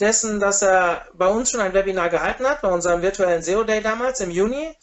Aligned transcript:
dessen, 0.00 0.40
dass 0.40 0.62
er 0.62 1.06
bei 1.14 1.28
uns 1.28 1.50
schon 1.50 1.60
ein 1.60 1.74
Webinar 1.74 2.08
gehalten 2.08 2.46
hat, 2.46 2.62
bei 2.62 2.68
unserem 2.68 3.02
virtuellen 3.02 3.42
SEO 3.42 3.64
Day 3.64 3.82
damals 3.82 4.20
im 4.20 4.30
Juni. 4.30 4.74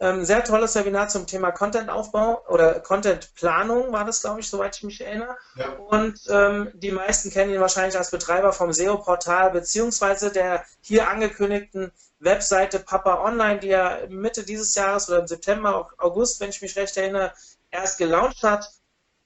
Ähm, 0.00 0.24
sehr 0.24 0.44
tolles 0.44 0.76
Webinar 0.76 1.08
zum 1.08 1.26
Thema 1.26 1.50
Content-Aufbau 1.50 2.44
oder 2.48 2.78
Content-Planung 2.78 3.90
war 3.90 4.04
das, 4.04 4.20
glaube 4.20 4.38
ich, 4.38 4.48
soweit 4.48 4.76
ich 4.76 4.84
mich 4.84 5.00
erinnere. 5.00 5.36
Ja. 5.56 5.70
Und 5.72 6.20
ähm, 6.28 6.70
die 6.74 6.92
meisten 6.92 7.30
kennen 7.30 7.52
ihn 7.52 7.60
wahrscheinlich 7.60 7.98
als 7.98 8.12
Betreiber 8.12 8.52
vom 8.52 8.72
SEO-Portal 8.72 9.50
beziehungsweise 9.50 10.30
der 10.30 10.64
hier 10.82 11.08
angekündigten 11.08 11.90
Webseite 12.20 12.78
Papa 12.78 13.24
Online, 13.24 13.58
die 13.58 13.70
er 13.70 14.06
Mitte 14.08 14.44
dieses 14.44 14.74
Jahres 14.76 15.08
oder 15.08 15.18
im 15.20 15.26
September, 15.26 15.90
August, 15.98 16.40
wenn 16.40 16.50
ich 16.50 16.62
mich 16.62 16.76
recht 16.76 16.96
erinnere, 16.96 17.32
erst 17.72 17.98
gelauncht 17.98 18.44
hat. 18.44 18.70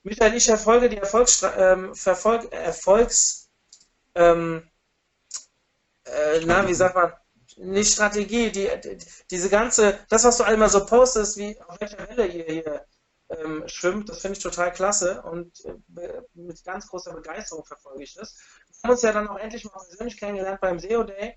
Michael, 0.04 0.34
ich 0.34 0.46
verfolge 0.46 0.88
die 0.88 0.98
Erfolgs, 0.98 1.44
ähm, 1.58 1.94
Verfolg, 1.94 2.50
Erfolgs 2.50 3.50
ähm, 4.14 4.70
äh, 6.04 6.40
na, 6.44 6.66
wie 6.68 6.74
sagt 6.74 6.94
man, 6.94 7.12
nicht 7.56 7.92
Strategie, 7.92 8.50
die, 8.50 8.68
die, 8.82 8.98
diese 9.30 9.48
ganze, 9.48 9.98
das, 10.08 10.24
was 10.24 10.38
du 10.38 10.44
einmal 10.44 10.68
so 10.68 10.86
postest, 10.86 11.36
wie 11.36 11.60
auf 11.60 11.80
welcher 11.80 12.08
Welle 12.08 12.26
ihr 12.26 12.44
hier 12.44 12.86
ähm, 13.30 13.64
schwimmt, 13.66 14.08
das 14.08 14.20
finde 14.20 14.36
ich 14.36 14.42
total 14.42 14.72
klasse 14.72 15.22
und 15.22 15.64
äh, 15.64 16.22
mit 16.34 16.64
ganz 16.64 16.86
großer 16.88 17.12
Begeisterung 17.12 17.64
verfolge 17.64 18.02
ich 18.02 18.14
das. 18.14 18.36
Wir 18.68 18.82
haben 18.84 18.90
uns 18.92 19.02
ja 19.02 19.12
dann 19.12 19.28
auch 19.28 19.38
endlich 19.38 19.64
mal 19.64 19.70
persönlich 19.72 20.18
kennengelernt 20.18 20.60
beim 20.60 20.78
SEO 20.78 21.04
Day 21.04 21.36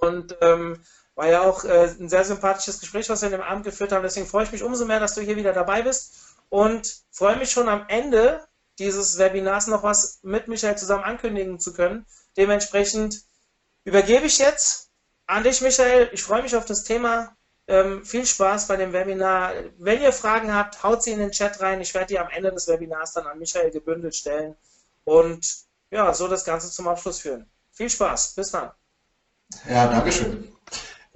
und 0.00 0.36
ähm, 0.40 0.82
war 1.14 1.26
ja 1.26 1.42
auch 1.42 1.64
äh, 1.64 1.94
ein 1.98 2.08
sehr 2.08 2.24
sympathisches 2.24 2.80
Gespräch, 2.80 3.08
was 3.08 3.22
wir 3.22 3.26
in 3.26 3.32
dem 3.32 3.42
Abend 3.42 3.64
geführt 3.64 3.92
haben. 3.92 4.02
Deswegen 4.02 4.26
freue 4.26 4.44
ich 4.44 4.52
mich 4.52 4.62
umso 4.62 4.84
mehr, 4.84 5.00
dass 5.00 5.14
du 5.14 5.20
hier 5.20 5.36
wieder 5.36 5.52
dabei 5.52 5.82
bist 5.82 6.36
und 6.48 7.02
freue 7.10 7.36
mich 7.36 7.50
schon 7.50 7.68
am 7.68 7.84
Ende 7.88 8.46
dieses 8.78 9.18
Webinars 9.18 9.66
noch 9.66 9.82
was 9.82 10.20
mit 10.22 10.48
Michael 10.48 10.78
zusammen 10.78 11.04
ankündigen 11.04 11.58
zu 11.58 11.72
können. 11.72 12.06
Dementsprechend 12.36 13.24
übergebe 13.88 14.26
ich 14.26 14.38
jetzt 14.38 14.90
an 15.26 15.42
dich, 15.42 15.62
Michael. 15.62 16.10
Ich 16.12 16.22
freue 16.22 16.42
mich 16.42 16.54
auf 16.54 16.66
das 16.66 16.84
Thema. 16.84 17.34
Ähm, 17.66 18.04
viel 18.04 18.24
Spaß 18.24 18.68
bei 18.68 18.76
dem 18.76 18.92
Webinar. 18.92 19.52
Wenn 19.78 20.02
ihr 20.02 20.12
Fragen 20.12 20.54
habt, 20.54 20.82
haut 20.82 21.02
sie 21.02 21.12
in 21.12 21.18
den 21.18 21.32
Chat 21.32 21.60
rein. 21.60 21.80
Ich 21.80 21.94
werde 21.94 22.08
die 22.08 22.18
am 22.18 22.28
Ende 22.28 22.52
des 22.52 22.68
Webinars 22.68 23.14
dann 23.14 23.26
an 23.26 23.38
Michael 23.38 23.70
gebündelt 23.70 24.14
stellen 24.14 24.56
und 25.04 25.46
ja, 25.90 26.12
so 26.12 26.28
das 26.28 26.44
Ganze 26.44 26.70
zum 26.70 26.86
Abschluss 26.88 27.20
führen. 27.20 27.46
Viel 27.72 27.88
Spaß. 27.88 28.34
Bis 28.34 28.50
dann. 28.50 28.70
Ja, 29.68 29.86
danke 29.86 30.12
schön. 30.12 30.52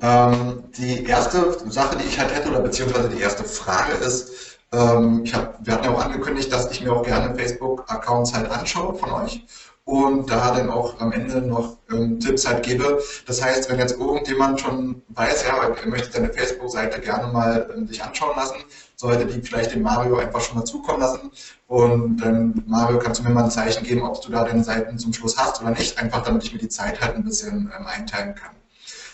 Ähm, 0.00 0.64
die 0.76 1.04
erste 1.04 1.70
Sache, 1.70 1.96
die 1.96 2.08
ich 2.08 2.18
halt 2.18 2.34
hätte, 2.34 2.48
oder 2.48 2.60
beziehungsweise 2.60 3.10
die 3.10 3.20
erste 3.20 3.44
Frage 3.44 3.92
ist, 3.92 4.58
ähm, 4.72 5.22
ich 5.24 5.34
hab, 5.34 5.64
wir 5.64 5.74
hatten 5.74 5.84
ja 5.84 5.90
auch 5.90 6.02
angekündigt, 6.02 6.50
dass 6.50 6.70
ich 6.70 6.80
mir 6.80 6.92
auch 6.92 7.04
gerne 7.04 7.34
Facebook-Accounts 7.34 8.32
halt 8.32 8.50
anschaue 8.50 8.94
von 8.94 9.12
euch 9.12 9.44
und 9.92 10.30
da 10.30 10.52
dann 10.52 10.70
auch 10.70 10.98
am 11.00 11.12
Ende 11.12 11.42
noch 11.42 11.76
ähm, 11.90 12.18
Tipps 12.18 12.46
halt 12.46 12.62
gebe. 12.62 13.02
Das 13.26 13.42
heißt, 13.42 13.68
wenn 13.68 13.78
jetzt 13.78 14.00
irgendjemand 14.00 14.58
schon 14.58 15.02
weiß, 15.10 15.44
ja, 15.44 15.62
er 15.62 15.86
möchte 15.86 16.12
seine 16.12 16.32
Facebook-Seite 16.32 16.98
gerne 16.98 17.30
mal 17.30 17.70
ähm, 17.76 17.86
sich 17.86 18.02
anschauen 18.02 18.34
lassen, 18.34 18.56
sollte 18.96 19.26
die 19.26 19.42
vielleicht 19.42 19.74
den 19.74 19.82
Mario 19.82 20.16
einfach 20.16 20.40
schon 20.40 20.56
mal 20.56 20.64
zukommen 20.64 21.00
lassen. 21.00 21.30
Und 21.66 22.16
dann, 22.16 22.64
Mario, 22.66 22.98
kannst 23.00 23.20
du 23.20 23.24
mir 23.24 23.34
mal 23.34 23.44
ein 23.44 23.50
Zeichen 23.50 23.84
geben, 23.84 24.02
ob 24.02 24.18
du 24.22 24.32
da 24.32 24.44
deine 24.44 24.64
Seiten 24.64 24.98
zum 24.98 25.12
Schluss 25.12 25.36
hast 25.36 25.60
oder 25.60 25.72
nicht, 25.72 25.98
einfach 25.98 26.22
damit 26.22 26.42
ich 26.44 26.54
mir 26.54 26.58
die 26.58 26.70
Zeit 26.70 26.98
halt 27.02 27.14
ein 27.14 27.24
bisschen 27.24 27.70
ähm, 27.78 27.86
einteilen 27.86 28.34
kann. 28.34 28.52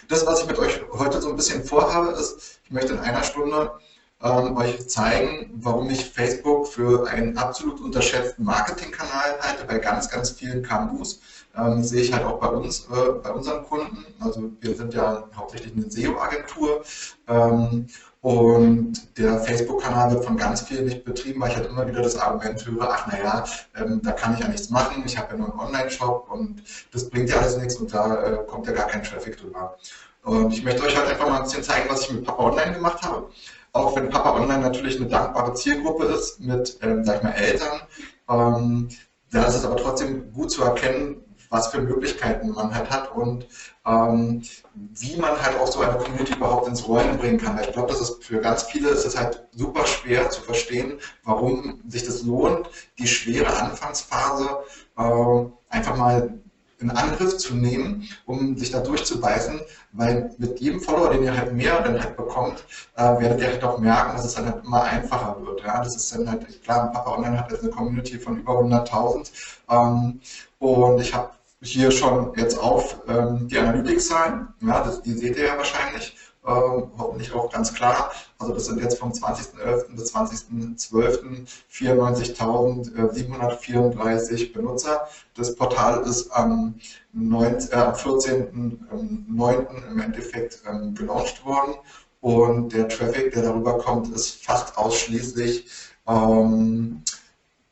Das, 0.06 0.24
was 0.26 0.42
ich 0.42 0.46
mit 0.46 0.60
euch 0.60 0.80
heute 0.92 1.20
so 1.20 1.30
ein 1.30 1.34
bisschen 1.36 1.64
vorhabe, 1.64 2.12
ist, 2.12 2.60
ich 2.62 2.70
möchte 2.70 2.92
in 2.92 3.00
einer 3.00 3.24
Stunde 3.24 3.72
ähm, 4.22 4.56
euch 4.56 4.88
zeigen, 4.88 5.50
warum 5.60 5.90
ich 5.90 6.10
Facebook 6.10 6.66
für 6.66 7.08
einen 7.08 7.36
absolut 7.38 7.80
unterschätzten 7.80 8.44
Marketingkanal 8.44 9.38
halte 9.40 9.64
bei 9.64 9.78
ganz, 9.78 10.10
ganz 10.10 10.30
vielen 10.30 10.62
KMUs. 10.62 11.20
Ähm, 11.56 11.82
sehe 11.82 12.02
ich 12.02 12.12
halt 12.12 12.24
auch 12.24 12.38
bei 12.40 12.48
uns, 12.48 12.88
äh, 12.90 13.12
bei 13.22 13.30
unseren 13.30 13.64
Kunden. 13.64 14.04
Also 14.20 14.50
wir 14.60 14.74
sind 14.74 14.94
ja 14.94 15.24
hauptsächlich 15.36 15.72
eine 15.74 15.90
SEO-Agentur. 15.90 16.82
Ähm, 17.28 17.86
und 18.20 19.16
der 19.16 19.38
Facebook-Kanal 19.38 20.10
wird 20.12 20.24
von 20.24 20.36
ganz 20.36 20.62
vielen 20.62 20.86
nicht 20.86 21.04
betrieben, 21.04 21.40
weil 21.40 21.50
ich 21.50 21.56
halt 21.56 21.68
immer 21.68 21.86
wieder 21.86 22.02
das 22.02 22.18
Argument 22.18 22.66
höre, 22.66 22.90
ach 22.90 23.06
naja, 23.06 23.44
ähm, 23.76 24.00
da 24.02 24.10
kann 24.10 24.34
ich 24.34 24.40
ja 24.40 24.48
nichts 24.48 24.70
machen, 24.70 25.04
ich 25.06 25.16
habe 25.16 25.32
ja 25.32 25.38
nur 25.38 25.52
einen 25.52 25.60
Online-Shop 25.60 26.28
und 26.28 26.62
das 26.92 27.08
bringt 27.08 27.30
ja 27.30 27.36
alles 27.38 27.56
nichts 27.56 27.76
und 27.76 27.94
da 27.94 28.22
äh, 28.24 28.44
kommt 28.46 28.66
ja 28.66 28.72
gar 28.72 28.88
kein 28.88 29.04
Traffic 29.04 29.36
drüber. 29.36 29.76
Und 30.24 30.52
ich 30.52 30.64
möchte 30.64 30.82
euch 30.82 30.96
halt 30.96 31.08
einfach 31.08 31.28
mal 31.28 31.36
ein 31.36 31.44
bisschen 31.44 31.62
zeigen, 31.62 31.88
was 31.88 32.02
ich 32.02 32.12
mit 32.12 32.24
Papa 32.24 32.42
Online 32.42 32.72
gemacht 32.72 33.00
habe 33.02 33.28
auch 33.72 33.96
wenn 33.96 34.08
Papa 34.08 34.34
Online 34.34 34.60
natürlich 34.60 34.98
eine 34.98 35.08
dankbare 35.08 35.54
Zielgruppe 35.54 36.06
ist 36.06 36.40
mit, 36.40 36.78
ähm, 36.82 37.04
sag 37.04 37.16
ich 37.18 37.22
mal, 37.22 37.32
Eltern, 37.32 37.80
ähm, 38.28 38.88
da 39.30 39.44
ist 39.44 39.56
es 39.56 39.64
aber 39.64 39.76
trotzdem 39.76 40.32
gut 40.32 40.50
zu 40.50 40.62
erkennen, 40.62 41.24
was 41.50 41.68
für 41.68 41.80
Möglichkeiten 41.80 42.50
man 42.50 42.74
halt 42.74 42.90
hat 42.90 43.14
und 43.14 43.46
ähm, 43.86 44.42
wie 44.74 45.16
man 45.16 45.40
halt 45.40 45.58
auch 45.58 45.66
so 45.66 45.80
eine 45.80 45.96
Community 45.96 46.34
überhaupt 46.34 46.68
ins 46.68 46.86
Rollen 46.86 47.16
bringen 47.16 47.38
kann. 47.38 47.58
Ich 47.60 47.72
glaube, 47.72 47.88
das 47.88 48.00
ist 48.00 48.24
für 48.24 48.40
ganz 48.40 48.64
viele 48.64 48.90
ist 48.90 49.06
es 49.06 49.18
halt 49.18 49.46
super 49.52 49.86
schwer 49.86 50.28
zu 50.30 50.42
verstehen, 50.42 50.98
warum 51.24 51.82
sich 51.88 52.04
das 52.04 52.22
lohnt, 52.22 52.68
die 52.98 53.06
schwere 53.06 53.56
Anfangsphase 53.56 54.58
äh, 54.98 55.44
einfach 55.70 55.96
mal 55.96 56.38
in 56.80 56.90
Angriff 56.90 57.38
zu 57.38 57.54
nehmen, 57.54 58.08
um 58.26 58.56
sich 58.56 58.70
da 58.70 58.80
durchzubeißen, 58.80 59.60
weil 59.92 60.34
mit 60.38 60.60
jedem 60.60 60.80
Follower, 60.80 61.10
den 61.10 61.24
ihr 61.24 61.36
halt 61.36 61.52
mehr 61.52 61.80
dann 61.80 62.00
halt 62.02 62.16
bekommt, 62.16 62.64
äh, 62.96 63.02
werdet 63.02 63.40
ihr 63.40 63.48
halt 63.48 63.64
auch 63.64 63.78
merken, 63.78 64.16
dass 64.16 64.26
es 64.26 64.34
dann 64.34 64.46
halt 64.46 64.64
immer 64.64 64.82
einfacher 64.82 65.36
wird. 65.44 65.62
Ja? 65.62 65.82
Das 65.82 65.96
ist 65.96 66.14
dann 66.14 66.30
halt, 66.30 66.62
klar, 66.62 66.92
Papa 66.92 67.16
Online 67.16 67.38
hat 67.38 67.50
jetzt 67.50 67.64
eine 67.64 67.72
Community 67.72 68.18
von 68.18 68.38
über 68.38 68.52
100.000 68.60 69.30
ähm, 69.70 70.20
und 70.58 71.00
ich 71.00 71.12
habe 71.14 71.30
hier 71.60 71.90
schon 71.90 72.32
jetzt 72.36 72.58
auf 72.58 72.98
ähm, 73.08 73.48
die 73.48 73.58
Analytics-Zahlen, 73.58 74.48
ja, 74.60 75.00
die 75.04 75.12
seht 75.12 75.36
ihr 75.36 75.46
ja 75.46 75.56
wahrscheinlich, 75.56 76.14
hoffentlich 76.48 77.32
auch 77.32 77.50
ganz 77.50 77.72
klar. 77.74 78.10
Also 78.38 78.54
das 78.54 78.66
sind 78.66 78.82
jetzt 78.82 78.98
vom 78.98 79.12
20.11. 79.12 79.94
bis 79.94 80.14
20.12. 80.14 81.46
94.734 81.72 84.52
Benutzer. 84.52 85.06
Das 85.34 85.54
Portal 85.54 86.02
ist 86.02 86.30
am, 86.30 86.74
9, 87.12 87.68
äh, 87.70 87.74
am 87.74 87.94
14.09. 87.94 89.90
im 89.90 90.00
Endeffekt 90.00 90.62
ähm, 90.68 90.94
gelauncht 90.94 91.44
worden 91.44 91.74
und 92.20 92.72
der 92.72 92.88
Traffic, 92.88 93.32
der 93.32 93.42
darüber 93.42 93.78
kommt, 93.78 94.14
ist 94.14 94.44
fast 94.44 94.76
ausschließlich 94.76 95.66
ähm, 96.06 97.02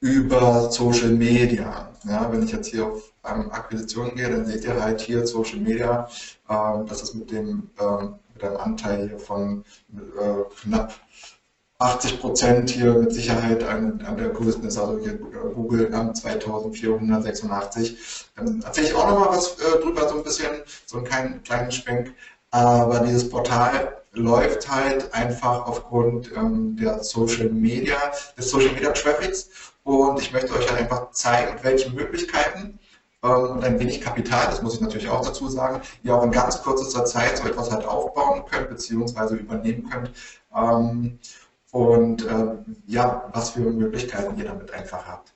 über 0.01 0.71
Social 0.71 1.11
Media. 1.11 1.91
Ja, 2.05 2.31
wenn 2.31 2.45
ich 2.45 2.53
jetzt 2.53 2.69
hier 2.69 2.87
auf 2.87 3.13
ähm, 3.25 3.51
Akquisition 3.51 4.15
gehe, 4.15 4.31
dann 4.31 4.47
seht 4.47 4.65
ihr 4.65 4.81
halt 4.81 5.01
hier 5.01 5.27
Social 5.27 5.59
Media, 5.59 6.09
ähm, 6.49 6.87
das 6.87 7.03
ist 7.03 7.15
mit 7.15 7.33
dem 7.33 7.71
ähm, 7.81 8.15
mit 8.37 8.45
einem 8.45 8.59
Anteil 8.59 9.09
hier 9.09 9.19
von 9.19 9.65
äh, 9.95 10.43
knapp 10.63 10.93
80 11.79 12.21
Prozent 12.21 12.71
hier 12.71 12.95
mit 12.95 13.13
Sicherheit 13.13 13.63
an, 13.63 14.03
an 14.07 14.17
der 14.17 14.31
größten 14.31 14.67
ist, 14.67 14.79
also 14.79 14.99
hier 14.99 15.13
Google 15.15 15.91
ähm, 15.93 16.15
2486. 16.15 17.99
Ähm, 18.39 18.63
erzähle 18.65 18.87
ich 18.87 18.95
auch 18.95 19.11
nochmal 19.11 19.37
was 19.37 19.59
äh, 19.59 19.83
drüber, 19.83 20.09
so 20.09 20.17
ein 20.17 20.23
bisschen, 20.23 20.53
so 20.87 20.97
einen 20.99 21.07
kleinen, 21.07 21.43
kleinen. 21.43 22.15
Aber 22.51 23.01
dieses 23.01 23.29
Portal 23.29 24.01
läuft 24.13 24.71
halt 24.71 25.13
einfach 25.13 25.67
aufgrund 25.67 26.33
ähm, 26.35 26.77
der 26.77 27.05
Social 27.05 27.51
Media, 27.51 27.99
des 28.39 28.51
Social 28.51 28.73
Media 28.73 28.93
Traffics. 28.93 29.51
Und 29.85 30.19
ich 30.21 30.33
möchte 30.33 30.55
euch 30.55 30.71
halt 30.71 30.81
einfach 30.81 31.11
zeigen, 31.11 31.55
mit 31.55 31.65
welchen 31.65 31.95
Möglichkeiten 31.95 32.79
und 33.27 33.65
ein 33.65 33.79
wenig 33.79 34.01
Kapital, 34.01 34.47
das 34.47 34.63
muss 34.63 34.75
ich 34.75 34.81
natürlich 34.81 35.09
auch 35.09 35.25
dazu 35.25 35.49
sagen, 35.49 35.81
ihr 36.03 36.15
auch 36.15 36.23
in 36.23 36.31
ganz 36.31 36.63
kürzester 36.63 37.05
Zeit 37.05 37.39
so 37.39 37.49
etwas 37.49 37.71
halt 37.71 37.85
aufbauen 37.85 38.45
könnt, 38.51 38.69
beziehungsweise 38.69 39.37
übernehmen 39.37 39.89
könnt. 39.89 40.11
Ähm, 40.55 41.19
und 41.73 42.25
äh, 42.25 42.57
ja, 42.87 43.29
was 43.33 43.51
für 43.51 43.61
Möglichkeiten 43.61 44.39
ihr 44.39 44.45
damit 44.45 44.73
einfach 44.73 45.07
habt. 45.07 45.33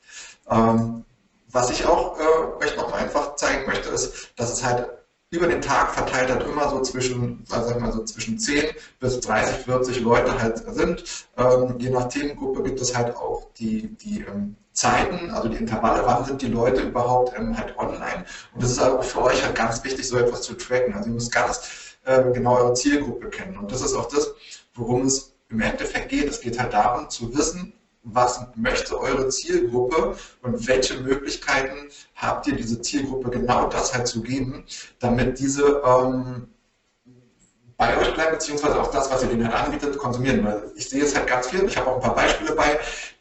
Ähm, 0.49 1.05
was 1.53 1.71
ich 1.71 1.85
auch 1.85 2.19
äh, 2.19 2.65
euch 2.65 2.77
noch 2.77 2.93
einfach 2.93 3.35
zeigen 3.35 3.67
möchte, 3.67 3.89
ist, 3.91 4.33
dass 4.37 4.53
es 4.53 4.65
halt 4.65 4.89
über 5.31 5.47
den 5.47 5.61
Tag 5.61 5.95
verteilt 5.95 6.31
halt 6.31 6.43
immer 6.45 6.69
so 6.69 6.81
zwischen, 6.81 7.45
also 7.51 7.69
sag 7.69 7.81
mal 7.81 7.93
so 7.93 8.05
zwischen 8.05 8.39
10 8.39 8.65
bis 8.99 9.21
30, 9.21 9.65
40 9.65 10.01
Leute 10.01 10.41
halt 10.41 10.59
sind. 10.75 11.05
Ähm, 11.37 11.77
je 11.79 11.91
nach 11.91 12.09
Themengruppe 12.09 12.65
gibt 12.65 12.81
es 12.81 12.97
halt 12.97 13.15
auch 13.17 13.47
die, 13.57 13.89
die 13.97 14.21
ähm, 14.23 14.57
Zeiten, 14.73 15.31
also 15.31 15.49
die 15.49 15.57
Intervalle, 15.57 16.03
wann 16.07 16.25
sind 16.25 16.43
die 16.43 16.49
Leute 16.49 16.83
überhaupt 16.83 17.37
ähm, 17.37 17.57
halt 17.57 17.77
online. 17.79 18.25
Und 18.55 18.63
das 18.63 18.71
ist 18.71 18.81
auch 18.81 19.03
für 19.03 19.23
euch 19.23 19.45
halt 19.45 19.55
ganz 19.55 19.83
wichtig, 19.85 20.07
so 20.07 20.17
etwas 20.17 20.43
zu 20.43 20.55
tracken. 20.55 20.95
Also 20.95 21.09
ihr 21.09 21.15
müsst 21.15 21.33
ganz 21.33 21.97
äh, 22.05 22.23
genau 22.33 22.57
eure 22.57 22.75
Zielgruppe 22.75 23.29
kennen. 23.31 23.59
Und 23.59 23.73
das 23.73 23.83
ist 23.83 23.95
auch 23.95 24.09
das, 24.09 24.33
worum 24.75 25.07
es 25.07 25.35
im 25.49 25.61
Endeffekt 25.61 26.09
geht. 26.09 26.29
Es 26.29 26.41
geht 26.41 26.59
halt 26.59 26.73
darum 26.73 27.11
zu 27.11 27.37
wissen, 27.37 27.73
was 28.03 28.41
möchte 28.55 28.99
eure 28.99 29.29
Zielgruppe 29.29 30.17
und 30.43 30.67
welche 30.67 30.95
Möglichkeiten 31.01 31.91
habt 32.15 32.47
ihr, 32.47 32.57
diese 32.57 32.81
Zielgruppe 32.81 33.31
genau 33.31 33.69
das 33.69 33.93
halt 33.93 34.07
zu 34.07 34.23
geben, 34.23 34.65
damit 35.01 35.39
diese 35.39 35.83
ähm, 35.85 36.49
bei 37.77 37.97
euch 37.99 38.15
bleiben, 38.15 38.33
beziehungsweise 38.33 38.81
auch 38.81 38.91
das, 38.91 39.11
was 39.11 39.23
ihr 39.23 39.29
denen 39.29 39.45
halt 39.45 39.67
anbietet, 39.67 39.99
konsumieren. 39.99 40.45
Weil 40.45 40.71
ich 40.77 40.89
sehe 40.89 41.03
es 41.03 41.15
halt 41.15 41.27
ganz 41.27 41.49
viel, 41.49 41.65
ich 41.65 41.77
habe 41.77 41.91
auch 41.91 41.97
ein 41.97 42.03
paar 42.03 42.15
Beispiele 42.15 42.53
bei, 42.53 42.79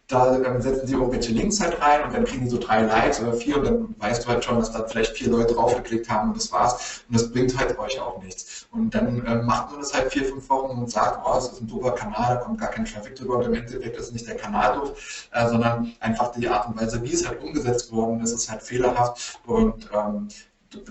da 0.10 0.36
ähm, 0.36 0.60
setzen 0.60 0.88
sie 0.88 0.94
irgendwelche 0.94 1.32
Links 1.32 1.62
halt 1.62 1.80
rein 1.80 2.04
und 2.04 2.14
dann 2.14 2.26
kriegen 2.26 2.44
die 2.44 2.50
so 2.50 2.58
drei 2.58 2.82
Likes 2.82 3.22
oder 3.22 3.32
vier 3.34 3.58
und 3.58 3.66
dann 3.66 3.96
weißt 4.00 4.26
du 4.26 4.30
halt 4.30 4.44
schon, 4.44 4.60
dass 4.60 4.72
da 4.72 4.84
vielleicht 4.88 5.16
vier 5.16 5.30
Leute 5.30 5.54
draufgeklickt 5.54 6.10
haben 6.10 6.30
und 6.30 6.38
das 6.38 6.52
war's. 6.52 7.04
Und 7.08 7.16
das 7.16 7.32
bringt 7.32 7.56
halt 7.58 7.78
euch 7.78 8.00
auch 8.02 8.22
nichts. 8.22 8.68
Und 8.72 8.94
dann 8.96 9.24
ähm, 9.28 9.46
macht 9.46 9.70
man 9.70 9.80
das 9.82 9.94
halt 9.94 10.12
vier, 10.12 10.26
fünf 10.26 10.50
Wochen 10.50 10.80
und 10.80 10.90
sagt, 10.90 11.24
oh, 11.24 11.38
es 11.38 11.50
ist 11.50 11.62
ein 11.62 11.68
doofer 11.68 11.92
Kanal, 11.92 12.36
da 12.36 12.36
kommt 12.38 12.60
gar 12.60 12.70
kein 12.70 12.86
Traffic 12.86 13.16
drüber 13.16 13.38
und 13.38 13.46
im 13.46 13.54
Endeffekt 13.54 13.98
ist 13.98 14.12
nicht 14.12 14.28
der 14.28 14.36
Kanal 14.36 14.80
doof, 14.80 15.28
äh, 15.32 15.48
sondern 15.48 15.94
einfach 16.00 16.32
die 16.32 16.50
Art 16.50 16.68
und 16.68 16.82
Weise, 16.82 17.04
wie 17.04 17.14
es 17.14 17.28
halt 17.28 17.44
umgesetzt 17.44 17.92
worden 17.92 18.20
ist, 18.22 18.32
ist 18.32 18.50
halt 18.50 18.64
fehlerhaft 18.64 19.40
und 19.46 19.90
ähm, 19.94 20.28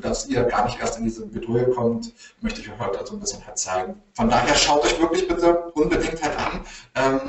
dass 0.00 0.28
ihr 0.28 0.44
gar 0.44 0.64
nicht 0.64 0.80
erst 0.80 0.98
in 0.98 1.04
diese 1.04 1.26
Bedrohung 1.26 1.72
kommt, 1.72 2.12
möchte 2.40 2.60
ich 2.60 2.70
euch 2.70 2.78
heute 2.78 3.04
so 3.04 3.14
ein 3.14 3.20
bisschen 3.20 3.44
halt 3.46 3.58
zeigen. 3.58 4.00
Von 4.14 4.28
daher 4.28 4.54
schaut 4.54 4.84
euch 4.84 5.00
wirklich 5.00 5.28
bitte 5.28 5.56
unbedingt 5.74 6.20
halt 6.22 6.36
an, 6.36 6.60
ähm, 6.94 7.20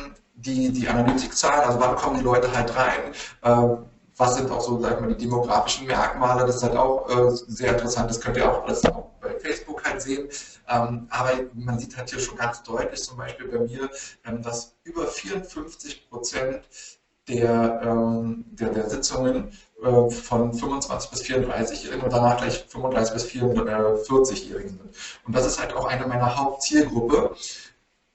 die, 0.41 0.71
die 0.71 0.87
Analytikzahlen, 0.87 1.61
also 1.61 1.79
wann 1.79 1.95
kommen 1.95 2.17
die 2.17 2.23
Leute 2.23 2.51
halt 2.55 2.75
rein, 2.75 3.13
ähm, 3.43 3.85
was 4.17 4.35
sind 4.35 4.51
auch 4.51 4.61
so, 4.61 4.79
sag 4.81 4.95
ich 4.95 4.99
mal, 4.99 5.13
die 5.13 5.25
demografischen 5.25 5.87
Merkmale, 5.87 6.45
das 6.45 6.57
ist 6.57 6.63
halt 6.63 6.75
auch 6.75 7.09
äh, 7.09 7.35
sehr 7.47 7.71
interessant, 7.71 8.09
das 8.09 8.19
könnt 8.19 8.37
ihr 8.37 8.49
auch 8.49 8.63
alles 8.63 8.85
auch 8.85 9.05
bei 9.21 9.37
Facebook 9.39 9.83
halt 9.85 10.01
sehen, 10.01 10.27
ähm, 10.67 11.07
aber 11.09 11.31
man 11.53 11.79
sieht 11.79 11.97
halt 11.97 12.09
hier 12.09 12.19
schon 12.19 12.37
ganz 12.37 12.63
deutlich, 12.63 13.01
zum 13.03 13.17
Beispiel 13.17 13.47
bei 13.47 13.59
mir, 13.59 13.89
ähm, 14.25 14.41
dass 14.41 14.75
über 14.83 15.07
54 15.07 16.09
Prozent 16.09 16.63
der, 17.27 17.81
ähm, 17.83 18.45
der, 18.51 18.69
der 18.69 18.89
Sitzungen 18.89 19.51
äh, 19.83 20.09
von 20.09 20.53
25 20.53 21.11
bis 21.11 21.21
34-Jährigen 21.21 22.01
und 22.01 22.11
danach 22.11 22.37
gleich 22.37 22.65
35 22.67 23.13
bis 23.13 23.25
44-Jährigen 23.25 24.69
sind. 24.69 24.95
Und 25.25 25.35
das 25.35 25.45
ist 25.45 25.59
halt 25.59 25.73
auch 25.73 25.85
eine 25.85 26.07
meiner 26.07 26.35
Hauptzielgruppe. 26.35 27.35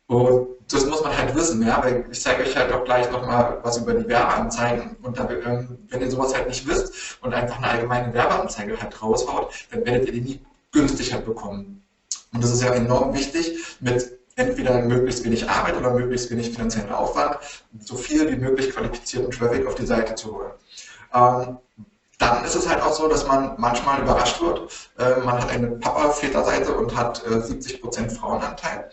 Und 0.07 0.49
das 0.69 0.87
muss 0.87 1.03
man 1.03 1.17
halt 1.17 1.35
wissen, 1.35 1.67
ja, 1.67 1.83
weil 1.83 2.07
ich 2.11 2.21
zeige 2.21 2.43
euch 2.43 2.57
halt 2.57 2.73
auch 2.73 2.85
gleich 2.85 3.11
nochmal 3.11 3.59
was 3.63 3.77
über 3.77 3.95
die 3.95 4.09
Werbeanzeigen. 4.09 4.97
Und 5.03 5.19
da, 5.19 5.29
ähm, 5.29 5.79
wenn 5.89 6.01
ihr 6.01 6.11
sowas 6.11 6.35
halt 6.35 6.49
nicht 6.49 6.67
wisst 6.67 7.19
und 7.21 7.35
einfach 7.35 7.59
eine 7.59 7.69
allgemeine 7.69 8.15
Werbeanzeige 8.15 8.81
halt 8.81 9.03
raushaut, 9.03 9.53
dann 9.71 9.85
werdet 9.85 10.07
ihr 10.07 10.13
die 10.13 10.21
nie 10.21 10.41
günstig 10.73 11.13
halt 11.13 11.27
bekommen. 11.27 11.83
Und 12.33 12.43
das 12.43 12.51
ist 12.51 12.63
ja 12.63 12.73
enorm 12.73 13.15
wichtig, 13.15 13.59
mit 13.81 14.19
entweder 14.37 14.81
möglichst 14.81 15.25
wenig 15.25 15.49
Arbeit 15.49 15.77
oder 15.77 15.93
möglichst 15.93 16.31
wenig 16.31 16.51
finanziellen 16.51 16.91
Aufwand, 16.93 17.39
so 17.81 17.97
viel 17.97 18.31
wie 18.31 18.37
möglich 18.37 18.71
qualifizierten 18.71 19.31
Traffic 19.31 19.67
auf 19.67 19.77
die 19.77 19.87
Seite 19.87 20.15
zu 20.15 20.35
holen. 20.35 20.53
Ähm, 21.13 21.59
dann 22.19 22.45
ist 22.45 22.55
es 22.55 22.69
halt 22.69 22.83
auch 22.83 22.93
so, 22.93 23.09
dass 23.09 23.27
man 23.27 23.55
manchmal 23.59 24.01
überrascht 24.03 24.41
wird. 24.41 24.91
Äh, 24.99 25.21
man 25.25 25.41
hat 25.43 25.51
eine 25.51 25.69
Papa-Väter-Seite 25.69 26.73
und 26.75 26.97
hat 26.97 27.25
äh, 27.27 27.31
70% 27.31 28.11
Frauenanteil. 28.11 28.91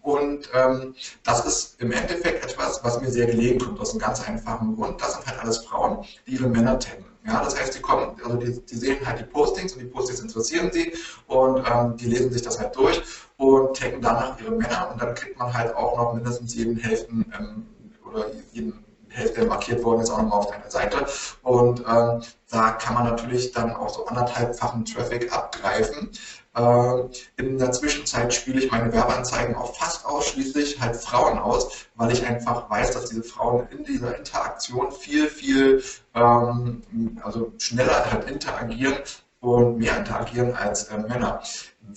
Und 0.00 0.48
ähm, 0.54 0.94
das 1.22 1.44
ist 1.44 1.80
im 1.80 1.92
Endeffekt 1.92 2.44
etwas, 2.44 2.82
was 2.82 3.00
mir 3.00 3.10
sehr 3.10 3.26
gelegen 3.26 3.58
kommt, 3.58 3.80
aus 3.80 3.90
einem 3.90 4.00
ganz 4.00 4.26
einfachen 4.26 4.76
Grund. 4.76 5.00
Das 5.00 5.14
sind 5.14 5.26
halt 5.26 5.40
alles 5.40 5.58
Frauen, 5.58 6.04
die 6.26 6.32
ihre 6.32 6.48
Männer 6.48 6.78
taggen. 6.78 7.04
Ja, 7.26 7.42
das 7.42 7.58
heißt, 7.58 7.74
die 7.74 7.80
kommen, 7.80 8.16
also 8.22 8.36
die, 8.36 8.60
die, 8.60 8.76
sehen 8.76 9.06
halt 9.06 9.18
die 9.18 9.24
Postings 9.24 9.72
und 9.72 9.80
die 9.80 9.86
Postings 9.86 10.20
interessieren 10.20 10.70
sie 10.70 10.92
und 11.26 11.64
ähm, 11.70 11.96
die 11.96 12.04
lesen 12.04 12.30
sich 12.30 12.42
das 12.42 12.58
halt 12.58 12.76
durch 12.76 13.02
und 13.38 13.74
taggen 13.74 14.02
danach 14.02 14.38
ihre 14.40 14.50
Männer 14.50 14.90
und 14.92 15.00
dann 15.00 15.14
kriegt 15.14 15.38
man 15.38 15.52
halt 15.52 15.74
auch 15.74 15.96
noch 15.96 16.12
mindestens 16.12 16.54
jeden 16.54 16.76
Hälften 16.76 17.24
ähm, 17.38 17.66
oder 18.04 18.26
jeden 18.52 18.84
Hälfte 19.14 19.44
markiert 19.44 19.82
worden 19.84 20.00
ist, 20.02 20.10
auch 20.10 20.18
nochmal 20.18 20.38
auf 20.40 20.50
deiner 20.50 20.70
Seite. 20.70 21.06
Und 21.42 21.80
ähm, 21.80 22.22
da 22.50 22.70
kann 22.72 22.94
man 22.94 23.04
natürlich 23.04 23.52
dann 23.52 23.74
auch 23.74 23.88
so 23.88 24.06
anderthalbfachen 24.06 24.84
Traffic 24.84 25.32
abgreifen. 25.32 26.10
Äh, 26.54 27.02
in 27.36 27.58
der 27.58 27.72
Zwischenzeit 27.72 28.32
spiele 28.32 28.60
ich 28.60 28.70
meine 28.70 28.92
Werbeanzeigen 28.92 29.56
auch 29.56 29.74
fast 29.74 30.06
ausschließlich 30.06 30.80
halt 30.80 30.96
Frauen 30.96 31.38
aus, 31.38 31.86
weil 31.96 32.12
ich 32.12 32.24
einfach 32.26 32.70
weiß, 32.70 32.92
dass 32.92 33.06
diese 33.10 33.24
Frauen 33.24 33.66
in 33.70 33.84
dieser 33.84 34.16
Interaktion 34.16 34.92
viel, 34.92 35.28
viel 35.28 35.82
ähm, 36.14 36.82
also 37.22 37.52
schneller 37.58 38.10
halt 38.10 38.30
interagieren 38.30 38.98
und 39.40 39.78
mehr 39.78 39.98
interagieren 39.98 40.54
als 40.54 40.84
äh, 40.84 40.98
Männer. 40.98 41.42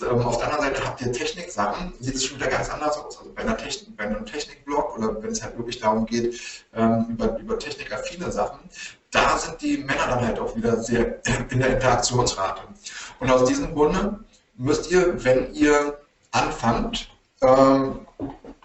Ähm, 0.02 0.22
auf 0.22 0.38
der 0.38 0.48
anderen 0.48 0.74
Seite 0.74 0.86
habt 0.86 1.02
ihr 1.02 1.12
Techniksachen, 1.12 1.94
sieht 2.00 2.16
es 2.16 2.26
schon 2.26 2.38
wieder 2.38 2.50
ganz 2.50 2.70
anders 2.70 2.98
aus. 2.98 3.18
Also 3.18 3.32
bei, 3.34 3.42
einer 3.42 3.58
Technik, 3.58 3.96
bei 3.98 4.06
einem 4.06 4.26
Technikblog 4.26 4.98
oder 4.98 5.22
wenn 5.22 5.32
es 5.32 5.42
halt 5.42 5.58
wirklich 5.58 5.80
darum 5.80 6.06
geht, 6.06 6.40
ähm, 6.76 7.06
über, 7.10 7.38
über 7.38 7.58
technikaffine 7.58 8.32
Sachen, 8.32 8.60
da 9.12 9.38
sind 9.38 9.62
die 9.62 9.78
Männer 9.78 10.08
dann 10.08 10.28
halt 10.28 10.40
auch 10.40 10.56
wieder 10.56 10.82
sehr 10.82 11.20
in 11.50 11.60
der 11.60 11.76
Interaktionsrate. 11.76 12.62
Und 13.20 13.32
aus 13.32 13.48
diesem 13.48 13.74
Grunde 13.74 14.20
müsst 14.56 14.92
ihr, 14.92 15.24
wenn 15.24 15.54
ihr 15.54 15.98
anfangt, 16.32 17.10
ähm, 17.42 18.06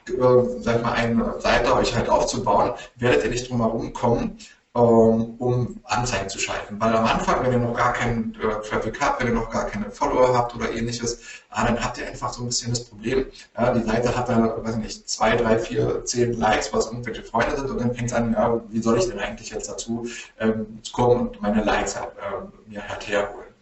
äh, 0.09 0.61
sag 0.61 0.83
mal, 0.83 0.93
eine 0.93 1.41
Seite 1.41 1.75
euch 1.75 1.95
halt 1.95 2.09
aufzubauen, 2.09 2.73
werdet 2.97 3.25
ihr 3.25 3.31
nicht 3.31 3.49
drum 3.49 3.61
herum 3.61 3.93
kommen, 3.93 4.39
um 4.75 5.81
Anzeigen 5.85 6.29
zu 6.31 6.39
schalten. 6.39 6.81
Weil 6.81 6.97
am 6.97 7.05
Anfang, 7.05 7.45
wenn 7.45 7.53
ihr 7.53 7.59
noch 7.59 7.77
gar 7.77 7.93
keinen 7.93 8.35
äh, 8.37 8.67
Traffic 8.67 8.99
habt, 9.01 9.21
wenn 9.21 9.29
ihr 9.29 9.35
noch 9.35 9.51
gar 9.51 9.67
keine 9.67 9.91
Follower 9.91 10.35
habt 10.37 10.55
oder 10.55 10.73
ähnliches, 10.73 11.21
ah, 11.51 11.67
dann 11.67 11.83
habt 11.83 11.99
ihr 11.99 12.07
einfach 12.07 12.33
so 12.33 12.43
ein 12.43 12.47
bisschen 12.47 12.71
das 12.71 12.85
Problem. 12.85 13.27
Ja, 13.57 13.75
die 13.75 13.83
Seite 13.83 14.17
hat 14.17 14.29
da, 14.31 14.65
weiß 14.65 14.77
ich 14.77 14.83
nicht, 14.83 15.09
zwei, 15.09 15.37
drei, 15.37 15.59
vier, 15.59 16.05
zehn 16.07 16.33
Likes, 16.35 16.73
was 16.73 16.87
irgendwelche 16.87 17.23
Freunde 17.23 17.57
sind 17.57 17.71
und 17.71 17.81
dann 17.81 17.95
fängt 17.95 18.09
es 18.09 18.17
an, 18.17 18.33
ja, 18.33 18.61
wie 18.69 18.81
soll 18.81 18.99
ich 18.99 19.07
denn 19.07 19.19
eigentlich 19.19 19.51
jetzt 19.51 19.69
dazu 19.69 20.07
ähm, 20.41 20.81
kommen 20.93 21.29
und 21.29 21.43
meine 21.43 21.63
Likes 21.63 22.01
halt, 22.01 22.13
äh, 22.17 22.71
mir 22.71 22.89
halt 22.89 23.07
herholen. 23.07 23.53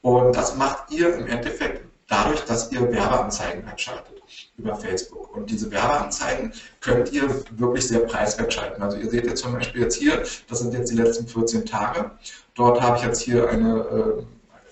Und 0.00 0.34
das 0.34 0.56
macht 0.56 0.90
ihr 0.90 1.14
im 1.16 1.26
Endeffekt 1.26 1.84
dadurch, 2.08 2.44
dass 2.44 2.72
ihr 2.72 2.90
Werbeanzeigen 2.90 3.66
halt 3.66 3.80
schaltet 3.80 4.15
über 4.58 4.76
Facebook. 4.76 5.34
Und 5.36 5.50
diese 5.50 5.70
Werbeanzeigen 5.70 6.52
könnt 6.80 7.12
ihr 7.12 7.28
wirklich 7.52 7.86
sehr 7.88 8.00
preiswert 8.00 8.52
schalten. 8.52 8.82
Also 8.82 8.96
ihr 8.96 9.10
seht 9.10 9.26
jetzt 9.26 9.42
zum 9.42 9.52
Beispiel 9.52 9.82
jetzt 9.82 9.96
hier, 9.96 10.22
das 10.48 10.60
sind 10.60 10.72
jetzt 10.72 10.90
die 10.90 10.96
letzten 10.96 11.26
14 11.26 11.66
Tage. 11.66 12.10
Dort 12.54 12.80
habe 12.80 12.96
ich 12.96 13.04
jetzt 13.04 13.20
hier 13.20 13.48
eine, 13.48 14.24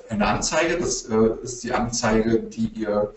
äh, 0.08 0.12
eine 0.12 0.26
Anzeige. 0.26 0.78
Das 0.78 1.04
äh, 1.04 1.30
ist 1.42 1.62
die 1.62 1.72
Anzeige, 1.72 2.40
die 2.40 2.68
ihr 2.68 3.14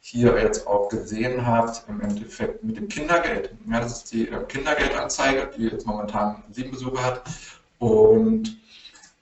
hier 0.00 0.38
jetzt 0.38 0.66
auch 0.66 0.90
gesehen 0.90 1.46
habt, 1.46 1.88
im 1.88 2.02
Endeffekt 2.02 2.62
mit 2.62 2.76
dem 2.76 2.88
Kindergeld. 2.88 3.54
Ja, 3.70 3.80
das 3.80 3.98
ist 3.98 4.12
die 4.12 4.28
äh, 4.28 4.44
Kindergeldanzeige, 4.44 5.50
die 5.56 5.68
jetzt 5.68 5.86
momentan 5.86 6.42
sieben 6.50 6.72
Besucher 6.72 7.02
hat. 7.02 7.22
Und 7.78 8.58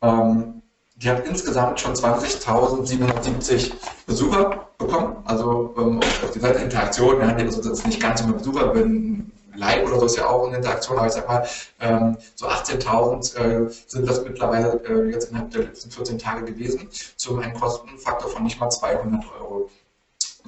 ähm, 0.03 0.63
die 0.97 1.09
hat 1.09 1.25
insgesamt 1.27 1.79
schon 1.79 1.95
20.770 1.95 3.73
Besucher 4.07 4.70
bekommen. 4.81 5.17
Also 5.25 5.75
ähm, 5.79 6.01
auf 6.01 6.31
die 6.33 6.41
Seite 6.41 6.59
Interaktion, 6.59 7.21
ja, 7.21 7.33
nee, 7.33 7.49
sind 7.49 7.87
nicht 7.87 8.01
ganz 8.01 8.23
viele 8.23 8.33
Besucher, 8.33 8.75
wenn 8.75 9.31
Like 9.55 9.85
oder 9.87 9.99
so 9.99 10.07
ist 10.07 10.17
ja 10.17 10.27
auch 10.27 10.47
eine 10.47 10.57
Interaktion, 10.57 10.97
aber 10.97 11.07
ich 11.07 11.13
sag 11.13 11.29
mal, 11.29 11.47
ähm, 11.81 12.17
so 12.35 12.47
18.000 12.47 13.37
äh, 13.37 13.71
sind 13.87 14.09
das 14.09 14.23
mittlerweile 14.25 14.81
äh, 14.85 15.11
jetzt 15.11 15.31
innerhalb 15.31 15.51
der 15.51 15.65
letzten 15.65 15.91
14 15.91 16.19
Tage 16.19 16.45
gewesen, 16.45 16.89
zu 17.17 17.39
einem 17.39 17.55
Kostenfaktor 17.55 18.31
von 18.31 18.45
nicht 18.45 18.61
mal 18.61 18.71
200 18.71 19.25
Euro. 19.41 19.69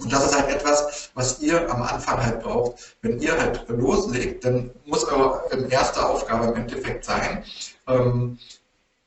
Und 0.01 0.12
das 0.12 0.25
ist 0.27 0.39
halt 0.39 0.49
etwas, 0.49 1.11
was 1.15 1.41
ihr 1.41 1.71
am 1.71 1.83
Anfang 1.83 2.25
halt 2.25 2.43
braucht. 2.43 2.97
Wenn 3.03 3.21
ihr 3.21 3.39
halt 3.39 3.69
loslegt, 3.69 4.45
dann 4.45 4.71
muss 4.87 5.05
eure 5.05 5.43
erste 5.69 6.07
Aufgabe 6.07 6.47
im 6.47 6.57
Endeffekt 6.57 7.05
sein, 7.05 7.45
ähm, 7.89 8.39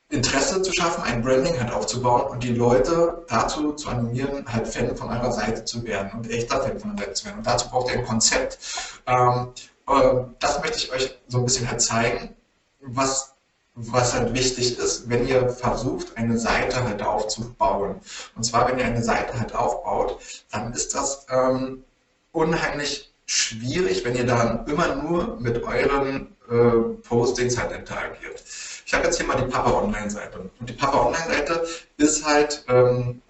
Interesse 0.08 0.62
zu 0.62 0.72
schaffen, 0.72 1.02
ein 1.02 1.22
Branding 1.22 1.58
halt 1.58 1.72
aufzubauen 1.72 2.30
und 2.30 2.42
die 2.42 2.54
Leute 2.54 3.24
dazu 3.28 3.72
zu 3.72 3.88
animieren, 3.88 4.44
halt 4.46 4.68
Fan 4.68 4.96
von 4.96 5.10
eurer 5.10 5.32
Seite 5.32 5.64
zu 5.64 5.84
werden 5.84 6.12
und 6.12 6.30
echter 6.30 6.62
Fan 6.62 6.78
von 6.78 6.90
eurer 6.90 7.00
Seite 7.00 7.14
zu 7.14 7.24
werden. 7.24 7.38
Und 7.38 7.46
dazu 7.46 7.68
braucht 7.68 7.90
ihr 7.90 7.98
ein 7.98 8.06
Konzept. 8.06 8.58
Ähm, 9.06 9.48
äh, 9.88 10.24
das 10.38 10.60
möchte 10.60 10.78
ich 10.78 10.92
euch 10.92 11.18
so 11.26 11.38
ein 11.38 11.44
bisschen 11.44 11.68
halt 11.68 11.80
zeigen, 11.80 12.36
was, 12.80 13.34
was 13.74 14.14
halt 14.14 14.32
wichtig 14.32 14.78
ist, 14.78 15.08
wenn 15.08 15.26
ihr 15.26 15.48
versucht, 15.48 16.16
eine 16.16 16.38
Seite 16.38 16.84
halt 16.84 17.02
aufzubauen. 17.02 18.00
Und 18.36 18.44
zwar, 18.44 18.68
wenn 18.68 18.78
ihr 18.78 18.84
eine 18.84 19.02
Seite 19.02 19.38
halt 19.38 19.56
aufbaut, 19.56 20.20
dann 20.52 20.72
ist 20.72 20.94
das 20.94 21.26
ähm, 21.30 21.82
unheimlich 22.30 23.12
schwierig, 23.26 24.04
wenn 24.04 24.14
ihr 24.14 24.26
dann 24.26 24.66
immer 24.66 24.94
nur 24.94 25.40
mit 25.40 25.64
euren 25.64 26.36
äh, 26.48 26.96
Postings 27.02 27.58
halt 27.58 27.72
interagiert. 27.72 28.44
Ich 28.86 28.94
habe 28.94 29.04
jetzt 29.04 29.16
hier 29.16 29.26
mal 29.26 29.34
die 29.34 29.50
Papa 29.50 29.72
Online-Seite. 29.72 30.48
Und 30.60 30.70
die 30.70 30.72
Papa 30.72 31.06
Online-Seite 31.06 31.66
ist 31.96 32.24
halt 32.24 32.64
ähm, 32.68 33.20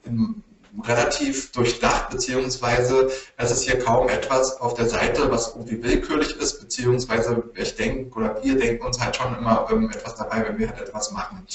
relativ 0.84 1.50
durchdacht, 1.52 2.10
beziehungsweise 2.10 3.10
es 3.38 3.50
ist 3.50 3.62
hier 3.62 3.78
kaum 3.78 4.10
etwas 4.10 4.60
auf 4.60 4.74
der 4.74 4.86
Seite, 4.86 5.30
was 5.30 5.54
irgendwie 5.54 5.82
willkürlich 5.82 6.36
ist, 6.36 6.60
beziehungsweise 6.60 7.42
ich 7.54 7.74
denke 7.74 8.18
oder 8.18 8.44
wir 8.44 8.58
denken 8.58 8.84
uns 8.84 9.00
halt 9.00 9.16
schon 9.16 9.34
immer 9.34 9.66
ähm, 9.72 9.90
etwas 9.90 10.16
dabei, 10.16 10.44
wenn 10.46 10.58
wir 10.58 10.68
halt 10.68 10.80
etwas 10.80 11.10
machen. 11.12 11.46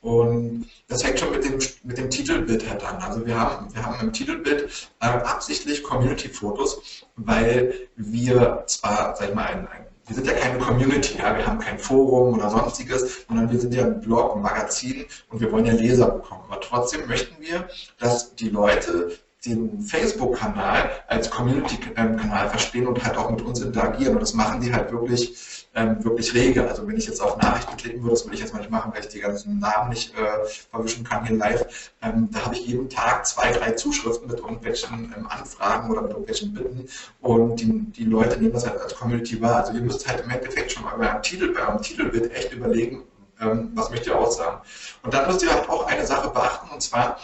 Und 0.00 0.66
das 0.88 1.04
hängt 1.04 1.20
schon 1.20 1.30
mit 1.32 1.44
dem, 1.44 1.58
mit 1.84 1.98
dem 1.98 2.08
Titelbild 2.08 2.68
halt 2.68 2.82
an. 2.82 3.02
Also 3.02 3.26
wir 3.26 3.38
haben, 3.38 3.72
wir 3.74 3.84
haben 3.84 4.00
im 4.00 4.14
Titelbild 4.14 4.88
äh, 5.00 5.06
absichtlich 5.06 5.82
Community-Fotos, 5.82 7.04
weil 7.16 7.88
wir 7.96 8.64
zwar, 8.66 9.14
sag 9.14 9.28
ich 9.28 9.34
mal, 9.34 9.44
ein, 9.44 9.68
ein 9.68 9.91
wir 10.12 10.16
sind 10.16 10.26
ja 10.26 10.34
keine 10.34 10.58
Community, 10.58 11.16
ja, 11.18 11.34
wir 11.36 11.46
haben 11.46 11.58
kein 11.58 11.78
Forum 11.78 12.34
oder 12.34 12.50
sonstiges, 12.50 13.24
sondern 13.26 13.50
wir 13.50 13.58
sind 13.58 13.72
ja 13.72 13.86
ein 13.86 14.00
Blog, 14.00 14.36
ein 14.36 14.42
Magazin 14.42 15.06
und 15.30 15.40
wir 15.40 15.50
wollen 15.50 15.64
ja 15.64 15.72
Leser 15.72 16.10
bekommen. 16.10 16.42
Aber 16.48 16.60
trotzdem 16.60 17.06
möchten 17.08 17.42
wir, 17.42 17.66
dass 17.98 18.34
die 18.34 18.50
Leute 18.50 19.12
den 19.46 19.80
Facebook-Kanal 19.80 20.90
als 21.08 21.30
Community-Kanal 21.30 22.50
verstehen 22.50 22.86
und 22.86 23.02
halt 23.02 23.16
auch 23.16 23.30
mit 23.30 23.40
uns 23.40 23.60
interagieren. 23.60 24.14
Und 24.14 24.20
das 24.20 24.34
machen 24.34 24.60
die 24.60 24.72
halt 24.72 24.92
wirklich 24.92 25.61
ähm, 25.74 26.04
wirklich 26.04 26.34
rege. 26.34 26.68
Also 26.68 26.86
wenn 26.86 26.96
ich 26.96 27.06
jetzt 27.06 27.20
auf 27.20 27.36
Nachrichten 27.38 27.76
klicken 27.76 28.02
würde, 28.02 28.14
das 28.14 28.24
würde 28.24 28.34
ich 28.34 28.40
jetzt 28.40 28.52
mal 28.52 28.60
nicht 28.60 28.70
machen, 28.70 28.92
weil 28.92 29.00
ich 29.00 29.08
die 29.08 29.20
ganzen 29.20 29.58
Namen 29.58 29.90
nicht 29.90 30.14
äh, 30.16 30.44
verwischen 30.70 31.04
kann 31.04 31.26
hier 31.26 31.36
live, 31.36 31.92
ähm, 32.02 32.28
da 32.30 32.44
habe 32.44 32.54
ich 32.54 32.66
jeden 32.66 32.88
Tag 32.90 33.26
zwei, 33.26 33.52
drei 33.52 33.72
Zuschriften 33.72 34.28
mit 34.28 34.38
irgendwelchen 34.38 35.14
ähm, 35.16 35.26
Anfragen 35.28 35.90
oder 35.90 36.02
mit 36.02 36.10
irgendwelchen 36.10 36.52
Bitten 36.52 36.88
und 37.20 37.56
die, 37.56 37.80
die 37.92 38.04
Leute 38.04 38.38
nehmen 38.38 38.52
das 38.52 38.66
halt 38.66 38.80
als 38.80 38.94
Community 38.94 39.40
wahr. 39.40 39.56
Also 39.56 39.72
ihr 39.72 39.82
müsst 39.82 40.06
halt 40.06 40.22
im 40.22 40.30
Endeffekt 40.30 40.72
schon 40.72 40.84
mal 40.84 40.96
bei 40.96 41.08
eurem 41.08 41.22
Titel, 41.22 41.52
bei 41.52 41.66
eurem 41.66 41.80
Titelbild 41.80 42.32
echt 42.32 42.52
überlegen, 42.52 43.04
ähm, 43.40 43.70
was 43.74 43.90
möchte 43.90 44.10
ihr 44.10 44.18
aussagen. 44.18 44.60
Und 45.02 45.14
dann 45.14 45.26
müsst 45.26 45.42
ihr 45.42 45.52
halt 45.52 45.68
auch 45.68 45.86
eine 45.86 46.06
Sache 46.06 46.28
beachten, 46.28 46.68
und 46.70 46.82
zwar, 46.82 47.18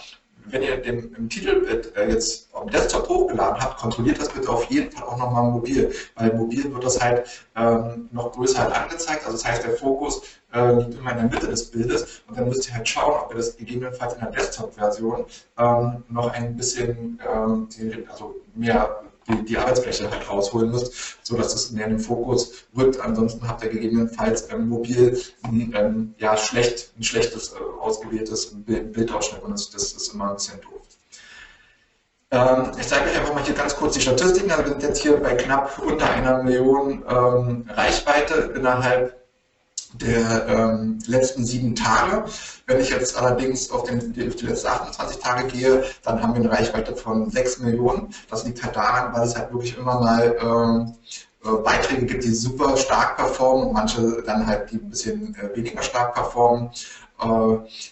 wenn 0.50 0.62
ihr 0.62 0.76
den 0.78 1.14
im 1.14 1.28
Titelbild 1.28 1.94
äh, 1.96 2.08
jetzt 2.10 2.48
dem 2.68 2.70
Desktop 2.70 3.08
hochgeladen 3.08 3.60
habt, 3.60 3.78
kontrolliert 3.78 4.20
das 4.20 4.28
bitte 4.28 4.48
auf 4.48 4.64
jeden 4.70 4.90
Fall 4.90 5.04
auch 5.04 5.18
nochmal 5.18 5.44
mobil, 5.50 5.92
weil 6.16 6.34
mobil 6.34 6.72
wird 6.72 6.84
das 6.84 7.00
halt 7.00 7.26
ähm, 7.56 8.08
noch 8.12 8.32
größer 8.32 8.62
halt 8.62 8.74
angezeigt, 8.74 9.24
also 9.24 9.36
das 9.36 9.44
heißt, 9.44 9.64
der 9.64 9.76
Fokus 9.76 10.22
äh, 10.52 10.72
liegt 10.72 10.94
immer 10.94 11.12
in 11.12 11.16
der 11.18 11.26
Mitte 11.26 11.46
des 11.48 11.70
Bildes. 11.70 12.22
Und 12.26 12.38
dann 12.38 12.48
müsst 12.48 12.68
ihr 12.68 12.74
halt 12.74 12.88
schauen, 12.88 13.14
ob 13.22 13.30
ihr 13.30 13.36
das 13.36 13.56
gegebenenfalls 13.56 14.14
in 14.14 14.20
der 14.20 14.30
Desktop-Version 14.30 15.24
ähm, 15.58 16.04
noch 16.08 16.32
ein 16.32 16.56
bisschen 16.56 17.18
ähm, 17.28 17.68
also 18.10 18.34
mehr 18.54 19.02
die, 19.28 19.44
die 19.44 19.58
Arbeitsfläche 19.58 20.10
halt 20.10 20.28
rausholen 20.28 20.70
müsst, 20.70 21.18
sodass 21.22 21.54
es 21.54 21.70
in 21.70 21.78
den 21.78 21.98
Fokus 21.98 22.64
rückt. 22.76 23.00
Ansonsten 23.00 23.46
habt 23.46 23.62
ihr 23.64 23.70
gegebenenfalls 23.70 24.50
ähm, 24.52 24.68
mobil 24.68 25.20
ein, 25.42 25.72
ähm, 25.76 26.14
ja, 26.18 26.36
schlecht, 26.36 26.92
ein 26.98 27.02
schlechtes 27.02 27.52
äh, 27.52 27.56
ausgewähltes 27.80 28.54
Bildausschnitt 28.64 29.42
und 29.42 29.52
das, 29.52 29.70
das, 29.70 29.92
ist 29.92 30.14
immer 30.14 30.30
ein 30.30 30.36
bisschen 30.36 30.60
doof. 30.60 30.82
Ähm, 32.30 32.72
ich 32.78 32.86
zeige 32.86 33.08
euch 33.08 33.18
einfach 33.18 33.34
mal 33.34 33.44
hier 33.44 33.54
ganz 33.54 33.74
kurz 33.76 33.94
die 33.94 34.00
Statistiken. 34.00 34.50
Also 34.50 34.64
wir 34.64 34.70
sind 34.72 34.82
jetzt 34.82 35.02
hier 35.02 35.16
bei 35.16 35.34
knapp 35.34 35.78
unter 35.78 36.10
einer 36.10 36.42
Million 36.42 37.04
ähm, 37.08 37.64
Reichweite 37.68 38.52
innerhalb 38.54 39.17
der 39.94 40.46
ähm, 40.48 40.98
letzten 41.06 41.44
sieben 41.44 41.74
Tage. 41.74 42.24
Wenn 42.66 42.80
ich 42.80 42.90
jetzt 42.90 43.16
allerdings 43.16 43.70
auf, 43.70 43.84
den, 43.84 43.98
auf 43.98 44.36
die 44.36 44.46
letzten 44.46 44.68
28 44.68 45.18
Tage 45.18 45.46
gehe, 45.48 45.84
dann 46.02 46.22
haben 46.22 46.34
wir 46.34 46.40
eine 46.40 46.50
Reichweite 46.50 46.94
von 46.96 47.30
6 47.30 47.60
Millionen. 47.60 48.14
Das 48.30 48.44
liegt 48.44 48.62
halt 48.62 48.76
daran, 48.76 49.12
weil 49.14 49.26
es 49.26 49.36
halt 49.36 49.52
wirklich 49.52 49.76
immer 49.76 50.00
mal 50.00 50.36
ähm, 50.40 50.94
äh, 51.44 51.56
Beiträge 51.62 52.06
gibt, 52.06 52.24
die 52.24 52.34
super 52.34 52.76
stark 52.76 53.16
performen 53.16 53.68
und 53.68 53.72
manche 53.72 54.22
dann 54.22 54.46
halt, 54.46 54.70
die 54.70 54.76
ein 54.76 54.90
bisschen 54.90 55.34
äh, 55.36 55.56
weniger 55.56 55.82
stark 55.82 56.14
performen. 56.14 56.70
Äh, 57.20 57.26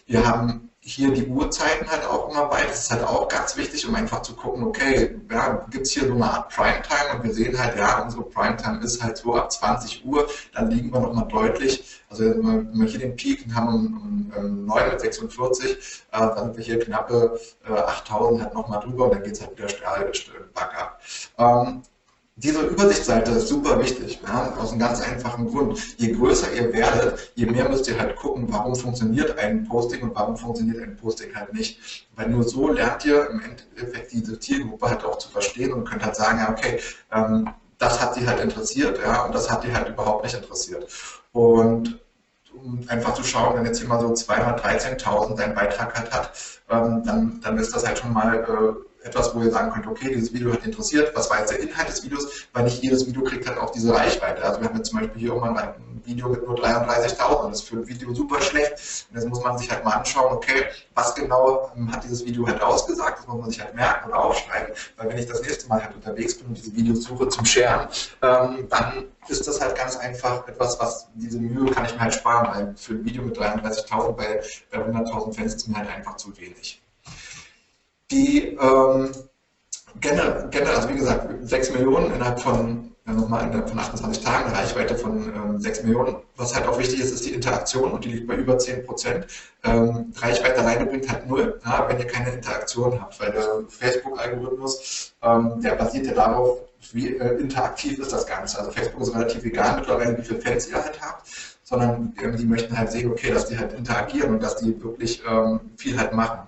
wir 0.07 0.27
haben 0.27 0.71
hier 0.87 1.11
die 1.11 1.27
Uhrzeiten 1.27 1.91
halt 1.91 2.05
auch 2.05 2.31
immer 2.31 2.47
bei. 2.47 2.63
Das 2.63 2.85
ist 2.85 2.91
halt 2.93 3.03
auch 3.03 3.27
ganz 3.27 3.57
wichtig, 3.57 3.89
um 3.89 3.95
einfach 3.97 4.23
zu 4.23 4.35
gucken, 4.37 4.63
okay, 4.63 5.21
ja, 5.29 5.67
gibt 5.69 5.85
es 5.85 5.93
hier 5.93 6.07
so 6.07 6.15
eine 6.15 6.31
Art 6.31 6.49
Primetime 6.55 7.17
und 7.17 7.25
wir 7.25 7.35
sehen 7.35 7.59
halt, 7.59 7.77
ja, 7.77 8.03
unsere 8.03 8.23
Primetime 8.23 8.81
ist 8.85 9.03
halt 9.03 9.17
so 9.17 9.35
ab 9.35 9.51
20 9.51 10.07
Uhr, 10.07 10.29
dann 10.55 10.71
liegen 10.71 10.93
wir 10.93 11.01
nochmal 11.01 11.27
deutlich, 11.27 12.01
also 12.09 12.25
wenn 12.25 12.73
wir 12.73 12.87
hier 12.87 13.01
den 13.01 13.17
Peak 13.17 13.47
haben 13.53 13.69
um, 13.69 14.33
um, 14.37 14.65
9 14.65 14.91
mit 14.91 15.01
46, 15.01 15.71
äh, 15.71 15.77
dann 16.13 16.39
sind 16.39 16.57
wir 16.57 16.65
hier 16.65 16.79
knappe 16.79 17.41
äh, 17.69 17.73
8000 17.73 18.43
halt 18.43 18.55
nochmal 18.55 18.79
drüber 18.79 19.07
und 19.07 19.15
dann 19.15 19.25
geht 19.25 19.33
es 19.33 19.41
halt 19.41 19.59
wieder 19.59 19.69
steil, 19.69 20.13
bergab. 20.55 21.01
Ähm, 21.37 21.83
diese 22.39 22.61
Übersichtsseite 22.61 23.31
ist 23.31 23.49
super 23.49 23.81
wichtig, 23.81 24.21
ja, 24.27 24.55
aus 24.59 24.71
einem 24.71 24.81
ganz 24.81 25.01
einfachen 25.01 25.49
Grund. 25.49 25.79
Je 25.97 26.13
größer 26.13 26.53
ihr 26.53 26.71
werdet, 26.71 27.33
je 27.35 27.47
mehr 27.47 27.67
müsst 27.67 27.89
ihr 27.89 27.99
halt 27.99 28.15
gucken, 28.17 28.45
warum 28.49 28.77
funktioniert 28.77 29.39
ein 29.39 29.67
Posting 29.67 30.03
und 30.03 30.15
warum 30.15 30.37
funktioniert 30.37 30.83
ein 30.83 30.97
Posting 30.99 31.35
halt 31.35 31.55
nicht. 31.55 32.07
Weil 32.15 32.29
nur 32.29 32.45
so 32.45 32.69
lernt 32.69 33.07
ihr 33.07 33.31
im 33.31 33.41
Endeffekt 33.41 34.13
diese 34.13 34.39
Zielgruppe 34.39 34.87
halt 34.87 35.05
auch 35.05 35.17
zu 35.17 35.31
verstehen 35.31 35.73
und 35.73 35.89
könnt 35.89 36.05
halt 36.05 36.15
sagen, 36.15 36.39
ja, 36.39 36.51
okay, 36.51 36.79
ähm, 37.11 37.49
das 37.79 38.01
hat 38.03 38.15
sie 38.15 38.27
halt 38.27 38.41
interessiert, 38.41 38.99
ja, 39.03 39.25
und 39.25 39.35
das 39.35 39.51
hat 39.51 39.65
die 39.65 39.75
halt 39.75 39.89
überhaupt 39.89 40.25
nicht 40.25 40.37
interessiert. 40.37 40.87
Und 41.33 41.99
um 42.55 42.81
einfach 42.89 43.15
zu 43.15 43.25
schauen, 43.25 43.57
wenn 43.57 43.65
jetzt 43.65 43.87
mal 43.89 44.01
so 44.01 44.09
213.000 44.09 45.37
deinen 45.37 45.55
Beitrag 45.55 45.97
halt 45.99 46.11
hat, 46.13 46.33
ähm, 46.69 47.03
dann, 47.05 47.41
dann 47.43 47.59
ist 47.59 47.75
das 47.75 47.87
halt 47.87 47.99
schon 47.99 48.13
mal 48.13 48.45
äh, 48.45 48.86
etwas, 49.07 49.35
wo 49.35 49.41
ihr 49.41 49.51
sagen 49.51 49.71
könnt, 49.71 49.87
okay, 49.87 50.09
dieses 50.15 50.33
Video 50.33 50.53
hat 50.53 50.65
interessiert, 50.65 51.15
was 51.15 51.31
war 51.31 51.39
jetzt 51.39 51.51
der 51.51 51.61
Inhalt 51.61 51.89
des 51.89 52.03
Videos, 52.03 52.47
weil 52.53 52.65
nicht 52.65 52.83
jedes 52.83 53.07
Video 53.07 53.23
kriegt 53.23 53.47
halt 53.47 53.59
auch 53.59 53.71
diese 53.71 53.95
Reichweite. 53.95 54.43
Also 54.43 54.61
wir 54.61 54.69
haben 54.69 54.77
jetzt 54.77 54.91
zum 54.91 55.01
Beispiel 55.01 55.21
hier 55.21 55.35
mal 55.35 55.57
ein 55.57 56.03
Video 56.05 56.29
mit 56.29 56.47
nur 56.47 56.57
33.000, 56.57 57.49
das 57.49 57.61
ist 57.61 57.69
für 57.69 57.77
ein 57.77 57.87
Video 57.87 58.15
super 58.15 58.41
schlecht. 58.41 59.07
Und 59.11 59.17
jetzt 59.17 59.29
muss 59.29 59.43
man 59.43 59.59
sich 59.59 59.71
halt 59.71 59.85
mal 59.85 59.93
anschauen, 59.93 60.33
okay, 60.33 60.67
was 60.95 61.15
genau 61.15 61.71
ähm, 61.77 61.91
hat 61.93 62.05
dieses 62.05 62.25
Video 62.25 62.47
halt 62.47 62.61
ausgesagt, 62.63 63.19
das 63.19 63.27
muss 63.27 63.41
man 63.41 63.51
sich 63.51 63.61
halt 63.61 63.75
merken 63.75 64.09
oder 64.09 64.19
aufschreiben, 64.25 64.75
weil 64.97 65.09
wenn 65.09 65.19
ich 65.19 65.27
das 65.27 65.43
nächste 65.43 65.69
Mal 65.69 65.83
halt 65.83 65.95
unterwegs 65.95 66.37
bin 66.37 66.49
und 66.49 66.57
diese 66.57 66.75
Videos 66.75 67.05
suche 67.05 67.29
zum 67.29 67.45
Sharen, 67.45 67.89
ähm, 68.23 68.67
dann 68.69 69.07
ist 69.29 69.47
das 69.47 69.61
halt 69.61 69.77
ganz 69.77 69.97
einfach 69.97 70.47
etwas, 70.47 70.79
was 70.81 71.09
diese 71.15 71.39
Mühe 71.39 71.71
kann 71.73 71.85
ich 71.85 71.95
mir 71.95 72.01
halt 72.01 72.15
sparen, 72.15 72.49
weil 72.55 72.77
für 72.77 72.95
ein 72.95 73.05
Video 73.05 73.23
mit 73.23 73.37
33.000 73.37 74.13
bei, 74.13 74.41
bei 74.71 74.79
100.000 74.79 75.35
Fans 75.35 75.55
ist 75.55 75.69
mir 75.69 75.77
halt 75.77 75.91
einfach 75.91 76.17
zu 76.17 76.37
wenig 76.37 76.83
die 78.11 78.57
ähm, 78.61 79.11
generell, 80.01 80.75
also 80.75 80.89
wie 80.89 80.97
gesagt, 80.97 81.29
6 81.43 81.73
Millionen 81.73 82.13
innerhalb 82.13 82.41
von, 82.41 82.93
nochmal 83.05 83.45
innerhalb 83.45 83.69
von 83.69 83.79
28 83.79 84.23
Tagen, 84.23 84.51
Reichweite 84.51 84.97
von 84.97 85.33
ähm, 85.35 85.61
6 85.61 85.85
Millionen. 85.85 86.17
Was 86.37 86.55
halt 86.55 86.67
auch 86.67 86.79
wichtig 86.79 87.01
ist, 87.01 87.13
ist 87.13 87.27
die 87.27 87.33
Interaktion 87.33 87.93
und 87.93 88.05
die 88.05 88.13
liegt 88.13 88.27
bei 88.27 88.37
über 88.37 88.59
10 88.59 88.85
Prozent. 88.85 89.27
Ähm, 89.65 90.13
Reichweite 90.17 90.61
alleine 90.61 90.87
bringt 90.87 91.11
halt 91.11 91.27
null, 91.29 91.61
ja, 91.65 91.87
wenn 91.89 91.99
ihr 91.99 92.07
keine 92.07 92.31
Interaktion 92.31 93.01
habt, 93.01 93.19
weil 93.21 93.33
der 93.33 93.63
Facebook-Algorithmus, 93.69 95.15
ähm, 95.23 95.61
der 95.63 95.75
basiert 95.75 96.07
ja 96.07 96.15
darauf, 96.15 96.59
wie 96.93 97.17
äh, 97.17 97.39
interaktiv 97.41 97.99
ist 97.99 98.13
das 98.13 98.27
Ganze. 98.27 98.59
Also 98.59 98.71
Facebook 98.71 99.01
ist 99.01 99.15
relativ 99.15 99.45
egal 99.45 99.77
mittlerweile, 99.77 100.17
wie 100.19 100.23
viele 100.23 100.41
Fans 100.41 100.69
ihr 100.69 100.83
halt 100.83 101.01
habt 101.01 101.27
sondern 101.69 102.15
die 102.39 102.47
möchten 102.47 102.79
halt 102.79 102.93
sehen, 102.93 103.11
okay, 103.11 103.33
dass 103.33 103.47
die 103.47 103.59
halt 103.59 103.73
interagieren 103.73 104.35
und 104.35 104.41
dass 104.41 104.59
die 104.59 104.81
wirklich 104.81 105.21
ähm, 105.29 105.59
viel 105.77 105.99
halt 105.99 106.13
machen. 106.13 106.47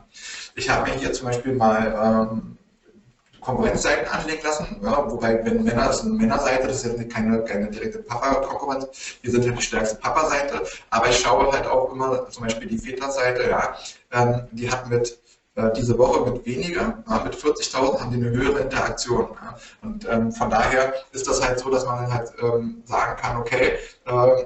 Ich 0.58 0.68
habe 0.68 0.90
mir 0.90 0.96
hier 0.96 1.12
zum 1.12 1.28
Beispiel 1.28 1.52
mal 1.52 2.28
ähm, 2.32 2.58
Konkurrenzseiten 3.40 4.08
anlegen 4.08 4.42
lassen, 4.42 4.80
ja, 4.82 5.08
wobei, 5.08 5.40
wenn 5.44 5.62
Männer, 5.62 5.86
das 5.86 5.98
ist 5.98 6.06
eine 6.06 6.14
Männerseite, 6.14 6.66
das 6.66 6.84
ist 6.84 6.98
jetzt 6.98 7.14
keine, 7.14 7.44
keine 7.44 7.70
direkte 7.70 8.00
Papa-Konkurrenz, 8.00 8.88
wir 9.22 9.30
sind 9.30 9.44
ja 9.44 9.52
die 9.52 9.62
stärkste 9.62 9.94
Papa-Seite, 10.00 10.64
aber 10.90 11.10
ich 11.10 11.18
schaue 11.20 11.52
halt 11.52 11.64
auch 11.68 11.92
immer 11.92 12.28
zum 12.28 12.42
Beispiel 12.42 12.66
die 12.66 12.76
Väter-Seite, 12.76 13.48
ja, 13.48 13.76
ähm, 14.10 14.48
die 14.50 14.68
hat 14.68 14.88
mit 14.88 15.16
äh, 15.54 15.70
diese 15.76 15.96
Woche 15.96 16.28
mit 16.28 16.44
weniger, 16.44 17.04
ja, 17.08 17.22
mit 17.22 17.36
40.000 17.36 18.00
haben 18.00 18.10
die 18.10 18.16
eine 18.16 18.30
höhere 18.30 18.58
Interaktion. 18.58 19.28
Ja. 19.40 19.56
Und 19.82 20.08
ähm, 20.08 20.32
von 20.32 20.50
daher 20.50 20.92
ist 21.12 21.28
das 21.28 21.40
halt 21.40 21.60
so, 21.60 21.70
dass 21.70 21.86
man 21.86 22.12
halt 22.12 22.32
ähm, 22.42 22.82
sagen 22.84 23.16
kann, 23.16 23.36
okay, 23.36 23.78
äh, 24.06 24.44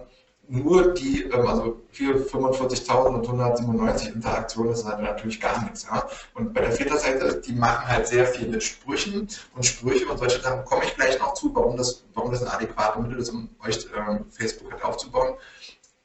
nur 0.49 0.93
die, 0.95 1.23
ähm, 1.25 1.47
also 1.47 1.81
hier 1.91 2.17
45.000 2.27 3.15
und 3.15 3.27
197 3.27 4.15
Interaktionen 4.15 4.73
ist 4.73 4.85
halt 4.85 5.01
natürlich 5.01 5.41
gar 5.41 5.63
nichts. 5.63 5.85
Ja? 5.85 6.07
Und 6.35 6.53
bei 6.53 6.61
der 6.63 6.73
Väterseite, 6.73 7.41
die 7.41 7.53
machen 7.53 7.87
halt 7.87 8.07
sehr 8.07 8.27
viel 8.27 8.49
mit 8.49 8.63
Sprüchen 8.63 9.29
und 9.55 9.65
Sprüche 9.65 10.07
und 10.07 10.19
solche 10.19 10.41
Sachen 10.41 10.65
komme 10.65 10.85
ich 10.85 10.95
gleich 10.95 11.19
noch 11.19 11.35
zu, 11.35 11.55
warum 11.55 11.77
das, 11.77 12.05
warum 12.15 12.33
das 12.33 12.43
ein 12.43 12.49
adäquates 12.49 13.03
Mittel 13.03 13.19
ist, 13.19 13.31
um 13.31 13.49
euch 13.65 13.87
ähm, 13.97 14.27
Facebook 14.31 14.73
halt 14.73 14.85
aufzubauen, 14.85 15.35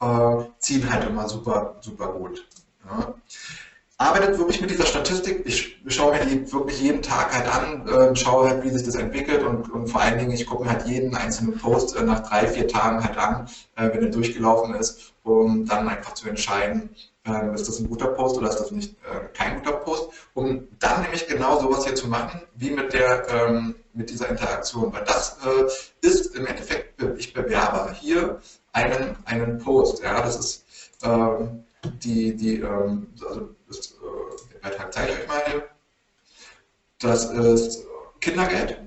äh, 0.01 0.45
ziehen 0.59 0.91
halt 0.91 1.09
immer 1.09 1.27
super, 1.27 1.77
super 1.81 2.07
gut. 2.13 2.47
Ja? 2.85 3.15
Arbeitet 3.97 4.37
wirklich 4.37 4.61
mit 4.61 4.69
dieser 4.69 4.85
Statistik. 4.85 5.41
Ich 5.45 5.77
schaue 5.87 6.13
mir 6.13 6.25
die 6.25 6.51
wirklich 6.51 6.79
jeden 6.79 7.01
Tag 7.01 7.33
halt 7.33 7.47
an, 7.47 7.87
äh, 7.87 8.15
schaue 8.15 8.47
halt, 8.47 8.63
wie 8.63 8.69
sich 8.69 8.83
das 8.83 8.95
entwickelt 8.95 9.43
und, 9.43 9.71
und 9.71 9.87
vor 9.87 10.01
allen 10.01 10.19
Dingen, 10.19 10.31
ich 10.31 10.45
gucke 10.45 10.63
mir 10.63 10.69
halt 10.69 10.85
jeden 10.85 11.15
einzelnen 11.15 11.57
Post 11.57 11.95
äh, 11.95 12.03
nach 12.03 12.19
drei, 12.19 12.47
vier 12.47 12.67
Tagen 12.67 13.03
halt 13.03 13.17
an, 13.17 13.47
äh, 13.75 13.89
wenn 13.91 14.03
er 14.03 14.09
durchgelaufen 14.09 14.75
ist, 14.75 15.13
um 15.23 15.65
dann 15.65 15.89
einfach 15.89 16.13
zu 16.13 16.29
entscheiden, 16.29 16.91
äh, 17.25 17.55
ist 17.55 17.67
das 17.67 17.79
ein 17.79 17.89
guter 17.89 18.07
Post 18.09 18.37
oder 18.37 18.49
ist 18.49 18.59
das 18.59 18.71
nicht 18.71 18.95
kein 19.33 19.57
guter 19.57 19.77
Post, 19.77 20.09
um 20.33 20.67
dann 20.79 21.01
nämlich 21.01 21.27
genau 21.27 21.59
sowas 21.59 21.85
hier 21.85 21.95
zu 21.95 22.07
machen, 22.07 22.41
wie 22.55 22.71
mit 22.71 22.93
der 22.93 23.27
ähm, 23.29 23.75
mit 23.93 24.09
dieser 24.09 24.29
Interaktion, 24.29 24.93
weil 24.93 25.03
das 25.05 25.37
ist 26.01 26.35
im 26.35 26.45
Endeffekt, 26.45 27.01
ich 27.17 27.33
bewerbe 27.33 27.93
hier 27.93 28.39
einen, 28.73 29.15
einen 29.25 29.57
Post, 29.57 30.03
ja, 30.03 30.21
das 30.21 30.37
ist 30.37 30.65
ähm, 31.03 31.63
die, 32.03 32.35
die, 32.35 32.59
ähm, 32.59 33.07
also 33.27 33.49
das, 33.67 33.91
äh, 33.91 34.53
den 34.53 34.61
Beitrag. 34.61 34.91
Das 36.99 37.25
ist 37.25 37.85
Kindergeld. 38.19 38.81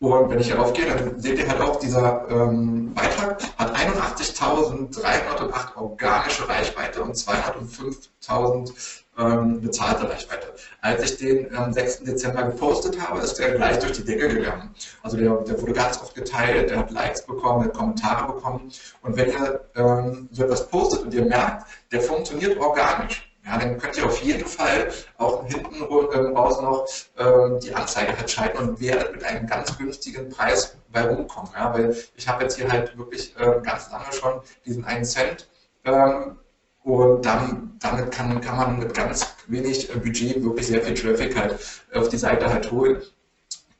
Und 0.00 0.30
wenn 0.30 0.40
ich 0.40 0.46
hier 0.46 0.58
aufgehe, 0.58 0.86
dann 0.86 1.20
seht 1.20 1.38
ihr 1.38 1.46
halt 1.46 1.60
auch, 1.60 1.78
dieser 1.78 2.26
ähm, 2.30 2.94
Beitrag 2.94 3.38
hat 3.58 3.76
81.308 3.76 5.76
organische 5.76 6.48
Reichweite 6.48 7.02
und 7.02 7.14
205.000 7.14 8.72
ähm, 9.18 9.60
bezahlte 9.60 10.08
Reichweite. 10.08 10.54
Als 10.80 11.02
ich 11.02 11.18
den 11.18 11.54
am 11.54 11.74
6. 11.74 12.04
Dezember 12.04 12.44
gepostet 12.44 12.98
habe, 12.98 13.20
ist 13.20 13.34
der 13.34 13.56
gleich 13.56 13.78
durch 13.80 13.92
die 13.92 14.04
Decke 14.04 14.28
gegangen. 14.28 14.74
Also 15.02 15.18
der, 15.18 15.34
der 15.42 15.60
wurde 15.60 15.74
ganz 15.74 16.00
oft 16.00 16.14
geteilt, 16.14 16.70
der 16.70 16.78
hat 16.78 16.90
Likes 16.90 17.26
bekommen, 17.26 17.64
der 17.64 17.72
hat 17.72 17.78
Kommentare 17.78 18.32
bekommen. 18.32 18.72
Und 19.02 19.16
wenn 19.16 19.30
ihr 19.30 19.60
ähm, 19.76 20.30
so 20.32 20.44
etwas 20.44 20.66
postet 20.66 21.02
und 21.02 21.12
ihr 21.12 21.26
merkt, 21.26 21.66
der 21.92 22.00
funktioniert 22.00 22.58
organisch, 22.58 23.29
Ja, 23.44 23.58
dann 23.58 23.78
könnt 23.78 23.96
ihr 23.96 24.06
auf 24.06 24.20
jeden 24.22 24.44
Fall 24.44 24.92
auch 25.16 25.46
hinten 25.46 25.82
raus 25.82 26.60
noch 26.60 26.86
ähm, 27.18 27.58
die 27.60 27.74
Anzeige 27.74 28.28
schalten 28.28 28.58
und 28.58 28.80
werdet 28.80 29.12
mit 29.12 29.24
einem 29.24 29.46
ganz 29.46 29.76
günstigen 29.78 30.28
Preis 30.28 30.76
bei 30.92 31.02
rumkommen. 31.02 31.50
Ja, 31.54 31.72
weil 31.72 31.96
ich 32.16 32.28
habe 32.28 32.42
jetzt 32.42 32.56
hier 32.56 32.70
halt 32.70 32.96
wirklich 32.98 33.34
äh, 33.38 33.60
ganz 33.62 33.90
lange 33.90 34.12
schon 34.12 34.40
diesen 34.66 34.84
einen 34.84 35.04
Cent 35.04 35.48
ähm, 35.84 36.38
und 36.82 37.24
dann, 37.24 37.76
damit 37.80 38.10
kann, 38.10 38.40
kann 38.40 38.56
man 38.56 38.78
mit 38.78 38.94
ganz 38.94 39.26
wenig 39.48 39.90
Budget 39.92 40.42
wirklich 40.42 40.66
sehr 40.66 40.82
viel 40.82 40.94
Traffic 40.94 41.36
halt 41.36 41.58
auf 41.94 42.08
die 42.08 42.18
Seite 42.18 42.48
halt 42.52 42.70
holen. 42.70 43.02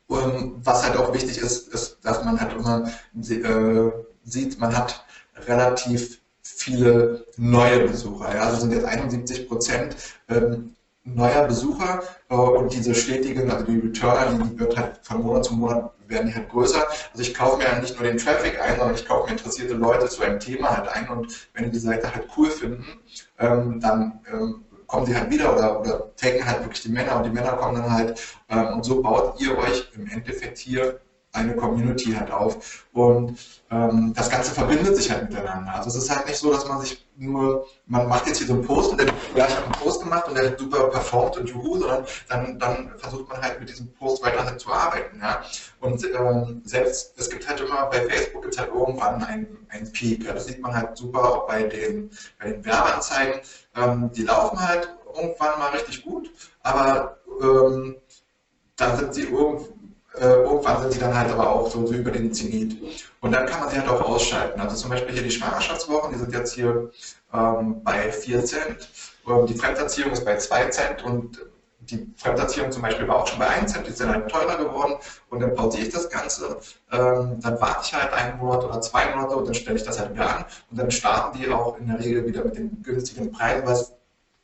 Und 0.07 0.67
was 0.67 0.85
halt 0.85 0.97
auch 0.97 1.15
wichtig 1.15 1.39
ist, 1.39 1.69
ist, 1.73 1.99
dass 2.03 2.25
man 2.25 2.41
halt 2.41 2.53
immer 2.53 2.91
äh, 3.15 3.93
sieht, 4.25 4.59
man 4.59 4.77
hat 4.77 5.05
relativ 5.47 6.20
viele 6.61 7.25
neue 7.37 7.89
Besucher. 7.89 8.35
Ja? 8.35 8.43
Also 8.43 8.61
sind 8.61 8.73
jetzt 8.73 8.85
71 8.85 9.49
Prozent 9.49 9.97
ähm, 10.29 10.75
neuer 11.05 11.47
Besucher 11.47 12.03
äh, 12.29 12.35
und 12.35 12.73
diese 12.73 12.95
stetigen, 12.95 13.51
also 13.51 13.65
die 13.65 13.79
Return, 13.79 14.43
die 14.43 14.59
wird 14.59 14.77
halt 14.77 15.01
von 15.03 15.23
Monat 15.23 15.45
zu 15.47 15.55
Monat 15.55 15.93
werden 16.07 16.35
halt 16.35 16.49
größer. 16.49 16.87
Also 17.13 17.23
ich 17.23 17.35
kaufe 17.35 17.59
mir 17.59 17.65
ja 17.65 17.79
nicht 17.79 17.99
nur 17.99 18.09
den 18.09 18.19
Traffic 18.19 18.61
ein, 18.61 18.77
sondern 18.77 18.95
ich 18.95 19.07
kaufe 19.07 19.27
mir 19.27 19.39
interessierte 19.39 19.75
Leute 19.75 20.09
zu 20.09 20.23
einem 20.23 20.41
Thema 20.41 20.77
halt 20.77 20.89
ein 20.89 21.09
und 21.09 21.49
wenn 21.55 21.65
die 21.65 21.71
die 21.71 21.79
Seite 21.79 22.13
halt 22.13 22.27
cool 22.37 22.51
finden, 22.51 22.85
ähm, 23.39 23.81
dann 23.81 24.21
ähm, 24.31 24.65
kommen 24.87 25.07
sie 25.07 25.17
halt 25.17 25.31
wieder 25.31 25.55
oder, 25.55 25.81
oder 25.81 26.15
taken 26.17 26.45
halt 26.45 26.61
wirklich 26.61 26.83
die 26.83 26.91
Männer 26.91 27.17
und 27.17 27.25
die 27.25 27.31
Männer 27.31 27.53
kommen 27.53 27.81
dann 27.81 27.93
halt 27.93 28.21
ähm, 28.49 28.75
und 28.75 28.85
so 28.85 29.01
baut 29.01 29.41
ihr 29.41 29.57
euch 29.57 29.89
im 29.95 30.09
Endeffekt 30.09 30.59
hier 30.59 31.01
eine 31.33 31.55
Community 31.55 32.13
halt 32.13 32.31
auf. 32.31 32.87
Und 32.93 33.39
das 33.71 34.29
Ganze 34.29 34.51
verbindet 34.51 34.97
sich 34.97 35.09
halt 35.13 35.31
miteinander. 35.31 35.77
Also 35.77 35.91
es 35.91 35.97
ist 35.97 36.11
halt 36.11 36.27
nicht 36.27 36.39
so, 36.39 36.53
dass 36.53 36.67
man 36.67 36.81
sich 36.81 37.07
nur, 37.17 37.69
man 37.87 38.09
macht 38.09 38.27
jetzt 38.27 38.39
hier 38.39 38.49
so 38.49 38.55
einen 38.55 38.67
Post 38.67 38.91
und 38.91 39.01
der, 39.01 39.07
ja, 39.37 39.47
ich 39.47 39.55
habe 39.55 39.67
einen 39.67 39.75
Post 39.75 40.03
gemacht 40.03 40.27
und 40.27 40.35
der 40.35 40.51
hat 40.51 40.59
super 40.59 40.89
performt 40.89 41.37
und 41.37 41.49
juhu, 41.49 41.79
sondern 41.79 42.05
dann, 42.29 42.59
dann 42.59 42.93
versucht 42.99 43.29
man 43.29 43.41
halt 43.41 43.61
mit 43.61 43.69
diesem 43.69 43.93
Post 43.95 44.25
weiter 44.25 44.45
halt 44.45 44.59
zu 44.59 44.73
arbeiten. 44.73 45.21
Ja? 45.21 45.45
Und 45.79 46.05
ähm, 46.05 46.63
selbst, 46.65 47.15
es 47.17 47.31
gibt 47.31 47.49
halt 47.49 47.61
immer, 47.61 47.87
bei 47.87 48.01
Facebook 48.09 48.43
gibt 48.43 48.55
es 48.55 48.61
halt 48.61 48.71
irgendwann 48.75 49.23
einen, 49.23 49.67
einen 49.69 49.93
Peak. 49.93 50.25
Ja? 50.25 50.33
Das 50.33 50.47
sieht 50.47 50.61
man 50.61 50.75
halt 50.75 50.97
super 50.97 51.23
auch 51.23 51.47
bei 51.47 51.63
den, 51.63 52.11
bei 52.41 52.51
den 52.51 52.65
Werbeanzeigen. 52.65 53.41
Ähm, 53.77 54.11
die 54.13 54.23
laufen 54.23 54.67
halt 54.67 54.89
irgendwann 55.15 55.61
mal 55.61 55.71
richtig 55.71 56.03
gut, 56.03 56.29
aber 56.65 57.19
ähm, 57.41 57.95
dann 58.75 58.97
sind 58.97 59.15
sie 59.15 59.23
irgendwo 59.23 59.69
äh, 60.19 60.27
irgendwann 60.27 60.83
sind 60.83 60.93
sie 60.93 60.99
dann 60.99 61.17
halt 61.17 61.31
aber 61.31 61.51
auch 61.51 61.71
so, 61.71 61.87
so, 61.87 61.95
über 61.95 62.11
den 62.11 62.33
Zenit. 62.33 62.77
Und 63.21 63.33
dann 63.33 63.47
kann 63.47 63.61
man 63.61 63.71
sie 63.71 63.79
halt 63.79 63.89
auch 63.89 64.01
ausschalten. 64.01 64.61
Also 64.61 64.77
zum 64.77 64.91
Beispiel 64.91 65.15
hier 65.15 65.23
die 65.23 65.31
Schwangerschaftswochen, 65.31 66.13
die 66.13 66.19
sind 66.19 66.33
jetzt 66.33 66.55
hier 66.55 66.91
ähm, 67.33 67.83
bei 67.85 68.11
4 68.11 68.45
Cent. 68.45 68.89
Ähm, 69.29 69.47
die 69.47 69.55
Fremderziehung 69.55 70.11
ist 70.13 70.25
bei 70.25 70.37
2 70.37 70.69
Cent 70.71 71.05
und 71.05 71.39
die 71.81 72.13
Fremderziehung 72.17 72.71
zum 72.71 72.83
Beispiel 72.83 73.09
war 73.09 73.17
auch 73.17 73.27
schon 73.27 73.39
bei 73.39 73.49
1 73.49 73.73
Cent, 73.73 73.87
die 73.87 73.91
ist 73.91 74.01
dann 74.01 74.11
halt 74.11 74.31
teurer 74.31 74.57
geworden 74.57 74.95
und 75.29 75.41
dann 75.41 75.55
pausiere 75.55 75.87
ich 75.87 75.93
das 75.93 76.09
Ganze, 76.09 76.59
ähm, 76.93 77.39
dann 77.41 77.61
warte 77.61 77.81
ich 77.85 77.95
halt 77.95 78.13
einen 78.13 78.39
Monat 78.39 78.65
oder 78.65 78.81
zwei 78.81 79.15
Monate 79.15 79.37
und 79.37 79.47
dann 79.47 79.55
stelle 79.55 79.77
ich 79.77 79.83
das 79.83 79.99
halt 79.99 80.13
wieder 80.13 80.39
an 80.39 80.45
und 80.71 80.79
dann 80.79 80.91
starten 80.91 81.39
die 81.39 81.49
auch 81.49 81.79
in 81.79 81.89
der 81.89 81.99
Regel 81.99 82.27
wieder 82.27 82.45
mit 82.45 82.57
den 82.57 82.83
günstigen 82.83 83.33
Preisen, 83.33 83.67
was 83.67 83.95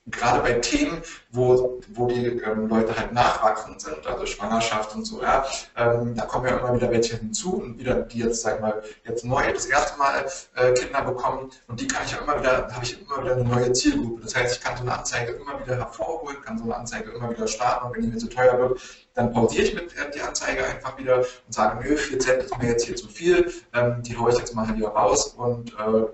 gerade 0.09 0.41
bei 0.41 0.53
Themen, 0.55 1.03
wo, 1.31 1.81
wo 1.89 2.07
die 2.07 2.27
ähm, 2.27 2.69
Leute 2.69 2.97
halt 2.97 3.13
nachwachsend 3.13 3.81
sind, 3.81 4.07
also 4.07 4.25
Schwangerschaft 4.25 4.95
und 4.95 5.05
so, 5.05 5.21
ja, 5.21 5.45
ähm, 5.77 6.15
da 6.15 6.25
kommen 6.25 6.47
ja 6.47 6.59
immer 6.59 6.75
wieder 6.75 6.91
welche 6.91 7.17
hinzu 7.17 7.57
und 7.57 7.79
wieder, 7.79 7.95
die 8.03 8.21
jetzt, 8.21 8.43
sag 8.43 8.61
mal, 8.61 8.83
jetzt 9.05 9.25
neu 9.25 9.43
das 9.53 9.67
erste 9.67 9.99
Mal 9.99 10.25
äh, 10.55 10.73
Kinder 10.75 11.03
bekommen 11.03 11.51
und 11.67 11.81
die 11.81 11.89
kann 11.89 12.05
ich 12.07 12.13
ja 12.13 12.19
immer 12.19 12.39
wieder, 12.39 12.69
habe 12.73 12.85
ich 12.85 13.01
immer 13.01 13.23
wieder 13.23 13.35
eine 13.35 13.45
neue 13.45 13.73
Zielgruppe. 13.73 14.23
Das 14.23 14.37
heißt, 14.37 14.57
ich 14.57 14.63
kann 14.63 14.77
so 14.77 14.83
eine 14.83 14.97
Anzeige 14.97 15.33
immer 15.33 15.61
wieder 15.61 15.77
hervorholen, 15.77 16.41
kann 16.41 16.57
so 16.57 16.65
eine 16.65 16.77
Anzeige 16.77 17.11
immer 17.11 17.31
wieder 17.31 17.49
starten 17.49 17.87
und 17.87 17.97
wenn 17.97 18.03
die 18.03 18.09
mir 18.09 18.19
zu 18.19 18.29
teuer 18.29 18.59
wird, 18.59 18.81
dann 19.15 19.33
pausiere 19.33 19.65
ich 19.65 19.75
mit 19.75 19.97
äh, 19.97 20.11
die 20.15 20.21
Anzeige 20.21 20.65
einfach 20.65 20.97
wieder 20.99 21.19
und 21.19 21.53
sage, 21.53 21.83
nö, 21.83 21.97
4 21.97 22.19
Cent 22.21 22.43
ist 22.45 22.57
mir 22.59 22.69
jetzt 22.69 22.85
hier 22.85 22.95
zu 22.95 23.09
viel, 23.09 23.53
ähm, 23.75 24.03
die 24.03 24.17
haue 24.17 24.31
ich 24.31 24.39
jetzt 24.39 24.55
mal 24.55 24.73
hier 24.73 24.89
raus 24.89 25.35
und 25.37 25.73
äh, 25.73 26.07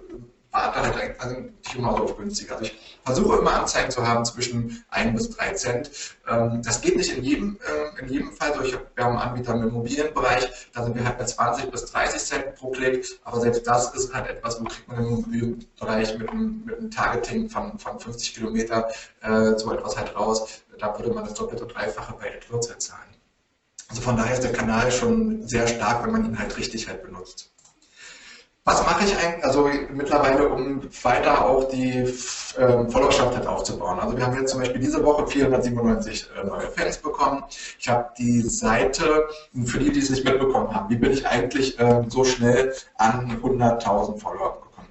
warte 0.53 0.83
halt 0.83 1.21
also 1.21 1.37
nicht 1.37 1.75
immer 1.75 1.97
so 1.97 2.05
auf 2.05 2.17
günstig. 2.17 2.51
Also 2.53 2.65
ich 2.65 2.99
versuche 3.05 3.39
immer 3.39 3.55
Anzeigen 3.55 3.91
zu 3.91 4.07
haben 4.07 4.25
zwischen 4.25 4.85
1 4.91 5.17
bis 5.17 5.37
3 5.37 5.55
Cent. 5.55 5.91
Ähm, 6.29 6.63
das 6.63 6.81
geht 6.81 6.97
nicht 6.97 7.17
in 7.17 7.25
jedem, 7.25 7.59
äh, 7.67 8.01
in 8.01 8.09
jedem 8.09 8.33
Fall. 8.33 8.53
So, 8.55 8.63
wir 8.63 9.05
haben 9.05 9.17
Anbieter 9.17 9.55
im 9.55 9.69
Immobilienbereich, 9.69 10.49
da 10.73 10.85
sind 10.85 10.95
wir 10.95 11.05
halt 11.05 11.19
bei 11.19 11.25
20 11.25 11.71
bis 11.71 11.87
30 11.87 12.23
Cent 12.23 12.55
pro 12.55 12.71
Klick, 12.71 13.07
aber 13.25 13.41
selbst 13.41 13.67
das 13.67 13.95
ist 13.95 14.13
halt 14.15 14.29
etwas, 14.29 14.61
wo 14.61 14.65
kriegt 14.65 14.87
man 14.89 14.99
im 14.99 15.07
Immobilienbereich 15.07 16.19
mit 16.19 16.29
einem, 16.29 16.63
mit 16.67 16.79
einem 16.79 16.91
Targeting 16.91 17.49
von, 17.49 17.79
von 17.79 17.99
50 17.99 18.35
Kilometer 18.35 18.89
äh, 19.23 19.57
so 19.57 19.73
etwas 19.73 19.97
halt 19.97 20.15
raus. 20.15 20.63
Da 20.79 20.97
würde 20.99 21.13
man 21.13 21.25
das 21.25 21.35
doppelte, 21.35 21.67
dreifache 21.67 22.15
bei 22.19 22.35
AdWords 22.37 22.79
zahlen. 22.79 23.03
Also 23.89 24.03
von 24.03 24.17
daher 24.17 24.35
ist 24.35 24.43
der 24.43 24.53
Kanal 24.53 24.91
schon 24.91 25.47
sehr 25.47 25.67
stark, 25.69 26.05
wenn 26.05 26.13
man 26.13 26.25
ihn 26.25 26.39
halt 26.39 26.57
richtig 26.57 26.89
halt 26.89 27.03
benutzt. 27.03 27.52
Was 28.65 28.81
mache 28.87 29.05
ich 29.05 29.17
eigentlich, 29.17 29.45
also 29.45 29.69
mittlerweile, 29.91 30.49
um 30.49 30.83
weiter 31.03 31.45
auch 31.45 31.65
die 31.65 32.15
ähm, 32.57 32.89
Followerschaft 32.89 33.35
halt 33.35 33.45
aufzubauen? 33.45 33.99
Also 33.99 34.17
wir 34.17 34.25
haben 34.25 34.37
jetzt 34.37 34.53
zum 34.53 34.61
Beispiel 34.61 34.81
diese 34.81 35.05
Woche 35.05 35.27
497 35.27 36.31
äh, 36.41 36.47
neue 36.47 36.69
Fans 36.69 36.99
bekommen. 36.99 37.43
Ich 37.81 37.89
habe 37.89 38.11
die 38.17 38.41
Seite, 38.43 39.27
für 39.65 39.81
die, 39.81 39.91
die 39.91 39.99
es 39.99 40.11
nicht 40.11 40.25
mitbekommen 40.25 40.73
haben, 40.73 40.89
wie 40.91 40.97
bin 40.97 41.11
ich 41.11 41.27
eigentlich 41.27 41.77
ähm, 41.81 42.09
so 42.09 42.23
schnell 42.23 42.73
an 42.99 43.37
100.000 43.43 44.21
Follower 44.21 44.61
gekommen? 44.63 44.89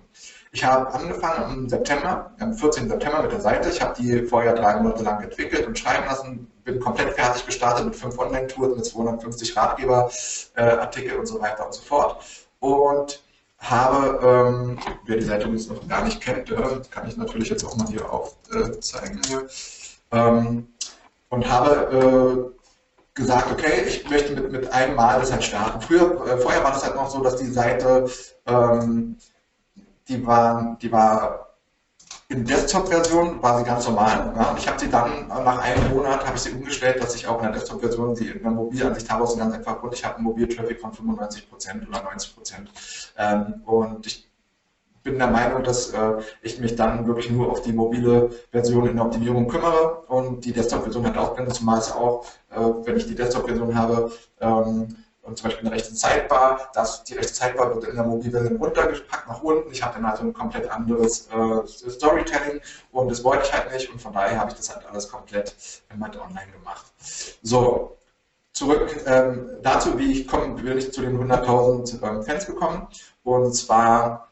Ich 0.52 0.66
habe 0.66 0.94
angefangen 0.94 1.60
im 1.60 1.70
September, 1.70 2.30
am 2.42 2.54
14. 2.54 2.90
September 2.90 3.22
mit 3.22 3.32
der 3.32 3.40
Seite. 3.40 3.70
Ich 3.70 3.82
habe 3.82 3.96
die 3.98 4.24
vorher 4.24 4.54
drei 4.54 4.82
Monate 4.82 5.04
lang 5.04 5.24
entwickelt 5.24 5.66
und 5.66 5.80
schreiben 5.80 6.08
lassen, 6.08 6.52
bin 6.66 6.82
komplett 6.82 7.14
fertig 7.14 7.46
gestartet 7.46 7.86
mit 7.86 7.96
fünf 7.96 8.20
Online-Tours, 8.20 8.76
mit 8.76 8.86
250 8.86 9.56
Ratgeberartikel 9.56 11.14
äh, 11.14 11.18
und 11.18 11.26
so 11.26 11.40
weiter 11.40 11.66
und 11.66 11.74
so 11.74 11.82
fort. 11.82 12.22
Und 12.60 13.22
habe, 13.62 14.20
ähm, 14.24 14.80
wer 15.06 15.18
die 15.18 15.24
Seite 15.24 15.44
übrigens 15.44 15.70
noch 15.70 15.88
gar 15.88 16.04
nicht 16.04 16.20
kennt, 16.20 16.52
äh, 16.52 16.82
kann 16.90 17.08
ich 17.08 17.16
natürlich 17.16 17.50
jetzt 17.50 17.64
auch 17.64 17.78
mal 17.78 17.88
hier 17.88 18.12
aufzeigen. 18.12 19.22
Äh, 20.12 20.18
ähm, 20.18 20.68
und 21.30 21.50
habe 21.50 22.54
äh, 22.56 22.62
gesagt, 23.14 23.52
okay, 23.52 23.84
ich 23.88 24.10
möchte 24.10 24.34
mit, 24.34 24.52
mit 24.52 24.74
einem 24.74 24.96
Mal 24.96 25.20
das 25.20 25.32
halt 25.32 25.44
starten. 25.44 25.80
Früher, 25.82 26.26
äh, 26.26 26.38
vorher 26.38 26.64
war 26.64 26.72
das 26.72 26.84
halt 26.84 26.96
noch 26.96 27.10
so, 27.10 27.22
dass 27.22 27.38
die 27.38 27.52
Seite, 27.52 28.10
ähm, 28.48 29.18
die, 30.08 30.26
war, 30.26 30.78
die 30.82 30.92
war 30.92 31.51
in 32.32 32.46
Desktop-Version 32.46 33.42
war 33.44 33.60
sie 33.60 33.66
ganz 33.66 33.86
normal. 33.86 34.34
Ja. 34.36 34.56
Ich 34.58 34.68
habe 34.68 34.80
sie 34.80 34.90
dann 34.90 35.28
nach 35.28 35.62
einem 35.62 35.90
Monat 35.90 36.26
habe 36.26 36.38
ich 36.38 36.44
sie 36.44 36.52
umgestellt, 36.52 37.02
dass 37.02 37.14
ich 37.16 37.28
auch 37.28 37.38
in 37.38 37.44
der 37.44 37.52
Desktop-Version 37.52 38.16
sie 38.16 38.30
in 38.30 38.42
der 38.42 38.52
Mobilansicht 38.52 39.10
habe 39.10 39.24
aus 39.24 39.34
einem 39.34 39.52
ganz 39.52 39.56
einfachen 39.56 39.80
Grund. 39.80 39.94
Ich 39.94 40.06
habe 40.06 40.16
einen 40.16 40.24
Mobiltraffic 40.24 40.80
von 40.80 40.92
95% 40.92 41.88
oder 41.88 42.00
90%. 42.00 42.68
Ähm, 43.18 43.62
und 43.66 44.08
ich 44.08 44.30
bin 45.04 45.18
der 45.18 45.28
Meinung, 45.28 45.64
dass 45.64 45.92
äh, 45.92 46.22
ich 46.42 46.60
mich 46.60 46.76
dann 46.76 47.06
wirklich 47.06 47.30
nur 47.32 47.52
auf 47.52 47.64
die 47.64 47.74
mobile 47.74 48.30
Version 48.52 48.88
in 48.88 48.96
der 48.96 49.06
Optimierung 49.06 49.48
kümmere 49.48 50.04
und 50.08 50.46
die 50.46 50.54
Desktop-Version 50.54 51.06
halt 51.06 51.18
ausblende, 51.18 51.52
zumal 51.52 51.80
es 51.80 51.92
auch, 51.92 52.26
äh, 52.52 52.60
wenn 52.60 52.96
ich 52.96 53.08
die 53.08 53.16
Desktop-Version 53.16 53.76
habe, 53.76 54.12
ähm, 54.40 54.96
und 55.32 55.38
zum 55.38 55.48
Beispiel 55.48 55.68
eine 55.68 55.76
rechte 55.76 55.96
Sidebar, 55.96 56.70
das, 56.74 57.06
die 57.06 57.14
rechte 57.14 57.34
Sidebar 57.34 57.74
wird 57.74 57.86
in 57.86 57.96
der 57.96 58.04
Mobilversion 58.04 58.58
runtergepackt 58.58 59.28
nach 59.30 59.42
unten. 59.42 59.72
Ich 59.72 59.82
habe 59.82 59.94
dann 59.94 60.06
also 60.06 60.24
ein 60.24 60.34
komplett 60.34 60.70
anderes 60.70 61.30
äh, 61.30 61.90
Storytelling 61.90 62.60
und 62.92 63.10
das 63.10 63.24
wollte 63.24 63.46
ich 63.46 63.54
halt 63.54 63.72
nicht 63.72 63.90
und 63.92 64.02
von 64.02 64.12
daher 64.12 64.38
habe 64.40 64.52
ich 64.52 64.58
das 64.58 64.76
halt 64.76 64.86
alles 64.86 65.08
komplett 65.08 65.56
in 65.92 66.00
Matt 66.00 66.20
Online 66.20 66.52
gemacht. 66.52 66.86
So, 67.42 67.98
zurück 68.52 68.94
ähm, 69.06 69.52
dazu, 69.62 69.98
wie 69.98 70.12
ich 70.12 70.28
komme, 70.28 70.62
bin 70.62 70.78
ich 70.78 70.92
zu 70.92 71.00
den 71.00 71.18
100.000 71.18 72.04
ähm, 72.04 72.24
Fans 72.24 72.46
gekommen 72.46 72.88
und 73.24 73.54
zwar 73.54 74.31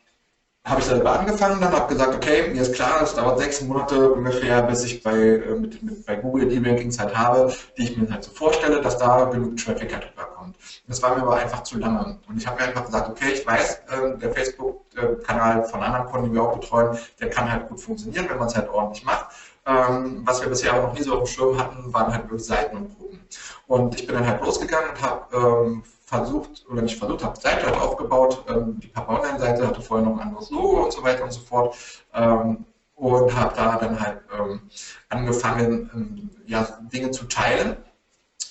habe 0.70 0.82
ich 0.82 0.86
selber 0.86 1.20
angefangen, 1.20 1.60
dann 1.60 1.74
habe 1.74 1.92
gesagt, 1.92 2.14
okay, 2.16 2.50
mir 2.54 2.62
ist 2.62 2.76
klar, 2.76 3.02
es 3.02 3.16
dauert 3.16 3.40
sechs 3.40 3.62
Monate 3.62 4.12
ungefähr, 4.14 4.62
bis 4.62 4.84
ich 4.84 5.02
bei, 5.02 5.18
äh, 5.18 5.56
mit, 5.56 5.82
mit, 5.82 6.06
bei 6.06 6.16
Google 6.16 6.48
die 6.48 6.58
Rankings 6.58 7.00
halt 7.00 7.18
habe, 7.18 7.52
die 7.78 7.84
ich 7.86 7.98
mir 7.98 8.10
halt 8.10 8.24
so 8.24 8.32
vorstelle, 8.32 8.80
dass 8.80 8.98
da 8.98 9.26
genug 9.26 9.58
Traffic 9.58 9.92
halt 9.92 10.12
rüberkommt. 10.12 10.56
Das 10.88 11.02
war 11.02 11.16
mir 11.16 11.24
aber 11.24 11.38
einfach 11.38 11.64
zu 11.64 11.80
lange. 11.80 12.20
Und 12.28 12.38
ich 12.38 12.46
habe 12.46 12.62
mir 12.62 12.68
einfach 12.68 12.86
gesagt, 12.86 13.10
okay, 13.10 13.32
ich 13.34 13.46
weiß, 13.46 13.82
äh, 13.90 14.18
der 14.18 14.32
Facebook-Kanal 14.32 15.64
von 15.66 15.82
anderen 15.82 16.06
Kunden, 16.06 16.28
die 16.28 16.34
wir 16.36 16.44
auch 16.44 16.60
betreuen, 16.60 16.98
der 17.20 17.30
kann 17.32 17.52
halt 17.52 17.68
gut 17.68 17.82
funktionieren, 17.82 18.28
wenn 18.30 18.38
man 18.38 18.48
es 18.48 18.56
halt 18.56 18.70
ordentlich 18.70 19.04
macht. 19.04 19.28
Ähm, 19.66 20.22
was 20.26 20.42
wir 20.42 20.50
bisher 20.50 20.74
aber 20.74 20.88
noch 20.88 20.94
nie 20.94 21.02
so 21.02 21.14
auf 21.14 21.24
dem 21.24 21.28
Schirm 21.28 21.58
hatten, 21.58 21.92
waren 21.94 22.14
halt 22.14 22.26
wirklich 22.26 22.46
Seiten 22.46 22.78
und 22.78 22.98
Gruppen. 22.98 23.20
Und 23.68 24.00
ich 24.00 24.06
bin 24.06 24.16
dann 24.16 24.28
halt 24.28 24.42
losgegangen 24.42 24.92
und 24.92 25.02
habe 25.02 25.36
ähm, 25.36 25.84
versucht, 26.10 26.66
oder 26.70 26.82
nicht 26.82 26.98
versucht, 26.98 27.24
habe 27.24 27.40
Seite 27.40 27.68
halt 27.68 27.80
aufgebaut. 27.80 28.44
Ähm, 28.50 28.80
die 28.80 28.88
Papa 28.88 29.16
Online-Seite 29.16 29.68
hatte 29.68 29.82
vorher 29.82 30.08
noch 30.08 30.18
ein 30.20 30.28
anderes 30.28 30.50
Logo 30.50 30.84
und 30.86 30.94
so 30.94 31.04
weiter 31.04 31.24
und 31.24 31.32
so 31.32 31.42
fort. 31.42 31.76
Ähm, 32.14 32.66
und 32.96 33.34
habe 33.36 33.56
da 33.56 33.78
dann 33.78 34.00
halt 34.00 34.22
ähm, 34.38 34.62
angefangen, 35.10 35.90
ähm, 35.94 36.30
ja, 36.48 36.68
Dinge 36.92 37.12
zu 37.12 37.26
teilen 37.26 37.78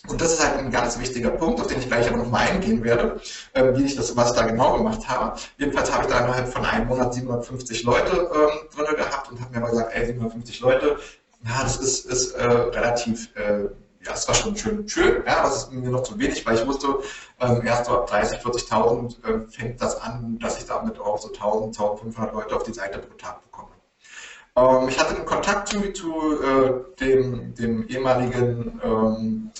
Und 0.09 0.21
das 0.21 0.33
ist 0.35 0.45
halt 0.47 0.59
ein 0.59 0.71
ganz 0.71 0.99
wichtiger 0.99 1.31
Punkt, 1.31 1.61
auf 1.61 1.67
den 1.67 1.81
ich 1.81 1.89
gleich 1.89 2.09
aber 2.09 2.19
noch 2.19 2.31
mal 2.31 2.49
eingehen 2.49 2.83
werde, 2.85 3.21
äh, 3.53 3.75
wie 3.77 3.85
ich 3.85 3.97
das, 3.97 4.17
was 4.17 4.31
ich 4.31 4.37
da 4.39 4.47
genau 4.47 4.77
gemacht 4.79 5.07
habe. 5.09 5.39
Jedenfalls 5.59 5.93
habe 5.93 6.05
ich 6.05 6.11
da 6.11 6.21
innerhalb 6.21 6.49
von 6.49 6.65
einem 6.65 6.89
Monat 6.89 7.13
750 7.15 7.83
Leute 7.85 8.31
ähm, 8.35 8.69
drin 8.75 8.97
gehabt 8.97 9.31
und 9.31 9.41
habe 9.41 9.55
mir 9.55 9.61
mal 9.61 9.71
gesagt, 9.71 9.95
ey, 9.95 10.07
750 10.07 10.61
Leute, 10.61 10.99
ja, 11.45 11.63
das 11.63 11.77
ist, 11.79 12.07
ist 12.07 12.33
äh, 12.33 12.45
relativ, 12.47 13.35
äh, 13.37 13.69
ja, 14.05 14.13
es 14.13 14.29
war 14.29 14.35
schon 14.35 14.57
schön, 14.57 14.89
schön, 14.89 15.23
ja, 15.27 15.39
aber 15.39 15.49
es 15.49 15.57
ist 15.57 15.73
mir 15.73 15.91
noch 15.91 16.03
zu 16.03 16.19
wenig, 16.19 16.45
weil 16.47 16.57
ich 16.57 16.67
wusste, 16.67 16.99
ähm, 17.41 17.63
erst 17.67 17.87
so 17.87 17.99
ab 17.99 18.07
30, 18.07 18.39
40.000 18.41 19.25
äh, 19.25 19.49
fängt 19.49 19.81
das 19.81 20.01
an, 20.01 20.39
dass 20.39 20.59
ich 20.59 20.67
damit 20.67 20.99
auch 20.99 21.19
so 21.19 21.29
1000, 21.29 21.79
1500 21.79 22.33
Leute 22.33 22.57
auf 22.57 22.63
die 22.63 22.73
Seite 22.73 22.99
pro 22.99 23.15
Tag 23.15 23.43
bekomme. 23.43 23.71
Ähm, 24.57 24.89
ich 24.89 24.99
hatte 24.99 25.17
einen 25.17 25.27
Kontakt 25.27 25.69
zu, 25.69 25.93
zu 25.93 26.43
äh, 26.43 26.73
dem, 27.01 27.55
dem 27.55 27.89
ehemaligen 27.89 28.81
ähm, 28.83 29.51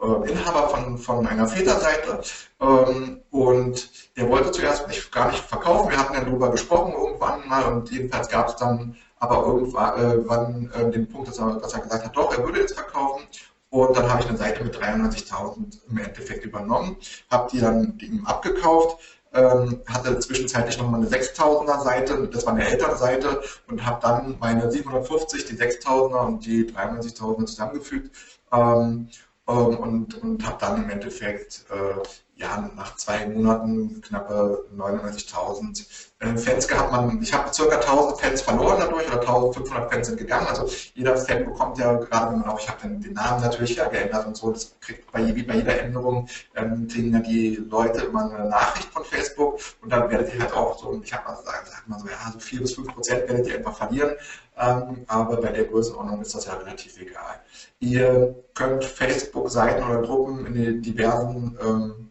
äh, 0.00 0.30
Inhaber 0.30 0.68
von, 0.68 0.98
von 0.98 1.26
einer 1.26 1.46
Väterseite 1.46 2.20
ähm, 2.60 3.20
und 3.30 3.90
der 4.16 4.28
wollte 4.28 4.50
zuerst 4.50 4.88
nicht, 4.88 5.10
gar 5.12 5.30
nicht 5.30 5.44
verkaufen. 5.44 5.90
Wir 5.90 5.98
hatten 5.98 6.14
dann 6.14 6.26
darüber 6.26 6.50
gesprochen 6.50 6.92
irgendwann 6.92 7.48
mal 7.48 7.64
und 7.72 7.90
jedenfalls 7.90 8.28
gab 8.28 8.48
es 8.48 8.56
dann 8.56 8.96
aber 9.18 9.44
irgendwann 9.44 10.70
äh, 10.74 10.90
den 10.90 11.06
Punkt, 11.08 11.28
dass 11.28 11.38
er, 11.38 11.56
dass 11.56 11.74
er 11.74 11.80
gesagt 11.80 12.04
hat, 12.06 12.16
doch, 12.16 12.36
er 12.36 12.42
würde 12.44 12.60
jetzt 12.60 12.74
verkaufen. 12.74 13.24
Und 13.70 13.96
dann 13.96 14.10
habe 14.10 14.20
ich 14.20 14.28
eine 14.28 14.36
Seite 14.36 14.64
mit 14.64 14.76
93.000 14.76 15.78
im 15.88 15.98
Endeffekt 15.98 16.44
übernommen, 16.44 16.96
habe 17.30 17.48
die 17.52 17.60
dann 17.60 17.96
ihm 18.00 18.26
abgekauft, 18.26 18.98
ähm, 19.32 19.80
hatte 19.86 20.18
zwischenzeitlich 20.18 20.76
nochmal 20.76 21.00
eine 21.00 21.08
6000er 21.08 21.84
Seite, 21.84 22.28
das 22.28 22.46
war 22.46 22.52
eine 22.52 22.66
Elternseite 22.68 23.40
und 23.68 23.86
habe 23.86 24.00
dann 24.02 24.36
meine 24.40 24.70
750, 24.70 25.44
die 25.44 25.56
6000er 25.56 26.26
und 26.26 26.44
die 26.44 26.64
93.000er 26.64 27.46
zusammengefügt. 27.46 28.10
Ähm, 28.52 29.08
ähm, 29.50 29.76
und, 29.78 30.14
und 30.22 30.46
habe 30.46 30.56
dann 30.60 30.84
im 30.84 30.90
Endeffekt 30.90 31.64
äh, 31.70 32.02
ja, 32.36 32.70
nach 32.76 32.96
zwei 32.96 33.26
Monaten 33.26 34.00
knappe 34.00 34.66
99.000 34.76 35.80
äh, 35.80 35.84
Fans 36.20 36.68
gehabt. 36.68 36.92
Man, 36.92 37.22
ich 37.22 37.32
habe 37.32 37.50
ca. 37.50 37.74
1000 37.76 38.20
Fans 38.20 38.42
verloren 38.42 38.76
dadurch 38.78 39.06
oder 39.06 39.20
1500 39.20 39.90
Fans 39.90 40.06
sind 40.06 40.18
gegangen. 40.18 40.46
Also 40.46 40.66
jeder 40.94 41.16
Fan 41.16 41.46
bekommt 41.46 41.78
ja, 41.78 41.94
gerade 41.94 42.32
wenn 42.32 42.40
man 42.40 42.50
auch, 42.50 42.60
ich 42.60 42.68
habe 42.68 42.82
den, 42.82 43.00
den, 43.00 43.14
Namen 43.14 43.42
natürlich 43.42 43.76
ja 43.76 43.88
geändert 43.88 44.26
und 44.26 44.36
so, 44.36 44.52
das 44.52 44.76
kriegt 44.80 45.10
bei, 45.10 45.34
wie 45.34 45.42
bei 45.42 45.56
jeder 45.56 45.80
Änderung, 45.80 46.28
ähm, 46.56 46.86
kriegen 46.88 47.14
ja 47.14 47.20
die 47.20 47.56
Leute 47.56 48.04
immer 48.04 48.30
eine 48.30 48.50
Nachricht 48.50 48.88
von 48.92 49.02
Facebook 49.04 49.60
und 49.80 49.90
dann 49.90 50.10
werdet 50.10 50.34
ihr 50.34 50.40
halt 50.40 50.52
auch 50.52 50.78
so, 50.78 51.00
ich 51.02 51.12
habe 51.14 51.24
mal 51.26 51.36
gesagt, 51.36 51.68
sagt 51.68 51.88
man 51.88 51.98
so, 51.98 52.06
ja, 52.06 52.30
so 52.30 52.38
4 52.38 52.60
bis 52.60 52.74
5 52.74 52.94
Prozent 52.94 53.28
werdet 53.28 53.48
ihr 53.48 53.56
einfach 53.56 53.76
verlieren. 53.76 54.14
Ähm, 54.58 55.04
aber 55.06 55.40
bei 55.40 55.52
der 55.52 55.64
Größenordnung 55.64 56.20
ist 56.20 56.34
das 56.34 56.44
ja 56.44 56.52
relativ 56.52 57.00
egal. 57.00 57.40
Ihr 57.78 58.34
könnt 58.54 58.84
Facebook-Seiten 58.84 59.82
oder 59.82 60.02
Gruppen 60.02 60.44
in 60.44 60.54
den 60.54 60.82
diversen 60.82 61.56
ähm, 61.62 62.10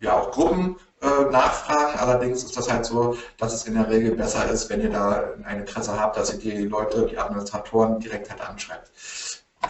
ja 0.00 0.18
auch 0.18 0.32
Gruppen 0.32 0.76
äh, 1.00 1.30
nachfragen. 1.30 1.98
Allerdings 1.98 2.44
ist 2.44 2.56
das 2.56 2.70
halt 2.70 2.84
so, 2.84 3.16
dass 3.38 3.52
es 3.54 3.64
in 3.64 3.74
der 3.74 3.88
Regel 3.88 4.12
besser 4.12 4.50
ist, 4.50 4.68
wenn 4.68 4.82
ihr 4.82 4.90
da 4.90 5.24
ein 5.44 5.60
Interesse 5.60 5.98
habt, 5.98 6.16
dass 6.16 6.32
ihr 6.32 6.38
die 6.38 6.66
Leute, 6.66 7.06
die 7.06 7.18
Administratoren 7.18 8.00
direkt 8.00 8.30
halt 8.30 8.40
anschreibt. 8.40 8.90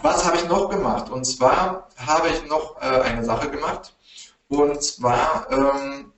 Was 0.02 0.24
habe 0.24 0.36
ich 0.36 0.48
noch 0.48 0.68
gemacht? 0.68 1.10
Und 1.10 1.24
zwar 1.24 1.88
habe 1.96 2.28
ich 2.28 2.48
noch 2.48 2.80
äh, 2.80 3.00
eine 3.02 3.24
Sache 3.24 3.50
gemacht. 3.50 3.94
Und 4.48 4.82
zwar, 4.82 5.46
ähm, 5.50 6.12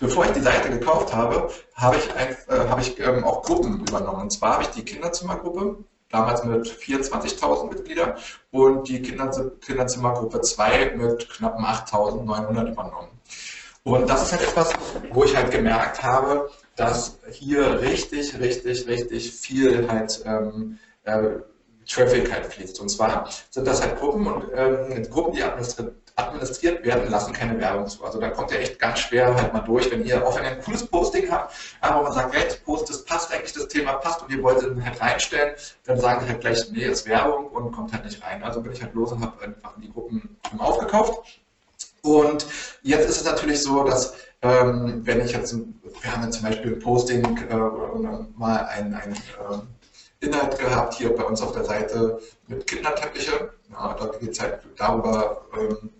bevor 0.00 0.24
ich 0.24 0.32
die 0.32 0.40
Seite 0.40 0.70
gekauft 0.70 1.14
habe, 1.14 1.50
habe 1.74 1.96
ich, 1.96 2.14
ein, 2.14 2.36
äh, 2.48 2.68
habe 2.68 2.80
ich 2.80 2.98
ähm, 3.00 3.24
auch 3.24 3.42
Gruppen 3.42 3.80
übernommen. 3.80 4.22
Und 4.22 4.30
zwar 4.30 4.54
habe 4.54 4.62
ich 4.62 4.70
die 4.70 4.84
Kinderzimmergruppe 4.84 5.84
damals 6.10 6.44
mit 6.44 6.66
24.000 6.66 7.68
Mitgliedern 7.70 8.14
und 8.52 8.88
die 8.88 9.02
Kinderzimmergruppe 9.02 10.40
2 10.40 10.94
mit 10.96 11.28
knapp 11.28 11.58
8.900 11.58 12.70
übernommen. 12.70 13.08
Und 13.84 14.08
das 14.08 14.22
ist 14.22 14.32
halt 14.32 14.42
etwas, 14.42 14.72
wo 15.12 15.24
ich 15.24 15.36
halt 15.36 15.50
gemerkt 15.50 16.02
habe, 16.02 16.50
dass 16.74 17.18
hier 17.30 17.80
richtig, 17.80 18.38
richtig, 18.40 18.88
richtig 18.88 19.30
viel 19.32 19.86
halt 19.88 20.22
ähm, 20.24 20.78
äh, 21.04 21.40
Traffic 21.86 22.32
halt 22.32 22.46
fließt. 22.46 22.80
Und 22.80 22.88
zwar 22.88 23.28
sind 23.50 23.66
das 23.66 23.82
halt 23.82 23.98
Gruppen 23.98 24.26
und 24.26 24.46
ähm, 24.54 25.02
Gruppen, 25.10 25.34
die 25.34 25.42
administriert 25.42 25.92
administriert 26.16 26.84
werden, 26.84 27.10
lassen 27.10 27.32
keine 27.32 27.60
Werbung 27.60 27.88
zu. 27.88 28.04
Also 28.04 28.20
da 28.20 28.30
kommt 28.30 28.52
ihr 28.52 28.60
echt 28.60 28.78
ganz 28.78 29.00
schwer 29.00 29.34
halt 29.34 29.52
mal 29.52 29.60
durch, 29.60 29.90
wenn 29.90 30.04
ihr, 30.04 30.24
auch 30.24 30.36
wenn 30.36 30.44
ihr 30.44 30.50
ein 30.50 30.62
cooles 30.62 30.86
Posting 30.86 31.28
habt, 31.30 31.52
aber 31.80 32.04
man 32.04 32.12
sagt, 32.12 32.34
hey, 32.34 32.44
das 32.44 32.56
Post, 32.58 32.88
das 32.88 33.04
passt 33.04 33.32
eigentlich, 33.32 33.52
das 33.52 33.66
Thema 33.66 33.94
passt 33.94 34.22
und 34.22 34.30
ihr 34.30 34.40
wollt 34.42 34.58
es 34.58 34.84
halt 34.84 35.00
reinstellen, 35.00 35.56
dann 35.84 35.98
sagen 35.98 36.20
sie 36.24 36.28
halt 36.28 36.40
gleich, 36.40 36.70
nee, 36.70 36.84
ist 36.84 37.08
Werbung 37.08 37.46
und 37.46 37.72
kommt 37.72 37.92
halt 37.92 38.04
nicht 38.04 38.22
rein. 38.22 38.44
Also 38.44 38.62
bin 38.62 38.72
ich 38.72 38.80
halt 38.80 38.94
los 38.94 39.10
und 39.10 39.22
habe 39.22 39.42
einfach 39.42 39.74
die 39.82 39.90
Gruppen 39.90 40.36
aufgekauft. 40.56 41.42
Und 42.04 42.46
jetzt 42.82 43.08
ist 43.08 43.16
es 43.16 43.24
natürlich 43.24 43.62
so, 43.62 43.82
dass 43.82 44.12
ähm, 44.42 45.00
wenn 45.04 45.22
ich 45.22 45.32
jetzt, 45.32 45.56
wir 45.56 46.12
haben 46.12 46.24
jetzt 46.24 46.34
zum 46.34 46.44
Beispiel 46.44 46.74
ein 46.74 46.78
Posting 46.78 47.24
äh, 47.48 47.56
mal 48.36 48.66
ein, 48.66 48.92
ein 48.92 49.14
äh, 49.14 50.26
Inhalt 50.26 50.58
gehabt 50.58 50.94
hier 50.94 51.16
bei 51.16 51.24
uns 51.24 51.40
auf 51.40 51.52
der 51.52 51.64
Seite 51.64 52.20
mit 52.46 52.66
Kinderteppiche. 52.66 53.50
Ja, 53.70 53.96
da 53.98 54.06
geht 54.18 54.32
es 54.32 54.40
halt 54.40 54.60
darüber, 54.76 55.46
ähm, 55.58 55.90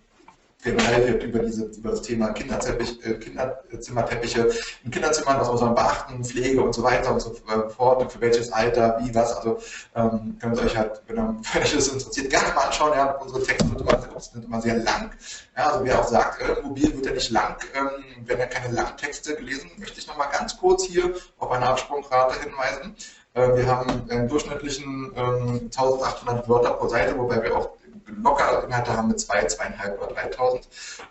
generell 0.65 1.07
wird 1.07 1.23
über, 1.23 1.39
diese, 1.39 1.65
über 1.65 1.91
das 1.91 2.01
Thema 2.01 2.33
Kinderteppich, 2.33 3.05
äh, 3.05 3.13
Kinderzimmerteppiche 3.13 4.49
in 4.83 4.91
Kinderzimmern, 4.91 5.39
was 5.39 5.49
muss 5.49 5.61
man 5.61 5.75
beachten, 5.75 6.25
Pflege 6.25 6.61
und 6.61 6.73
so 6.73 6.81
weiter 6.81 7.13
und 7.13 7.19
so 7.19 7.35
fort, 7.69 8.01
und 8.01 8.11
für 8.11 8.19
welches 8.19 8.51
Alter, 8.51 8.99
wie, 9.01 9.13
was. 9.13 9.37
Also 9.37 9.59
ähm, 9.95 10.37
könnt 10.41 10.57
ihr 10.57 10.63
euch 10.63 10.75
halt, 10.75 11.01
wenn, 11.07 11.19
euch 11.61 11.75
das 11.75 11.87
interessiert, 11.87 12.31
gerne 12.31 12.53
mal 12.55 12.65
anschauen. 12.65 12.93
Ja, 12.95 13.11
unsere 13.11 13.43
Texte 13.43 13.67
sind 13.67 13.79
immer, 13.79 14.19
sind 14.19 14.45
immer 14.45 14.61
sehr 14.61 14.77
lang. 14.77 15.11
Ja, 15.55 15.69
also 15.69 15.85
wer 15.85 15.99
auch 15.99 16.07
sagt, 16.07 16.41
äh, 16.41 16.61
mobil 16.63 16.93
wird 16.95 17.05
ja 17.05 17.11
nicht 17.11 17.29
lang, 17.29 17.57
ähm, 17.75 18.27
werden 18.27 18.39
ja 18.39 18.47
keine 18.47 18.73
langen 18.73 18.97
Texte 18.97 19.35
gelesen, 19.35 19.69
möchte 19.77 19.99
ich 19.99 20.07
nochmal 20.07 20.29
ganz 20.31 20.57
kurz 20.57 20.85
hier 20.85 21.13
auf 21.37 21.51
eine 21.51 21.67
Absprungrate 21.67 22.39
hinweisen. 22.41 22.95
Äh, 23.35 23.55
wir 23.55 23.67
haben 23.67 24.09
einen 24.09 24.27
durchschnittlichen 24.27 25.13
ähm, 25.15 25.59
1800 25.65 26.49
Wörter 26.49 26.71
pro 26.71 26.87
Seite, 26.87 27.15
wobei 27.19 27.43
wir 27.43 27.55
auch 27.55 27.69
locker 28.07 28.63
Inhalte 28.63 28.95
haben 28.95 29.09
mit 29.09 29.19
zwei, 29.19 29.45
zweieinhalb 29.45 30.01
oder 30.01 30.13
3000, 30.13 30.67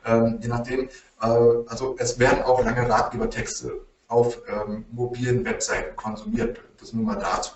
ähm, 0.06 0.38
je 0.40 0.48
nachdem. 0.48 0.88
Äh, 1.20 1.26
also 1.66 1.96
es 1.98 2.18
werden 2.18 2.42
auch 2.42 2.64
lange 2.64 2.88
Ratgebertexte 2.88 3.80
auf 4.08 4.38
ähm, 4.48 4.84
mobilen 4.90 5.44
Webseiten 5.44 5.96
konsumiert. 5.96 6.60
Das 6.78 6.92
nur 6.92 7.04
mal 7.04 7.16
dazu. 7.18 7.52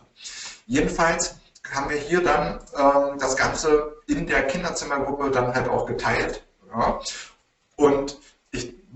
Jedenfalls 0.66 1.36
haben 1.70 1.90
wir 1.90 1.98
hier 1.98 2.22
dann 2.22 2.60
ähm, 2.76 3.18
das 3.18 3.36
Ganze 3.36 3.96
in 4.06 4.26
der 4.26 4.46
Kinderzimmergruppe 4.46 5.30
dann 5.30 5.54
halt 5.54 5.68
auch 5.68 5.86
geteilt. 5.86 6.46
Ja? 6.70 7.00
Und 7.76 8.18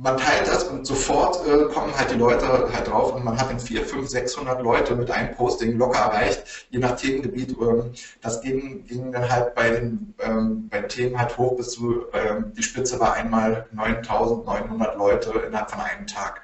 man 0.02 0.16
teilt 0.16 0.48
das 0.48 0.64
und 0.64 0.84
sofort 0.84 1.46
äh, 1.46 1.72
kommen 1.72 1.96
halt 1.96 2.10
die 2.10 2.16
Leute 2.16 2.46
halt 2.46 2.88
drauf 2.88 3.14
und 3.14 3.24
man 3.24 3.38
hat 3.38 3.48
dann 3.50 3.60
4, 3.60 3.84
5, 3.84 4.08
600 4.08 4.60
Leute 4.60 4.96
mit 4.96 5.10
einem 5.10 5.34
Posting 5.34 5.78
locker 5.78 6.00
erreicht, 6.00 6.66
je 6.70 6.80
nach 6.80 6.96
Themengebiet. 6.96 7.56
Ähm, 7.60 7.92
das 8.20 8.40
ging, 8.40 8.84
ging 8.86 9.12
dann 9.12 9.30
halt 9.30 9.54
bei 9.54 9.70
den, 9.70 10.14
ähm, 10.18 10.68
bei 10.68 10.80
den 10.80 10.88
Themen 10.88 11.18
halt 11.18 11.38
hoch 11.38 11.56
bis 11.56 11.70
zu, 11.70 12.06
ähm, 12.12 12.52
die 12.56 12.62
Spitze 12.64 12.98
war 12.98 13.14
einmal 13.14 13.66
9900 13.70 14.96
Leute 14.96 15.30
innerhalb 15.46 15.70
von 15.70 15.80
einem 15.80 16.06
Tag. 16.08 16.42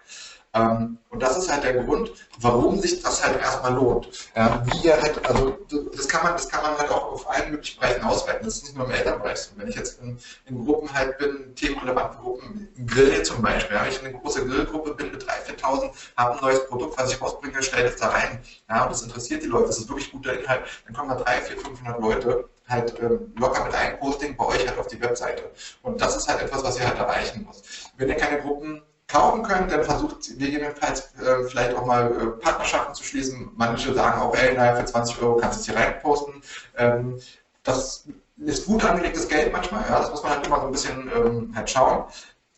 Ähm, 0.58 0.98
und 1.10 1.22
das 1.22 1.38
ist 1.38 1.50
halt 1.50 1.64
der 1.64 1.82
Grund, 1.82 2.12
warum 2.38 2.78
sich 2.78 3.02
das 3.02 3.24
halt 3.24 3.40
erstmal 3.40 3.74
lohnt. 3.74 4.08
Ja, 4.36 4.62
wie 4.66 4.92
halt, 4.92 5.26
also 5.26 5.58
das 5.94 6.06
kann 6.06 6.22
man, 6.22 6.32
das 6.34 6.48
kann 6.48 6.62
man 6.62 6.76
halt 6.76 6.90
auch 6.90 7.12
auf 7.12 7.30
allen 7.30 7.50
möglichen 7.50 7.80
Bereichen 7.80 8.04
ausweiten. 8.04 8.44
Das 8.44 8.56
ist 8.56 8.64
nicht 8.64 8.76
nur 8.76 8.86
im 8.86 8.92
Elternbereich. 8.92 9.48
Wenn 9.56 9.68
ich 9.68 9.76
jetzt 9.76 10.00
in, 10.00 10.18
in 10.46 10.64
Gruppen 10.64 10.92
halt 10.92 11.16
bin, 11.18 11.54
themenrelevante 11.54 12.18
Gruppen, 12.18 12.68
Grill 12.86 13.22
zum 13.22 13.40
Beispiel, 13.40 13.76
ja, 13.76 13.82
wenn 13.82 13.90
ich 13.90 14.00
in 14.00 14.06
eine 14.06 14.18
große 14.18 14.44
Grillgruppe 14.46 14.94
bin 14.94 15.10
mit 15.10 15.24
3.000, 15.24 15.60
4.000, 15.60 15.90
habe 16.16 16.34
ein 16.34 16.40
neues 16.40 16.66
Produkt, 16.68 16.98
was 16.98 17.12
ich 17.12 17.20
rausbringe, 17.20 17.62
stelle 17.62 17.88
es 17.88 17.96
da 17.96 18.08
rein. 18.08 18.40
Ja, 18.68 18.82
und 18.84 18.92
das 18.92 19.02
interessiert 19.02 19.42
die 19.42 19.46
Leute, 19.46 19.68
das 19.68 19.78
ist 19.78 19.88
wirklich 19.88 20.12
guter 20.12 20.38
Inhalt, 20.38 20.62
dann 20.84 20.94
kommen 20.94 21.08
da 21.08 21.16
3, 21.16 21.40
4, 21.40 21.56
500 21.58 22.00
Leute 22.00 22.48
halt 22.68 22.94
ähm, 23.00 23.32
locker 23.36 23.64
mit 23.64 23.74
einem 23.74 23.98
Posting 23.98 24.36
bei 24.36 24.44
euch 24.44 24.68
halt 24.68 24.78
auf 24.78 24.88
die 24.88 25.00
Webseite. 25.00 25.50
Und 25.82 26.00
das 26.00 26.16
ist 26.16 26.28
halt 26.28 26.42
etwas, 26.42 26.62
was 26.62 26.78
ihr 26.78 26.86
halt 26.86 26.98
erreichen 26.98 27.44
muss. 27.44 27.62
Wenn 27.96 28.08
ihr 28.08 28.16
keine 28.16 28.40
Gruppen 28.40 28.82
kaufen 29.08 29.42
könnt, 29.42 29.72
dann 29.72 29.84
versucht 29.84 30.28
ihr 30.28 30.36
gegebenenfalls 30.36 31.14
äh, 31.18 31.48
vielleicht 31.48 31.74
auch 31.74 31.86
mal 31.86 32.12
äh, 32.12 32.26
Partnerschaften 32.42 32.94
zu 32.94 33.02
schließen. 33.02 33.50
Manche 33.56 33.94
sagen 33.94 34.20
auch, 34.20 34.34
ey, 34.36 34.54
naja, 34.54 34.76
für 34.76 34.84
20 34.84 35.22
Euro 35.22 35.36
kannst 35.36 35.58
du 35.58 35.60
es 35.60 35.66
hier 35.66 35.76
reinposten. 35.76 36.34
Ähm, 36.76 37.18
das 37.62 38.04
ist 38.36 38.66
gut 38.66 38.84
angelegtes 38.84 39.28
Geld 39.28 39.52
manchmal, 39.52 39.82
ja, 39.88 39.98
das 39.98 40.10
muss 40.10 40.22
man 40.22 40.32
halt 40.32 40.46
immer 40.46 40.60
so 40.60 40.66
ein 40.66 40.72
bisschen 40.72 41.10
ähm, 41.14 41.52
halt 41.56 41.68
schauen. 41.68 42.04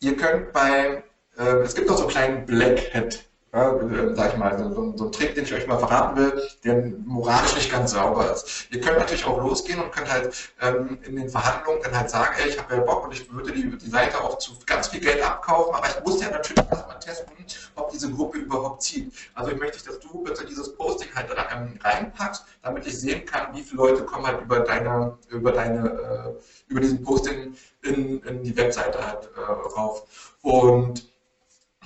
Ihr 0.01 0.17
könnt 0.17 0.53
bei, 0.53 1.03
äh, 1.39 1.43
es 1.43 1.75
gibt 1.75 1.89
noch 1.89 1.97
so 1.97 2.03
einen 2.03 2.11
kleinen 2.11 2.47
Black 2.47 2.93
Hat 2.95 3.25
ja, 3.53 3.77
äh, 3.77 4.15
sag 4.15 4.33
ich 4.33 4.39
mal, 4.39 4.57
so, 4.59 4.95
so, 4.97 5.05
ein 5.07 5.13
Trick, 5.13 5.35
den 5.35 5.45
ich 5.45 5.53
euch 5.53 5.67
mal 5.67 5.79
verraten 5.79 6.17
will, 6.17 6.43
der 6.65 6.93
moralisch 7.05 7.57
nicht 7.57 7.71
ganz 7.71 7.93
sauber 7.93 8.33
ist. 8.33 8.69
Ihr 8.71 8.81
könnt 8.81 8.99
natürlich 8.99 9.25
auch 9.25 9.39
losgehen 9.39 9.81
und 9.81 9.91
könnt 9.91 10.11
halt 10.11 10.33
ähm, 10.61 10.99
in 11.03 11.17
den 11.17 11.29
Verhandlungen 11.29 11.83
dann 11.83 11.97
halt 11.97 12.11
sagen, 12.11 12.35
ey, 12.41 12.51
ich 12.51 12.59
habe 12.59 12.77
ja 12.77 12.81
Bock 12.81 13.05
und 13.05 13.13
ich 13.13 13.33
würde 13.33 13.53
die, 13.53 13.77
die 13.77 13.91
Seite 13.91 14.23
auch 14.23 14.39
zu 14.39 14.53
ganz 14.67 14.89
viel 14.89 15.01
Geld 15.01 15.23
abkaufen, 15.23 15.75
aber 15.75 15.89
ich 15.89 16.05
muss 16.05 16.23
ja 16.23 16.31
natürlich 16.31 16.65
erstmal 16.71 16.99
testen, 17.01 17.27
ob 17.75 17.91
diese 17.91 18.11
Gruppe 18.11 18.39
überhaupt 18.39 18.83
zieht. 18.83 19.13
Also 19.35 19.51
ich 19.51 19.59
möchte, 19.59 19.85
dass 19.85 19.99
du 19.99 20.23
bitte 20.23 20.45
dieses 20.47 20.73
Posting 20.75 21.09
halt 21.15 21.29
ähm, 21.53 21.77
reinpackst, 21.83 22.45
damit 22.63 22.87
ich 22.87 23.01
sehen 23.01 23.25
kann, 23.25 23.55
wie 23.55 23.63
viele 23.63 23.79
Leute 23.79 24.05
kommen 24.05 24.27
halt 24.27 24.43
über 24.43 24.61
deine, 24.61 25.19
über 25.29 25.51
deine, 25.51 25.89
äh, 25.89 26.71
über 26.71 26.81
diesen 26.81 27.03
Posting 27.03 27.57
in, 27.83 28.23
in 28.23 28.43
die 28.45 28.57
Webseite 28.57 29.05
halt 29.05 29.29
äh, 29.37 29.41
rauf. 29.77 30.37
Und 30.43 31.10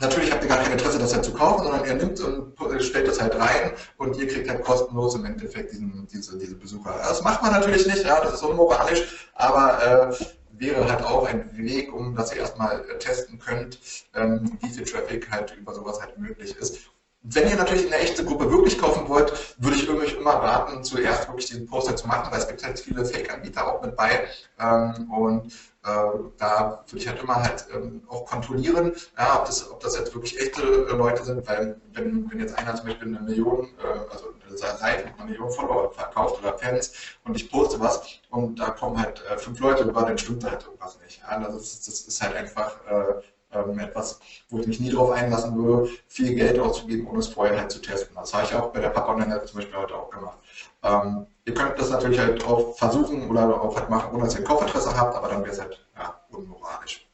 Natürlich 0.01 0.33
habt 0.33 0.43
ihr 0.43 0.49
gar 0.49 0.59
kein 0.59 0.73
Interesse, 0.73 0.99
das 0.99 1.15
halt 1.15 1.25
zu 1.25 1.33
kaufen, 1.33 1.65
sondern 1.65 1.85
ihr 1.85 1.95
nimmt 1.95 2.21
und 2.21 2.83
stellt 2.83 3.07
das 3.07 3.21
halt 3.21 3.39
rein 3.39 3.73
und 3.97 4.17
ihr 4.17 4.27
kriegt 4.27 4.49
halt 4.49 4.65
kostenlos 4.65 5.15
im 5.15 5.25
Endeffekt 5.25 5.73
diesen, 5.73 6.09
diese, 6.13 6.37
diese 6.37 6.57
Besucher. 6.57 6.97
Das 6.99 7.23
macht 7.23 7.43
man 7.43 7.53
natürlich 7.53 7.87
nicht, 7.87 8.05
ja, 8.05 8.21
das 8.21 8.35
ist 8.35 8.43
unmoralisch, 8.43 9.29
aber 9.35 10.11
äh, 10.11 10.25
wäre 10.59 10.89
halt 10.91 11.05
auch 11.05 11.27
ein 11.29 11.57
Weg, 11.57 11.93
um 11.93 12.15
dass 12.17 12.33
ihr 12.33 12.41
erstmal 12.41 12.85
testen 12.99 13.39
könnt, 13.39 13.79
ähm, 14.15 14.59
wie 14.61 14.69
viel 14.69 14.85
Traffic 14.85 15.31
halt 15.31 15.55
über 15.57 15.73
sowas 15.75 16.01
halt 16.01 16.19
möglich 16.19 16.57
ist. 16.57 16.79
Wenn 17.23 17.49
ihr 17.49 17.57
natürlich 17.57 17.87
eine 17.87 17.97
echte 17.97 18.25
Gruppe 18.25 18.51
wirklich 18.51 18.79
kaufen 18.79 19.09
wollt, 19.09 19.33
würde 19.59 19.77
ich 19.77 19.89
euch 19.89 20.15
immer 20.15 20.35
raten, 20.35 20.85
zuerst 20.85 21.27
wirklich 21.29 21.47
diesen 21.47 21.67
Poster 21.67 21.97
zu 21.97 22.07
machen, 22.07 22.31
weil 22.31 22.41
es 22.41 22.49
gibt 22.49 22.63
halt 22.63 22.79
viele 22.79 23.05
Fake-Anbieter 23.05 23.67
auch 23.67 23.81
mit 23.81 23.97
bei. 23.97 24.27
Ähm, 24.61 25.11
und 25.11 25.47
äh, 25.47 25.74
da 25.85 26.83
würde 26.87 26.99
ich 26.99 27.07
halt 27.07 27.23
immer 27.23 27.37
halt 27.37 27.67
ähm, 27.75 28.03
auch 28.09 28.25
kontrollieren, 28.25 28.95
ja, 29.19 29.39
ob, 29.39 29.45
das, 29.45 29.71
ob 29.71 29.81
das 29.81 29.99
jetzt 29.99 30.15
wirklich 30.15 30.41
echte 30.41 30.63
äh, 30.63 30.97
Leute 30.97 31.23
sind, 31.25 31.47
weil 31.47 31.81
wenn, 31.93 32.31
wenn 32.31 32.41
jetzt 32.41 32.57
einer 32.59 32.75
zum 32.75 32.87
Beispiel 32.87 33.09
eine 33.09 33.21
Million, 33.21 33.69
äh, 33.83 34.11
also 34.11 34.33
eine 34.47 34.57
Seite 34.57 35.05
mit 35.05 35.15
einer 35.15 35.27
Million 35.27 35.51
Follower 35.51 35.91
verkauft 35.93 36.41
oder 36.43 36.57
Fans 36.57 36.93
und 37.25 37.37
ich 37.37 37.51
poste 37.51 37.79
was 37.81 38.03
und 38.31 38.59
da 38.59 38.71
kommen 38.71 38.99
halt 38.99 39.23
äh, 39.31 39.37
fünf 39.37 39.61
Leute 39.61 39.85
über, 39.85 40.03
dann 40.03 40.17
stimmt 40.17 40.43
da 40.43 40.53
halt 40.53 40.65
irgendwas 40.65 40.99
nicht. 41.01 41.21
Ja, 41.23 41.39
das, 41.39 41.55
ist, 41.55 41.87
das 41.87 42.01
ist 42.01 42.23
halt 42.23 42.35
einfach 42.35 42.77
äh, 42.87 43.21
ähm, 43.55 43.79
etwas, 43.79 44.21
wo 44.49 44.59
ich 44.59 44.67
mich 44.67 44.81
nie 44.81 44.91
darauf 44.91 45.11
einlassen 45.11 45.57
würde, 45.57 45.91
viel 46.07 46.35
Geld 46.35 46.59
auszugeben, 46.59 47.07
ohne 47.07 47.19
es 47.21 47.29
vorher 47.29 47.59
halt 47.59 47.71
zu 47.71 47.81
testen. 47.81 48.15
Das 48.17 48.33
habe 48.35 48.45
ich 48.45 48.55
auch 48.55 48.73
bei 48.73 48.81
der 48.81 48.91
Papa 48.91 49.13
Online 49.13 49.43
zum 49.45 49.61
Beispiel 49.61 49.79
heute 49.79 49.95
auch 49.95 50.11
gemacht. 50.11 50.39
Ähm, 50.83 51.27
ihr 51.45 51.55
könnt 51.55 51.79
das 51.79 51.91
natürlich 51.91 52.19
halt 52.19 52.45
auch 52.45 52.77
versuchen 52.77 53.29
oder 53.31 53.61
auch 53.61 53.77
halt 53.77 53.91
machen, 53.91 54.11
ohne 54.13 54.25
dass 54.25 54.35
ihr 54.35 54.41
ein 54.41 54.47
Kaufinteresse 54.47 54.97
habt, 54.97 55.17
aber 55.17 55.29
dann 55.29 55.43
wäre 55.43 55.53
es 55.53 55.61
halt 55.61 55.81
ja, 55.97 56.21
unmoralisch. 56.31 57.07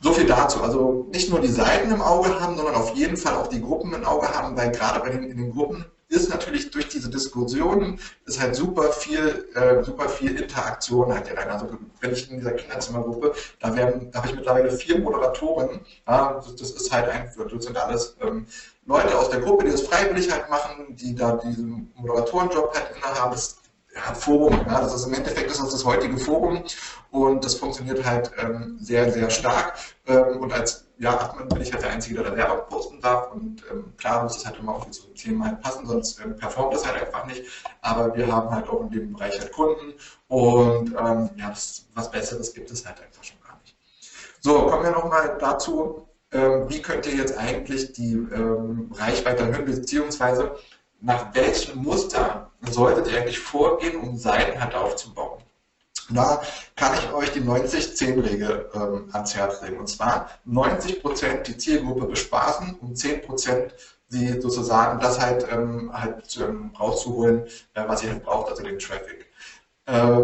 So 0.00 0.12
viel 0.12 0.26
dazu. 0.26 0.62
Also 0.62 1.06
nicht 1.12 1.30
nur 1.30 1.40
die 1.40 1.48
Seiten 1.48 1.90
im 1.90 2.02
Auge 2.02 2.38
haben, 2.38 2.56
sondern 2.56 2.74
auf 2.74 2.94
jeden 2.94 3.16
Fall 3.16 3.36
auch 3.36 3.46
die 3.46 3.62
Gruppen 3.62 3.94
im 3.94 4.04
Auge 4.04 4.28
haben, 4.28 4.56
weil 4.56 4.70
gerade 4.70 5.00
bei 5.00 5.08
den, 5.08 5.24
in 5.24 5.36
den 5.36 5.52
Gruppen 5.52 5.86
ist 6.08 6.28
natürlich 6.28 6.70
durch 6.70 6.88
diese 6.88 7.10
Diskussionen 7.10 7.98
ist 8.26 8.40
halt 8.40 8.54
super 8.54 8.92
viel, 8.92 9.48
äh, 9.54 9.82
super 9.82 10.08
viel 10.08 10.38
Interaktion 10.38 11.12
halt 11.12 11.36
rein. 11.36 11.48
Also 11.48 11.68
wenn 12.00 12.12
ich 12.12 12.30
in 12.30 12.38
dieser 12.38 12.52
Kinderzimmergruppe, 12.52 13.34
da 13.60 13.74
werden, 13.74 14.10
da 14.10 14.18
habe 14.18 14.28
ich 14.28 14.34
mittlerweile 14.34 14.70
vier 14.70 14.98
Moderatoren. 14.98 15.80
Ja, 16.06 16.34
das, 16.34 16.56
das, 16.56 16.70
ist 16.70 16.92
halt 16.92 17.08
einfach, 17.08 17.46
das 17.48 17.64
sind 17.64 17.76
alles 17.76 18.16
ähm, 18.20 18.46
Leute 18.86 19.16
aus 19.18 19.30
der 19.30 19.40
Gruppe, 19.40 19.64
die 19.64 19.70
das 19.70 19.82
freiwillig 19.82 20.30
halt 20.30 20.48
machen, 20.50 20.94
die 20.96 21.14
da 21.14 21.36
diesen 21.36 21.92
Moderatorenjob 21.96 22.74
halt 22.74 22.96
innehaben. 22.96 23.32
Das 23.32 23.56
ja, 23.94 24.14
Forum, 24.14 24.52
ja, 24.66 24.80
das 24.80 24.94
ist 24.94 25.06
im 25.06 25.14
Endeffekt 25.14 25.50
ist 25.50 25.60
das, 25.60 25.70
das 25.70 25.84
heutige 25.84 26.16
Forum 26.18 26.64
und 27.10 27.44
das 27.44 27.54
funktioniert 27.54 28.04
halt 28.04 28.30
ähm, 28.38 28.76
sehr, 28.80 29.12
sehr 29.12 29.30
stark. 29.30 29.78
Ähm, 30.06 30.40
und 30.40 30.52
als 30.52 30.83
ja, 30.98 31.18
Admin 31.20 31.48
bin 31.48 31.62
ich 31.62 31.72
halt 31.72 31.82
der 31.82 31.90
Einzige, 31.90 32.22
der 32.22 32.30
da 32.30 32.36
selber 32.36 32.56
posten 32.62 33.00
darf. 33.00 33.32
Und 33.32 33.62
ähm, 33.70 33.92
klar 33.96 34.22
muss 34.22 34.36
es 34.36 34.46
halt 34.46 34.58
immer 34.58 34.76
auch 34.76 34.88
zum 34.90 35.14
Thema 35.14 35.46
halt 35.46 35.60
passen, 35.60 35.86
sonst 35.86 36.20
ähm, 36.20 36.36
performt 36.36 36.74
das 36.74 36.86
halt 36.86 37.02
einfach 37.02 37.26
nicht. 37.26 37.44
Aber 37.80 38.14
wir 38.14 38.30
haben 38.30 38.50
halt 38.50 38.68
auch 38.68 38.82
in 38.82 38.90
dem 38.90 39.12
Bereich 39.12 39.38
halt 39.38 39.52
Kunden 39.52 39.94
und 40.28 40.92
ähm, 40.92 41.30
ja, 41.36 41.50
das, 41.50 41.86
was 41.94 42.10
Besseres 42.10 42.54
gibt 42.54 42.70
es 42.70 42.86
halt 42.86 43.00
einfach 43.00 43.24
schon 43.24 43.40
gar 43.46 43.58
nicht. 43.62 43.76
So, 44.40 44.66
kommen 44.66 44.84
wir 44.84 44.90
nochmal 44.90 45.36
dazu, 45.40 46.08
ähm, 46.32 46.68
wie 46.68 46.82
könnt 46.82 47.06
ihr 47.06 47.14
jetzt 47.14 47.36
eigentlich 47.36 47.92
die 47.92 48.12
ähm, 48.14 48.90
Reichweite 48.94 49.44
erhöhen, 49.44 49.64
beziehungsweise 49.64 50.56
nach 51.00 51.34
welchem 51.34 51.82
Muster 51.82 52.50
solltet 52.70 53.08
ihr 53.08 53.18
eigentlich 53.18 53.38
vorgehen, 53.38 54.00
um 54.00 54.16
Seiten 54.16 54.60
halt 54.60 54.74
aufzubauen? 54.74 55.43
Da 56.10 56.42
kann 56.76 56.94
ich 56.94 57.12
euch 57.12 57.32
die 57.32 57.40
90-10-Regel 57.40 58.70
ähm, 58.74 59.08
ans 59.12 59.34
Herz 59.34 59.62
legen. 59.62 59.78
Und 59.78 59.88
zwar 59.88 60.28
90% 60.46 61.42
die 61.42 61.56
Zielgruppe 61.56 62.06
bespaßen 62.06 62.74
und 62.80 62.96
10% 62.96 63.70
sie 64.08 64.40
sozusagen 64.40 65.00
das 65.00 65.20
halt, 65.20 65.46
ähm, 65.50 65.90
halt 65.92 66.36
ähm, 66.36 66.72
rauszuholen, 66.78 67.46
äh, 67.74 67.84
was 67.86 68.02
ihr 68.02 68.10
halt 68.10 68.24
braucht, 68.24 68.50
also 68.50 68.62
den 68.62 68.78
Traffic. 68.78 69.26
Äh, 69.86 70.20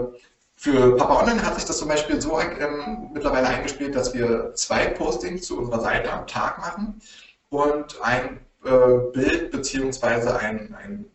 für 0.56 0.96
Papa 0.96 1.20
Online 1.20 1.42
hat 1.42 1.54
sich 1.54 1.64
das 1.64 1.78
zum 1.78 1.88
Beispiel 1.88 2.20
so 2.20 2.38
ähm, 2.38 3.10
mittlerweile 3.14 3.48
eingespielt, 3.48 3.94
dass 3.94 4.12
wir 4.12 4.52
zwei 4.54 4.88
Postings 4.88 5.46
zu 5.46 5.58
unserer 5.58 5.80
Seite 5.80 6.12
am 6.12 6.26
Tag 6.26 6.58
machen 6.58 7.00
und 7.48 8.00
ein 8.02 8.40
äh, 8.64 8.98
Bild 9.12 9.50
beziehungsweise 9.50 10.38
ein, 10.38 10.74
ein 10.78 11.06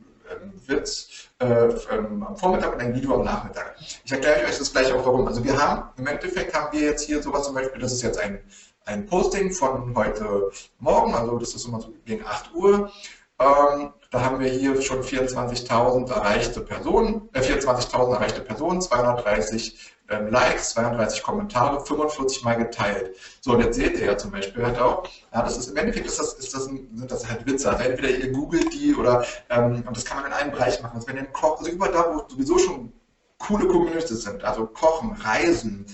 Witz 0.68 1.30
äh, 1.40 1.46
ähm, 1.46 2.24
am 2.24 2.36
Vormittag 2.36 2.74
und 2.74 2.82
ein 2.82 2.96
Video 2.96 3.16
am 3.16 3.24
Nachmittag. 3.24 3.76
Ich 4.04 4.12
erkläre 4.12 4.46
euch 4.46 4.58
das 4.58 4.72
gleich 4.72 4.92
auch 4.94 5.06
warum. 5.06 5.28
Also 5.28 5.44
wir 5.44 5.58
haben, 5.58 5.90
im 5.98 6.08
Endeffekt 6.08 6.54
haben 6.54 6.72
wir 6.72 6.82
jetzt 6.82 7.06
hier 7.06 7.22
sowas 7.22 7.44
zum 7.44 7.56
Beispiel, 7.56 7.82
das 7.82 7.94
ist 7.94 8.02
jetzt 8.02 8.20
ein, 8.20 8.40
ein 8.86 9.06
Posting 9.06 9.52
von 9.52 9.96
heute 9.96 10.52
Morgen, 10.80 11.14
also 11.14 11.38
das 11.38 11.54
ist 11.54 11.66
immer 11.66 11.82
so 11.82 11.94
gegen 12.06 12.26
8 12.26 12.54
Uhr. 12.54 12.92
Ähm, 13.38 13.94
da 14.12 14.22
haben 14.22 14.40
wir 14.40 14.50
hier 14.50 14.82
schon 14.82 15.04
24.000 15.04 16.10
erreichte 16.10 16.62
Personen, 16.62 17.30
äh, 17.34 17.42
24.000 17.42 18.14
erreichte 18.14 18.42
Personen, 18.42 18.82
230 18.82 19.74
ähm, 19.74 19.95
Likes, 20.08 20.72
32 20.72 21.24
Kommentare, 21.24 21.84
45 21.84 22.44
Mal 22.44 22.56
geteilt. 22.56 23.16
So, 23.42 23.54
und 23.54 23.62
jetzt 23.62 23.76
seht 23.76 23.98
ihr 23.98 24.06
ja 24.06 24.18
zum 24.18 24.32
Beispiel 24.32 24.64
halt 24.64 24.80
auch, 24.80 25.08
ja, 25.34 25.42
das 25.42 25.58
ist 25.58 25.70
im 25.70 25.78
Endeffekt 25.78 26.06
ist 26.06 26.20
das, 26.20 26.34
ist 26.34 26.54
das 26.54 26.68
ein, 26.68 26.90
sind 26.94 27.12
das 27.12 27.28
halt 27.28 27.46
Witze. 27.46 27.70
Also 27.70 27.84
entweder 27.84 28.10
ihr 28.10 28.32
googelt 28.32 28.72
die 28.74 28.94
oder, 28.96 29.26
ähm, 29.50 29.84
und 29.86 29.98
das 29.98 30.06
kann 30.06 30.18
man 30.18 30.28
in 30.28 30.34
einem 30.34 30.52
Bereich 30.52 30.82
machen. 30.82 30.96
Also 30.96 31.08
wenn 31.08 31.18
ihr 31.18 31.26
kocht, 31.26 31.60
also 31.60 31.72
überall 31.72 31.92
da, 31.92 32.14
wo 32.14 32.30
sowieso 32.30 32.60
schon 32.60 32.94
coole 33.40 33.68
Communities 33.68 34.24
sind, 34.24 34.44
also 34.44 34.68
Kochen, 34.68 35.14
Reisen, 35.14 35.86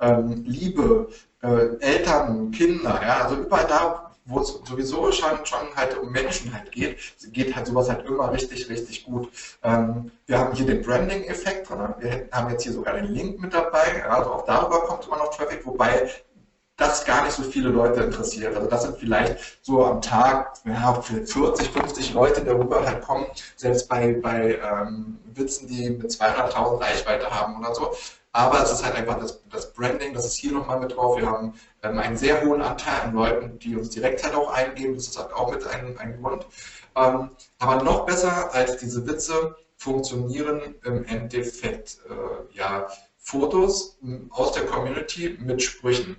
ähm, 0.00 0.44
Liebe, 0.44 1.08
äh, 1.42 1.76
Eltern, 1.80 2.50
Kinder, 2.50 3.00
ja, 3.02 3.24
also 3.24 3.36
überall 3.36 3.66
da, 3.66 4.07
wo 4.28 4.40
es 4.40 4.60
sowieso 4.64 5.10
schon, 5.10 5.44
schon 5.44 5.74
halt 5.74 5.96
um 5.98 6.12
Menschen 6.12 6.52
halt 6.52 6.70
geht, 6.70 6.98
geht 7.32 7.56
halt 7.56 7.66
sowas 7.66 7.88
halt 7.88 8.06
immer 8.06 8.30
richtig, 8.30 8.68
richtig 8.68 9.04
gut. 9.04 9.30
Ähm, 9.62 10.10
wir 10.26 10.38
haben 10.38 10.54
hier 10.54 10.66
den 10.66 10.82
Branding-Effekt. 10.82 11.70
Wir 11.70 12.28
haben 12.30 12.50
jetzt 12.50 12.62
hier 12.62 12.72
sogar 12.72 12.94
den 12.94 13.06
Link 13.06 13.40
mit 13.40 13.54
dabei. 13.54 14.04
Also 14.08 14.32
auch 14.32 14.44
darüber 14.44 14.82
kommt 14.82 15.06
immer 15.06 15.16
noch 15.16 15.34
Traffic, 15.34 15.64
wobei 15.66 16.10
das 16.76 17.04
gar 17.04 17.24
nicht 17.24 17.32
so 17.34 17.42
viele 17.42 17.70
Leute 17.70 18.02
interessiert. 18.02 18.54
Also 18.54 18.68
das 18.68 18.82
sind 18.82 18.98
vielleicht 18.98 19.58
so 19.62 19.84
am 19.84 20.00
Tag 20.00 20.58
ja, 20.64 20.94
40, 20.94 21.70
50 21.70 22.14
Leute, 22.14 22.44
darüber 22.44 22.86
halt 22.86 23.02
kommen, 23.02 23.26
selbst 23.56 23.88
bei, 23.88 24.12
bei 24.12 24.58
ähm, 24.58 25.18
Witzen, 25.34 25.66
die 25.66 25.90
mit 25.90 26.10
200.000 26.10 26.80
Reichweite 26.80 27.30
haben 27.30 27.58
oder 27.58 27.74
so. 27.74 27.92
Aber 28.32 28.62
es 28.62 28.70
ist 28.70 28.84
halt 28.84 28.94
einfach 28.94 29.18
das, 29.18 29.42
das 29.50 29.72
Branding, 29.72 30.14
das 30.14 30.26
ist 30.26 30.36
hier 30.36 30.52
nochmal 30.52 30.80
mit 30.80 30.94
drauf. 30.94 31.18
Wir 31.18 31.26
haben 31.26 31.54
ähm, 31.82 31.98
einen 31.98 32.16
sehr 32.16 32.44
hohen 32.44 32.62
Anteil 32.62 33.00
an 33.02 33.14
Leuten, 33.14 33.58
die 33.58 33.76
uns 33.76 33.90
direkt 33.90 34.22
halt 34.22 34.34
auch 34.34 34.52
eingeben. 34.52 34.94
Das 34.94 35.08
ist 35.08 35.18
halt 35.18 35.32
auch 35.32 35.50
mit 35.50 35.66
einem, 35.66 35.96
einem 35.98 36.22
Grund. 36.22 36.46
Ähm, 36.94 37.30
aber 37.58 37.82
noch 37.82 38.06
besser 38.06 38.52
als 38.52 38.76
diese 38.76 39.06
Witze 39.06 39.56
funktionieren 39.76 40.74
im 40.84 41.04
Endeffekt 41.04 41.98
äh, 42.08 42.56
ja, 42.56 42.88
Fotos 43.16 43.98
aus 44.30 44.52
der 44.52 44.66
Community 44.66 45.38
mit 45.40 45.62
Sprüchen. 45.62 46.16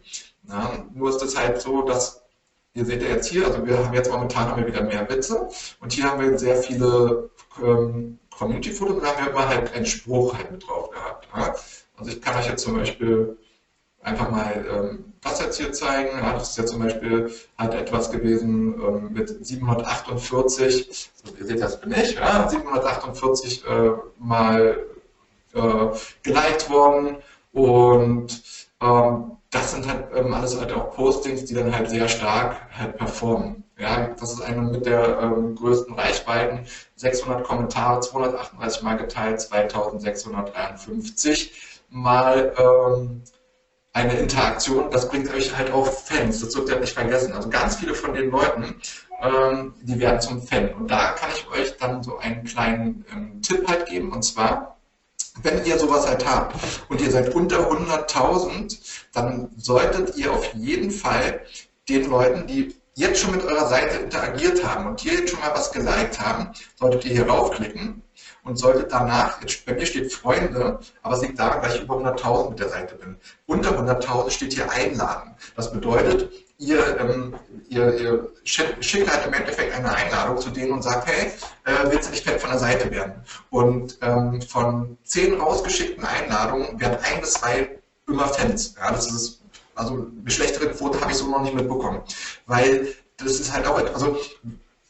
Ja, 0.48 0.86
nur 0.93 1.10
ist 1.10 1.22
es 1.22 1.38
halt 1.38 1.62
so, 1.62 1.84
dass 1.84 2.22
Ihr 2.76 2.86
seht 2.86 3.02
ja 3.02 3.10
jetzt 3.10 3.28
hier, 3.28 3.45
also 3.48 3.65
wir 3.65 3.84
haben 3.84 3.93
jetzt 3.93 4.12
momentan 4.12 4.48
haben 4.48 4.62
wir 4.62 4.67
wieder 4.67 4.84
mehr 4.84 5.10
Witze 5.10 5.50
und 5.82 5.91
hier 5.91 6.04
haben 6.04 6.22
wir 6.22 6.38
sehr 6.38 6.56
viele 6.62 7.30
ähm, 7.62 8.19
Community-Fotos 8.30 8.95
und 8.95 9.04
da 9.04 9.10
haben 9.10 9.26
wir 9.26 9.32
immer 9.32 9.50
halt 9.50 9.74
einen 9.74 9.86
Spruch 9.86 10.38
halt 10.38 10.52
mit 10.52 10.67
drauf 10.67 10.91
gehabt. 10.91 11.28
Ja? 11.36 11.56
Also 12.00 12.12
ich 12.12 12.22
kann 12.22 12.38
euch 12.38 12.48
jetzt 12.48 12.64
zum 12.64 12.78
Beispiel 12.78 13.38
einfach 14.02 14.32
mal 14.32 14.66
ähm, 14.72 15.14
das 15.22 15.42
jetzt 15.42 15.58
hier 15.58 15.74
zeigen. 15.74 16.18
Ja, 16.18 16.34
das 16.34 16.52
ist 16.52 16.58
ja 16.58 16.66
zum 16.66 16.82
Beispiel 16.82 17.30
halt 17.58 17.74
etwas 17.74 18.10
gewesen 18.10 18.82
ähm, 18.82 19.12
mit 19.12 19.46
748, 19.46 21.12
so, 21.14 21.36
ihr 21.36 21.46
seht, 21.46 21.62
das 21.62 21.82
bin 21.82 21.92
ich, 21.92 22.16
ja, 22.16 22.48
748 22.48 23.68
äh, 23.68 23.92
mal 24.18 24.78
äh, 25.54 25.88
geliked 26.24 26.70
worden 26.70 27.18
und 27.52 28.42
ähm, 28.82 29.32
das 29.50 29.72
sind 29.72 29.88
halt 29.88 30.08
ähm, 30.16 30.34
alles 30.34 30.58
halt 30.58 30.72
auch 30.72 30.96
Postings, 30.96 31.44
die 31.46 31.56
dann 31.56 31.76
halt 31.76 31.90
sehr 31.90 32.08
stark 32.08 32.56
halt 32.78 32.98
performen. 32.98 33.64
Ja, 33.78 34.08
das 34.20 34.34
ist 34.34 34.42
eine 34.42 34.62
mit 34.62 34.86
der 34.86 35.20
ähm, 35.22 35.56
größten 35.56 35.96
Reichweiten. 35.96 36.66
600 36.98 37.44
Kommentare, 37.46 38.02
238 38.02 38.84
mal 38.84 38.98
geteilt, 38.98 39.42
2653 39.42 41.79
mal 41.89 42.54
ähm, 42.58 43.23
eine 43.93 44.13
Interaktion, 44.13 44.91
das 44.91 45.10
bringt 45.10 45.34
euch 45.34 45.56
halt 45.56 45.71
auch 45.71 45.88
Fans, 45.88 46.41
das 46.41 46.54
dürft 46.54 46.69
ihr 46.69 46.80
nicht 46.80 46.93
vergessen. 46.93 47.34
Also 47.34 47.49
ganz 47.49 47.75
viele 47.78 47.93
von 47.93 48.13
den 48.13 48.30
Leuten 48.30 48.75
ähm, 49.21 49.73
die 49.82 49.99
werden 49.99 50.21
zum 50.21 50.41
Fan. 50.41 50.73
Und 50.73 50.89
da 50.89 51.12
kann 51.12 51.30
ich 51.34 51.47
euch 51.49 51.78
dann 51.78 52.04
so 52.04 52.17
einen 52.17 52.43
kleinen 52.43 53.06
ähm, 53.12 53.41
Tipp 53.41 53.67
halt 53.67 53.88
geben, 53.88 54.12
und 54.12 54.23
zwar, 54.23 54.78
wenn 55.41 55.63
ihr 55.65 55.78
sowas 55.78 56.08
halt 56.08 56.25
habt 56.28 56.56
und 56.89 57.02
ihr 57.02 57.12
seid 57.12 57.34
unter 57.36 57.69
100.000, 57.69 58.78
dann 59.13 59.49
solltet 59.58 60.17
ihr 60.17 60.32
auf 60.32 60.54
jeden 60.54 60.91
Fall 60.91 61.41
den 61.88 62.10
Leuten, 62.10 62.47
die 62.47 62.75
jetzt 62.95 63.21
schon 63.21 63.32
mit 63.32 63.43
eurer 63.43 63.67
Seite 63.67 63.97
interagiert 63.97 64.63
haben 64.65 64.88
und 64.88 64.99
hier 64.99 65.13
jetzt 65.13 65.32
schon 65.32 65.39
mal 65.39 65.54
was 65.54 65.71
geliked 65.71 66.19
haben, 66.19 66.49
solltet 66.75 67.06
ihr 67.06 67.12
hier 67.12 67.28
raufklicken 67.28 68.02
und 68.43 68.58
solltet 68.58 68.91
danach, 68.91 69.41
jetzt, 69.41 69.65
bei 69.65 69.73
mir 69.73 69.86
steht 69.86 70.13
Freunde, 70.13 70.80
aber 71.02 71.15
es 71.15 71.21
liegt 71.21 71.39
daran, 71.39 71.62
weil 71.62 71.75
ich 71.75 71.82
über 71.82 71.95
100.000 71.95 72.49
mit 72.49 72.60
der 72.60 72.69
Seite 72.69 72.95
bin. 72.95 73.17
Unter 73.45 73.71
100.000 73.71 74.30
steht 74.30 74.54
hier 74.54 74.71
Einladen. 74.71 75.36
Das 75.56 75.71
bedeutet, 75.71 76.32
ihr, 76.58 76.99
ähm, 76.99 77.36
ihr, 77.69 77.99
ihr 77.99 78.30
schickt 78.43 79.12
halt 79.12 79.25
im 79.25 79.34
Endeffekt 79.34 79.73
eine 79.73 79.93
Einladung 79.93 80.38
zu 80.38 80.49
denen 80.49 80.71
und 80.73 80.84
sagt, 80.84 81.08
hey, 81.08 81.32
äh, 81.65 81.91
willst 81.91 82.08
du 82.08 82.12
nicht 82.12 82.25
fett 82.25 82.41
von 82.41 82.49
der 82.49 82.60
Seite 82.60 82.91
werden? 82.91 83.13
Und 83.49 83.97
ähm, 84.02 84.41
von 84.41 84.97
zehn 85.04 85.39
rausgeschickten 85.39 86.06
Einladungen 86.06 86.80
werden 86.80 86.97
ein 87.04 87.21
bis 87.21 87.34
zwei 87.34 87.80
immer 88.08 88.28
Fans. 88.28 88.75
Ja, 88.78 88.91
das 88.91 89.12
ist 89.12 89.39
also 89.75 89.93
eine 89.93 90.30
schlechtere 90.30 90.69
Quote 90.71 90.99
habe 90.99 91.12
ich 91.12 91.17
so 91.17 91.28
noch 91.28 91.41
nicht 91.41 91.56
mitbekommen. 91.56 92.02
Weil 92.45 92.89
das 93.17 93.39
ist 93.39 93.54
halt 93.54 93.65
auch, 93.65 93.78
also 93.93 94.17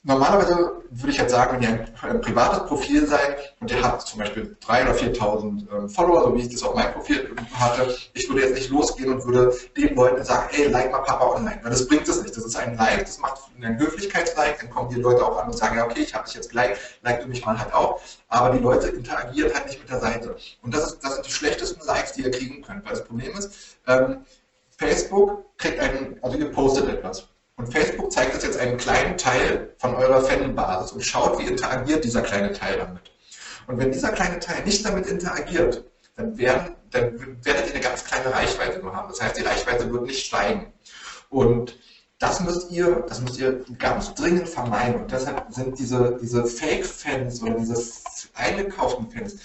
Normalerweise 0.03 0.81
würde 0.91 1.11
ich 1.11 1.17
jetzt 1.17 1.31
sagen, 1.31 1.57
wenn 1.57 1.61
ihr 1.61 1.85
ein, 2.01 2.21
privates 2.21 2.65
Profil 2.67 3.05
seid 3.05 3.53
und 3.59 3.69
ihr 3.69 3.83
habt 3.83 4.01
zum 4.07 4.19
Beispiel 4.19 4.55
3.000 4.65 4.81
oder 4.83 4.93
4.000 4.93 5.77
ähm, 5.77 5.89
Follower, 5.89 6.23
so 6.23 6.35
wie 6.35 6.39
ich 6.39 6.49
das 6.49 6.63
auf 6.63 6.73
meinem 6.73 6.93
Profil 6.93 7.35
hatte, 7.53 7.93
ich 8.13 8.29
würde 8.29 8.43
jetzt 8.43 8.55
nicht 8.55 8.69
losgehen 8.69 9.11
und 9.11 9.25
würde 9.25 9.53
den 9.75 9.95
Leuten 9.95 10.23
sagen, 10.23 10.47
ey, 10.53 10.69
like 10.69 10.89
mal 10.93 10.99
Papa 10.99 11.25
online, 11.25 11.59
weil 11.63 11.71
das 11.71 11.85
bringt 11.85 12.07
es 12.07 12.23
nicht. 12.23 12.35
Das 12.35 12.45
ist 12.45 12.55
ein 12.55 12.77
Like, 12.77 13.01
das 13.01 13.19
macht 13.19 13.41
einen 13.57 13.77
Höflichkeitslike, 13.77 14.59
dann 14.61 14.69
kommen 14.69 14.89
die 14.89 15.01
Leute 15.01 15.25
auch 15.25 15.37
an 15.37 15.47
und 15.47 15.57
sagen, 15.57 15.75
ja, 15.77 15.83
okay, 15.83 15.99
ich 15.99 16.15
habe 16.15 16.23
dich 16.25 16.35
jetzt 16.35 16.51
geliked, 16.51 16.79
like 17.01 17.21
du 17.21 17.27
mich 17.27 17.45
mal 17.45 17.59
halt 17.59 17.73
auch. 17.73 17.99
Aber 18.29 18.55
die 18.55 18.63
Leute 18.63 18.87
interagieren 18.87 19.53
halt 19.53 19.65
nicht 19.65 19.79
mit 19.79 19.89
der 19.89 19.99
Seite. 19.99 20.37
Und 20.61 20.73
das, 20.73 20.93
ist, 20.93 21.03
das 21.03 21.15
sind 21.15 21.25
die 21.27 21.31
schlechtesten 21.31 21.85
Likes, 21.85 22.13
die 22.13 22.21
ihr 22.21 22.31
kriegen 22.31 22.61
könnt, 22.61 22.85
weil 22.85 22.93
das 22.93 23.03
Problem 23.03 23.35
ist, 23.37 23.77
ähm, 23.85 24.21
Facebook 24.77 25.57
kriegt 25.57 25.77
einen, 25.81 26.17
also 26.21 26.37
ihr 26.37 26.49
postet 26.53 26.87
etwas. 26.87 27.27
Und 27.59 27.73
Facebook 27.73 28.09
zeigt 28.09 28.33
uns 28.35 28.45
jetzt 28.45 28.57
einen 28.57 28.77
kleinen 28.77 29.17
Teil 29.17 29.75
von 29.79 29.93
eurer 29.93 30.21
Fanbasis 30.21 30.93
und 30.93 31.01
schaut, 31.01 31.37
wie 31.39 31.43
interagiert 31.45 32.05
dieser 32.05 32.21
kleine 32.21 32.53
Teil 32.53 32.77
damit. 32.77 33.11
Und 33.67 33.77
wenn 33.77 33.91
dieser 33.91 34.13
kleine 34.13 34.39
Teil 34.39 34.63
nicht 34.63 34.85
damit 34.85 35.07
interagiert, 35.07 35.83
dann, 36.15 36.37
werden, 36.37 36.77
dann 36.89 37.19
werdet 37.43 37.67
ihr 37.67 37.73
eine 37.73 37.83
ganz 37.83 38.05
kleine 38.05 38.33
Reichweite 38.33 38.79
nur 38.79 38.95
haben. 38.95 39.09
Das 39.09 39.21
heißt, 39.21 39.37
die 39.37 39.41
Reichweite 39.41 39.91
wird 39.91 40.03
nicht 40.03 40.25
steigen. 40.25 40.71
Und 41.27 41.77
das 42.17 42.39
müsst 42.39 42.71
ihr, 42.71 43.03
das 43.09 43.19
müsst 43.19 43.37
ihr 43.37 43.65
ganz 43.77 44.13
dringend 44.13 44.47
vermeiden. 44.47 45.01
Und 45.01 45.11
deshalb 45.11 45.43
sind 45.49 45.77
diese, 45.77 46.17
diese 46.21 46.45
Fake-Fans 46.45 47.41
oder 47.43 47.55
diese 47.55 47.75
eingekauften 48.35 49.11
Fans 49.11 49.35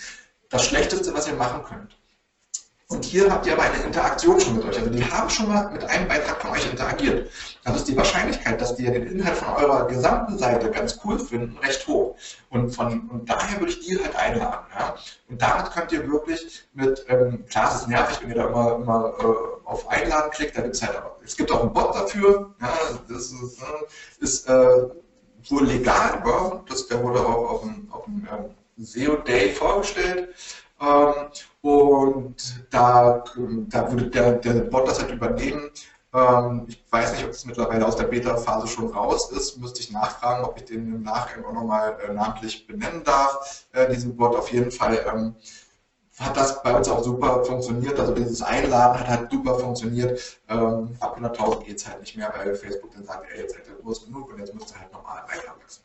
das 0.50 0.64
Schlechteste, 0.64 1.12
was 1.14 1.26
ihr 1.26 1.34
machen 1.34 1.64
könnt. 1.64 1.96
Und 2.94 3.04
hier 3.04 3.28
habt 3.28 3.44
ihr 3.44 3.54
aber 3.54 3.62
eine 3.62 3.82
Interaktion 3.82 4.40
schon 4.40 4.56
mit 4.56 4.64
euch. 4.64 4.78
Also 4.78 4.88
die 4.88 5.04
haben 5.04 5.28
schon 5.28 5.48
mal 5.48 5.68
mit 5.72 5.84
einem 5.84 6.06
Beitrag 6.06 6.40
von 6.40 6.50
euch 6.52 6.70
interagiert. 6.70 7.28
Dann 7.64 7.74
ist 7.74 7.88
die 7.88 7.96
Wahrscheinlichkeit, 7.96 8.60
dass 8.60 8.76
die 8.76 8.84
den 8.84 9.06
Inhalt 9.06 9.36
von 9.36 9.48
eurer 9.56 9.88
gesamten 9.88 10.38
Seite 10.38 10.70
ganz 10.70 11.00
cool 11.04 11.18
finden, 11.18 11.58
recht 11.58 11.86
hoch. 11.88 12.16
Und, 12.50 12.70
von, 12.70 13.08
und 13.10 13.28
daher 13.28 13.58
würde 13.58 13.72
ich 13.72 13.80
die 13.80 13.98
halt 13.98 14.14
einladen. 14.14 14.66
Ja? 14.78 14.94
Und 15.28 15.42
damit 15.42 15.72
könnt 15.72 15.90
ihr 15.90 16.08
wirklich 16.08 16.64
mit, 16.72 17.04
ähm, 17.08 17.44
klar, 17.46 17.72
es 17.74 17.80
ist 17.80 17.88
nervig, 17.88 18.22
wenn 18.22 18.28
ihr 18.28 18.36
da 18.36 18.46
immer, 18.46 18.76
immer 18.76 19.14
äh, 19.18 19.68
auf 19.68 19.88
Einladen 19.88 20.30
klickt, 20.30 20.56
da 20.56 20.62
gibt 20.62 20.76
es 20.76 20.82
halt 20.82 20.96
auch, 20.96 21.16
es 21.24 21.36
gibt 21.36 21.50
auch 21.50 21.62
einen 21.62 21.72
Bot 21.72 21.96
dafür. 21.96 22.54
Ja? 22.60 22.78
Das 23.08 23.32
ist, 23.32 23.60
äh, 23.60 24.22
ist 24.22 24.48
äh, 24.48 24.88
wohl 25.48 25.66
legal, 25.66 26.22
das, 26.68 26.86
der 26.86 27.02
wurde 27.02 27.18
auch 27.20 27.50
auf 27.50 27.60
dem, 27.62 27.88
auf 27.90 28.04
dem 28.04 28.28
ähm, 28.32 28.50
SEO 28.76 29.16
Day 29.16 29.50
vorgestellt. 29.50 30.34
Ähm, 30.84 31.30
und 31.62 32.66
da, 32.70 33.24
da 33.36 33.92
würde 33.92 34.10
der, 34.10 34.32
der 34.32 34.52
Bot 34.64 34.88
das 34.88 35.00
halt 35.00 35.12
übernehmen. 35.12 35.70
Ähm, 36.12 36.66
ich 36.68 36.84
weiß 36.90 37.12
nicht, 37.12 37.24
ob 37.24 37.30
es 37.30 37.44
mittlerweile 37.44 37.86
aus 37.86 37.96
der 37.96 38.04
Beta-Phase 38.04 38.68
schon 38.68 38.88
raus 38.88 39.30
ist. 39.32 39.58
Müsste 39.58 39.80
ich 39.80 39.90
nachfragen, 39.90 40.44
ob 40.44 40.56
ich 40.56 40.64
den 40.66 40.94
im 40.94 41.02
Nachgang 41.02 41.44
auch 41.44 41.52
nochmal 41.52 41.98
äh, 42.06 42.12
namentlich 42.12 42.66
benennen 42.66 43.02
darf. 43.04 43.66
Äh, 43.72 43.90
diesen 43.92 44.16
Bot 44.16 44.36
auf 44.36 44.52
jeden 44.52 44.70
Fall 44.70 45.04
ähm, 45.12 45.34
hat 46.18 46.36
das 46.36 46.62
bei 46.62 46.76
uns 46.76 46.88
auch 46.88 47.02
super 47.02 47.44
funktioniert. 47.44 47.98
Also 47.98 48.14
dieses 48.14 48.42
Einladen 48.42 49.00
hat 49.00 49.08
halt 49.08 49.30
super 49.32 49.58
funktioniert. 49.58 50.20
Ähm, 50.48 50.96
ab 51.00 51.18
100.000 51.18 51.64
geht 51.64 51.78
es 51.78 51.88
halt 51.88 52.00
nicht 52.00 52.16
mehr, 52.16 52.32
weil 52.36 52.54
Facebook 52.54 52.92
dann 52.94 53.04
sagt, 53.04 53.26
ey, 53.32 53.40
jetzt 53.40 53.54
seid 53.54 53.66
ihr 53.66 53.82
groß 53.82 54.06
genug 54.06 54.30
und 54.32 54.38
jetzt 54.38 54.54
müsst 54.54 54.72
ihr 54.72 54.80
halt 54.80 54.92
normal 54.92 55.22
weiter 55.26 55.54
wachsen. 55.60 55.82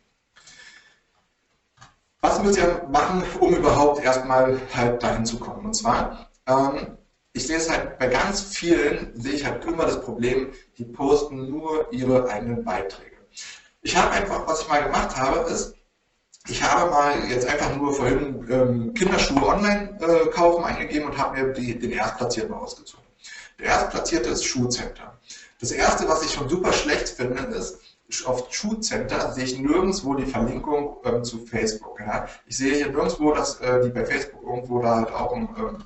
Was 2.21 2.41
müsst 2.43 2.58
ihr 2.58 2.86
machen, 2.91 3.23
um 3.39 3.55
überhaupt 3.55 4.03
erstmal 4.03 4.60
halt 4.75 5.01
dahin 5.01 5.25
zu 5.25 5.39
kommen? 5.39 5.65
Und 5.65 5.73
zwar, 5.73 6.29
ähm, 6.47 6.97
ich 7.34 7.47
sehe 7.47 7.58
es 7.58 7.69
halt 7.69 7.97
bei 7.97 8.08
ganz 8.08 8.41
vielen, 8.41 9.19
sehe 9.19 9.34
ich 9.34 9.45
halt 9.45 9.63
immer 9.63 9.86
das 9.86 10.01
Problem, 10.01 10.51
die 10.77 10.86
posten 10.86 11.49
nur 11.49 11.91
ihre 11.93 12.29
eigenen 12.29 12.63
Beiträge. 12.65 13.17
Ich 13.82 13.95
habe 13.95 14.12
einfach, 14.12 14.45
was 14.47 14.62
ich 14.62 14.67
mal 14.67 14.84
gemacht 14.84 15.15
habe, 15.15 15.49
ist, 15.49 15.75
ich 16.47 16.62
habe 16.63 16.89
mal 16.89 17.29
jetzt 17.29 17.47
einfach 17.47 17.75
nur 17.75 17.93
vorhin 17.93 18.45
ähm, 18.49 18.93
Kinderschuhe 18.93 19.45
online 19.45 19.97
äh, 20.01 20.27
kaufen 20.29 20.63
eingegeben 20.63 21.10
und 21.10 21.17
habe 21.17 21.41
mir 21.41 21.53
die, 21.53 21.77
den 21.77 21.91
Erstplatzierten 21.91 22.53
ausgezogen. 22.53 23.05
Der 23.60 23.67
Erstplatzierte 23.67 24.29
ist 24.29 24.43
Schuhcenter. 24.43 25.17
Das 25.60 25.71
erste, 25.71 26.08
was 26.08 26.23
ich 26.23 26.34
schon 26.34 26.49
super 26.49 26.73
schlecht 26.73 27.10
finde, 27.10 27.43
ist, 27.55 27.79
auf 28.26 28.48
Schulcenter 28.52 29.32
sehe 29.32 29.45
ich 29.45 29.60
nirgendwo 29.60 30.15
die 30.15 30.26
Verlinkung 30.26 30.98
ähm, 31.06 31.24
zu 31.24 31.45
Facebook. 31.45 32.00
Ja. 32.00 32.28
Ich 32.48 32.58
sehe 32.58 32.74
hier 32.74 32.89
nirgendwo, 32.89 33.34
dass 33.34 33.60
äh, 33.62 33.82
die 33.84 33.89
bei 33.89 34.06
Facebook 34.06 34.43
irgendwo 34.43 34.82
da 34.82 34.95
halt 34.95 35.12
auch 35.13 35.36
ähm, 35.36 35.84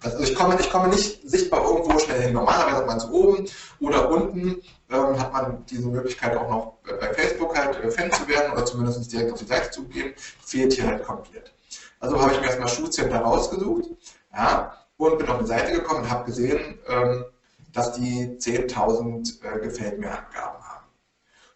also 0.00 0.20
ich 0.20 0.34
komme, 0.34 0.56
ich 0.60 0.70
komme 0.70 0.88
nicht 0.88 1.28
sichtbar 1.28 1.64
irgendwo 1.64 1.98
schnell 1.98 2.22
hin. 2.22 2.32
Normalerweise 2.32 2.76
hat 2.76 2.86
man 2.86 2.98
es 2.98 3.08
oben 3.08 3.46
oder 3.80 4.10
unten, 4.10 4.62
ähm, 4.90 5.18
hat 5.18 5.32
man 5.32 5.64
diese 5.66 5.88
Möglichkeit 5.88 6.36
auch 6.36 6.48
noch 6.48 6.74
bei 7.00 7.12
Facebook 7.12 7.58
halt 7.58 7.82
äh, 7.82 7.90
Fan 7.90 8.12
zu 8.12 8.28
werden 8.28 8.52
oder 8.52 8.64
zumindest 8.64 9.12
direkt 9.12 9.32
auf 9.32 9.38
die 9.38 9.46
Seite 9.46 9.70
zu 9.70 9.84
gehen. 9.84 10.14
Fehlt 10.44 10.72
hier 10.72 10.86
halt 10.86 11.04
komplett. 11.04 11.52
Also 12.00 12.20
habe 12.20 12.32
ich 12.32 12.40
mir 12.40 12.46
erstmal 12.46 12.68
Schulcenter 12.68 13.18
rausgesucht 13.18 13.90
ja, 14.32 14.76
und 14.98 15.18
bin 15.18 15.28
auf 15.28 15.38
die 15.40 15.46
Seite 15.46 15.72
gekommen 15.72 16.02
und 16.02 16.10
habe 16.10 16.24
gesehen, 16.24 16.78
ähm, 16.88 17.24
dass 17.72 17.92
die 17.92 18.36
10.000 18.38 19.42
äh, 19.42 19.58
Gefällt 19.60 19.98
mir 19.98 20.10
Angaben. 20.10 20.57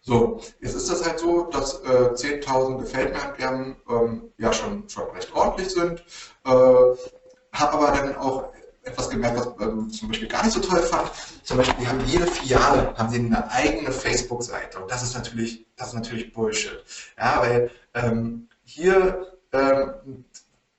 So, 0.05 0.41
jetzt 0.59 0.75
ist 0.75 0.89
das 0.89 1.05
halt 1.05 1.19
so, 1.19 1.43
dass 1.43 1.79
äh, 1.81 2.11
10.000 2.13 2.79
gefällt 2.79 3.13
mir 3.13 3.75
ähm, 3.89 4.33
ja 4.37 4.51
schon, 4.51 4.87
schon 4.89 5.09
recht 5.11 5.33
ordentlich 5.33 5.69
sind. 5.69 6.03
Äh, 6.45 6.49
habe 6.49 7.73
aber 7.73 7.91
dann 7.91 8.15
auch 8.17 8.51
etwas 8.83 9.09
gemerkt, 9.09 9.37
was 9.37 9.47
ähm, 9.65 9.89
zum 9.89 10.09
Beispiel 10.09 10.27
gar 10.27 10.43
nicht 10.43 10.53
so 10.53 10.59
toll 10.59 10.81
fand. 10.81 11.09
Zum 11.43 11.57
Beispiel, 11.57 11.75
die 11.79 11.87
haben 11.87 12.05
jede 12.05 12.27
Filiale 12.27 12.93
haben 12.97 13.09
sie 13.09 13.19
eine 13.19 13.49
eigene 13.49 13.93
Facebook-Seite 13.93 14.79
und 14.79 14.91
das 14.91 15.03
ist 15.03 15.15
natürlich, 15.15 15.65
das 15.77 15.89
ist 15.89 15.93
natürlich 15.93 16.33
Bullshit. 16.33 16.83
Ja, 17.17 17.39
weil 17.39 17.71
ähm, 17.93 18.49
hier 18.65 19.37
ähm, 19.53 20.25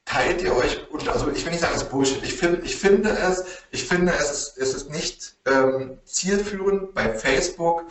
teilt 0.05 0.43
ihr 0.43 0.55
euch, 0.55 0.91
und 0.91 1.09
also 1.09 1.31
ich 1.31 1.45
will 1.45 1.53
nicht 1.53 1.61
sagen, 1.61 1.75
es 1.75 1.83
ist 1.83 1.91
Bullshit. 1.91 2.23
Ich, 2.23 2.35
find, 2.35 2.63
ich 2.63 2.77
finde 2.77 3.09
es, 3.09 3.43
ich 3.71 3.89
finde 3.89 4.13
es 4.13 4.31
ist, 4.31 4.59
es 4.59 4.75
ist 4.75 4.91
nicht 4.91 5.37
ähm, 5.47 5.99
zielführend 6.05 6.93
bei 6.93 7.15
Facebook 7.15 7.85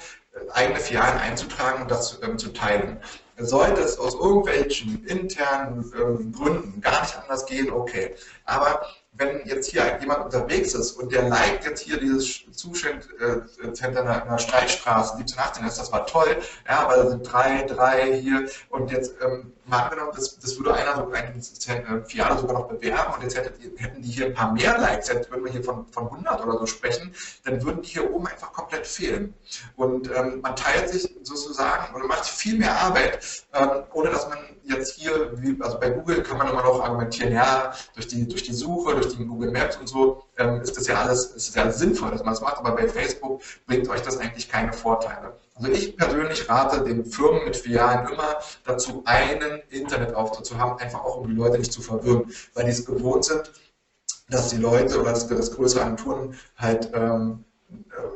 eigene 0.54 0.80
Filialen 0.80 1.20
einzutragen 1.20 1.84
und 1.84 1.92
das 1.92 2.20
ähm, 2.24 2.38
zu 2.38 2.54
teilen. 2.54 3.00
Sollte 3.38 3.82
es 3.82 3.98
aus 3.98 4.14
irgendwelchen 4.14 5.06
internen 5.06 5.92
ähm, 6.00 6.32
Gründen 6.32 6.82
gar 6.82 7.02
nicht 7.02 7.18
anders 7.18 7.46
gehen, 7.46 7.72
okay. 7.72 8.16
Aber 8.46 8.86
wenn 9.14 9.46
jetzt 9.46 9.70
hier 9.70 9.98
jemand 10.00 10.26
unterwegs 10.26 10.74
ist 10.74 10.94
und 10.94 11.12
der 11.12 11.30
liked 11.30 11.66
jetzt 11.66 11.82
hier 11.82 12.00
dieses 12.00 12.44
Zuschauercenter 12.52 14.02
in 14.02 14.30
der 14.30 14.38
Streitstraße 14.40 15.14
1718, 15.14 15.66
das 15.66 15.92
war 15.92 16.06
toll, 16.08 16.38
ja, 16.68 16.80
aber 16.80 16.96
da 16.98 17.10
sind 17.10 17.32
drei, 17.32 17.64
drei 17.64 18.14
hier 18.20 18.50
und 18.70 18.92
jetzt 18.92 19.16
ähm, 19.22 19.53
mal 19.66 19.84
angenommen, 19.84 20.12
das, 20.16 20.38
das 20.40 20.58
würde 20.58 20.74
einer 20.74 20.96
so 20.96 21.10
eine 21.12 21.30
äh, 21.30 22.06
Filiale 22.06 22.38
sogar 22.40 22.54
noch 22.54 22.68
bewerben 22.68 23.14
und 23.14 23.24
jetzt 23.24 23.38
hättet, 23.38 23.56
hätten 23.78 24.02
die 24.02 24.10
hier 24.10 24.28
ein 24.28 24.34
paar 24.34 24.52
mehr 24.54 24.78
Likes, 24.78 25.08
jetzt 25.08 25.30
würden 25.32 25.46
wir 25.46 25.52
hier 25.52 25.64
von, 25.64 25.86
von 25.88 26.06
100 26.06 26.46
oder 26.46 26.60
so 26.60 26.66
sprechen, 26.66 27.14
dann 27.44 27.64
würden 27.64 27.82
die 27.82 27.90
hier 27.90 28.14
oben 28.14 28.28
einfach 28.28 28.52
komplett 28.52 28.86
fehlen. 28.86 29.34
Und 29.76 30.10
ähm, 30.16 30.42
man 30.42 30.56
teilt 30.56 30.90
sich 30.90 31.10
sozusagen 31.24 31.94
und 31.96 32.08
macht 32.08 32.26
viel 32.26 32.58
mehr 32.58 32.76
Arbeit, 32.76 33.46
ähm, 33.54 33.84
ohne 33.94 34.10
dass 34.10 34.28
man 34.28 34.38
jetzt 34.66 34.96
hier, 34.96 35.32
wie, 35.42 35.62
also 35.62 35.80
bei 35.80 35.90
Google 35.90 36.24
kann 36.24 36.38
man 36.38 36.50
immer 36.50 36.64
noch 36.64 36.82
argumentieren, 36.82 37.34
ja, 37.34 37.74
durch 37.96 38.08
die, 38.08 38.28
durch 38.28 38.44
die 38.44 38.54
Suche, 38.54 38.96
durch 38.96 39.16
die 39.16 39.26
Google 39.26 39.52
Maps 39.52 39.78
und 39.78 39.88
so, 39.88 40.24
ähm, 40.38 40.62
ist 40.62 40.78
das 40.78 40.88
ja 40.88 40.96
alles, 40.96 41.26
ist 41.28 41.56
ja 41.56 41.70
sinnvoll, 41.72 42.12
dass 42.12 42.24
man 42.24 42.34
das 42.34 42.42
macht, 42.42 42.58
aber 42.58 42.72
bei 42.72 42.88
Facebook 42.88 43.42
bringt 43.68 43.88
euch 43.90 44.02
das 44.02 44.18
eigentlich 44.18 44.50
keine 44.50 44.74
Vorteile. 44.74 45.34
Also 45.56 45.72
ich 45.72 45.96
persönlich 45.96 46.50
rate 46.50 46.84
den 46.84 47.06
Firmen 47.06 47.46
mit 47.46 47.56
Filialen 47.56 48.08
immer 48.12 48.38
dazu, 48.66 49.04
einen 49.06 49.62
Internetauftritt 49.70 50.46
zu 50.46 50.58
haben, 50.58 50.80
einfach 50.80 51.04
auch 51.04 51.18
um 51.18 51.28
die 51.28 51.36
Leute 51.36 51.60
nicht 51.60 51.72
zu 51.72 51.82
verwirren, 51.82 52.34
weil 52.54 52.66
die 52.66 52.72
es 52.72 52.86
gewohnt 52.86 53.26
sind, 53.26 53.52
dass 54.30 54.50
die 54.50 54.58
Leute 54.58 55.00
oder 55.00 55.12
dass, 55.12 55.28
dass 55.28 55.56
größere 55.56 55.84
Agenturen 55.84 56.36
halt 56.58 56.90
ähm, 56.94 57.44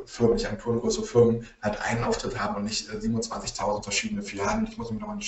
Firmen, 0.06 0.34
nicht 0.34 0.46
Agenturen, 0.46 0.80
größere 0.80 1.04
Firmen 1.04 1.46
halt 1.62 1.80
einen 1.82 2.04
Auftritt 2.04 2.38
haben 2.38 2.56
und 2.56 2.64
nicht 2.64 2.88
27.000 2.88 3.82
verschiedene 3.82 4.22
Filialen. 4.22 4.66
Ich 4.68 4.78
muss 4.78 4.90
mir 4.90 4.98
noch 4.98 5.08
mal 5.08 5.18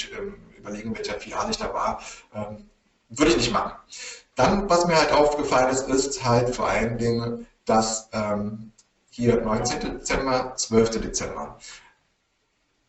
überlegen, 0.56 0.96
welcher 0.96 1.14
Filiale 1.14 1.50
ich 1.50 1.58
da 1.58 1.72
war. 1.72 2.00
Ähm, 2.34 2.68
würde 3.11 3.32
ich 3.32 3.36
nicht 3.36 3.52
machen. 3.52 3.72
Dann, 4.36 4.68
was 4.70 4.86
mir 4.86 4.96
halt 4.96 5.12
aufgefallen 5.12 5.70
ist, 5.70 5.88
ist 5.88 6.24
halt 6.24 6.54
vor 6.54 6.68
allen 6.68 6.96
Dingen, 6.96 7.46
dass 7.66 8.08
ähm, 8.12 8.72
hier 9.11 9.40
19. 9.40 9.98
Dezember, 9.98 10.54
12. 10.56 11.00
Dezember. 11.00 11.58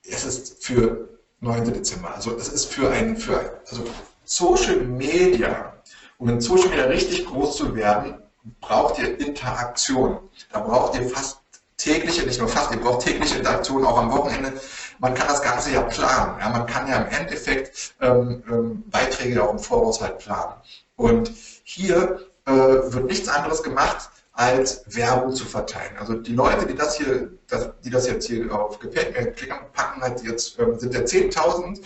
Es 0.07 0.25
ist 0.25 0.63
für 0.63 1.09
9. 1.41 1.73
Dezember. 1.73 2.13
Also 2.13 2.35
es 2.37 2.49
ist 2.49 2.73
für 2.73 2.89
ein, 2.89 3.17
für 3.17 3.61
also 3.69 3.83
Social 4.25 4.77
Media, 4.77 5.73
um 6.17 6.29
in 6.29 6.41
Social 6.41 6.69
Media 6.69 6.85
richtig 6.85 7.25
groß 7.25 7.57
zu 7.57 7.75
werden, 7.75 8.21
braucht 8.59 8.99
ihr 8.99 9.19
Interaktion. 9.19 10.19
Da 10.51 10.59
braucht 10.59 10.95
ihr 10.95 11.09
fast 11.09 11.39
tägliche, 11.77 12.25
nicht 12.25 12.39
nur 12.39 12.47
fast, 12.47 12.71
ihr 12.71 12.79
braucht 12.79 13.05
tägliche 13.05 13.37
Interaktion, 13.37 13.85
auch 13.85 13.97
am 13.97 14.11
Wochenende. 14.11 14.53
Man 14.99 15.15
kann 15.15 15.27
das 15.27 15.41
Ganze 15.41 15.71
ja 15.71 15.81
planen. 15.81 16.39
Ja, 16.39 16.49
man 16.49 16.65
kann 16.67 16.87
ja 16.87 16.97
im 16.97 17.11
Endeffekt 17.11 17.95
ähm, 18.01 18.43
ähm, 18.47 18.83
Beiträge 18.89 19.43
auch 19.43 19.51
im 19.51 19.59
Voraus 19.59 19.99
halt 19.99 20.19
planen. 20.19 20.53
Und 20.95 21.31
hier 21.63 22.19
äh, 22.45 22.51
wird 22.51 23.05
nichts 23.05 23.27
anderes 23.27 23.63
gemacht, 23.63 24.10
als 24.33 24.83
Werbung 24.87 25.33
zu 25.33 25.45
verteilen. 25.45 25.97
Also 25.99 26.13
die 26.13 26.33
Leute, 26.33 26.65
die 26.65 26.75
das 26.75 26.97
hier, 26.97 27.31
das, 27.47 27.69
die 27.83 27.89
das 27.89 28.07
jetzt 28.07 28.27
hier 28.27 28.53
auf 28.53 28.79
gefällt 28.79 29.17
mir 29.17 29.31
klicken, 29.31 29.57
packen 29.73 30.01
halt 30.01 30.23
jetzt, 30.23 30.57
ähm, 30.59 30.79
sind 30.79 30.93
ja 30.93 31.01
10.000, 31.01 31.81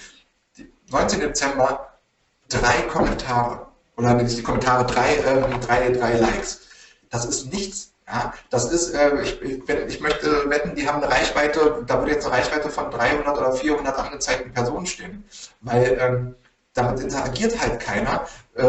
19. 0.91 1.19
Dezember, 1.19 1.93
drei 2.47 2.81
Kommentare. 2.83 3.67
Oder 3.97 4.13
nicht 4.13 4.37
die 4.37 4.43
Kommentare, 4.43 4.85
drei, 4.85 5.17
ähm, 5.25 5.59
drei, 5.61 5.89
drei 5.89 6.17
Likes. 6.17 6.61
Das 7.09 7.25
ist 7.25 7.51
nichts. 7.51 7.91
Ja, 8.07 8.33
das 8.51 8.71
ist, 8.71 8.93
äh, 8.93 9.19
ich, 9.21 9.41
ich, 9.41 9.67
ich, 9.67 9.99
möchte 9.99 10.47
wetten, 10.47 10.75
die 10.75 10.87
haben 10.87 11.01
eine 11.01 11.11
Reichweite, 11.11 11.83
da 11.87 11.97
würde 11.97 12.11
jetzt 12.11 12.27
eine 12.27 12.35
Reichweite 12.35 12.69
von 12.69 12.91
300 12.91 13.35
oder 13.35 13.51
400 13.53 13.97
angezeigten 13.97 14.53
Personen 14.53 14.85
stehen. 14.85 15.23
Weil 15.61 15.97
ähm, 15.99 16.35
damit 16.75 16.99
interagiert 16.99 17.59
halt 17.59 17.79
keiner, 17.79 18.27
äh, 18.53 18.63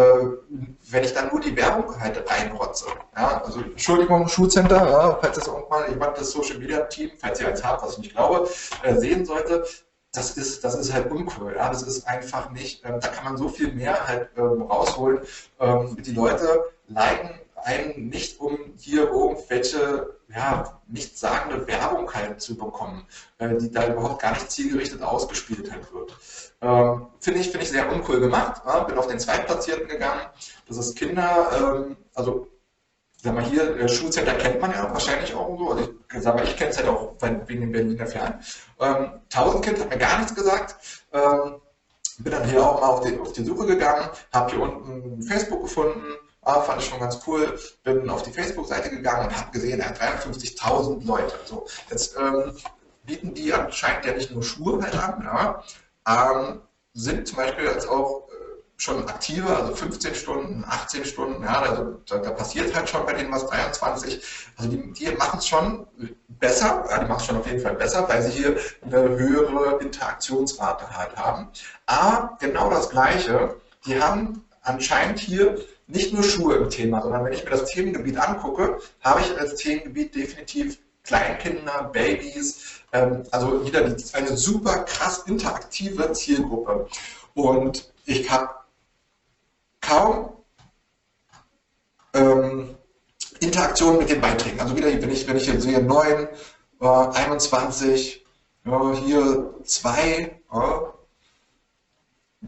wenn 0.91 1.05
ich 1.05 1.13
dann 1.13 1.29
nur 1.29 1.41
die 1.41 1.55
Werbung 1.57 2.01
halt 2.01 2.25
reinrotze. 2.31 2.87
Ja, 3.17 3.43
also 3.45 3.61
Entschuldigung, 3.61 4.29
Schulcenter, 4.29 4.89
ja, 4.89 5.19
falls 5.21 5.37
das 5.37 5.49
irgendwann 5.49 5.91
jemand 5.91 6.17
das 6.17 6.31
Social 6.31 6.59
Media 6.59 6.81
Team, 6.85 7.11
falls 7.19 7.41
ihr 7.41 7.49
eins 7.49 7.63
habt, 7.63 7.83
was 7.83 7.93
ich 7.93 7.99
nicht 7.99 8.15
glaube, 8.15 8.49
äh, 8.83 8.95
sehen 8.95 9.27
sollte, 9.27 9.65
das 10.13 10.37
ist, 10.37 10.65
das 10.65 10.77
ist 10.77 10.93
halt 10.93 11.11
uncool. 11.11 11.55
Ja? 11.57 11.69
Das 11.69 11.83
ist 11.83 12.07
einfach 12.07 12.51
nicht, 12.51 12.85
äh, 12.85 12.99
da 12.99 13.09
kann 13.09 13.25
man 13.25 13.37
so 13.37 13.49
viel 13.49 13.73
mehr 13.73 14.07
halt 14.07 14.31
ähm, 14.37 14.63
rausholen. 14.63 15.21
Ähm, 15.61 15.97
die 16.01 16.13
Leute 16.13 16.65
liken 16.89 17.41
einen 17.57 18.09
nicht, 18.09 18.41
um 18.41 18.57
hier 18.77 19.11
irgendwelche 19.11 20.15
ja, 20.29 20.81
nichtssagende 20.87 21.67
Werbung 21.67 22.13
halt 22.13 22.41
zu 22.41 22.57
bekommen, 22.57 23.07
äh, 23.39 23.57
die 23.57 23.71
da 23.71 23.89
überhaupt 23.89 24.23
gar 24.23 24.33
nicht 24.33 24.51
zielgerichtet 24.51 25.03
ausgespielt 25.03 25.71
halt 25.71 25.93
wird. 25.93 26.17
Ähm, 26.63 27.07
Finde 27.21 27.41
ich, 27.41 27.51
find 27.51 27.63
ich 27.63 27.71
sehr 27.71 27.91
uncool 27.91 28.21
gemacht. 28.21 28.63
Ja? 28.67 28.81
Bin 28.81 28.99
auf 28.99 29.07
den 29.07 29.19
Zweitplatzierten 29.19 29.89
gegangen. 29.89 30.23
Das 30.69 30.77
ist 30.79 30.97
Kinder, 30.97 31.51
ähm, 31.85 31.97
also 32.15 32.49
sag 33.23 33.35
mal 33.35 33.45
hier, 33.45 33.77
äh, 33.79 33.89
Schulcenter 33.89 34.35
kennt 34.35 34.61
man 34.61 34.73
ja 34.73 34.91
wahrscheinlich 34.93 35.35
auch 35.35 35.59
so. 35.59 35.71
Also 35.71 35.95
ich 36.15 36.23
sag 36.23 36.35
mal, 36.35 36.45
ich 36.45 36.57
kenne 36.57 36.71
es 36.71 36.79
halt 36.79 36.89
auch 36.89 37.15
wegen 37.21 37.61
dem 37.61 37.73
Berliner 37.73 38.07
Fern. 38.07 38.41
Ähm, 38.81 39.21
Tausendkind 39.29 39.81
hat 39.81 39.91
mir 39.91 39.99
gar 39.99 40.19
nichts 40.19 40.35
gesagt. 40.35 40.77
Ähm, 41.13 41.57
bin 42.19 42.33
dann 42.33 42.49
hier 42.49 42.65
auch 42.65 42.81
mal 42.81 42.89
auf 42.89 43.01
die, 43.01 43.19
auf 43.19 43.33
die 43.33 43.45
Suche 43.45 43.67
gegangen, 43.67 44.09
habe 44.33 44.51
hier 44.51 44.63
unten 44.63 45.23
Facebook 45.23 45.63
gefunden, 45.63 46.03
ah, 46.43 46.63
fand 46.63 46.81
ich 46.81 46.89
schon 46.89 47.01
ganz 47.01 47.21
cool, 47.27 47.59
bin 47.85 48.09
auf 48.09 48.23
die 48.23 48.33
Facebook-Seite 48.33 48.91
gegangen 48.91 49.29
und 49.29 49.37
habe 49.37 49.51
gesehen, 49.51 49.81
er 49.81 49.91
hat 49.91 50.01
53.000 50.01 51.05
Leute. 51.05 51.35
So, 51.45 51.67
jetzt 51.91 52.17
ähm, 52.19 52.57
bieten 53.05 53.35
die 53.35 53.53
anscheinend 53.53 54.07
ja 54.07 54.13
nicht 54.15 54.31
nur 54.31 54.43
Schuhe 54.43 54.83
halt 54.83 54.95
an, 54.97 55.23
ja, 55.25 55.63
ähm, 56.07 56.61
sind 56.95 57.29
zum 57.29 57.37
Beispiel 57.37 57.69
als 57.69 57.87
auch 57.87 58.29
äh, 58.29 58.33
schon 58.77 59.07
aktiver, 59.09 59.57
also 59.57 59.75
15 59.75 60.15
Stunden, 60.15 60.65
18 60.67 61.05
Stunden, 61.05 61.43
ja, 61.43 61.61
also 61.63 62.01
da, 62.07 62.19
da, 62.19 62.31
passiert 62.31 62.75
halt 62.75 62.89
schon 62.89 63.05
bei 63.05 63.15
denen 63.15 63.33
was, 63.33 63.47
23. 63.47 64.23
Also 64.57 64.71
die, 64.71 64.93
die 64.93 65.11
machen 65.13 65.39
es 65.39 65.47
schon 65.47 65.87
besser, 66.29 66.85
ja, 66.91 66.99
die 66.99 67.07
machen 67.07 67.21
es 67.21 67.27
schon 67.27 67.37
auf 67.37 67.47
jeden 67.47 67.61
Fall 67.61 67.75
besser, 67.75 68.09
weil 68.09 68.23
sie 68.23 68.31
hier 68.31 68.57
eine 68.83 69.09
höhere 69.17 69.79
Interaktionsrate 69.81 70.97
halt 70.97 71.17
haben. 71.17 71.49
Aber 71.87 72.37
genau 72.41 72.71
das 72.71 72.91
Gleiche, 72.91 73.57
die 73.87 74.01
haben 74.01 74.45
anscheinend 74.63 75.19
hier 75.19 75.59
nicht 75.87 76.13
nur 76.13 76.25
Schuhe 76.25 76.57
im 76.57 76.71
Thema, 76.71 77.03
sondern 77.03 77.25
wenn 77.25 77.33
ich 77.33 77.45
mir 77.45 77.51
das 77.51 77.67
Themengebiet 77.67 78.19
angucke, 78.19 78.81
habe 79.03 79.21
ich 79.21 79.39
als 79.39 79.57
Themengebiet 79.57 80.15
definitiv 80.15 80.79
Kleinkinder, 81.05 81.91
Babys, 81.93 82.83
also 83.31 83.67
wieder 83.67 83.85
eine 84.13 84.37
super 84.37 84.81
krass 84.85 85.25
interaktive 85.27 86.13
Zielgruppe. 86.13 86.89
Und 87.35 87.93
ich 88.05 88.31
habe 88.31 88.51
kaum 89.81 90.33
ähm, 92.15 92.77
Interaktion 93.41 93.99
mit 93.99 94.09
den 94.09 94.21
Beiträgen. 94.21 94.61
Also 94.61 94.77
wieder, 94.77 94.87
wenn 94.87 95.11
ich, 95.11 95.27
wenn 95.29 95.37
ich 95.37 95.47
jetzt 95.47 95.63
sehe, 95.63 95.83
9, 95.83 96.29
äh, 96.81 96.87
21, 96.87 98.25
ja, 98.65 98.93
hier 98.95 99.55
2, 99.65 100.41
ja, 100.53 100.93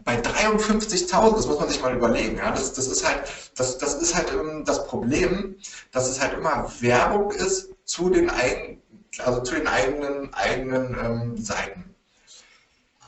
bei 0.03 0.19
53.000, 0.19 1.35
das 1.35 1.47
muss 1.47 1.59
man 1.59 1.69
sich 1.69 1.81
mal 1.81 1.95
überlegen. 1.95 2.37
Ja? 2.37 2.51
Das, 2.51 2.73
das, 2.73 2.87
ist 2.87 3.07
halt, 3.07 3.23
das, 3.55 3.77
das 3.77 3.95
ist 3.95 4.15
halt 4.15 4.31
ähm, 4.33 4.63
das 4.65 4.85
Problem, 4.87 5.55
dass 5.91 6.09
es 6.09 6.21
halt 6.21 6.33
immer 6.33 6.71
Werbung 6.79 7.31
ist 7.31 7.69
zu 7.85 8.09
den, 8.09 8.29
eigen, 8.29 8.81
also 9.17 9.41
zu 9.41 9.55
den 9.55 9.67
eigenen, 9.67 10.33
eigenen 10.33 10.97
ähm, 10.99 11.37
Seiten. 11.37 11.95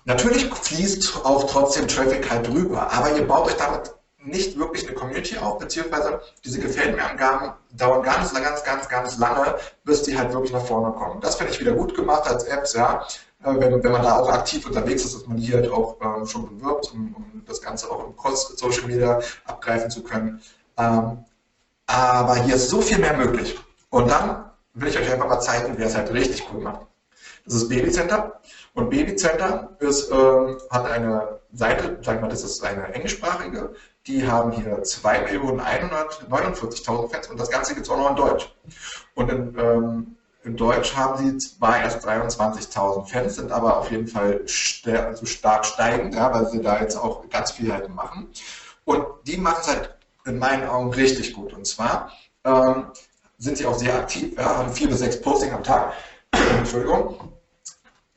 Natürlich 0.06 0.52
fließt 0.52 1.26
auch 1.26 1.49
trotzdem 1.49 1.88
Traffic 1.88 2.30
halt 2.30 2.47
drüber, 2.47 2.91
aber 2.91 3.16
ihr 3.16 3.28
baut 3.28 3.47
euch 3.47 3.58
damit 3.58 3.93
nicht 4.24 4.58
wirklich 4.58 4.88
eine 4.88 4.95
Community 4.95 5.38
auf, 5.38 5.58
beziehungsweise 5.60 6.22
diese 6.43 6.60
Gefällt 6.60 6.95
mir 6.95 7.04
Angaben 7.04 7.54
dauern 7.72 8.04
ganz, 8.04 8.34
ganz, 8.34 8.64
ganz, 8.64 8.88
ganz 8.88 9.18
lange, 9.18 9.56
bis 9.84 10.04
die 10.04 10.18
halt 10.18 10.34
wirklich 10.34 10.54
nach 10.54 10.66
vorne 10.66 10.93
kommen. 10.93 11.22
Das 11.22 11.36
finde 11.36 11.54
ich 11.54 11.60
wieder 11.60 11.74
gut 11.74 11.95
gemacht 11.95 12.28
als 12.28 12.43
Apps, 12.45 12.74
ja. 12.74 13.06
Äh, 13.43 13.56
wenn, 13.60 13.84
wenn 13.84 13.91
man 13.91 14.04
da 14.04 14.20
auch 14.20 14.30
aktiv 14.30 14.66
unterwegs 14.66 15.04
ist, 15.04 15.16
dass 15.16 15.28
man 15.28 15.38
die 15.38 15.52
halt 15.54 15.72
auch 15.72 15.97
ähm, 16.02 16.26
schon 16.26 16.47
bewirbt, 16.58 16.91
um, 16.93 17.16
um, 17.16 17.43
das 17.45 17.62
Ganze 17.62 17.89
auch 17.89 18.06
im 18.06 18.16
Cross 18.16 18.49
Social 18.58 18.88
Media 18.88 19.20
abgreifen 19.45 19.89
zu 19.89 20.04
können. 20.04 20.41
Ähm, 20.78 21.26
aber 21.88 22.36
hier 22.36 22.56
ist 22.56 22.70
so 22.70 22.82
viel 22.82 22.99
mehr 22.99 23.18
möglich. 23.18 23.60
Und 23.89 24.10
dann 24.10 24.51
will 24.74 24.89
ich 24.89 24.97
euch 24.97 25.11
einfach 25.11 25.28
mal 25.28 25.39
zeigen, 25.39 25.74
wer 25.78 25.88
es 25.88 25.95
halt 25.95 26.11
richtig 26.13 26.45
cool 26.51 26.61
macht. 26.61 26.88
Das 27.45 27.55
ist 27.55 27.69
Babycenter. 27.69 28.41
Und 28.74 28.89
Babycenter 28.89 29.76
ist, 29.80 30.11
ähm, 30.11 30.57
hat 30.69 30.86
eine 30.86 31.39
Seite, 31.53 31.97
sag 32.01 32.22
mal, 32.22 32.30
das 32.30 32.43
ist 32.43 32.63
eine 32.63 32.93
englischsprachige, 32.93 33.74
die 34.07 34.26
haben 34.26 34.51
hier 34.51 34.82
2.149.000 34.84 37.09
Fans 37.09 37.28
und 37.28 37.38
das 37.39 37.49
Ganze 37.49 37.74
gibt 37.74 37.86
es 37.86 37.91
auch 37.91 37.97
noch 37.97 38.11
in 38.11 38.15
Deutsch. 38.15 38.55
Und 39.15 39.30
in, 39.30 39.59
ähm, 39.59 40.15
in 40.43 40.55
Deutsch 40.57 40.95
haben 40.95 41.17
sie 41.17 41.38
zwar 41.38 41.82
erst 41.82 42.07
23.000 42.07 43.05
Fans, 43.05 43.36
sind 43.36 43.51
aber 43.51 43.78
auf 43.78 43.91
jeden 43.91 44.07
Fall 44.07 44.45
also 44.86 45.26
stark 45.26 45.65
steigend, 45.65 46.15
ja, 46.15 46.34
weil 46.34 46.47
sie 46.47 46.61
da 46.61 46.80
jetzt 46.80 46.95
auch 46.95 47.30
ganz 47.30 47.51
viel 47.51 47.72
halt 47.72 47.89
machen. 47.89 48.30
Und 48.86 49.05
die 49.28 49.38
machen 49.38 49.59
es 49.61 49.67
halt 49.67 49.95
in 50.26 50.39
meinen 50.39 50.67
Augen 50.67 50.91
richtig 50.93 51.34
gut. 51.34 51.53
Und 51.53 51.67
zwar 51.67 52.11
ähm, 52.43 52.88
sind 53.42 53.58
sie 53.58 53.66
auch 53.66 53.78
sehr 53.78 53.96
aktiv, 53.96 54.38
ja, 54.38 54.58
haben 54.58 54.72
vier 54.72 54.88
bis 54.88 55.00
sechs 55.00 55.20
Posting 55.20 55.52
am 55.52 55.64
Tag. 55.64 55.94
Entschuldigung. 56.58 57.34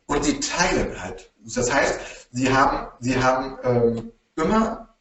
Und 0.06 0.24
sie 0.24 0.38
teilen 0.38 1.02
halt. 1.02 1.32
Das 1.44 1.72
heißt, 1.72 2.28
sie 2.30 2.52
haben, 2.52 2.88
sie 3.00 3.20
haben 3.22 3.58
ähm, 3.64 4.12
immer 4.36 4.94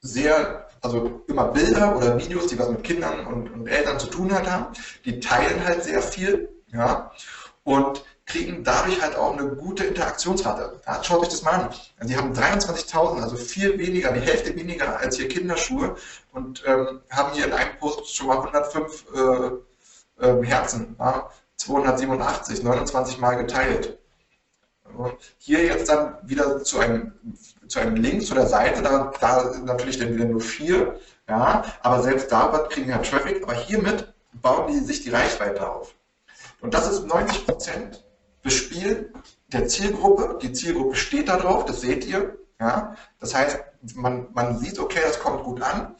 sehr 0.00 0.68
also 0.80 1.24
immer 1.26 1.46
Bilder 1.46 1.96
oder 1.96 2.18
Videos, 2.18 2.46
die 2.46 2.58
was 2.58 2.68
mit 2.68 2.84
Kindern 2.84 3.26
und, 3.26 3.50
und 3.50 3.66
Eltern 3.66 3.98
zu 3.98 4.06
tun 4.08 4.32
halt 4.32 4.50
haben. 4.50 4.66
Die 5.04 5.20
teilen 5.20 5.64
halt 5.64 5.82
sehr 5.82 6.02
viel 6.02 6.48
ja, 6.68 7.10
und 7.64 8.04
kriegen 8.26 8.62
dadurch 8.62 9.00
halt 9.00 9.16
auch 9.16 9.38
eine 9.38 9.48
gute 9.56 9.84
Interaktionsrate. 9.84 10.80
Ja, 10.86 11.02
schaut 11.02 11.22
euch 11.22 11.28
das 11.28 11.42
mal 11.42 11.52
an. 11.52 11.70
Sie 12.00 12.16
haben 12.16 12.32
23.000, 12.32 13.22
also 13.22 13.36
viel 13.36 13.78
weniger, 13.78 14.12
die 14.12 14.20
Hälfte 14.20 14.54
weniger 14.54 14.98
als 14.98 15.16
hier 15.16 15.28
Kinderschuhe 15.28 15.96
und 16.32 16.62
ähm, 16.66 17.00
haben 17.10 17.32
hier 17.32 17.46
in 17.46 17.52
einem 17.52 17.78
Post 17.78 18.14
schon 18.14 18.26
mal 18.26 18.38
105 18.38 19.04
äh, 19.14 19.50
äh, 20.20 20.42
Herzen, 20.42 20.96
ja, 20.98 21.30
287, 21.56 22.62
29 22.62 23.18
Mal 23.18 23.34
geteilt. 23.34 23.98
Und 24.96 25.14
hier 25.36 25.64
jetzt 25.64 25.88
dann 25.88 26.16
wieder 26.22 26.62
zu 26.62 26.78
einem, 26.78 27.12
zu 27.66 27.78
einem 27.78 27.96
Link 27.96 28.24
zu 28.24 28.34
der 28.34 28.46
Seite, 28.46 28.82
da, 28.82 29.12
da 29.20 29.52
natürlich 29.64 29.98
dann 29.98 30.14
wieder 30.14 30.24
nur 30.24 30.40
vier, 30.40 30.98
ja, 31.28 31.62
aber 31.82 32.02
selbst 32.02 32.32
da 32.32 32.66
kriegen 32.70 32.88
ja 32.88 32.98
Traffic, 32.98 33.42
aber 33.42 33.54
hiermit 33.54 34.12
bauen 34.40 34.72
die 34.72 34.78
sich 34.78 35.02
die 35.02 35.10
Reichweite 35.10 35.68
auf. 35.68 35.94
Und 36.60 36.74
das 36.74 36.90
ist 36.90 37.06
90 37.06 37.46
Prozent 37.46 38.04
Bespielen 38.42 39.12
der 39.48 39.66
Zielgruppe. 39.66 40.38
Die 40.40 40.52
Zielgruppe 40.52 40.94
steht 40.94 41.28
da 41.28 41.36
drauf, 41.36 41.64
das 41.64 41.80
seht 41.80 42.06
ihr. 42.06 42.38
Ja? 42.60 42.94
Das 43.20 43.34
heißt, 43.34 43.58
man, 43.94 44.28
man 44.32 44.58
sieht, 44.58 44.78
okay, 44.78 45.00
das 45.02 45.18
kommt 45.18 45.44
gut 45.44 45.60
an, 45.62 45.94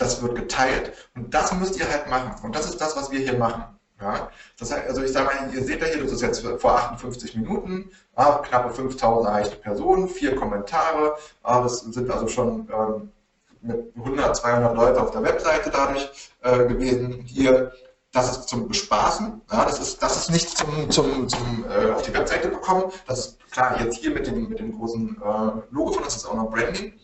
das 0.00 0.22
wird 0.22 0.34
geteilt 0.34 0.92
und 1.14 1.32
das 1.34 1.52
müsst 1.52 1.78
ihr 1.78 1.88
halt 1.88 2.08
machen. 2.08 2.34
Und 2.42 2.56
das 2.56 2.66
ist 2.66 2.80
das, 2.80 2.96
was 2.96 3.10
wir 3.10 3.20
hier 3.20 3.38
machen. 3.38 3.64
Ja? 4.00 4.30
Das 4.58 4.72
heißt, 4.72 4.88
also 4.88 5.02
ich 5.02 5.12
sage 5.12 5.26
mal, 5.26 5.54
ihr 5.54 5.62
seht 5.62 5.80
ja 5.80 5.86
hier, 5.86 6.02
das 6.02 6.12
ist 6.12 6.22
jetzt 6.22 6.46
vor 6.58 6.72
58 6.72 7.36
Minuten, 7.36 7.90
ah, 8.14 8.38
knappe 8.38 8.70
5000 8.70 9.28
erreichte 9.28 9.56
Personen, 9.56 10.08
vier 10.08 10.34
Kommentare, 10.36 11.16
ah, 11.42 11.60
das 11.60 11.80
sind 11.80 12.10
also 12.10 12.28
schon 12.28 12.68
ähm, 12.72 13.10
mit 13.60 13.92
100, 13.96 14.36
200 14.36 14.74
Leute 14.74 15.02
auf 15.02 15.10
der 15.10 15.22
Webseite 15.22 15.70
dadurch 15.70 16.10
äh, 16.42 16.66
gewesen. 16.66 17.22
Hier, 17.26 17.72
das 18.12 18.30
ist 18.30 18.48
zum 18.48 18.68
Bespaßen, 18.68 19.42
ja, 19.52 19.64
das, 19.66 19.78
ist, 19.80 20.02
das 20.02 20.16
ist 20.16 20.30
nicht 20.30 20.56
zum, 20.56 20.90
zum, 20.90 21.28
zum 21.28 21.64
äh, 21.70 21.90
auf 21.90 22.02
die 22.02 22.14
Webseite 22.14 22.48
bekommen, 22.48 22.84
das 23.06 23.18
ist 23.18 23.50
klar, 23.50 23.78
jetzt 23.80 23.98
hier 23.98 24.10
mit 24.10 24.26
dem, 24.26 24.48
mit 24.48 24.58
dem 24.58 24.76
großen 24.76 25.16
äh, 25.22 25.50
Logo 25.70 25.92
von, 25.92 26.02
das 26.02 26.16
ist 26.16 26.26
auch 26.26 26.34
noch 26.34 26.50
Branding, 26.50 26.94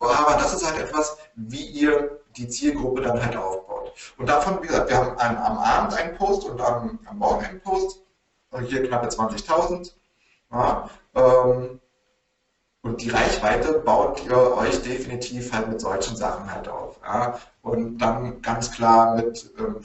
aber 0.00 0.34
das 0.34 0.54
ist 0.54 0.66
halt 0.66 0.80
etwas, 0.80 1.16
wie 1.36 1.64
ihr 1.64 2.21
die 2.36 2.48
Zielgruppe 2.48 3.02
dann 3.02 3.24
halt 3.24 3.36
aufbaut. 3.36 3.92
Und 4.16 4.28
davon, 4.28 4.62
wie 4.62 4.66
gesagt, 4.66 4.90
wir 4.90 4.96
haben 4.96 5.18
am, 5.18 5.36
am 5.36 5.58
Abend 5.58 5.94
einen 5.94 6.16
Post 6.16 6.44
und 6.44 6.60
am, 6.60 6.98
am 7.06 7.18
Morgen 7.18 7.44
einen 7.44 7.60
Post, 7.60 8.02
und 8.52 8.66
hier 8.66 8.86
knappe 8.86 9.08
20.000. 9.08 9.92
Ja, 10.52 10.88
ähm, 11.14 11.80
und 12.82 13.00
die 13.00 13.10
Reichweite 13.10 13.74
baut 13.78 14.24
ihr 14.24 14.56
euch 14.56 14.82
definitiv 14.82 15.52
halt 15.52 15.68
mit 15.68 15.80
solchen 15.80 16.16
Sachen 16.16 16.52
halt 16.52 16.68
auf. 16.68 16.98
Ja? 17.04 17.38
Und 17.62 17.98
dann 17.98 18.42
ganz 18.42 18.72
klar 18.72 19.14
mit, 19.14 19.52
ähm, 19.58 19.80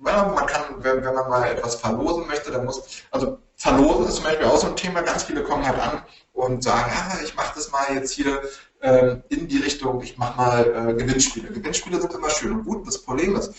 man 0.00 0.46
kann, 0.46 0.62
wenn, 0.78 1.02
wenn 1.02 1.14
man 1.14 1.30
mal 1.30 1.48
etwas 1.48 1.76
verlosen 1.76 2.26
möchte, 2.26 2.50
dann 2.50 2.66
muss, 2.66 3.02
also 3.10 3.38
verlosen 3.56 4.06
ist 4.06 4.16
zum 4.16 4.24
Beispiel 4.24 4.46
auch 4.46 4.58
so 4.58 4.66
ein 4.66 4.76
Thema, 4.76 5.00
ganz 5.00 5.24
viele 5.24 5.42
kommen 5.42 5.66
halt 5.66 5.78
an 5.78 6.02
und 6.34 6.62
sagen, 6.62 6.92
ja, 6.94 7.24
ich 7.24 7.34
mache 7.34 7.54
das 7.54 7.70
mal 7.70 7.94
jetzt 7.94 8.12
hier 8.12 8.42
in 9.28 9.48
die 9.48 9.58
Richtung, 9.58 10.02
ich 10.02 10.18
mache 10.18 10.36
mal 10.36 10.66
äh, 10.66 10.94
Gewinnspiele. 10.94 11.48
Gewinnspiele 11.48 12.00
sind 12.00 12.12
immer 12.12 12.30
schön 12.30 12.52
und 12.52 12.64
gut. 12.64 12.86
Das 12.86 13.02
Problem 13.02 13.36
ist, 13.36 13.54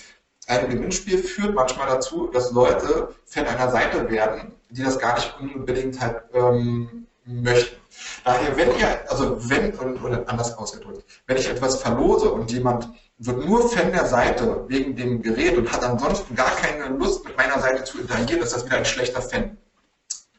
ein 0.47 0.69
Gewinnspiel 0.69 1.19
führt 1.19 1.55
manchmal 1.55 1.88
dazu, 1.88 2.28
dass 2.28 2.51
Leute 2.51 3.15
Fan 3.26 3.47
einer 3.47 3.71
Seite 3.71 4.09
werden, 4.09 4.51
die 4.69 4.84
das 4.84 4.99
gar 4.99 5.15
nicht 5.15 5.34
unbedingt 5.39 5.99
halt 6.01 6.24
ähm, 6.34 7.07
möchten. 7.26 7.78
Daher, 8.26 8.57
wenn 8.57 8.78
ihr, 8.78 9.09
also 9.09 9.38
wenn, 9.49 9.74
oder 9.76 10.28
anders 10.28 10.57
ausgedrückt, 10.57 11.03
wenn 11.28 11.38
ich 11.38 11.47
etwas 11.47 11.82
verlose 11.82 12.32
und 12.32 12.51
jemand 12.51 12.89
wird 13.17 13.45
nur 13.45 13.69
Fan 13.69 13.91
der 13.91 14.05
Seite 14.05 14.65
wegen 14.67 14.95
dem 14.95 15.21
Gerät 15.21 15.57
und 15.57 15.71
hat 15.71 15.84
ansonsten 15.84 16.36
gar 16.36 16.53
keine 16.55 16.97
Lust 16.97 17.24
mit 17.24 17.38
meiner 17.38 17.59
Seite 17.59 17.84
zu 17.86 17.99
interagieren, 17.99 18.41
ist 18.41 18.53
das 18.53 18.65
wieder 18.65 18.78
ein 18.78 18.86
schlechter 18.86 19.21
Fan. 19.21 19.57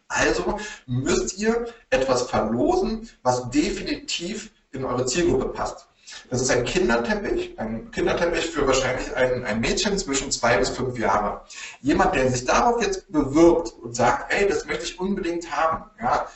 Also 0.09 0.59
müsst 0.87 1.39
ihr 1.39 1.66
etwas 1.91 2.22
verlosen, 2.22 3.09
was 3.22 3.49
definitiv 3.51 4.51
in 4.75 4.85
eure 4.85 5.07
Zielgruppe 5.07 5.49
passt. 5.49 5.87
Das 6.31 6.41
ist 6.41 6.51
ein 6.51 6.64
Kinderteppich, 6.64 7.59
ein 7.59 7.91
Kinderteppich 7.91 8.51
für 8.51 8.66
wahrscheinlich 8.66 9.14
ein, 9.16 9.45
ein 9.45 9.61
Mädchen 9.61 9.97
zwischen 9.99 10.31
zwei 10.31 10.59
bis 10.59 10.70
fünf 10.70 10.99
Jahre. 10.99 11.43
Jemand, 11.81 12.14
der 12.14 12.31
sich 12.31 12.45
darauf 12.45 12.83
jetzt 12.83 13.11
bewirbt 13.11 13.72
und 13.83 13.95
sagt, 13.95 14.33
ey, 14.33 14.47
das 14.47 14.66
möchte 14.66 14.85
ich 14.85 14.99
unbedingt 14.99 15.51
haben, 15.51 15.91
ja, 16.01 16.27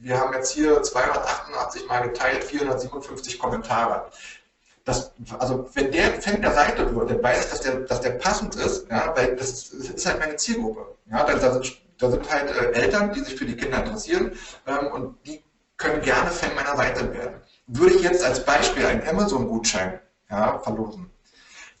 wir 0.00 0.20
haben 0.20 0.34
jetzt 0.34 0.52
hier 0.52 0.82
288 0.82 1.88
mal 1.88 2.00
geteilt, 2.00 2.44
457 2.44 3.38
Kommentare. 3.38 4.10
Das, 4.84 5.12
also 5.38 5.66
wenn 5.72 5.90
der 5.92 6.20
Fan 6.20 6.42
der 6.42 6.52
Seite 6.52 6.94
wird, 6.94 7.08
der 7.08 7.22
weiß, 7.22 7.50
dass 7.50 7.60
der, 7.62 7.76
dass 7.80 8.02
der 8.02 8.10
passend 8.10 8.54
ist, 8.56 8.86
ja, 8.90 9.14
weil 9.16 9.34
das 9.34 9.70
ist, 9.70 10.04
halt 10.04 10.18
meine 10.18 10.36
Zielgruppe. 10.36 10.94
Ja, 11.10 11.24
da, 11.24 11.34
da, 11.34 11.52
sind, 11.54 11.80
da 11.96 12.10
sind 12.10 12.30
halt 12.30 12.50
äh, 12.50 12.72
Eltern, 12.72 13.14
die 13.14 13.20
sich 13.20 13.34
für 13.34 13.46
die 13.46 13.56
Kinder 13.56 13.78
interessieren 13.78 14.32
ähm, 14.66 14.88
und 14.88 15.16
die 15.26 15.42
können 15.78 16.02
gerne 16.02 16.30
Fan 16.30 16.54
meiner 16.54 16.76
Seite 16.76 17.12
werden. 17.14 17.40
Würde 17.66 17.94
ich 17.94 18.02
jetzt 18.02 18.24
als 18.24 18.44
Beispiel 18.44 18.84
einen 18.86 19.06
Amazon-Gutschein 19.08 20.00
ja, 20.30 20.58
verlosen, 20.58 21.10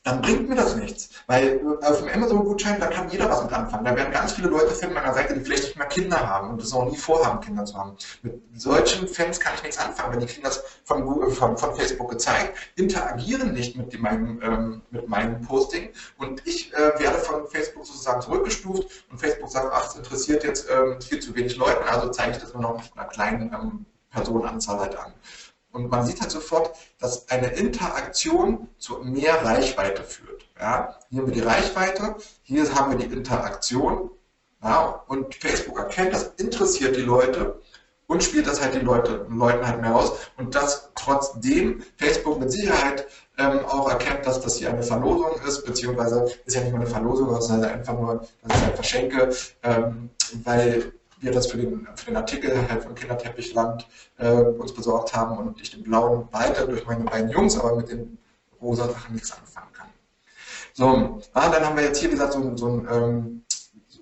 dann 0.04 0.20
bringt 0.20 0.48
mir 0.48 0.54
das 0.54 0.76
nichts. 0.76 1.10
Weil 1.26 1.60
äh, 1.60 1.86
auf 1.86 1.98
dem 1.98 2.08
Amazon-Gutschein, 2.08 2.78
da 2.78 2.88
kann 2.88 3.08
jeder 3.08 3.28
was 3.28 3.42
mit 3.42 3.52
anfangen. 3.52 3.86
Da 3.86 3.96
werden 3.96 4.12
ganz 4.12 4.32
viele 4.32 4.48
Leute 4.48 4.74
finden 4.74 4.94
meiner 4.94 5.14
Seite, 5.14 5.32
die 5.34 5.40
vielleicht 5.40 5.64
nicht 5.64 5.78
mehr 5.78 5.86
Kinder 5.86 6.28
haben 6.28 6.50
und 6.50 6.60
das 6.60 6.74
auch 6.74 6.84
nie 6.84 6.96
vorhaben, 6.96 7.40
Kinder 7.40 7.64
zu 7.64 7.74
haben. 7.76 7.96
Mit 8.22 8.42
solchen 8.54 9.08
Fans 9.08 9.40
kann 9.40 9.54
ich 9.56 9.62
nichts 9.62 9.78
anfangen. 9.78 10.12
Wenn 10.12 10.20
die 10.20 10.26
kriegen 10.26 10.42
das 10.42 10.62
von, 10.84 11.04
Google, 11.06 11.30
von, 11.30 11.56
von 11.56 11.74
Facebook 11.74 12.10
gezeigt, 12.10 12.58
interagieren 12.76 13.54
nicht 13.54 13.76
mit 13.76 13.98
meinem, 13.98 14.42
ähm, 14.42 14.82
mit 14.90 15.08
meinem 15.08 15.40
Posting 15.40 15.88
und 16.18 16.46
ich 16.46 16.72
äh, 16.74 16.98
werde 16.98 17.18
von 17.18 17.48
Facebook 17.48 17.86
sozusagen 17.86 18.20
zurückgestuft 18.20 19.06
und 19.10 19.18
Facebook 19.18 19.48
sagt, 19.48 19.70
ach, 19.72 19.88
es 19.88 19.96
interessiert 19.96 20.44
jetzt 20.44 20.68
ähm, 20.70 21.00
viel 21.00 21.20
zu 21.20 21.34
wenig 21.34 21.56
Leuten, 21.56 21.82
also 21.88 22.10
zeige 22.10 22.32
ich 22.32 22.38
das 22.38 22.52
nur 22.52 22.62
noch 22.62 22.76
mit 22.76 22.92
einer 22.94 23.08
kleinen 23.08 23.52
ähm, 23.54 23.86
Personenanzahl 24.10 24.78
halt 24.78 24.96
an. 24.96 25.12
Und 25.74 25.90
man 25.90 26.06
sieht 26.06 26.20
halt 26.20 26.30
sofort, 26.30 26.70
dass 27.00 27.28
eine 27.30 27.48
Interaktion 27.48 28.68
zu 28.78 28.98
mehr 29.00 29.44
Reichweite 29.44 30.04
führt. 30.04 30.46
Ja? 30.58 30.94
Hier 31.10 31.20
haben 31.20 31.26
wir 31.26 31.34
die 31.34 31.40
Reichweite, 31.40 32.14
hier 32.44 32.72
haben 32.74 32.92
wir 32.92 33.06
die 33.06 33.12
Interaktion. 33.12 34.10
Ja? 34.62 35.02
Und 35.08 35.34
Facebook 35.34 35.76
erkennt, 35.76 36.14
das 36.14 36.30
interessiert 36.36 36.96
die 36.96 37.02
Leute 37.02 37.60
und 38.06 38.22
spielt 38.22 38.46
das 38.46 38.62
halt 38.62 38.74
den 38.74 38.84
Leute, 38.84 39.26
Leuten 39.28 39.66
halt 39.66 39.80
mehr 39.80 39.96
aus. 39.96 40.12
Und 40.36 40.54
das 40.54 40.92
trotzdem 40.94 41.82
Facebook 41.96 42.38
mit 42.38 42.52
Sicherheit 42.52 43.08
ähm, 43.36 43.64
auch 43.66 43.90
erkennt, 43.90 44.24
dass 44.26 44.40
das 44.40 44.56
hier 44.56 44.68
eine 44.68 44.84
Verlosung 44.84 45.40
ist, 45.44 45.64
beziehungsweise 45.66 46.26
ist 46.44 46.54
ja 46.54 46.60
nicht 46.60 46.70
nur 46.70 46.82
eine 46.82 46.90
Verlosung, 46.90 47.40
sondern 47.40 47.70
einfach 47.70 47.98
nur, 47.98 48.24
dass 48.42 48.56
ich 48.58 48.64
halt 48.64 48.74
verschenke, 48.76 49.34
ähm, 49.64 50.10
weil 50.44 50.92
wir 51.24 51.32
das 51.32 51.46
für 51.46 51.56
den, 51.56 51.86
für 51.96 52.06
den 52.06 52.16
Artikel 52.16 52.68
halt 52.68 52.84
von 52.84 52.94
Kinderteppichland 52.94 53.86
äh, 54.18 54.30
uns 54.30 54.72
besorgt 54.74 55.14
haben 55.14 55.38
und 55.38 55.60
ich 55.60 55.70
den 55.70 55.82
blauen 55.82 56.28
weiter 56.32 56.66
durch 56.66 56.86
meine 56.86 57.04
beiden 57.04 57.30
Jungs, 57.30 57.58
aber 57.58 57.76
mit 57.76 57.88
den 57.88 58.18
rosa 58.60 58.88
Sachen 58.88 59.14
nichts 59.14 59.32
anfangen 59.32 59.72
kann. 59.72 59.88
So, 60.72 61.20
ah, 61.32 61.48
dann 61.50 61.64
haben 61.64 61.76
wir 61.76 61.84
jetzt 61.84 61.98
hier, 61.98 62.08
wie 62.08 62.14
gesagt, 62.14 62.32
so, 62.32 62.56
so 62.56 62.66
ein 62.66 62.88
ähm, 62.90 63.44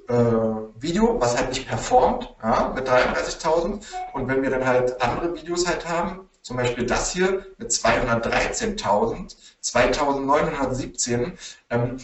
äh, 0.08 0.82
Video, 0.82 1.20
was 1.20 1.36
halt 1.36 1.50
nicht 1.50 1.68
performt, 1.68 2.34
ja, 2.42 2.72
mit 2.74 2.88
33.000. 2.88 3.82
Und 4.14 4.28
wenn 4.28 4.42
wir 4.42 4.50
dann 4.50 4.66
halt 4.66 5.00
andere 5.02 5.34
Videos 5.34 5.66
halt 5.66 5.88
haben, 5.88 6.28
zum 6.42 6.56
Beispiel 6.56 6.86
das 6.86 7.12
hier 7.12 7.46
mit 7.58 7.70
213.000, 7.70 9.36
2.917, 9.62 11.32
ähm, 11.70 11.96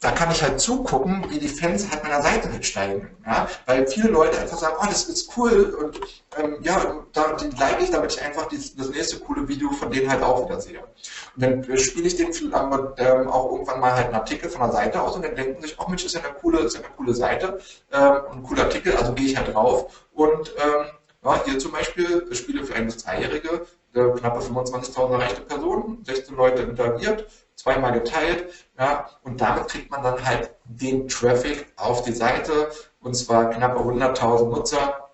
da 0.00 0.10
kann 0.10 0.30
ich 0.30 0.42
halt 0.42 0.60
zugucken, 0.60 1.24
wie 1.30 1.38
die 1.38 1.48
Fans 1.48 1.90
halt 1.90 2.02
meiner 2.02 2.22
Seite 2.22 2.48
mitsteigen. 2.48 3.16
Ja? 3.24 3.48
Weil 3.64 3.86
viele 3.86 4.08
Leute 4.08 4.38
einfach 4.38 4.58
sagen, 4.58 4.76
oh, 4.80 4.86
das 4.86 5.04
ist 5.04 5.36
cool 5.36 5.74
und 5.80 6.00
ähm, 6.38 6.58
ja, 6.60 7.02
da, 7.12 7.32
die 7.32 7.48
like 7.56 7.80
ich, 7.80 7.90
damit 7.90 8.12
ich 8.12 8.22
einfach 8.22 8.46
die, 8.46 8.58
das 8.76 8.90
nächste 8.90 9.20
coole 9.20 9.48
Video 9.48 9.70
von 9.70 9.90
denen 9.90 10.10
halt 10.10 10.22
auch 10.22 10.44
wieder 10.44 10.60
sehe. 10.60 10.80
Und 10.80 11.42
dann 11.42 11.78
spiele 11.78 12.06
ich 12.06 12.16
den 12.16 12.28
ähm, 12.28 13.28
auch 13.28 13.52
irgendwann 13.52 13.80
mal 13.80 13.94
halt 13.94 14.06
einen 14.06 14.14
Artikel 14.16 14.50
von 14.50 14.62
der 14.62 14.72
Seite 14.72 15.00
aus 15.00 15.16
und 15.16 15.24
dann 15.24 15.34
denken 15.34 15.62
sich, 15.62 15.76
oh 15.78 15.88
Mensch, 15.88 16.04
ist 16.04 16.14
ja 16.14 16.20
eine 16.20 16.34
coole, 16.34 16.60
ist 16.60 16.74
ja 16.74 16.80
eine 16.80 16.90
coole 16.90 17.14
Seite, 17.14 17.58
ähm, 17.92 18.20
ein 18.32 18.42
cooler 18.42 18.64
Artikel, 18.64 18.94
also 18.96 19.12
gehe 19.14 19.26
ich 19.26 19.36
halt 19.36 19.54
drauf 19.54 20.06
und 20.12 20.54
ähm, 20.58 20.86
ja, 21.24 21.42
hier 21.44 21.58
zum 21.58 21.72
Beispiel 21.72 22.26
Spiele 22.34 22.64
für 22.64 22.74
ein 22.74 22.86
bis 22.86 22.98
zweijährige, 22.98 23.66
äh, 23.94 24.10
knappe 24.18 24.40
25.000 24.40 25.12
erreichte 25.12 25.40
Personen, 25.40 26.04
16 26.04 26.36
Leute 26.36 26.62
interagiert, 26.62 27.26
zweimal 27.56 27.92
geteilt, 27.92 28.52
ja, 28.78 29.08
und 29.24 29.40
damit 29.40 29.68
kriegt 29.68 29.90
man 29.90 30.02
dann 30.02 30.24
halt 30.24 30.50
den 30.64 31.08
Traffic 31.08 31.72
auf 31.76 32.02
die 32.02 32.12
Seite, 32.12 32.70
und 33.00 33.14
zwar 33.14 33.50
knappe 33.50 33.80
100.000 33.80 34.48
Nutzer, 34.48 35.10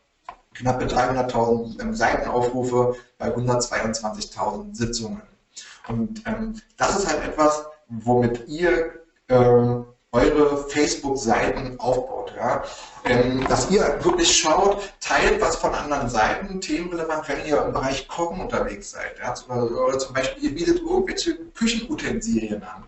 knappe 0.54 0.84
300.000 0.86 1.80
ähm, 1.80 1.94
Seitenaufrufe 1.94 2.96
bei 3.18 3.34
122.000 3.34 4.74
Sitzungen. 4.74 5.22
Und 5.88 6.22
ähm, 6.26 6.60
das 6.76 6.98
ist 6.98 7.08
halt 7.08 7.24
etwas, 7.24 7.66
womit 7.88 8.46
ihr 8.48 9.02
ähm, 9.28 9.86
eure 10.12 10.68
Facebook-Seiten 10.68 11.80
aufbaut. 11.80 12.32
Ja? 12.36 12.62
Ähm, 13.04 13.46
dass 13.48 13.70
ihr 13.70 13.98
wirklich 14.02 14.36
schaut, 14.36 14.92
teilt 15.00 15.40
was 15.40 15.56
von 15.56 15.74
anderen 15.74 16.08
Seiten, 16.08 16.60
themenrelevant, 16.60 17.28
wenn 17.28 17.46
ihr 17.46 17.62
im 17.64 17.72
Bereich 17.72 18.06
Kochen 18.08 18.40
unterwegs 18.40 18.90
seid. 18.90 19.18
Ja? 19.18 19.34
Oder 19.54 19.98
zum 19.98 20.14
Beispiel, 20.14 20.44
ihr 20.44 20.54
bietet 20.54 20.80
irgendwelche 20.80 21.36
Küchenutensilien 21.54 22.62
an. 22.62 22.84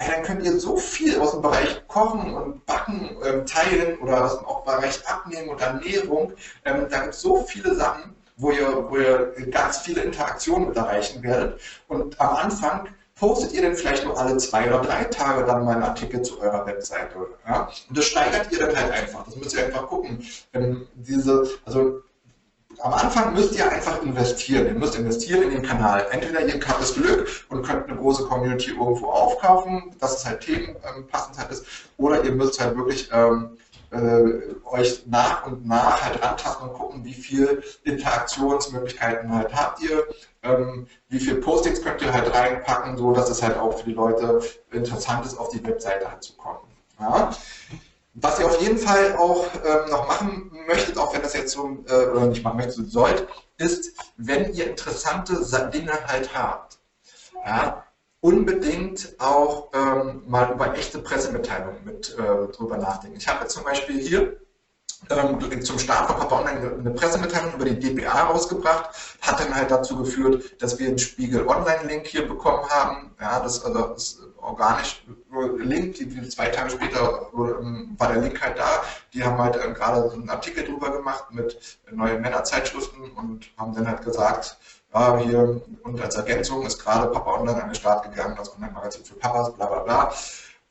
Ja, 0.00 0.12
dann 0.12 0.22
könnt 0.24 0.44
ihr 0.44 0.58
so 0.58 0.76
viel 0.76 1.20
aus 1.20 1.32
dem 1.32 1.42
Bereich 1.42 1.86
Kochen 1.86 2.34
und 2.34 2.66
Backen 2.66 3.16
ähm, 3.24 3.46
teilen 3.46 3.98
oder 3.98 4.24
aus 4.24 4.38
dem 4.38 4.46
auch 4.46 4.64
Bereich 4.64 5.06
Abnehmen 5.06 5.50
und 5.50 5.60
Ernährung. 5.60 6.32
Ähm, 6.64 6.86
da 6.90 7.00
gibt 7.00 7.14
es 7.14 7.20
so 7.20 7.44
viele 7.44 7.74
Sachen, 7.76 8.14
wo 8.36 8.50
ihr, 8.50 8.90
wo 8.90 8.96
ihr 8.96 9.32
ganz 9.50 9.78
viele 9.78 10.02
Interaktionen 10.02 10.68
mit 10.68 10.76
erreichen 10.76 11.22
werdet. 11.22 11.60
Und 11.86 12.20
am 12.20 12.36
Anfang 12.36 12.88
postet 13.16 13.52
ihr 13.52 13.62
denn 13.62 13.76
vielleicht 13.76 14.04
nur 14.04 14.18
alle 14.18 14.36
zwei 14.38 14.68
oder 14.68 14.80
drei 14.80 15.04
Tage 15.04 15.44
dann 15.44 15.64
mal 15.64 15.74
einen 15.74 15.84
Artikel 15.84 16.22
zu 16.22 16.40
eurer 16.40 16.66
Webseite. 16.66 17.14
Ja? 17.46 17.68
Und 17.88 17.98
das 17.98 18.06
steigert 18.06 18.50
ihr 18.50 18.58
dann 18.58 18.76
halt 18.76 18.92
einfach. 18.92 19.24
Das 19.24 19.36
müsst 19.36 19.54
ihr 19.54 19.66
einfach 19.66 19.86
gucken. 19.86 20.26
Wenn 20.52 20.86
diese, 20.94 21.48
also 21.64 22.02
am 22.80 22.92
Anfang 22.92 23.34
müsst 23.34 23.56
ihr 23.56 23.70
einfach 23.70 24.02
investieren. 24.02 24.66
Ihr 24.66 24.74
müsst 24.74 24.96
investieren 24.96 25.42
in 25.42 25.50
den 25.50 25.62
Kanal. 25.62 26.06
Entweder 26.10 26.44
ihr 26.44 26.54
habt 26.54 26.80
das 26.80 26.94
Glück 26.94 27.28
und 27.48 27.62
könnt 27.62 27.88
eine 27.88 27.98
große 27.98 28.24
Community 28.24 28.70
irgendwo 28.70 29.06
aufkaufen, 29.06 29.94
dass 30.00 30.18
es 30.18 30.26
halt 30.26 30.40
themenpassend 30.40 31.36
ähm, 31.36 31.38
halt 31.38 31.50
ist, 31.50 31.64
oder 31.96 32.24
ihr 32.24 32.32
müsst 32.32 32.60
halt 32.60 32.76
wirklich 32.76 33.08
ähm, 33.12 33.56
äh, 33.94 34.54
euch 34.64 35.06
nach 35.06 35.46
und 35.46 35.66
nach 35.66 36.02
halt 36.02 36.22
rantasten 36.22 36.68
und 36.68 36.74
gucken, 36.74 37.04
wie 37.04 37.14
viel 37.14 37.62
Interaktionsmöglichkeiten 37.84 39.32
halt 39.34 39.54
habt 39.54 39.82
ihr, 39.82 40.04
ähm, 40.42 40.86
wie 41.08 41.20
viel 41.20 41.36
Postings 41.36 41.82
könnt 41.82 42.02
ihr 42.02 42.12
halt 42.12 42.34
reinpacken, 42.34 42.96
so 42.96 43.12
dass 43.12 43.30
es 43.30 43.42
halt 43.42 43.56
auch 43.56 43.78
für 43.78 43.84
die 43.84 43.94
Leute 43.94 44.40
interessant 44.72 45.24
ist, 45.24 45.38
auf 45.38 45.48
die 45.50 45.64
Webseite 45.64 46.10
halt 46.10 46.22
zu 46.22 46.34
kommen. 46.34 46.68
Ja. 46.98 47.30
Was 48.14 48.38
ihr 48.38 48.46
auf 48.46 48.60
jeden 48.60 48.78
Fall 48.78 49.16
auch 49.16 49.46
ähm, 49.64 49.90
noch 49.90 50.06
machen 50.06 50.52
möchtet, 50.66 50.96
auch 50.98 51.12
wenn 51.12 51.22
das 51.22 51.34
jetzt 51.34 51.52
so, 51.52 51.84
äh, 51.88 52.06
oder 52.06 52.26
nicht 52.26 52.44
machen 52.44 52.58
möchtet, 52.58 52.90
sollt, 52.90 53.26
ist, 53.58 53.92
wenn 54.16 54.52
ihr 54.54 54.68
interessante 54.68 55.34
Dinge 55.72 55.92
halt 56.06 56.32
habt, 56.34 56.78
ja, 57.44 57.83
unbedingt 58.24 59.16
auch 59.18 59.68
ähm, 59.74 60.22
mal 60.26 60.50
über 60.50 60.74
echte 60.74 60.98
Pressemitteilungen 60.98 61.84
mit 61.84 62.16
äh, 62.18 62.50
drüber 62.56 62.78
nachdenken. 62.78 63.18
Ich 63.18 63.28
habe 63.28 63.46
zum 63.48 63.64
Beispiel 63.64 64.00
hier 64.00 64.38
ähm, 65.10 65.62
zum 65.62 65.78
Start 65.78 66.06
von 66.06 66.16
Papa 66.16 66.38
Online 66.38 66.74
eine 66.78 66.90
Pressemitteilung 66.92 67.52
über 67.52 67.66
die 67.66 67.78
DPA 67.78 68.22
rausgebracht, 68.22 68.88
hat 69.20 69.40
dann 69.40 69.54
halt 69.54 69.70
dazu 69.70 69.98
geführt, 69.98 70.62
dass 70.62 70.78
wir 70.78 70.88
einen 70.88 70.98
Spiegel 70.98 71.46
Online-Link 71.46 72.06
hier 72.06 72.26
bekommen 72.26 72.66
haben. 72.70 73.14
Ja, 73.20 73.40
das, 73.40 73.62
also, 73.62 73.88
das 73.88 74.18
organisch 74.38 75.04
Link, 75.58 75.96
die, 75.96 76.28
zwei 76.30 76.48
Tage 76.48 76.70
später 76.70 77.30
ähm, 77.34 77.94
war 77.98 78.10
der 78.10 78.22
Link 78.22 78.40
halt 78.40 78.58
da. 78.58 78.84
Die 79.12 79.22
haben 79.22 79.36
halt 79.36 79.56
äh, 79.56 79.70
gerade 79.74 80.08
so 80.08 80.14
einen 80.14 80.30
Artikel 80.30 80.64
drüber 80.64 80.92
gemacht 80.92 81.26
mit 81.30 81.78
neuen 81.90 82.22
Männerzeitschriften 82.22 83.10
und 83.10 83.50
haben 83.58 83.74
dann 83.74 83.86
halt 83.86 84.02
gesagt, 84.02 84.56
ja, 84.94 85.18
hier 85.18 85.60
und 85.82 86.00
als 86.00 86.14
Ergänzung 86.14 86.64
ist 86.64 86.78
gerade 86.82 87.10
Papa 87.10 87.34
Online 87.34 87.62
an 87.62 87.68
den 87.68 87.74
Start 87.74 88.04
gegangen, 88.04 88.36
das 88.36 88.54
Online-Magazin 88.54 89.04
für 89.04 89.14
Papas, 89.14 89.52
bla 89.54 89.66
bla 89.66 89.80
bla. 89.80 90.14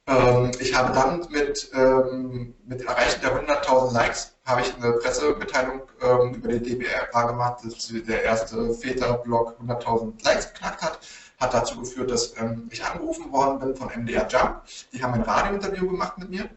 Ähm, 0.06 0.52
ich 0.60 0.74
habe 0.74 0.94
dann 0.94 1.26
mit, 1.30 1.70
ähm, 1.74 2.56
mit 2.66 2.82
Erreichen 2.82 3.22
der 3.22 3.32
100.000 3.36 3.94
Likes 3.94 4.34
habe 4.46 4.62
ich 4.62 4.76
eine 4.76 4.94
Pressemitteilung 4.94 5.82
ähm, 6.02 6.34
über 6.36 6.50
die 6.50 6.62
DBRK 6.62 7.28
gemacht, 7.28 7.64
dass 7.64 7.88
der 7.88 8.24
erste 8.24 8.74
Väter-Blog 8.74 9.58
100.000 9.62 10.24
Likes 10.26 10.54
geknackt 10.54 10.82
hat. 10.82 11.00
Hat 11.40 11.54
dazu 11.54 11.80
geführt, 11.80 12.12
dass 12.12 12.34
ähm, 12.38 12.68
ich 12.70 12.84
angerufen 12.84 13.32
worden 13.32 13.60
bin 13.60 13.76
von 13.76 13.90
MDR 13.90 14.28
Jump. 14.28 14.62
Die 14.92 15.02
haben 15.04 15.14
ein 15.14 15.22
Radiointerview 15.22 15.90
gemacht 15.90 16.18
mit 16.18 16.30
mir. 16.30 16.50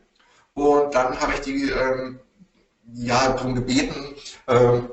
Und 0.54 0.94
dann 0.94 1.18
habe 1.20 1.34
ich 1.34 1.40
die 1.42 1.70
ähm, 1.70 2.18
ja 2.94 3.28
darum 3.28 3.54
gebeten, 3.54 4.14
ähm, 4.48 4.90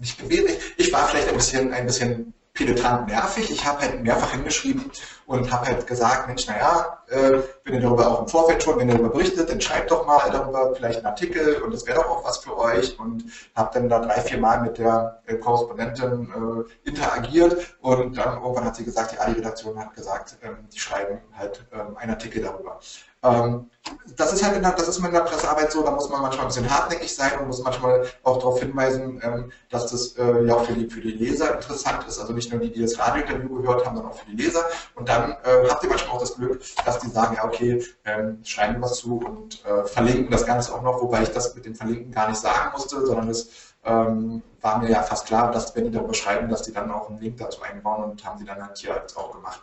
nicht 0.00 0.18
gebeten, 0.18 0.52
ich, 0.76 0.92
war 0.92 1.06
vielleicht 1.06 1.28
ein 1.28 1.36
bisschen, 1.36 1.72
ein 1.72 1.86
bisschen 1.86 2.34
penetrant 2.54 3.06
nervig. 3.06 3.50
Ich 3.50 3.64
habe 3.64 3.80
halt 3.80 4.02
mehrfach 4.02 4.32
hingeschrieben 4.32 4.90
und 5.26 5.52
habe 5.52 5.66
halt 5.66 5.86
gesagt, 5.86 6.26
Mensch, 6.26 6.46
naja, 6.46 6.98
äh, 7.08 7.38
wenn 7.64 7.74
ihr 7.74 7.80
darüber 7.80 8.08
auch 8.08 8.22
im 8.22 8.28
Vorfeld 8.28 8.62
schon, 8.62 8.78
wenn 8.78 8.88
ihr 8.88 8.94
darüber 8.94 9.10
berichtet, 9.10 9.48
dann 9.48 9.60
schreibt 9.60 9.90
doch 9.90 10.06
mal 10.06 10.30
darüber 10.30 10.74
vielleicht 10.74 10.98
einen 10.98 11.06
Artikel 11.06 11.62
und 11.62 11.72
das 11.72 11.86
wäre 11.86 12.00
doch 12.00 12.10
auch 12.10 12.24
was 12.24 12.38
für 12.38 12.58
euch 12.58 12.98
und 12.98 13.24
habe 13.54 13.70
dann 13.74 13.88
da 13.88 14.00
drei, 14.00 14.20
vier 14.20 14.38
Mal 14.38 14.62
mit 14.62 14.78
der 14.78 15.22
äh, 15.26 15.36
Korrespondentin 15.36 16.66
äh, 16.84 16.88
interagiert 16.88 17.76
und 17.80 18.16
dann 18.18 18.42
irgendwann 18.42 18.64
hat 18.64 18.76
sie 18.76 18.84
gesagt, 18.84 19.12
die 19.12 19.18
Ali-Redaktion 19.18 19.78
hat 19.78 19.94
gesagt, 19.94 20.36
ähm, 20.42 20.56
die 20.72 20.80
schreiben 20.80 21.20
halt 21.36 21.64
ähm, 21.72 21.96
einen 21.96 22.10
Artikel 22.10 22.42
darüber. 22.42 22.80
Ähm, 23.22 23.70
das 24.16 24.32
ist 24.32 24.44
halt 24.44 24.56
in 24.56 24.62
der, 24.62 24.72
das 24.72 24.88
ist 24.88 25.00
mit 25.00 25.12
der 25.12 25.20
Pressearbeit 25.20 25.72
so, 25.72 25.82
da 25.82 25.90
muss 25.90 26.08
man 26.08 26.22
manchmal 26.22 26.44
ein 26.44 26.48
bisschen 26.48 26.70
hartnäckig 26.70 27.14
sein 27.14 27.38
und 27.38 27.46
muss 27.46 27.62
manchmal 27.62 28.06
auch 28.22 28.38
darauf 28.38 28.60
hinweisen, 28.60 29.20
ähm, 29.22 29.52
dass 29.70 29.86
das 29.86 30.16
äh, 30.16 30.44
ja 30.44 30.54
auch 30.54 30.64
für 30.64 30.74
die, 30.74 30.88
für 30.88 31.00
die 31.00 31.12
Leser 31.12 31.54
interessant 31.54 32.06
ist. 32.06 32.18
Also 32.18 32.32
nicht 32.32 32.50
nur 32.50 32.60
die, 32.60 32.70
die 32.70 32.82
das 32.82 32.98
Radiointerview 32.98 33.62
gehört 33.62 33.86
haben, 33.86 33.96
sondern 33.96 34.12
auch 34.12 34.18
für 34.18 34.26
die 34.26 34.42
Leser. 34.42 34.64
Und 34.94 35.08
dann 35.08 35.32
äh, 35.32 35.68
habt 35.68 35.82
ihr 35.82 35.88
manchmal 35.88 36.16
auch 36.16 36.20
das 36.20 36.34
Glück, 36.34 36.62
dass 36.84 36.98
die 36.98 37.08
sagen, 37.08 37.36
ja 37.36 37.44
okay, 37.44 37.84
ähm, 38.04 38.40
schreiben 38.44 38.80
was 38.82 38.98
zu 38.98 39.18
und 39.18 39.64
äh, 39.64 39.84
verlinken 39.86 40.30
das 40.30 40.44
Ganze 40.44 40.74
auch 40.74 40.82
noch, 40.82 41.00
wobei 41.00 41.22
ich 41.22 41.30
das 41.30 41.54
mit 41.54 41.64
dem 41.64 41.74
Verlinken 41.74 42.12
gar 42.12 42.28
nicht 42.28 42.40
sagen 42.40 42.72
musste, 42.72 43.06
sondern 43.06 43.28
es 43.28 43.48
ähm, 43.84 44.42
war 44.60 44.78
mir 44.78 44.90
ja 44.90 45.02
fast 45.02 45.26
klar, 45.26 45.50
dass 45.50 45.74
wenn 45.74 45.84
die 45.84 45.90
darüber 45.90 46.14
schreiben, 46.14 46.48
dass 46.48 46.62
die 46.62 46.72
dann 46.72 46.90
auch 46.90 47.08
einen 47.08 47.20
Link 47.20 47.38
dazu 47.38 47.62
einbauen 47.62 48.10
und 48.10 48.24
haben 48.24 48.38
sie 48.38 48.44
dann 48.44 48.62
halt 48.62 48.76
hier 48.76 49.02
auch 49.16 49.32
gemacht. 49.32 49.62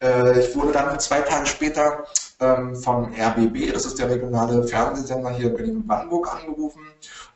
Äh, 0.00 0.40
ich 0.40 0.54
wurde 0.56 0.72
dann 0.72 0.98
zwei 0.98 1.20
Tage 1.20 1.46
später 1.46 2.04
ähm, 2.44 2.76
vom 2.76 3.12
RBB, 3.14 3.72
das 3.72 3.86
ist 3.86 3.98
der 3.98 4.10
regionale 4.10 4.64
Fernsehsender 4.64 5.30
hier 5.30 5.48
in 5.50 5.56
Berlin-Brandenburg, 5.56 6.34
angerufen. 6.34 6.82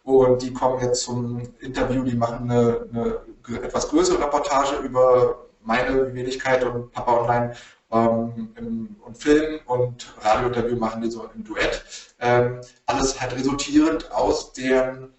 Und 0.05 0.43
die 0.43 0.53
kommen 0.53 0.81
jetzt 0.81 1.03
zum 1.03 1.43
Interview, 1.61 2.03
die 2.03 2.17
machen 2.17 2.51
eine, 2.51 2.87
eine 2.93 3.19
etwas 3.63 3.89
größere 3.89 4.23
Reportage 4.23 4.77
über 4.77 5.47
meine 5.63 6.15
Wenigkeit 6.15 6.65
und 6.65 6.93
Papa 6.93 7.21
Online 7.21 7.55
ähm, 7.91 8.53
im, 8.57 8.97
und 9.05 9.19
Film 9.19 9.61
und 9.67 10.15
Radiointerview 10.21 10.77
machen 10.77 11.03
die 11.03 11.11
so 11.11 11.29
im 11.35 11.45
Duett. 11.45 11.85
Ähm, 12.21 12.61
alles 12.87 13.21
halt 13.21 13.37
resultierend 13.37 14.11
aus 14.13 14.53
den, 14.53 15.13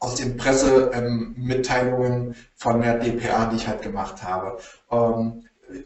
aus 0.00 0.14
den 0.16 0.36
Pressemitteilungen 0.36 2.34
von 2.54 2.80
der 2.80 2.98
DPA, 2.98 3.46
die 3.46 3.56
ich 3.56 3.68
halt 3.68 3.82
gemacht 3.82 4.22
habe. 4.22 4.58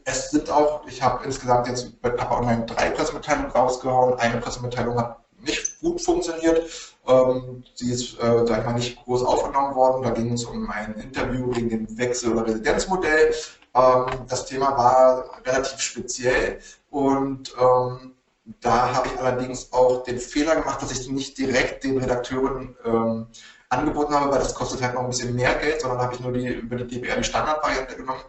Es 0.04 0.30
sind 0.30 0.50
auch, 0.50 0.86
ich 0.86 1.02
habe 1.02 1.24
insgesamt 1.24 1.68
jetzt 1.68 2.00
bei 2.02 2.10
Papa 2.10 2.38
Online 2.38 2.66
drei 2.66 2.90
Pressemitteilungen 2.90 3.50
rausgehauen. 3.50 4.18
Eine 4.18 4.40
Pressemitteilung 4.40 4.98
hat 4.98 5.20
nicht 5.38 5.80
gut 5.80 6.00
funktioniert. 6.00 6.68
Ähm, 7.06 7.64
sie 7.74 7.92
ist, 7.92 8.18
äh, 8.20 8.46
sag 8.46 8.60
ich 8.60 8.66
mal, 8.66 8.74
nicht 8.74 9.02
groß 9.04 9.22
aufgenommen 9.22 9.74
worden. 9.74 10.02
Da 10.02 10.10
ging 10.10 10.32
es 10.32 10.44
um 10.44 10.70
ein 10.70 10.94
Interview 10.94 11.54
wegen 11.54 11.68
dem 11.70 11.98
Wechsel- 11.98 12.32
oder 12.32 12.46
Residenzmodell. 12.46 13.34
Ähm, 13.74 14.06
das 14.28 14.46
Thema 14.46 14.76
war 14.76 15.30
relativ 15.46 15.80
speziell 15.80 16.60
und 16.90 17.54
ähm, 17.58 18.14
da 18.60 18.94
habe 18.94 19.08
ich 19.08 19.18
allerdings 19.18 19.72
auch 19.72 20.02
den 20.02 20.18
Fehler 20.18 20.56
gemacht, 20.56 20.82
dass 20.82 20.90
ich 20.90 21.08
nicht 21.08 21.38
direkt 21.38 21.84
den 21.84 21.98
Redakteuren 21.98 22.76
ähm, 22.84 23.26
angeboten 23.68 24.14
habe, 24.14 24.32
weil 24.32 24.40
das 24.40 24.54
kostet 24.54 24.82
halt 24.82 24.94
noch 24.94 25.02
ein 25.02 25.10
bisschen 25.10 25.34
mehr 25.36 25.54
Geld, 25.54 25.80
sondern 25.80 26.00
habe 26.00 26.14
ich 26.14 26.20
nur 26.20 26.32
die, 26.32 26.48
über 26.48 26.76
die 26.76 26.86
DBR 26.86 27.18
die 27.18 27.24
Standardvariante 27.24 27.96
genommen 27.96 28.20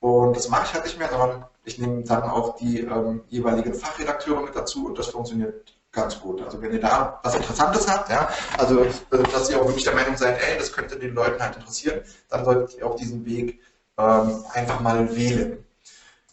und 0.00 0.36
das 0.36 0.48
mache 0.48 0.66
ich 0.66 0.74
halt 0.74 0.84
nicht 0.84 0.98
mehr, 0.98 1.08
sondern 1.08 1.46
ich 1.64 1.78
nehme 1.78 2.02
dann 2.04 2.22
auch 2.22 2.56
die 2.56 2.80
ähm, 2.80 3.24
jeweiligen 3.28 3.74
Fachredakteure 3.74 4.42
mit 4.42 4.54
dazu 4.54 4.86
und 4.86 4.98
das 4.98 5.08
funktioniert 5.08 5.74
ganz 5.92 6.20
gut. 6.20 6.42
Also 6.42 6.60
wenn 6.60 6.72
ihr 6.72 6.80
da 6.80 7.18
was 7.22 7.34
Interessantes 7.34 7.88
habt, 7.88 8.10
ja, 8.10 8.28
also 8.58 8.84
äh, 8.84 8.90
dass 9.32 9.50
ihr 9.50 9.60
auch 9.60 9.66
wirklich 9.66 9.84
der 9.84 9.94
Meinung 9.94 10.16
seid, 10.16 10.40
ey, 10.40 10.58
das 10.58 10.72
könnte 10.72 10.98
den 10.98 11.14
Leuten 11.14 11.42
halt 11.42 11.56
interessieren, 11.56 12.02
dann 12.28 12.44
solltet 12.44 12.78
ihr 12.78 12.86
auch 12.86 12.96
diesen 12.96 13.24
Weg 13.24 13.60
ähm, 13.98 14.44
einfach 14.52 14.80
mal 14.80 15.16
wählen. 15.16 15.64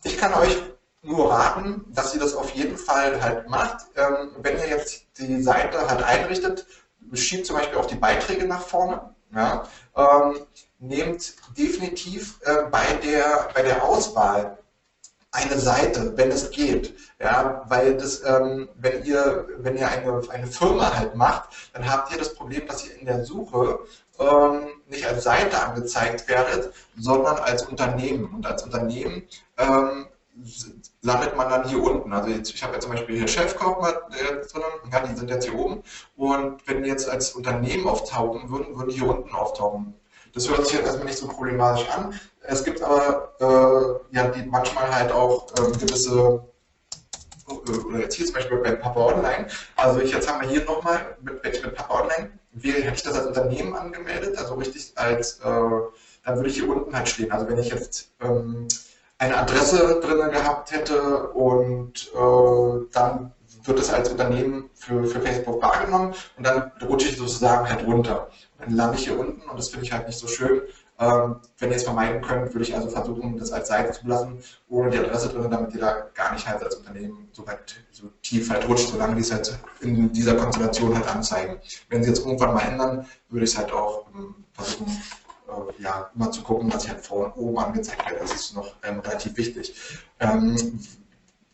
Ich 0.03 0.17
kann 0.17 0.33
euch 0.33 0.61
nur 1.01 1.31
raten, 1.31 1.85
dass 1.89 2.13
ihr 2.13 2.19
das 2.19 2.35
auf 2.35 2.51
jeden 2.51 2.77
Fall 2.77 3.21
halt 3.21 3.49
macht. 3.49 3.85
Ähm, 3.95 4.31
wenn 4.39 4.57
ihr 4.57 4.67
jetzt 4.67 5.05
die 5.17 5.41
Seite 5.41 5.87
halt 5.87 6.03
einrichtet, 6.03 6.65
schiebt 7.13 7.45
zum 7.45 7.57
Beispiel 7.57 7.77
auch 7.77 7.85
die 7.85 7.95
Beiträge 7.95 8.45
nach 8.45 8.61
vorne. 8.61 9.13
Ja, 9.35 9.67
ähm, 9.95 10.45
nehmt 10.83 11.35
definitiv 11.57 12.39
äh, 12.41 12.63
bei, 12.69 12.85
der, 13.03 13.49
bei 13.53 13.61
der 13.61 13.83
Auswahl 13.83 14.57
eine 15.31 15.57
Seite, 15.57 16.15
wenn 16.15 16.29
es 16.29 16.51
geht. 16.51 16.93
Ja, 17.19 17.63
weil 17.67 17.97
das, 17.97 18.23
ähm, 18.23 18.69
wenn 18.75 19.03
ihr, 19.03 19.47
wenn 19.57 19.77
ihr 19.77 19.87
eine, 19.87 20.21
eine 20.29 20.47
Firma 20.47 20.93
halt 20.93 21.15
macht, 21.15 21.49
dann 21.73 21.89
habt 21.89 22.11
ihr 22.11 22.19
das 22.19 22.33
Problem, 22.35 22.67
dass 22.67 22.85
ihr 22.85 22.99
in 22.99 23.05
der 23.07 23.25
Suche 23.25 23.79
ähm, 24.19 24.67
nicht 24.87 25.07
als 25.07 25.23
Seite 25.23 25.59
angezeigt 25.59 26.27
werdet, 26.27 26.73
sondern 26.97 27.37
als 27.37 27.63
Unternehmen. 27.63 28.25
Und 28.35 28.45
als 28.45 28.63
Unternehmen 28.63 29.23
ähm, 29.57 30.07
landet 31.01 31.35
man 31.35 31.49
dann 31.49 31.67
hier 31.67 31.81
unten. 31.81 32.13
Also 32.13 32.29
jetzt, 32.29 32.53
ich 32.53 32.61
habe 32.61 32.73
ja 32.73 32.79
zum 32.79 32.91
Beispiel 32.91 33.17
hier 33.17 33.27
Chefkaufmann 33.27 33.93
äh, 34.11 34.45
drin, 34.45 34.63
ja, 34.91 34.99
die 34.99 35.15
sind 35.15 35.29
jetzt 35.29 35.45
hier 35.45 35.57
oben. 35.57 35.81
Und 36.15 36.67
wenn 36.67 36.83
die 36.83 36.89
jetzt 36.89 37.09
als 37.09 37.31
Unternehmen 37.31 37.87
auftauchen 37.87 38.51
würden, 38.51 38.75
würden 38.77 38.89
die 38.89 38.99
hier 38.99 39.09
unten 39.09 39.33
auftauchen. 39.33 39.95
Das 40.33 40.49
hört 40.49 40.65
sich 40.65 40.75
jetzt 40.75 40.85
erstmal 40.85 41.05
nicht 41.05 41.17
so 41.17 41.27
problematisch 41.27 41.87
an. 41.89 42.19
Es 42.41 42.63
gibt 42.63 42.81
aber 42.81 43.33
äh, 43.39 44.15
ja, 44.15 44.27
die 44.29 44.43
manchmal 44.47 44.93
halt 44.93 45.11
auch 45.11 45.47
ähm, 45.57 45.73
gewisse, 45.73 46.43
äh, 47.47 47.51
oder 47.51 47.99
jetzt 47.99 48.15
hier 48.15 48.25
zum 48.25 48.35
Beispiel 48.35 48.57
bei 48.57 48.71
Papa 48.71 48.99
Online. 48.99 49.47
Also 49.75 49.99
ich, 50.01 50.11
jetzt 50.11 50.29
haben 50.29 50.41
wir 50.41 50.49
hier 50.49 50.65
nochmal, 50.65 51.17
mit, 51.21 51.43
mit 51.43 51.75
Papa 51.75 52.01
Online, 52.01 52.31
wie 52.51 52.71
hätte 52.71 52.95
ich 52.95 53.03
das 53.03 53.15
als 53.15 53.27
Unternehmen 53.27 53.75
angemeldet, 53.75 54.37
also 54.37 54.55
richtig 54.55 54.91
als, 54.95 55.39
äh, 55.39 55.43
dann 55.43 56.35
würde 56.35 56.49
ich 56.49 56.55
hier 56.55 56.69
unten 56.69 56.95
halt 56.95 57.09
stehen. 57.09 57.31
Also 57.31 57.47
wenn 57.47 57.59
ich 57.59 57.69
jetzt 57.69 58.09
ähm, 58.21 58.67
eine 59.19 59.37
Adresse 59.37 59.99
drin 60.01 60.31
gehabt 60.31 60.71
hätte 60.71 61.29
und 61.29 62.11
äh, 62.13 62.85
dann 62.91 63.32
wird 63.63 63.79
es 63.79 63.89
als 63.91 64.09
Unternehmen 64.09 64.69
für, 64.73 65.05
für 65.05 65.21
Facebook 65.21 65.61
wahrgenommen 65.61 66.13
und 66.37 66.45
dann 66.45 66.71
rutsche 66.81 67.09
ich 67.09 67.17
sozusagen 67.17 67.67
halt 67.67 67.85
runter. 67.85 68.29
Dann 68.59 68.75
lande 68.75 68.97
ich 68.97 69.05
hier 69.05 69.19
unten 69.19 69.49
und 69.49 69.57
das 69.57 69.69
finde 69.69 69.85
ich 69.85 69.93
halt 69.93 70.07
nicht 70.07 70.19
so 70.19 70.27
schön. 70.27 70.61
Ähm, 70.99 71.37
wenn 71.57 71.71
ihr 71.71 71.75
es 71.75 71.83
vermeiden 71.83 72.21
könnt, 72.21 72.53
würde 72.53 72.63
ich 72.63 72.75
also 72.75 72.87
versuchen, 72.87 73.37
das 73.37 73.51
als 73.51 73.67
Seite 73.67 73.91
zu 73.91 74.07
lassen, 74.07 74.37
ohne 74.69 74.91
die 74.91 74.99
Adresse 74.99 75.29
drin, 75.29 75.49
damit 75.49 75.73
ihr 75.73 75.81
da 75.81 76.07
gar 76.13 76.33
nicht 76.33 76.47
halt 76.47 76.61
als 76.63 76.75
Unternehmen 76.75 77.29
so 77.31 77.45
weit, 77.47 77.75
so 77.91 78.11
tief 78.21 78.49
halt 78.51 78.67
rutscht, 78.69 78.89
solange 78.89 79.15
die 79.15 79.21
es 79.21 79.31
halt 79.31 79.57
in 79.81 80.13
dieser 80.13 80.35
Konstellation 80.35 80.95
halt 80.95 81.07
anzeigen. 81.07 81.59
Wenn 81.89 82.03
sie 82.03 82.09
jetzt 82.09 82.23
irgendwann 82.23 82.53
mal 82.53 82.61
ändern, 82.61 83.07
würde 83.29 83.45
ich 83.45 83.51
es 83.51 83.57
halt 83.57 83.71
auch 83.71 84.05
ähm, 84.13 84.35
versuchen, 84.53 85.01
äh, 85.47 85.81
ja, 85.81 86.11
immer 86.15 86.31
zu 86.31 86.43
gucken, 86.43 86.69
dass 86.69 86.83
ich 86.83 86.91
halt 86.91 87.03
vorne 87.03 87.33
oben 87.33 87.57
angezeigt 87.57 88.05
werde. 88.05 88.19
Das 88.19 88.33
ist 88.33 88.55
noch 88.55 88.75
ähm, 88.83 88.99
relativ 88.99 89.35
wichtig. 89.35 89.75
Ähm, 90.19 90.79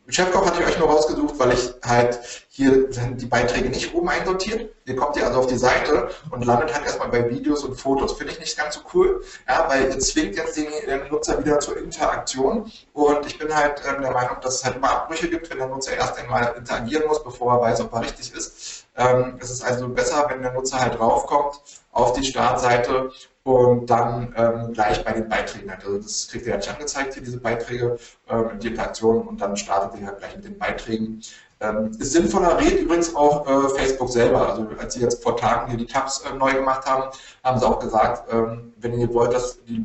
Chefkoch 0.10 0.45
hatte 0.45 0.62
ich 0.62 0.68
euch 0.68 0.80
nur 0.80 0.89
rausgesucht, 0.89 1.38
weil 1.38 1.53
ich 1.53 1.74
halt 1.86 2.20
hier 2.49 2.91
sind 2.91 3.22
die 3.22 3.26
Beiträge 3.26 3.70
nicht 3.70 3.93
oben 3.93 4.10
einsortiert. 4.10 4.70
Ihr 4.86 4.95
kommt 4.95 5.16
ja 5.16 5.28
also 5.28 5.39
auf 5.39 5.47
die 5.47 5.57
Seite 5.57 6.10
und 6.32 6.43
landet 6.43 6.74
halt 6.74 6.84
erstmal 6.86 7.10
bei 7.10 7.30
Videos 7.30 7.64
und 7.64 7.80
Fotos. 7.80 8.14
Finde 8.18 8.34
ich 8.34 8.39
nicht 8.39 8.57
ganz 8.57 8.76
so 8.76 8.82
cool, 8.93 9.24
ja, 9.47 9.66
weil 9.70 9.89
ihr 9.89 9.99
zwingt 9.99 10.36
jetzt 10.36 10.57
den, 10.57 10.68
den 10.88 11.07
Nutzer 11.10 11.39
wieder 11.39 11.60
zur 11.60 11.78
Interaktion. 11.78 12.72
Und 12.93 13.26
ich 13.26 13.38
bin 13.38 13.55
halt 13.55 13.82
ähm, 13.88 14.01
der 14.01 14.12
Meinung, 14.12 14.38
dass 14.41 14.55
es 14.55 14.66
halt 14.66 14.76
immer 14.78 14.89
Abbrüche 14.89 15.30
gibt, 15.30 15.49
wenn 15.49 15.60
der 15.60 15.68
Nutzer 15.68 15.93
erst 15.93 16.18
einmal 16.18 16.55
interagieren 16.57 17.07
muss, 17.07 17.24
bevor 17.24 17.53
er 17.53 17.62
weiß, 17.62 17.82
ob 17.82 17.93
er 17.93 18.01
richtig 18.01 18.34
ist. 18.34 18.86
Ähm, 18.97 19.38
es 19.39 19.51
ist 19.51 19.64
also 19.64 19.88
besser, 19.88 20.26
wenn 20.30 20.41
der 20.41 20.53
Nutzer 20.53 20.80
halt 20.80 20.97
draufkommt 20.97 21.62
auf 21.91 22.14
die 22.14 22.26
Startseite 22.26 23.12
und 23.44 23.90
dann 23.90 24.34
ähm, 24.36 24.74
gleich 24.74 25.04
bei 25.04 25.14
den 25.14 25.30
Beiträgen. 25.30 25.70
Also 25.70 25.98
das 25.98 26.28
kriegt 26.30 26.46
ihr 26.46 26.56
nicht 26.56 26.70
angezeigt, 26.70 27.14
hier 27.14 27.24
diese 27.24 27.40
Beiträge, 27.40 27.98
ähm, 28.30 28.60
die 28.60 28.68
Interaktion 28.68 29.28
und 29.28 29.40
dann 29.42 29.56
startet 29.58 30.00
ihr 30.00 30.08
halt 30.08 30.20
gleich 30.20 30.36
mit 30.36 30.46
den 30.46 30.58
Beiträgen. 30.58 31.22
Ähm, 31.62 31.92
ist 32.00 32.14
sinnvoller, 32.14 32.58
redet 32.58 32.82
übrigens 32.82 33.14
auch 33.16 33.46
äh, 33.46 33.70
Facebook 33.78 34.10
selber. 34.10 34.50
Also 34.50 34.68
als 34.80 34.94
sie 34.94 35.02
jetzt 35.02 35.22
vor 35.22 35.36
Tagen 35.36 35.70
hier 35.70 35.78
die 35.78 35.86
Tabs 35.86 36.22
äh, 36.22 36.34
neu 36.34 36.54
gemacht 36.54 36.86
haben, 36.86 37.12
haben 37.44 37.60
sie 37.60 37.68
auch 37.68 37.80
gesagt, 37.80 38.32
ähm, 38.32 38.74
wenn 38.78 38.98
ihr 38.98 39.14
wollt, 39.14 39.34
dass 39.34 39.64
die 39.66 39.84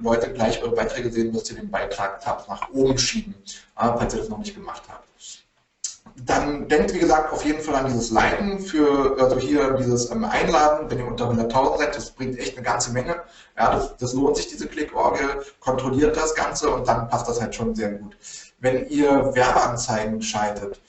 Leute 0.00 0.32
gleich 0.32 0.62
eure 0.62 0.74
Beiträge 0.74 1.10
sehen, 1.10 1.32
müsst 1.32 1.50
ihr 1.50 1.56
den 1.56 1.70
Beitrag-Tab 1.70 2.48
nach 2.48 2.70
oben 2.70 2.96
schieben, 2.96 3.34
äh, 3.76 3.86
falls 3.98 4.14
ihr 4.14 4.20
das 4.20 4.30
noch 4.30 4.38
nicht 4.38 4.54
gemacht 4.54 4.82
habt. 4.88 5.09
Dann 6.26 6.68
denkt, 6.68 6.92
wie 6.92 6.98
gesagt, 6.98 7.32
auf 7.32 7.44
jeden 7.44 7.60
Fall 7.60 7.76
an 7.76 7.86
dieses 7.86 8.10
Liken 8.10 8.58
für, 8.58 9.16
also 9.18 9.38
hier 9.38 9.72
dieses 9.74 10.10
ähm, 10.10 10.24
Einladen, 10.24 10.90
wenn 10.90 10.98
ihr 10.98 11.06
unter 11.06 11.30
100.000 11.30 11.78
seid, 11.78 11.96
das 11.96 12.10
bringt 12.10 12.38
echt 12.38 12.56
eine 12.56 12.64
ganze 12.64 12.92
Menge. 12.92 13.22
Ja, 13.56 13.72
das, 13.72 13.96
das 13.96 14.12
lohnt 14.12 14.36
sich, 14.36 14.48
diese 14.48 14.66
Klickorgel, 14.66 15.44
kontrolliert 15.60 16.16
das 16.16 16.34
Ganze 16.34 16.70
und 16.70 16.86
dann 16.88 17.08
passt 17.08 17.28
das 17.28 17.40
halt 17.40 17.54
schon 17.54 17.74
sehr 17.74 17.92
gut. 17.92 18.16
Wenn 18.58 18.88
ihr 18.88 19.34
Werbeanzeigen 19.34 20.20
schaltet, 20.20 20.80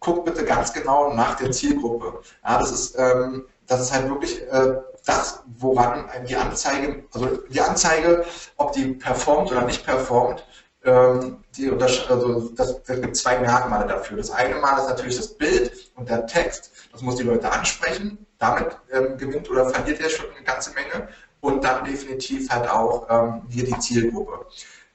guckt 0.00 0.24
bitte 0.24 0.44
ganz 0.44 0.72
genau 0.72 1.14
nach 1.14 1.36
der 1.36 1.50
Zielgruppe. 1.50 2.20
Ja, 2.44 2.58
das 2.58 2.70
ist, 2.70 2.98
ähm, 2.98 3.46
das 3.66 3.80
ist 3.80 3.92
halt 3.92 4.08
wirklich 4.08 4.42
äh, 4.50 4.76
das, 5.06 5.42
woran 5.58 6.08
die 6.28 6.36
Anzeige, 6.36 7.04
also 7.12 7.26
die 7.48 7.60
Anzeige, 7.60 8.24
ob 8.56 8.72
die 8.72 8.86
performt 8.86 9.50
oder 9.50 9.62
nicht 9.62 9.84
performt, 9.84 10.44
die 10.84 11.70
also 11.70 12.50
das, 12.50 12.82
das 12.82 13.00
gibt 13.00 13.16
zwei 13.16 13.38
Merkmale 13.38 13.86
dafür. 13.86 14.18
Das 14.18 14.30
eine 14.30 14.56
Mal 14.56 14.78
ist 14.78 14.88
natürlich 14.88 15.16
das 15.16 15.28
Bild 15.28 15.90
und 15.94 16.08
der 16.08 16.26
Text. 16.26 16.72
Das 16.92 17.00
muss 17.00 17.16
die 17.16 17.22
Leute 17.22 17.50
ansprechen. 17.50 18.26
Damit 18.38 18.76
ähm, 18.92 19.16
gewinnt 19.16 19.50
oder 19.50 19.68
verliert 19.70 20.00
er 20.00 20.10
schon 20.10 20.26
eine 20.34 20.44
ganze 20.44 20.72
Menge. 20.74 21.08
Und 21.40 21.64
dann 21.64 21.84
definitiv 21.84 22.50
halt 22.50 22.68
auch 22.68 23.06
ähm, 23.08 23.42
hier 23.48 23.64
die 23.64 23.78
Zielgruppe. 23.78 24.46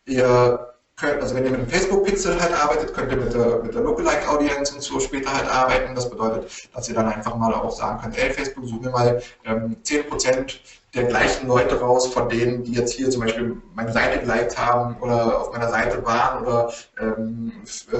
Ihr 0.05 0.73
könnt, 0.99 1.21
also 1.21 1.35
wenn 1.35 1.45
ihr 1.45 1.51
mit 1.51 1.61
dem 1.61 1.69
Facebook-Pixel 1.69 2.39
halt 2.41 2.53
arbeitet, 2.53 2.93
könnt 2.93 3.11
ihr 3.11 3.17
mit 3.17 3.33
der, 3.33 3.63
mit 3.63 3.73
der 3.73 3.81
Lookalike-Audience 3.81 4.73
und 4.73 4.81
so 4.81 4.99
später 4.99 5.33
halt 5.33 5.49
arbeiten. 5.49 5.95
Das 5.95 6.09
bedeutet, 6.09 6.51
dass 6.73 6.89
ihr 6.89 6.95
dann 6.95 7.07
einfach 7.07 7.35
mal 7.35 7.53
auch 7.53 7.71
sagen 7.71 8.01
könnt, 8.01 8.17
ey, 8.17 8.31
Facebook, 8.31 8.65
such 8.65 8.81
mir 8.81 8.89
mal 8.89 9.21
ähm, 9.45 9.77
10% 9.83 10.59
der 10.93 11.03
gleichen 11.03 11.47
Leute 11.47 11.79
raus, 11.79 12.07
von 12.07 12.29
denen, 12.29 12.63
die 12.63 12.73
jetzt 12.73 12.93
hier 12.93 13.09
zum 13.09 13.21
Beispiel 13.21 13.61
meine 13.75 13.93
Seite 13.93 14.19
geliked 14.19 14.57
haben 14.57 14.97
oder 15.01 15.39
auf 15.39 15.51
meiner 15.51 15.69
Seite 15.69 16.03
waren 16.05 16.43
oder 16.43 16.71
ähm, 16.99 17.51
äh, 17.91 17.97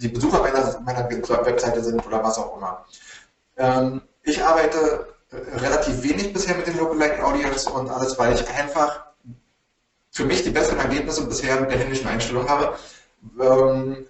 die 0.00 0.08
Besucher 0.08 0.40
meiner, 0.40 0.80
meiner 0.80 1.08
Webseite 1.08 1.82
sind 1.82 2.04
oder 2.06 2.22
was 2.22 2.38
auch 2.38 2.56
immer. 2.56 2.84
Ähm, 3.56 4.02
ich 4.24 4.42
arbeite 4.44 5.06
relativ 5.30 6.02
wenig 6.02 6.32
bisher 6.32 6.56
mit 6.56 6.66
den 6.66 6.78
Lookalike 6.78 7.24
Audience 7.24 7.70
und 7.70 7.88
alles, 7.90 8.18
weil 8.18 8.34
ich 8.34 8.48
einfach 8.48 9.07
für 10.18 10.24
mich 10.24 10.42
die 10.42 10.50
besseren 10.50 10.80
Ergebnisse 10.80 11.24
bisher 11.28 11.60
mit 11.60 11.70
der 11.70 11.78
händischen 11.78 12.08
Einstellung 12.08 12.48
habe, 12.48 12.76
ähm, 13.40 14.04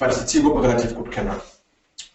weil 0.00 0.10
ich 0.10 0.18
die 0.18 0.26
Zielgruppe 0.26 0.64
relativ 0.64 0.96
gut 0.96 1.12
kenne. 1.12 1.40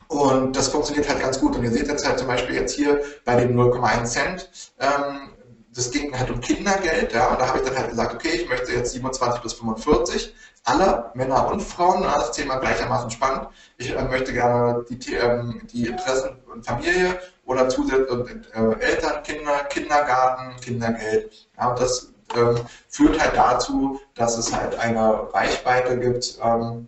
Und 0.09 0.57
das 0.57 0.67
funktioniert 0.67 1.07
halt 1.07 1.21
ganz 1.21 1.39
gut. 1.39 1.55
Und 1.55 1.63
ihr 1.63 1.71
seht 1.71 1.87
jetzt 1.87 2.05
halt 2.05 2.19
zum 2.19 2.27
Beispiel 2.27 2.55
jetzt 2.55 2.75
hier 2.75 3.01
bei 3.23 3.37
den 3.37 3.57
0,1 3.57 4.03
Cent, 4.03 4.49
ähm, 4.81 5.29
das 5.73 5.89
ging 5.89 6.13
halt 6.19 6.29
um 6.31 6.41
Kindergeld, 6.41 7.13
ja, 7.13 7.29
und 7.29 7.39
da 7.39 7.47
habe 7.47 7.59
ich 7.59 7.63
dann 7.63 7.77
halt 7.77 7.91
gesagt, 7.91 8.13
okay, 8.13 8.41
ich 8.41 8.49
möchte 8.49 8.73
jetzt 8.73 8.91
27 8.91 9.41
bis 9.41 9.53
45, 9.53 10.35
alle, 10.65 11.11
Männer 11.13 11.49
und 11.49 11.61
Frauen, 11.61 12.03
das 12.03 12.33
Thema 12.33 12.57
gleichermaßen 12.57 13.09
spannend. 13.09 13.47
Ich 13.77 13.95
äh, 13.95 14.03
möchte 14.03 14.33
gerne 14.33 14.85
die, 14.89 15.13
ähm, 15.13 15.61
die 15.71 15.85
Interessen 15.85 16.41
und 16.53 16.65
Familie 16.65 17.17
oder 17.45 17.69
zusätzlich 17.69 18.09
äh, 18.53 18.73
Eltern, 18.81 19.23
Kinder, 19.23 19.63
Kindergarten, 19.69 20.59
Kindergeld. 20.59 21.47
Ja, 21.57 21.69
und 21.69 21.79
das 21.79 22.10
führt 22.89 23.19
halt 23.19 23.35
dazu, 23.35 23.99
dass 24.15 24.37
es 24.37 24.53
halt 24.53 24.77
eine 24.77 25.33
Reichweite 25.33 25.99
gibt, 25.99 26.37
ähm, 26.43 26.87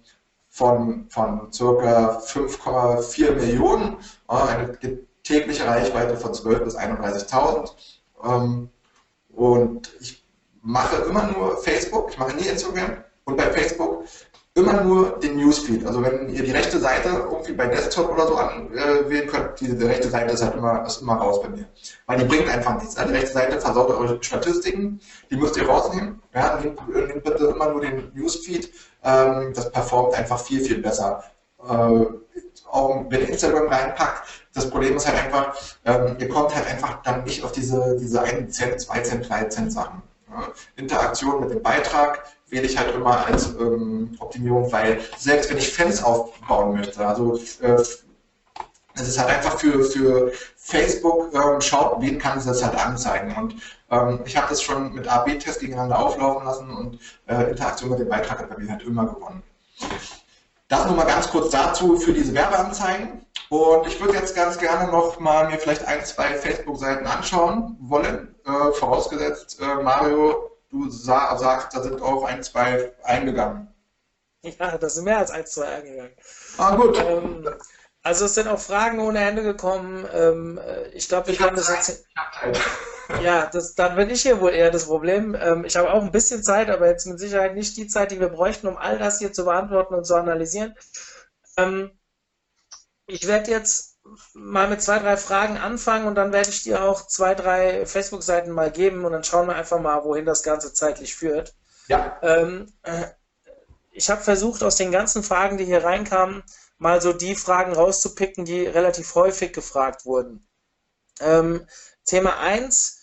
von, 0.49 1.07
von 1.09 1.51
circa 1.51 2.19
5,4 2.19 3.31
Millionen, 3.31 3.97
äh, 4.29 4.33
eine 4.33 4.77
tägliche 5.23 5.65
Reichweite 5.65 6.15
von 6.15 6.31
12.000 6.31 6.59
bis 6.63 6.77
31.000. 6.77 7.71
Ähm, 8.23 8.69
und 9.29 9.91
ich 9.99 10.23
mache 10.61 10.97
immer 11.03 11.23
nur 11.31 11.57
Facebook, 11.57 12.11
ich 12.11 12.19
mache 12.19 12.35
nie 12.35 12.47
Instagram 12.47 13.03
und 13.25 13.35
bei 13.35 13.51
Facebook 13.51 14.05
immer 14.55 14.83
nur 14.83 15.19
den 15.19 15.37
Newsfeed. 15.37 15.85
Also 15.85 16.03
wenn 16.03 16.29
ihr 16.29 16.43
die 16.43 16.51
rechte 16.51 16.79
Seite 16.79 17.09
irgendwie 17.09 17.53
bei 17.53 17.67
Desktop 17.67 18.11
oder 18.11 18.27
so 18.27 18.35
anwählen 18.35 19.27
könnt, 19.27 19.59
die, 19.59 19.75
die 19.75 19.85
rechte 19.85 20.09
Seite 20.09 20.33
ist 20.33 20.43
halt 20.43 20.55
immer, 20.55 20.85
ist 20.85 21.01
immer 21.01 21.15
raus 21.15 21.41
bei 21.41 21.49
mir. 21.49 21.65
Weil 22.05 22.19
die 22.19 22.25
bringt 22.25 22.49
einfach 22.49 22.75
nichts. 22.75 22.95
Die 22.95 23.01
rechte 23.01 23.33
Seite 23.33 23.59
versaut 23.59 23.89
eure 23.89 24.23
Statistiken, 24.23 24.99
die 25.31 25.37
müsst 25.37 25.57
ihr 25.57 25.67
rausnehmen. 25.67 26.21
Ja, 26.35 26.59
nehmt, 26.59 26.79
nehmt 26.87 27.23
bitte 27.23 27.45
immer 27.45 27.69
nur 27.69 27.81
den 27.81 28.11
Newsfeed. 28.13 28.71
Ähm, 29.03 29.53
das 29.55 29.71
performt 29.71 30.13
einfach 30.13 30.39
viel, 30.39 30.61
viel 30.61 30.77
besser. 30.79 31.23
Äh, 31.67 32.05
auch 32.69 33.05
wenn 33.09 33.21
ihr 33.21 33.29
Instagram 33.29 33.67
reinpackt, 33.67 34.27
das 34.53 34.69
Problem 34.69 34.97
ist 34.97 35.07
halt 35.07 35.17
einfach, 35.17 35.55
ähm, 35.85 36.15
ihr 36.19 36.29
kommt 36.29 36.53
halt 36.55 36.67
einfach 36.67 37.01
dann 37.01 37.23
nicht 37.23 37.43
auf 37.43 37.51
diese, 37.51 37.97
diese 37.99 38.21
1 38.21 38.55
Cent, 38.55 38.79
2 38.79 38.99
Cent, 39.01 39.29
3 39.29 39.45
Cent 39.45 39.73
Sachen. 39.73 40.01
Ja. 40.29 40.47
Interaktion 40.75 41.41
mit 41.41 41.51
dem 41.51 41.61
Beitrag, 41.61 42.23
wähle 42.53 42.67
ich 42.67 42.77
halt 42.77 42.93
immer 42.95 43.25
als 43.25 43.49
ähm, 43.59 44.15
Optimierung, 44.19 44.71
weil 44.71 45.01
selbst 45.17 45.49
wenn 45.49 45.57
ich 45.57 45.73
Fans 45.73 46.03
aufbauen 46.03 46.75
möchte, 46.77 47.05
also 47.05 47.37
äh, 47.61 47.81
es 48.95 49.07
ist 49.07 49.17
halt 49.19 49.29
einfach 49.29 49.57
für, 49.57 49.83
für 49.83 50.31
Facebook, 50.55 51.33
ähm, 51.33 51.59
schaut, 51.61 51.99
wen 51.99 52.19
kann 52.19 52.37
es 52.37 52.45
das 52.45 52.63
halt 52.63 52.75
anzeigen. 52.75 53.35
Und 53.35 53.55
ähm, 53.89 54.19
ich 54.25 54.37
habe 54.37 54.47
das 54.49 54.61
schon 54.61 54.93
mit 54.93 55.07
AB-Tests 55.07 55.59
gegeneinander 55.59 55.97
auflaufen 55.97 56.45
lassen 56.45 56.69
und 56.69 56.99
äh, 57.27 57.49
Interaktion 57.49 57.89
mit 57.89 57.99
dem 57.99 58.09
Beitrag 58.09 58.39
hat 58.39 58.49
bei 58.49 58.57
mir 58.57 58.69
halt 58.69 58.83
immer 58.83 59.05
gewonnen. 59.05 59.41
Das 60.67 60.85
nur 60.85 60.95
mal 60.95 61.05
ganz 61.05 61.29
kurz 61.29 61.49
dazu 61.49 61.97
für 61.97 62.13
diese 62.13 62.33
Werbeanzeigen. 62.33 63.25
Und 63.49 63.85
ich 63.87 63.99
würde 63.99 64.15
jetzt 64.15 64.35
ganz 64.35 64.57
gerne 64.57 64.91
noch 64.91 65.19
mal 65.19 65.49
mir 65.49 65.57
vielleicht 65.57 65.85
ein, 65.85 66.03
zwei 66.05 66.33
Facebook-Seiten 66.33 67.05
anschauen 67.05 67.77
wollen. 67.81 68.35
Äh, 68.45 68.71
vorausgesetzt, 68.73 69.59
äh, 69.61 69.81
Mario, 69.83 70.52
du 70.73 70.89
sa 70.89 71.37
sagst, 71.37 71.75
da 71.75 71.83
sind 71.83 72.01
auch 72.01 72.23
ein, 72.25 72.43
zwei 72.43 72.91
eingegangen. 73.03 73.67
Ja, 74.43 74.77
da 74.77 74.89
sind 74.89 75.05
mehr 75.05 75.19
als 75.19 75.31
ein, 75.31 75.45
zwei 75.45 75.67
eingegangen. 75.67 76.15
Ah, 76.57 76.75
gut. 76.75 76.97
Ähm, 76.97 77.47
also 78.01 78.25
es 78.25 78.35
sind 78.35 78.47
auch 78.49 78.59
Fragen 78.59 78.99
ohne 78.99 79.19
Ende 79.19 79.43
gekommen. 79.43 80.05
Ähm, 80.11 80.57
äh, 80.57 80.89
ich 80.89 81.07
glaube, 81.07 81.27
wir 81.27 81.35
können 81.35 81.55
das 81.55 81.69
jetzt. 81.69 82.05
Ja, 83.21 83.47
das, 83.47 83.75
dann 83.75 83.97
bin 83.97 84.09
ich 84.09 84.21
hier 84.21 84.39
wohl 84.39 84.51
eher 84.51 84.71
das 84.71 84.85
Problem. 84.85 85.35
Ähm, 85.35 85.65
ich 85.65 85.75
habe 85.75 85.91
auch 85.91 86.01
ein 86.01 86.11
bisschen 86.11 86.41
Zeit, 86.41 86.69
aber 86.69 86.87
jetzt 86.87 87.05
mit 87.05 87.19
Sicherheit 87.19 87.53
nicht 87.53 87.75
die 87.75 87.87
Zeit, 87.87 88.11
die 88.11 88.19
wir 88.19 88.29
bräuchten, 88.29 88.65
um 88.65 88.77
all 88.77 88.97
das 88.97 89.19
hier 89.19 89.33
zu 89.33 89.43
beantworten 89.43 89.93
und 89.93 90.05
zu 90.05 90.15
analysieren. 90.15 90.73
Ähm, 91.57 91.91
ich 93.05 93.27
werde 93.27 93.51
jetzt 93.51 93.92
mal 94.33 94.67
mit 94.67 94.81
zwei, 94.81 94.99
drei 94.99 95.17
Fragen 95.17 95.57
anfangen 95.57 96.07
und 96.07 96.15
dann 96.15 96.31
werde 96.31 96.49
ich 96.49 96.63
dir 96.63 96.83
auch 96.83 97.07
zwei, 97.07 97.35
drei 97.35 97.85
Facebook-Seiten 97.85 98.51
mal 98.51 98.71
geben 98.71 99.05
und 99.05 99.11
dann 99.11 99.23
schauen 99.23 99.47
wir 99.47 99.55
einfach 99.55 99.79
mal, 99.79 100.03
wohin 100.03 100.25
das 100.25 100.43
Ganze 100.43 100.73
zeitlich 100.73 101.15
führt. 101.15 101.53
Ja. 101.87 102.17
Ähm, 102.21 102.71
äh, 102.83 103.05
ich 103.91 104.09
habe 104.09 104.21
versucht, 104.21 104.63
aus 104.63 104.75
den 104.75 104.91
ganzen 104.91 105.23
Fragen, 105.23 105.57
die 105.57 105.65
hier 105.65 105.83
reinkamen, 105.83 106.43
mal 106.77 107.01
so 107.01 107.13
die 107.13 107.35
Fragen 107.35 107.73
rauszupicken, 107.73 108.45
die 108.45 108.65
relativ 108.65 109.15
häufig 109.15 109.53
gefragt 109.53 110.05
wurden. 110.05 110.47
Ähm, 111.19 111.67
Thema 112.05 112.39
1, 112.39 112.99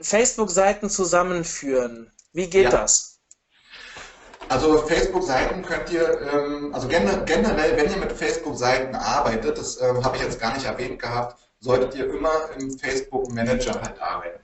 Facebook-Seiten 0.00 0.88
zusammenführen. 0.88 2.12
Wie 2.32 2.48
geht 2.48 2.64
ja. 2.64 2.70
das? 2.70 3.11
Also 4.48 4.78
Facebook-Seiten 4.78 5.62
könnt 5.62 5.90
ihr, 5.90 6.20
ähm, 6.32 6.74
also 6.74 6.88
generell, 6.88 7.76
wenn 7.76 7.90
ihr 7.90 7.96
mit 7.96 8.12
Facebook-Seiten 8.12 8.94
arbeitet, 8.94 9.56
das 9.58 9.80
ähm, 9.80 10.04
habe 10.04 10.16
ich 10.16 10.22
jetzt 10.22 10.40
gar 10.40 10.54
nicht 10.54 10.66
erwähnt 10.66 11.00
gehabt, 11.00 11.40
solltet 11.60 11.94
ihr 11.94 12.12
immer 12.12 12.50
im 12.58 12.76
Facebook-Manager 12.78 13.80
halt 13.80 14.00
arbeiten. 14.00 14.40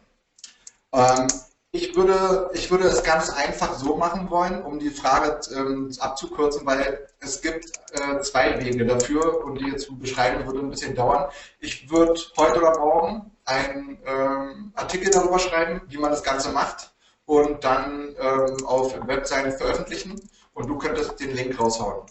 Ähm, 0.93 1.29
ich 1.71 1.95
würde, 1.95 2.51
ich 2.55 2.71
würde 2.71 2.89
es 2.89 3.03
ganz 3.03 3.29
einfach 3.29 3.75
so 3.75 3.97
machen 3.97 4.31
wollen, 4.31 4.63
um 4.63 4.79
die 4.79 4.89
Frage 4.89 5.39
ähm, 5.55 5.93
abzukürzen, 5.99 6.67
weil 6.67 7.07
es 7.21 7.43
gibt 7.43 7.67
äh, 7.93 8.21
zwei 8.23 8.59
Wege 8.65 8.87
dafür 8.87 9.45
und 9.45 9.61
die 9.61 9.77
zu 9.77 9.99
beschreiben 9.99 10.47
würde 10.47 10.61
ein 10.61 10.71
bisschen 10.71 10.95
dauern. 10.95 11.29
Ich 11.61 11.91
würde 11.91 12.19
heute 12.39 12.59
oder 12.61 12.79
morgen 12.79 13.31
einen 13.45 13.99
ähm, 14.07 14.73
Artikel 14.77 15.11
darüber 15.11 15.39
schreiben, 15.39 15.83
wie 15.89 15.99
man 15.99 16.11
das 16.11 16.23
Ganze 16.23 16.51
macht 16.53 16.91
und 17.29 17.63
dann 17.63 18.17
ähm, 18.19 18.67
auf 18.67 19.07
Webseiten 19.07 19.53
veröffentlichen 19.53 20.19
und 20.55 20.67
du 20.67 20.79
könntest 20.79 21.21
den 21.21 21.33
Link 21.33 21.61
raushauen. 21.61 22.07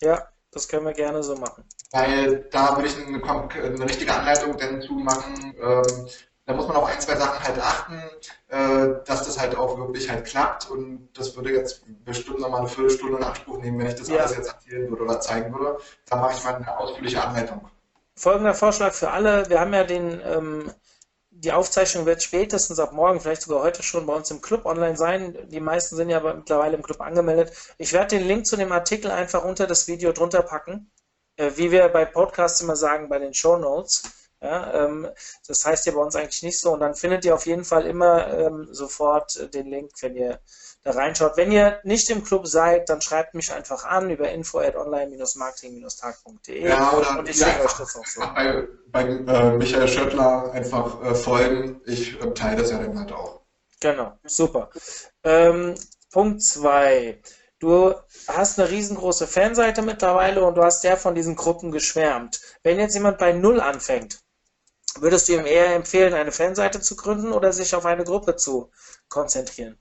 Ja, 0.00 0.28
das 0.52 0.68
können 0.68 0.86
wir 0.86 0.92
gerne 0.92 1.20
so 1.24 1.34
machen. 1.34 1.64
Weil 1.90 2.48
da 2.52 2.76
würde 2.76 2.88
ich 2.88 2.96
eine, 2.96 3.20
eine 3.20 3.84
richtige 3.84 4.14
Anleitung 4.14 4.56
dann 4.56 4.80
zu 4.80 4.92
machen. 4.94 5.54
Ähm, 5.60 6.06
da 6.46 6.54
muss 6.54 6.68
man 6.68 6.76
auf 6.76 6.84
ein, 6.84 7.00
zwei 7.00 7.16
Sachen 7.16 7.42
halt 7.42 7.58
achten, 7.58 8.02
äh, 8.48 9.04
dass 9.04 9.26
das 9.26 9.40
halt 9.40 9.56
auch 9.56 9.76
wirklich 9.78 10.08
halt 10.08 10.26
klappt 10.26 10.70
und 10.70 11.08
das 11.12 11.34
würde 11.34 11.50
jetzt 11.50 11.82
bestimmt 12.04 12.38
nochmal 12.38 12.60
eine 12.60 12.68
Viertelstunde 12.68 13.18
in 13.18 13.24
Anspruch 13.24 13.58
nehmen, 13.58 13.80
wenn 13.80 13.88
ich 13.88 13.96
das 13.96 14.08
ja. 14.08 14.18
alles 14.18 14.36
jetzt 14.36 14.48
erzählen 14.48 14.88
würde 14.88 15.02
oder 15.02 15.20
zeigen 15.20 15.52
würde. 15.52 15.78
Da 16.08 16.16
mache 16.16 16.34
ich 16.36 16.44
mal 16.44 16.54
eine 16.54 16.78
ausführliche 16.78 17.24
Anleitung. 17.24 17.68
Folgender 18.14 18.54
Vorschlag 18.54 18.92
für 18.92 19.10
alle. 19.10 19.48
Wir 19.48 19.58
haben 19.58 19.74
ja 19.74 19.82
den, 19.82 20.20
ähm, 20.24 20.72
die 21.42 21.52
Aufzeichnung 21.52 22.06
wird 22.06 22.22
spätestens 22.22 22.78
ab 22.78 22.92
morgen, 22.92 23.20
vielleicht 23.20 23.42
sogar 23.42 23.62
heute 23.62 23.82
schon 23.82 24.06
bei 24.06 24.14
uns 24.14 24.30
im 24.30 24.40
Club 24.40 24.64
online 24.64 24.96
sein. 24.96 25.36
Die 25.48 25.60
meisten 25.60 25.96
sind 25.96 26.08
ja 26.08 26.20
mittlerweile 26.20 26.76
im 26.76 26.82
Club 26.82 27.00
angemeldet. 27.00 27.52
Ich 27.78 27.92
werde 27.92 28.16
den 28.16 28.28
Link 28.28 28.46
zu 28.46 28.56
dem 28.56 28.70
Artikel 28.70 29.10
einfach 29.10 29.44
unter 29.44 29.66
das 29.66 29.88
Video 29.88 30.12
drunter 30.12 30.42
packen. 30.42 30.90
Äh, 31.36 31.50
wie 31.56 31.72
wir 31.72 31.88
bei 31.88 32.04
Podcasts 32.04 32.60
immer 32.60 32.76
sagen, 32.76 33.08
bei 33.08 33.18
den 33.18 33.34
Show 33.34 33.56
Notes. 33.56 34.02
Ja, 34.40 34.84
ähm, 34.84 35.08
das 35.46 35.64
heißt 35.64 35.86
ja 35.86 35.92
bei 35.92 36.00
uns 36.00 36.14
eigentlich 36.14 36.42
nicht 36.44 36.60
so. 36.60 36.72
Und 36.72 36.80
dann 36.80 36.94
findet 36.94 37.24
ihr 37.24 37.34
auf 37.34 37.46
jeden 37.46 37.64
Fall 37.64 37.86
immer 37.86 38.26
ähm, 38.38 38.68
sofort 38.70 39.52
den 39.52 39.66
Link, 39.66 39.90
wenn 40.00 40.16
ihr 40.16 40.40
da 40.82 40.92
reinschaut. 40.92 41.36
Wenn 41.36 41.52
ihr 41.52 41.80
nicht 41.84 42.10
im 42.10 42.24
Club 42.24 42.46
seid, 42.46 42.88
dann 42.88 43.00
schreibt 43.00 43.34
mich 43.34 43.52
einfach 43.52 43.84
an 43.84 44.10
über 44.10 44.30
info 44.30 44.58
at 44.58 44.76
online-marketing-tag.de 44.76 46.68
ja, 46.68 46.90
und 46.90 47.28
ich 47.28 47.36
schicke 47.36 47.64
euch 47.64 47.72
das 47.72 47.96
auch 47.96 48.06
so. 48.06 48.20
Bei, 48.34 48.66
bei 48.88 49.02
äh, 49.02 49.56
Michael 49.56 49.88
Schöttler 49.88 50.52
einfach 50.52 51.02
äh, 51.02 51.14
folgen. 51.14 51.80
Ich 51.86 52.20
äh, 52.20 52.34
teile 52.34 52.60
das 52.60 52.70
ja 52.70 52.78
dann 52.78 52.98
halt 52.98 53.12
auch. 53.12 53.40
Genau, 53.80 54.18
super. 54.24 54.70
Ähm, 55.24 55.74
Punkt 56.10 56.42
2. 56.42 57.22
Du 57.58 57.94
hast 58.28 58.58
eine 58.58 58.68
riesengroße 58.68 59.26
Fanseite 59.26 59.82
mittlerweile 59.82 60.44
und 60.44 60.56
du 60.56 60.62
hast 60.62 60.84
ja 60.84 60.96
von 60.96 61.14
diesen 61.14 61.36
Gruppen 61.36 61.70
geschwärmt. 61.70 62.40
Wenn 62.62 62.78
jetzt 62.78 62.94
jemand 62.94 63.18
bei 63.18 63.32
Null 63.32 63.60
anfängt, 63.60 64.20
würdest 64.98 65.28
du 65.28 65.34
ihm 65.34 65.46
eher 65.46 65.74
empfehlen, 65.74 66.12
eine 66.12 66.32
Fanseite 66.32 66.80
zu 66.80 66.96
gründen 66.96 67.32
oder 67.32 67.52
sich 67.52 67.74
auf 67.74 67.86
eine 67.86 68.04
Gruppe 68.04 68.36
zu 68.36 68.70
konzentrieren? 69.08 69.78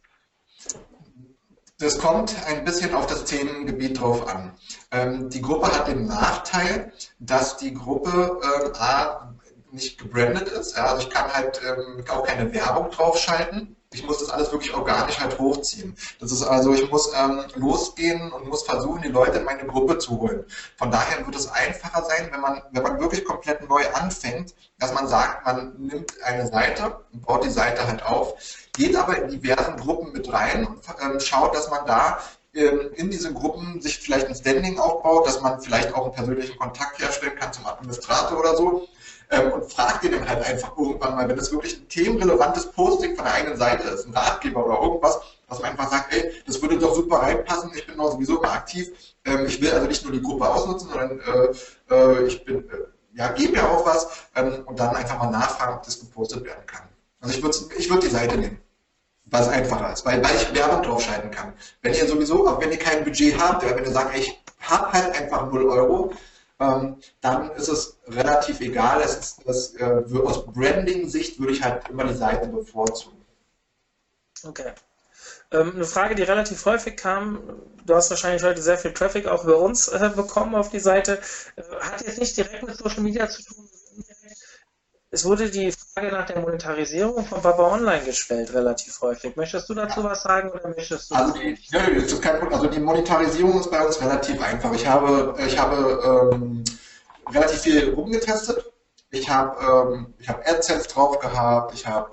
Das 1.82 1.98
kommt 1.98 2.36
ein 2.46 2.64
bisschen 2.64 2.94
auf 2.94 3.08
das 3.08 3.26
Themengebiet 3.26 4.00
drauf 4.00 4.28
an. 4.28 4.54
Ähm, 4.92 5.32
die 5.32 5.42
Gruppe 5.42 5.66
hat 5.76 5.88
den 5.88 6.06
Nachteil, 6.06 6.94
dass 7.18 7.58
die 7.58 7.74
Gruppe 7.74 8.40
ähm, 8.44 8.72
A, 8.78 9.34
nicht 9.72 9.98
gebrandet 9.98 10.48
ist. 10.50 10.78
Ja, 10.78 10.86
also 10.86 11.02
ich 11.02 11.10
kann 11.10 11.34
halt 11.34 11.60
ähm, 11.66 12.04
auch 12.08 12.24
keine 12.24 12.54
Werbung 12.54 12.92
draufschalten 12.92 13.76
ich 13.94 14.06
muss 14.06 14.20
das 14.20 14.30
alles 14.30 14.52
wirklich 14.52 14.74
organisch 14.74 15.20
halt 15.20 15.38
hochziehen. 15.38 15.96
Das 16.20 16.32
ist 16.32 16.44
also, 16.44 16.74
ich 16.74 16.90
muss 16.90 17.12
ähm, 17.14 17.44
losgehen 17.56 18.32
und 18.32 18.48
muss 18.48 18.64
versuchen, 18.64 19.02
die 19.02 19.10
Leute 19.10 19.40
in 19.40 19.44
meine 19.44 19.66
Gruppe 19.66 19.98
zu 19.98 20.18
holen. 20.18 20.46
Von 20.78 20.92
daher 20.92 21.26
wird 21.26 21.36
es 21.36 21.52
einfacher 21.52 22.04
sein, 22.06 22.30
wenn 22.32 22.40
man, 22.40 22.62
wenn 22.72 22.84
man 22.84 23.00
wirklich 23.02 23.26
komplett 23.26 23.68
neu 23.68 23.82
anfängt, 23.94 24.56
dass 24.80 24.94
man 24.94 25.08
sagt, 25.08 25.46
man 25.46 25.74
nimmt 25.78 26.14
eine 26.24 26.48
Seite 26.48 27.02
und 27.12 27.26
baut 27.26 27.44
die 27.44 27.50
Seite 27.50 27.86
halt 27.86 28.02
auf, 28.04 28.36
geht 28.72 28.96
aber 28.96 29.18
in 29.18 29.30
diversen 29.30 29.76
Gruppen 29.76 30.14
mit 30.14 30.32
rein 30.32 30.66
und 30.66 30.80
ähm, 31.02 31.20
schaut, 31.20 31.54
dass 31.54 31.70
man 31.70 31.86
da 31.86 32.20
ähm, 32.54 32.92
in 32.96 33.12
diesen 33.12 33.34
Gruppen 33.34 33.82
sich 33.82 34.00
vielleicht 34.00 34.28
ein 34.28 34.36
Standing 34.36 34.80
aufbaut, 34.80 35.28
dass 35.28 35.42
man 35.42 35.60
vielleicht 35.60 35.94
auch 35.94 36.06
einen 36.06 36.14
persönlichen 36.14 36.58
Kontakt 36.58 37.00
herstellen 37.00 37.36
kann 37.38 37.52
zum 37.52 37.66
Administrator 37.66 38.40
oder 38.40 38.56
so 38.56 38.88
ähm, 39.32 39.52
und 39.52 39.72
fragt 39.72 40.04
den 40.04 40.12
dann 40.12 40.30
halt 40.30 40.46
einfach 40.46 40.78
irgendwann 40.78 41.16
mal, 41.16 41.28
wenn 41.28 41.38
das 41.38 41.52
wirklich 41.52 41.78
ein 41.78 41.88
themenrelevantes 41.88 42.72
Posting 42.72 43.16
von 43.16 43.26
der 43.26 43.34
eigenen 43.34 43.58
Seite 43.58 43.88
ist, 43.90 44.06
ein 44.06 44.14
Ratgeber 44.14 44.66
oder 44.66 44.82
irgendwas, 44.82 45.20
was 45.48 45.60
man 45.62 45.72
einfach 45.72 45.90
sagt, 45.90 46.14
ey, 46.14 46.32
das 46.46 46.62
würde 46.62 46.78
doch 46.78 46.94
super 46.94 47.18
reinpassen, 47.18 47.72
ich 47.74 47.88
bin 47.88 47.98
doch 47.98 48.12
sowieso 48.12 48.38
immer 48.38 48.52
aktiv, 48.52 48.90
ähm, 49.26 49.46
ich 49.46 49.62
will 49.62 49.72
also 49.72 49.88
nicht 49.88 50.04
nur 50.04 50.14
die 50.14 50.22
Gruppe 50.22 50.50
ausnutzen, 50.50 50.90
sondern 50.90 51.20
äh, 51.20 51.94
äh, 51.94 52.28
ich 52.28 52.46
bin, 52.46 52.70
äh, 52.70 53.18
ja, 53.18 53.30
gebe 53.30 53.54
mir 53.54 53.70
auch 53.70 53.86
was 53.86 54.08
ähm, 54.36 54.64
und 54.66 54.80
dann 54.80 54.96
einfach 54.96 55.18
mal 55.18 55.32
nachfragen, 55.32 55.76
ob 55.76 55.84
das 55.84 56.00
gepostet 56.00 56.44
werden 56.46 56.66
kann. 56.66 56.84
Also 57.20 57.36
ich 57.36 57.44
würde 57.44 57.58
ich 57.78 57.90
würd 57.90 58.04
die 58.04 58.10
Seite 58.10 58.38
nehmen 58.38 58.60
was 59.32 59.48
einfacher 59.48 59.94
ist, 59.94 60.06
weil, 60.06 60.24
weil 60.24 60.36
ich 60.36 60.54
Werbung 60.54 60.84
draufschalten 60.84 61.32
kann. 61.32 61.54
Wenn 61.82 61.94
ihr 61.94 62.06
sowieso, 62.06 62.48
auch 62.48 62.60
wenn 62.62 62.72
ihr 62.72 62.78
kein 62.78 63.04
Budget 63.04 63.40
habt, 63.40 63.64
wenn 63.64 63.84
ihr 63.84 63.92
sagt, 63.92 64.14
ey, 64.14 64.22
ich 64.22 64.44
habe 64.60 64.92
halt 64.92 65.16
einfach 65.18 65.50
0 65.50 65.66
Euro, 65.70 66.12
dann 67.22 67.52
ist 67.52 67.68
es 67.70 67.98
relativ 68.08 68.62
egal. 68.62 69.02
Es 69.02 69.18
ist, 69.18 69.38
das, 69.46 69.74
äh, 69.76 70.04
aus 70.24 70.46
Branding-Sicht 70.46 71.40
würde 71.40 71.54
ich 71.54 71.64
halt 71.64 71.90
immer 71.90 72.04
die 72.06 72.14
Seite 72.14 72.48
bevorzugen. 72.48 73.26
Okay. 74.44 74.74
Ähm, 75.52 75.74
eine 75.76 75.86
Frage, 75.86 76.16
die 76.16 76.24
relativ 76.24 76.66
häufig 76.66 76.96
kam, 76.98 77.42
du 77.86 77.96
hast 77.96 78.10
wahrscheinlich 78.10 78.44
heute 78.44 78.62
sehr 78.62 78.78
viel 78.78 78.94
Traffic 78.94 79.28
auch 79.28 79.44
über 79.44 79.58
uns 79.58 79.88
äh, 79.88 80.12
bekommen 80.16 80.56
auf 80.56 80.70
die 80.70 80.80
Seite, 80.80 81.20
äh, 81.56 81.64
hat 81.80 82.02
jetzt 82.02 82.20
nicht 82.20 82.38
direkt 82.38 82.64
mit 82.64 82.78
Social 82.78 83.02
Media 83.02 83.28
zu 83.28 83.44
tun, 83.44 83.70
es 85.14 85.26
wurde 85.26 85.52
die 85.52 85.74
Frage 85.74 86.08
nach 86.08 86.26
der 86.26 86.40
Monetarisierung 86.40 87.26
von 87.26 87.42
Papa 87.42 87.74
Online 87.74 88.02
gestellt, 88.06 88.54
relativ 88.54 89.02
häufig. 89.02 89.36
Möchtest 89.36 89.70
du 89.70 89.74
dazu 89.74 90.02
was 90.06 90.24
sagen 90.24 90.50
oder 90.52 90.70
möchtest 90.70 91.12
du? 91.12 91.16
Also 91.16 91.34
die, 91.34 91.58
Punkt. 92.40 92.54
Also 92.54 92.68
die 92.68 92.80
Monetarisierung 92.80 93.60
ist 93.60 93.70
bei 93.70 93.86
uns 93.86 94.00
relativ 94.02 94.42
einfach. 94.42 94.74
Ich 94.74 94.88
habe, 94.88 95.36
ich 95.46 95.60
habe 95.60 96.32
ähm, 96.34 96.64
relativ 97.30 97.60
viel 97.60 97.94
rumgetestet. 97.94 98.72
Ich 99.10 99.30
habe, 99.30 99.94
ähm, 99.94 100.14
ich 100.18 100.30
habe 100.30 100.48
AdSense 100.48 100.88
drauf 100.88 101.20
gehabt, 101.20 101.74
ich 101.74 101.86
habe 101.86 102.10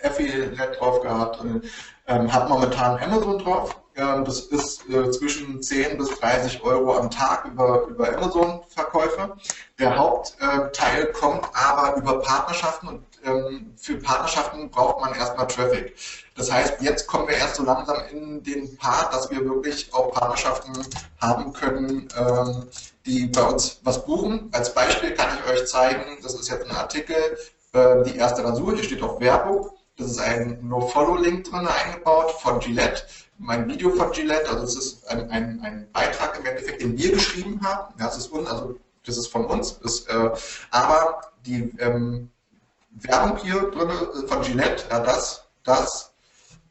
äh, 0.00 0.06
Affiliate 0.06 0.78
drauf 0.78 1.00
gehabt 1.00 1.40
und 1.40 1.64
ähm, 2.06 2.32
habe 2.32 2.48
momentan 2.48 3.02
Amazon 3.02 3.40
drauf. 3.40 3.81
Ähm, 3.94 4.24
das 4.24 4.40
ist 4.40 4.88
äh, 4.88 5.10
zwischen 5.10 5.62
10 5.62 5.98
bis 5.98 6.08
30 6.18 6.62
Euro 6.62 6.96
am 6.96 7.10
Tag 7.10 7.44
über, 7.44 7.86
über 7.88 8.08
Amazon-Verkäufe. 8.16 9.36
Der 9.78 9.96
Hauptteil 9.96 11.02
äh, 11.02 11.12
kommt 11.12 11.44
aber 11.52 11.96
über 11.96 12.20
Partnerschaften 12.20 12.88
und 12.88 13.04
ähm, 13.24 13.74
für 13.76 13.96
Partnerschaften 13.96 14.70
braucht 14.70 15.00
man 15.00 15.14
erstmal 15.14 15.46
Traffic. 15.46 15.94
Das 16.36 16.50
heißt, 16.50 16.80
jetzt 16.80 17.06
kommen 17.06 17.28
wir 17.28 17.36
erst 17.36 17.56
so 17.56 17.64
langsam 17.64 17.98
in 18.10 18.42
den 18.42 18.76
Part, 18.78 19.12
dass 19.12 19.30
wir 19.30 19.44
wirklich 19.44 19.92
auch 19.92 20.12
Partnerschaften 20.12 20.72
haben 21.20 21.52
können, 21.52 22.08
ähm, 22.16 22.68
die 23.04 23.26
bei 23.26 23.42
uns 23.42 23.80
was 23.84 24.04
buchen. 24.04 24.48
Als 24.52 24.72
Beispiel 24.72 25.14
kann 25.14 25.38
ich 25.38 25.50
euch 25.50 25.66
zeigen, 25.66 26.18
das 26.22 26.34
ist 26.34 26.48
jetzt 26.48 26.64
ein 26.64 26.76
Artikel, 26.76 27.16
äh, 27.72 28.02
die 28.04 28.16
erste 28.16 28.42
Rasur, 28.42 28.74
hier 28.74 28.84
steht 28.84 29.02
auch 29.02 29.20
Werbung. 29.20 29.70
Das 29.98 30.10
ist 30.10 30.20
ein 30.20 30.58
No-Follow-Link 30.62 31.44
drin 31.44 31.68
eingebaut 31.68 32.32
von 32.40 32.58
Gillette 32.60 33.02
mein 33.38 33.68
Video 33.68 33.90
von 33.90 34.12
Gillette, 34.12 34.48
also 34.50 34.64
es 34.64 34.76
ist 34.76 35.08
ein, 35.08 35.30
ein, 35.30 35.60
ein, 35.62 35.88
Beitrag 35.92 36.38
im 36.38 36.46
Endeffekt, 36.46 36.82
den 36.82 36.96
wir 36.96 37.12
geschrieben 37.12 37.60
haben. 37.62 37.94
Ja, 37.98 38.06
das 38.06 38.18
ist, 38.18 38.32
un, 38.32 38.46
also, 38.46 38.76
das 39.04 39.16
ist 39.16 39.28
von 39.28 39.46
uns. 39.46 39.72
Ist, 39.82 40.08
äh, 40.08 40.30
aber 40.70 41.20
die 41.44 41.72
ähm, 41.78 42.30
Werbung 42.90 43.38
hier 43.38 43.70
drin 43.70 43.90
äh, 43.90 44.26
von 44.26 44.42
Gillette, 44.42 44.84
ja, 44.90 45.00
das, 45.00 45.44
das 45.64 46.12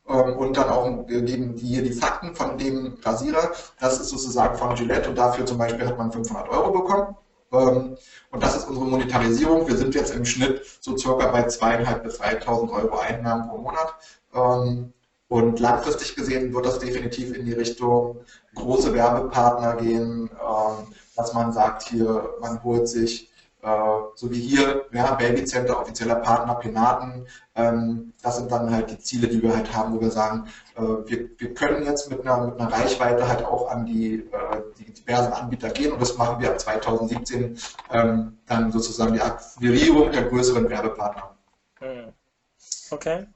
ähm, 0.07 0.38
und 0.38 0.57
dann 0.57 0.70
auch 0.70 1.05
die, 1.07 1.26
die, 1.26 1.82
die 1.82 1.93
Fakten 1.93 2.36
von 2.36 2.57
dem 2.57 2.97
Rasierer, 3.03 3.51
das 3.80 3.99
ist 3.99 4.09
sozusagen 4.09 4.57
von 4.57 4.76
Gillette 4.76 5.09
und 5.09 5.18
dafür 5.18 5.45
zum 5.45 5.57
Beispiel 5.57 5.86
hat 5.88 5.97
man 5.97 6.12
500 6.12 6.49
Euro 6.49 6.72
bekommen. 6.72 7.16
Ähm, 7.53 7.97
und 8.32 8.43
das 8.43 8.55
ist 8.55 8.68
unsere 8.68 8.86
Monetarisierung. 8.86 9.68
Wir 9.68 9.76
sind 9.76 9.93
jetzt 9.93 10.14
im 10.16 10.26
Schnitt 10.26 10.66
so 10.80 10.95
circa 10.97 11.28
bei 11.28 11.45
2.500 11.47 11.95
bis 11.99 12.22
3.000 12.22 12.72
Euro 12.72 12.99
Einnahmen 12.99 13.49
pro 13.49 13.57
Monat. 13.57 13.95
Ähm, 14.34 14.93
und 15.32 15.61
langfristig 15.61 16.13
gesehen 16.17 16.53
wird 16.53 16.65
das 16.65 16.79
definitiv 16.79 17.34
in 17.34 17.45
die 17.45 17.53
Richtung 17.53 18.19
große 18.53 18.93
Werbepartner 18.93 19.77
gehen, 19.77 20.29
ähm, 20.29 20.93
dass 21.15 21.34
man 21.34 21.53
sagt, 21.53 21.84
hier, 21.84 22.36
man 22.41 22.61
holt 22.65 22.89
sich, 22.89 23.32
äh, 23.61 23.67
so 24.15 24.29
wie 24.29 24.41
hier, 24.41 24.88
ja, 24.91 25.13
Babycenter, 25.13 25.79
offizieller 25.79 26.15
Partner, 26.15 26.55
Penaten, 26.55 27.27
ähm, 27.55 28.11
das 28.21 28.39
sind 28.39 28.51
dann 28.51 28.75
halt 28.75 28.91
die 28.91 28.99
Ziele, 28.99 29.29
die 29.29 29.41
wir 29.41 29.55
halt 29.55 29.73
haben, 29.73 29.95
wo 29.95 30.01
wir 30.01 30.11
sagen, 30.11 30.47
äh, 30.75 30.82
wir, 30.82 31.29
wir 31.38 31.53
können 31.53 31.86
jetzt 31.86 32.09
mit 32.09 32.27
einer, 32.27 32.47
mit 32.47 32.59
einer 32.59 32.69
Reichweite 32.69 33.25
halt 33.25 33.45
auch 33.45 33.71
an 33.71 33.86
die, 33.86 34.15
äh, 34.15 34.61
die 34.79 34.91
diversen 34.91 35.32
Anbieter 35.32 35.69
gehen 35.69 35.93
und 35.93 36.01
das 36.01 36.17
machen 36.17 36.41
wir 36.41 36.49
ab 36.49 36.59
2017 36.59 37.57
ähm, 37.93 38.38
dann 38.47 38.69
sozusagen 38.73 39.13
die 39.13 39.21
Akquirierung 39.21 40.11
der 40.11 40.23
größeren 40.23 40.69
Werbepartner. 40.69 41.38
Hm. 41.79 42.11
Okay 42.89 43.27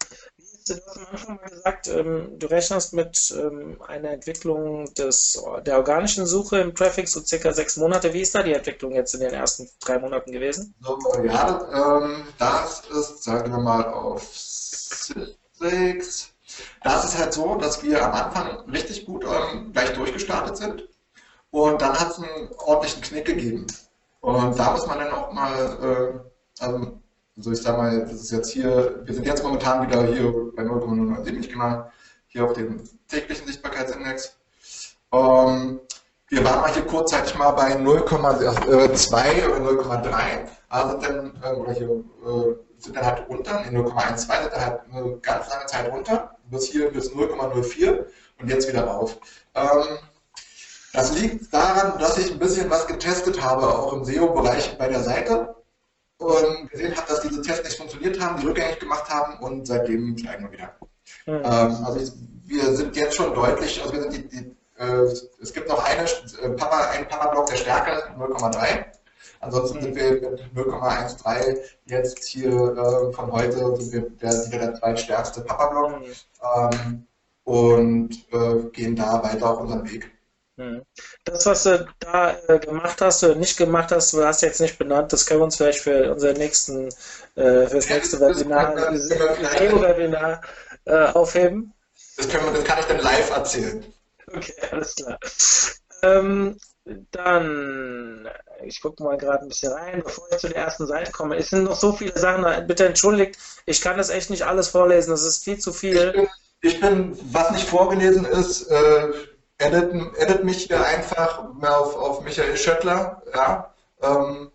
du 0.68 0.74
hast 0.74 0.98
am 0.98 1.06
Anfang 1.12 1.36
mal 1.36 1.50
gesagt, 1.50 1.88
ähm, 1.88 2.40
du 2.40 2.48
rechnest 2.48 2.94
mit 2.94 3.34
ähm, 3.38 3.82
einer 3.88 4.10
Entwicklung 4.12 4.94
des, 4.96 5.42
der 5.66 5.78
organischen 5.78 6.26
Suche 6.26 6.60
im 6.60 6.74
Traffic 6.74 7.08
so 7.08 7.22
circa 7.22 7.54
sechs 7.54 7.78
Monate. 7.78 8.14
Wie 8.14 8.22
ist 8.22 8.34
da 8.34 8.44
die 8.44 8.54
Entwicklung 8.54 8.94
jetzt 8.94 9.14
in 9.14 9.22
den 9.22 9.34
ersten 9.34 9.70
drei 9.80 10.00
Monaten 10.00 10.32
gewesen? 10.32 10.74
Ja, 11.24 12.00
ähm, 12.02 12.28
das 12.38 12.84
ist, 12.90 13.24
sagen 13.24 13.52
wir 13.52 13.60
mal, 13.60 13.86
auf 13.86 14.28
sechs. 14.34 16.32
Das 16.84 17.06
ist 17.06 17.18
halt 17.18 17.34
so, 17.34 17.56
dass 17.56 17.84
wir 17.84 18.04
am 18.04 18.14
Anfang 18.14 18.70
richtig 18.70 19.06
gut 19.06 19.24
ähm, 19.26 19.72
gleich 19.72 19.94
durchgestartet 19.94 20.58
sind 20.58 20.88
und 21.52 21.82
dann 21.82 22.00
hat 22.00 22.12
es 22.12 22.18
einen 22.18 22.50
ordentlichen 22.58 23.02
Knick 23.02 23.26
gegeben. 23.26 23.68
Und 24.22 24.58
da 24.58 24.72
muss 24.72 24.88
man 24.88 25.00
dann 25.00 25.12
auch 25.12 25.32
mal, 25.32 26.24
äh, 26.60 26.64
also 26.64 27.00
also 27.38 27.52
ich 27.52 27.62
sag 27.62 27.78
mal, 27.78 28.02
das 28.02 28.14
ist 28.14 28.32
jetzt 28.32 28.52
hier, 28.52 29.02
wir 29.04 29.14
sind 29.14 29.26
jetzt 29.26 29.44
momentan 29.44 29.86
wieder 29.88 30.04
hier 30.06 30.34
bei 30.56 30.64
0,097, 30.64 31.50
genau, 31.50 31.90
hier 32.28 32.46
auf 32.46 32.54
dem 32.54 32.82
täglichen 33.08 33.46
Sichtbarkeitsindex. 33.48 34.38
Ähm, 35.12 35.82
wir 36.30 36.44
waren 36.44 36.62
mal 36.62 36.74
hier 36.74 36.86
kurzzeitig 36.86 37.38
mal 37.38 37.52
bei 37.52 37.76
0,2 37.76 39.48
oder 39.48 39.70
0,3, 39.70 40.48
also 40.70 40.98
dann, 40.98 41.34
äh, 41.44 41.74
hier, 41.74 41.90
äh, 41.90 42.56
sind 42.78 42.96
dann 42.96 43.06
halt 43.06 43.28
runter, 43.30 43.64
in 43.66 43.78
0,12 43.78 44.18
sind 44.18 44.54
dann 44.54 44.66
halt 44.66 44.80
eine 44.92 45.18
ganz 45.18 45.50
lange 45.50 45.66
Zeit 45.66 45.92
runter, 45.92 46.38
bis 46.50 46.66
hier 46.66 46.92
bis 46.92 47.12
0,04 47.12 48.06
und 48.40 48.50
jetzt 48.50 48.68
wieder 48.68 48.86
rauf. 48.86 49.18
Ähm, 49.56 49.98
das 50.94 51.14
liegt 51.20 51.54
daran, 51.54 52.00
dass 52.00 52.18
ich 52.18 52.32
ein 52.32 52.40
bisschen 52.40 52.70
was 52.70 52.88
getestet 52.88 53.42
habe, 53.42 53.68
auch 53.68 53.92
im 53.92 54.06
SEO-Bereich 54.06 54.78
bei 54.78 54.88
der 54.88 55.04
Seite 55.04 55.56
und 56.18 56.70
gesehen 56.70 56.96
habe, 56.96 57.08
dass 57.08 57.22
diese 57.22 57.42
Tests 57.42 57.64
nicht 57.64 57.78
funktioniert 57.78 58.20
haben, 58.20 58.40
die 58.40 58.48
rückgängig 58.48 58.80
gemacht 58.80 59.10
haben 59.10 59.40
und 59.44 59.68
seitdem 59.68 60.18
steigen 60.18 60.46
wir 60.46 60.52
wieder. 60.52 60.76
Mhm. 61.26 61.34
Ähm, 61.44 61.86
also 61.86 62.00
ich, 62.00 62.12
wir 62.46 62.76
sind 62.76 62.96
jetzt 62.96 63.16
schon 63.16 63.34
deutlich, 63.34 63.82
also 63.82 63.94
wir 63.94 64.02
sind 64.04 64.14
die, 64.14 64.28
die 64.28 64.56
äh, 64.78 65.04
es 65.42 65.54
gibt 65.54 65.70
noch 65.70 65.84
eine, 65.84 66.04
äh, 66.04 66.50
Papa, 66.56 66.90
einen 66.90 67.08
Papa-Block 67.08 67.48
der 67.48 67.56
Stärke 67.56 67.92
0,3. 68.18 68.86
Ansonsten 69.42 69.82
sind 69.82 69.96
wir 69.96 70.12
mit 70.12 70.42
0,13 70.56 71.58
jetzt 71.86 72.24
hier 72.26 72.50
äh, 72.52 73.14
von 73.14 73.32
heute 73.32 73.76
sind 73.78 73.94
wir 73.94 74.10
der, 74.32 74.46
wieder 74.48 74.60
der 74.60 74.74
zweitstärkste 74.76 75.42
Papa-Block 75.42 76.02
ähm, 76.44 77.08
und 77.44 78.12
äh, 78.34 78.70
gehen 78.72 78.96
da 78.96 79.22
weiter 79.24 79.52
auf 79.52 79.60
unseren 79.60 79.90
Weg. 79.90 80.12
Hm. 80.58 80.84
Das, 81.26 81.46
was 81.46 81.64
du 81.64 81.86
da 82.00 82.38
äh, 82.48 82.60
gemacht 82.60 83.02
hast 83.02 83.24
oder 83.24 83.36
nicht 83.36 83.58
gemacht 83.58 83.92
hast, 83.92 84.14
du 84.14 84.24
hast 84.24 84.42
jetzt 84.42 84.62
nicht 84.62 84.78
benannt, 84.78 85.12
das 85.12 85.26
können 85.26 85.42
wir 85.42 85.46
uns 85.46 85.58
vielleicht 85.58 85.82
für 85.82 86.12
unser 86.14 86.34
nächsten, 86.34 86.88
äh, 87.36 87.68
für 87.68 87.76
das 87.76 87.90
nächste 87.90 88.20
Webinar, 88.22 88.74
webinar 88.76 90.42
äh, 90.86 91.08
aufheben. 91.08 91.74
Das, 92.16 92.30
können 92.30 92.46
wir, 92.46 92.54
das 92.54 92.64
kann 92.64 92.80
ich 92.80 92.86
dann 92.86 93.00
live 93.00 93.30
erzählen. 93.32 93.94
Okay, 94.28 94.54
alles 94.72 94.96
klar. 94.96 95.20
Ähm, 96.04 96.58
dann, 97.12 98.30
ich 98.64 98.80
gucke 98.80 99.04
mal 99.04 99.18
gerade 99.18 99.42
ein 99.42 99.50
bisschen 99.50 99.74
rein, 99.74 100.04
bevor 100.04 100.26
ich 100.32 100.38
zu 100.38 100.48
der 100.48 100.58
ersten 100.58 100.88
Seite 100.88 101.12
komme. 101.12 101.36
Es 101.36 101.50
sind 101.50 101.64
noch 101.64 101.76
so 101.76 101.94
viele 101.94 102.18
Sachen, 102.18 102.68
bitte 102.68 102.86
entschuldigt, 102.86 103.38
ich 103.66 103.82
kann 103.82 103.98
das 103.98 104.10
echt 104.10 104.30
nicht 104.30 104.44
alles 104.44 104.70
vorlesen, 104.70 105.12
das 105.12 105.24
ist 105.24 105.44
viel 105.44 105.58
zu 105.58 105.74
viel. 105.74 106.30
Ich 106.62 106.80
bin, 106.80 106.80
ich 106.80 106.80
bin 106.80 107.34
was 107.34 107.52
nicht 107.52 107.68
vorgelesen 107.68 108.26
ist, 108.26 108.68
äh, 108.68 109.12
edit, 109.66 110.18
edit 110.18 110.44
mich 110.44 110.66
hier 110.66 110.84
einfach 110.86 111.40
auf, 111.62 111.96
auf 111.96 112.22
Michael 112.22 112.58
Schöttler, 112.58 113.22
ja. 113.34 113.74
Ähm, 114.02 114.52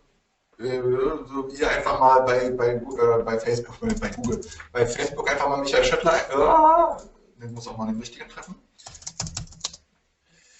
äh, 0.59 0.81
so 0.81 1.49
wie 1.51 1.65
einfach 1.65 1.99
mal 1.99 2.21
bei, 2.21 2.51
bei, 2.51 2.75
äh, 2.75 3.23
bei 3.25 3.39
Facebook, 3.39 3.77
bei 3.81 4.09
Google, 4.11 4.41
bei 4.73 4.87
Facebook 4.87 5.31
einfach 5.31 5.49
mal 5.49 5.59
Michael 5.59 5.85
Schöttler, 5.85 6.15
äh, 6.15 7.41
den 7.41 7.55
muss 7.55 7.67
auch 7.67 7.77
mal 7.77 7.87
den 7.87 7.99
richtigen 7.99 8.29
treffen. 8.29 8.55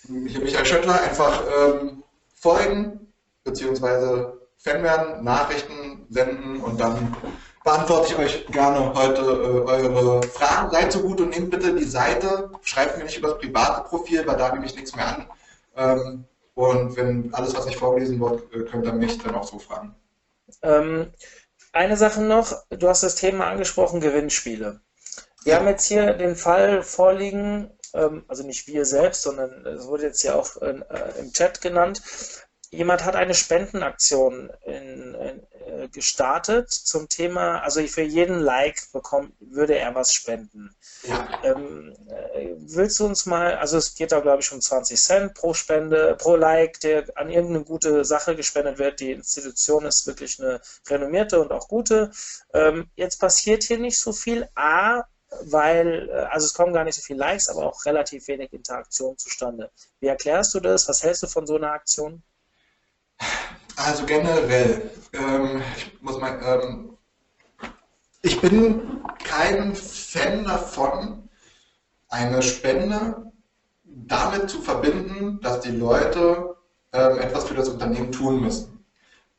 Michael 0.09 0.65
Schöttler 0.65 1.01
einfach 1.01 1.43
ähm, 1.57 2.03
folgen, 2.35 3.13
beziehungsweise 3.45 4.41
Fan 4.57 4.83
werden, 4.83 5.23
Nachrichten 5.25 6.07
senden 6.09 6.61
und 6.61 6.81
dann 6.81 7.17
beantworte 7.65 8.13
ich 8.13 8.19
euch 8.19 8.47
gerne 8.47 8.95
heute 8.95 9.21
äh, 9.21 9.71
eure 9.71 10.23
Fragen. 10.23 10.71
Seid 10.71 10.93
so 10.93 11.01
gut 11.01 11.21
und 11.21 11.31
nehmt 11.31 11.51
bitte 11.51 11.75
die 11.75 11.85
Seite, 11.85 12.51
schreibt 12.63 12.99
mir 12.99 13.05
nicht 13.05 13.19
über 13.19 13.31
das 13.31 13.39
private 13.39 13.89
Profil, 13.89 14.27
weil 14.27 14.37
da 14.37 14.53
nehme 14.53 14.67
ich 14.67 14.75
nichts 14.75 14.95
mehr 14.95 15.07
an. 15.07 15.27
Ähm, 15.77 16.25
und 16.55 16.97
wenn 16.97 17.33
alles, 17.35 17.55
was 17.55 17.67
nicht 17.67 17.79
vorgelesen 17.79 18.21
wird, 18.21 18.53
äh, 18.55 18.65
könnt 18.65 18.87
ihr 18.87 18.93
mich 18.93 19.19
dann 19.19 19.35
auch 19.35 19.47
so 19.47 19.59
fragen. 19.59 19.95
Ähm, 20.63 21.13
eine 21.73 21.97
Sache 21.97 22.21
noch, 22.23 22.53
du 22.71 22.89
hast 22.89 23.03
das 23.03 23.15
Thema 23.15 23.47
angesprochen, 23.47 24.01
Gewinnspiele. 24.01 24.81
Wir 25.45 25.53
ja. 25.53 25.59
haben 25.59 25.69
jetzt 25.69 25.87
hier 25.87 26.13
den 26.15 26.37
Fall 26.37 26.83
vorliegen, 26.83 27.71
ähm, 27.95 28.25
also 28.29 28.43
nicht 28.45 28.67
wir 28.67 28.85
selbst, 28.85 29.23
sondern 29.23 29.65
es 29.67 29.87
wurde 29.87 30.05
jetzt 30.05 30.23
ja 30.23 30.35
auch 30.35 30.57
in, 30.57 30.83
äh, 30.83 31.19
im 31.19 31.33
Chat 31.33 31.61
genannt. 31.61 32.03
Jemand 32.71 33.05
hat 33.05 33.17
eine 33.17 33.35
Spendenaktion 33.35 34.51
in, 34.65 35.15
in, 35.15 35.47
äh, 35.71 35.89
gestartet 35.89 36.71
zum 36.71 37.09
Thema, 37.09 37.61
also 37.61 37.81
für 37.87 38.03
jeden 38.03 38.41
Like 38.41 38.91
bekommt, 38.93 39.33
würde 39.41 39.77
er 39.77 39.95
was 39.95 40.13
spenden. 40.13 40.75
Ja. 41.05 41.29
Ähm, 41.45 41.97
äh, 42.09 42.55
willst 42.59 43.01
du 43.01 43.07
uns 43.07 43.27
mal, 43.27 43.57
also 43.57 43.79
es 43.79 43.95
geht 43.95 44.13
da 44.13 44.21
glaube 44.21 44.43
ich 44.43 44.53
um 44.53 44.61
20 44.61 45.01
Cent 45.01 45.35
pro 45.35 45.55
Spende, 45.55 46.17
pro 46.19 46.37
Like, 46.37 46.81
der 46.81 47.05
an 47.15 47.31
irgendeine 47.31 47.65
gute 47.65 48.05
Sache 48.05 48.37
gespendet 48.37 48.79
wird. 48.79 49.01
Die 49.01 49.13
Institution 49.13 49.85
ist 49.87 50.07
wirklich 50.07 50.41
eine 50.41 50.61
renommierte 50.89 51.41
und 51.41 51.53
auch 51.53 51.69
gute. 51.69 52.11
Ähm, 52.53 52.91
jetzt 52.97 53.21
passiert 53.21 53.63
hier 53.63 53.79
nicht 53.79 53.99
so 53.99 54.13
viel. 54.13 54.49
A, 54.55 55.05
weil, 55.43 56.09
äh, 56.11 56.13
also 56.31 56.47
es 56.47 56.55
kommen 56.55 56.73
gar 56.73 56.85
nicht 56.85 56.97
so 56.97 57.03
viele 57.03 57.21
Likes, 57.21 57.49
aber 57.49 57.67
auch 57.67 57.85
relativ 57.87 58.29
wenig 58.29 58.53
Interaktion 58.53 59.17
zustande. 59.19 59.71
Wie 60.01 60.09
erklärst 60.09 60.55
du 60.55 60.61
das? 60.61 60.89
Was 60.89 61.03
hältst 61.03 61.23
du 61.23 61.27
von 61.27 61.47
so 61.47 61.57
einer 61.57 61.73
Aktion? 61.73 62.23
Also 63.77 64.05
generell, 64.07 64.91
ähm, 65.13 65.63
ich 65.77 66.01
muss 66.03 66.19
mal, 66.19 66.39
ähm, 66.45 66.97
ich 68.23 68.41
bin 68.41 69.03
kein 69.25 69.75
Fan 69.75 70.45
davon, 70.45 71.29
eine 72.09 72.43
Spende 72.43 73.33
damit 73.85 74.51
zu 74.51 74.61
verbinden, 74.61 75.41
dass 75.41 75.61
die 75.61 75.71
Leute 75.71 76.57
ähm, 76.93 77.19
etwas 77.19 77.45
für 77.45 77.55
das 77.55 77.69
Unternehmen 77.69 78.13
tun 78.13 78.41
müssen. 78.41 78.85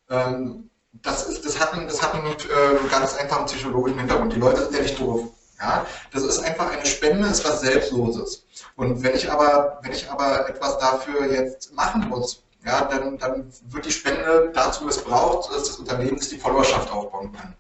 Ähm, 0.10 0.70
das, 0.94 1.28
ist, 1.28 1.46
das 1.46 1.60
hat 1.60 1.74
einen, 1.74 1.88
das 1.88 2.02
hat 2.02 2.14
einen 2.14 2.28
äh, 2.28 2.90
ganz 2.90 3.16
einfachen 3.18 3.46
psychologischen 3.46 4.00
Hintergrund. 4.00 4.34
Die 4.34 4.40
Leute 4.40 4.64
sind 4.64 4.76
ja 4.76 4.82
nicht 4.82 5.00
doof. 5.00 5.30
Ja, 5.60 5.86
das 6.12 6.24
ist 6.24 6.40
einfach 6.40 6.72
eine 6.72 6.86
Spende, 6.86 7.28
ist 7.28 7.46
was 7.46 7.62
Selbstloses. 7.62 8.46
Und 8.76 9.04
wenn 9.04 9.14
ich 9.14 9.30
aber, 9.32 9.80
wenn 9.84 9.92
ich 9.92 10.10
aber 10.10 10.50
etwas 10.50 10.80
dafür 10.80 11.32
jetzt 11.32 11.74
machen 11.76 12.10
muss, 12.10 12.44
ja, 12.66 12.86
dann, 12.86 13.18
dann 13.18 13.52
wird 13.70 13.86
die 13.86 13.92
Spende 13.92 14.52
dazu 14.54 14.86
missbraucht, 14.86 15.50
dass 15.50 15.64
das 15.68 15.78
Unternehmen 15.78 16.20
die 16.20 16.38
Followerschaft 16.38 16.92
aufbauen 16.92 17.32
kann. 17.32 17.56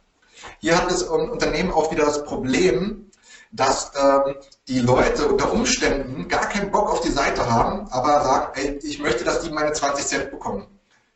Hier 0.59 0.77
hat 0.77 0.89
das 0.89 1.03
Unternehmen 1.03 1.71
auch 1.71 1.91
wieder 1.91 2.05
das 2.05 2.23
Problem, 2.23 3.11
dass 3.51 3.91
ähm, 3.99 4.35
die 4.67 4.79
Leute 4.79 5.27
unter 5.27 5.51
Umständen 5.51 6.27
gar 6.27 6.47
keinen 6.47 6.71
Bock 6.71 6.89
auf 6.89 7.01
die 7.01 7.11
Seite 7.11 7.51
haben, 7.51 7.87
aber 7.89 8.23
sagen, 8.23 8.51
ey, 8.55 8.79
ich 8.83 8.99
möchte, 8.99 9.23
dass 9.23 9.41
die 9.41 9.49
meine 9.51 9.73
20 9.73 10.05
Cent 10.05 10.31
bekommen. 10.31 10.67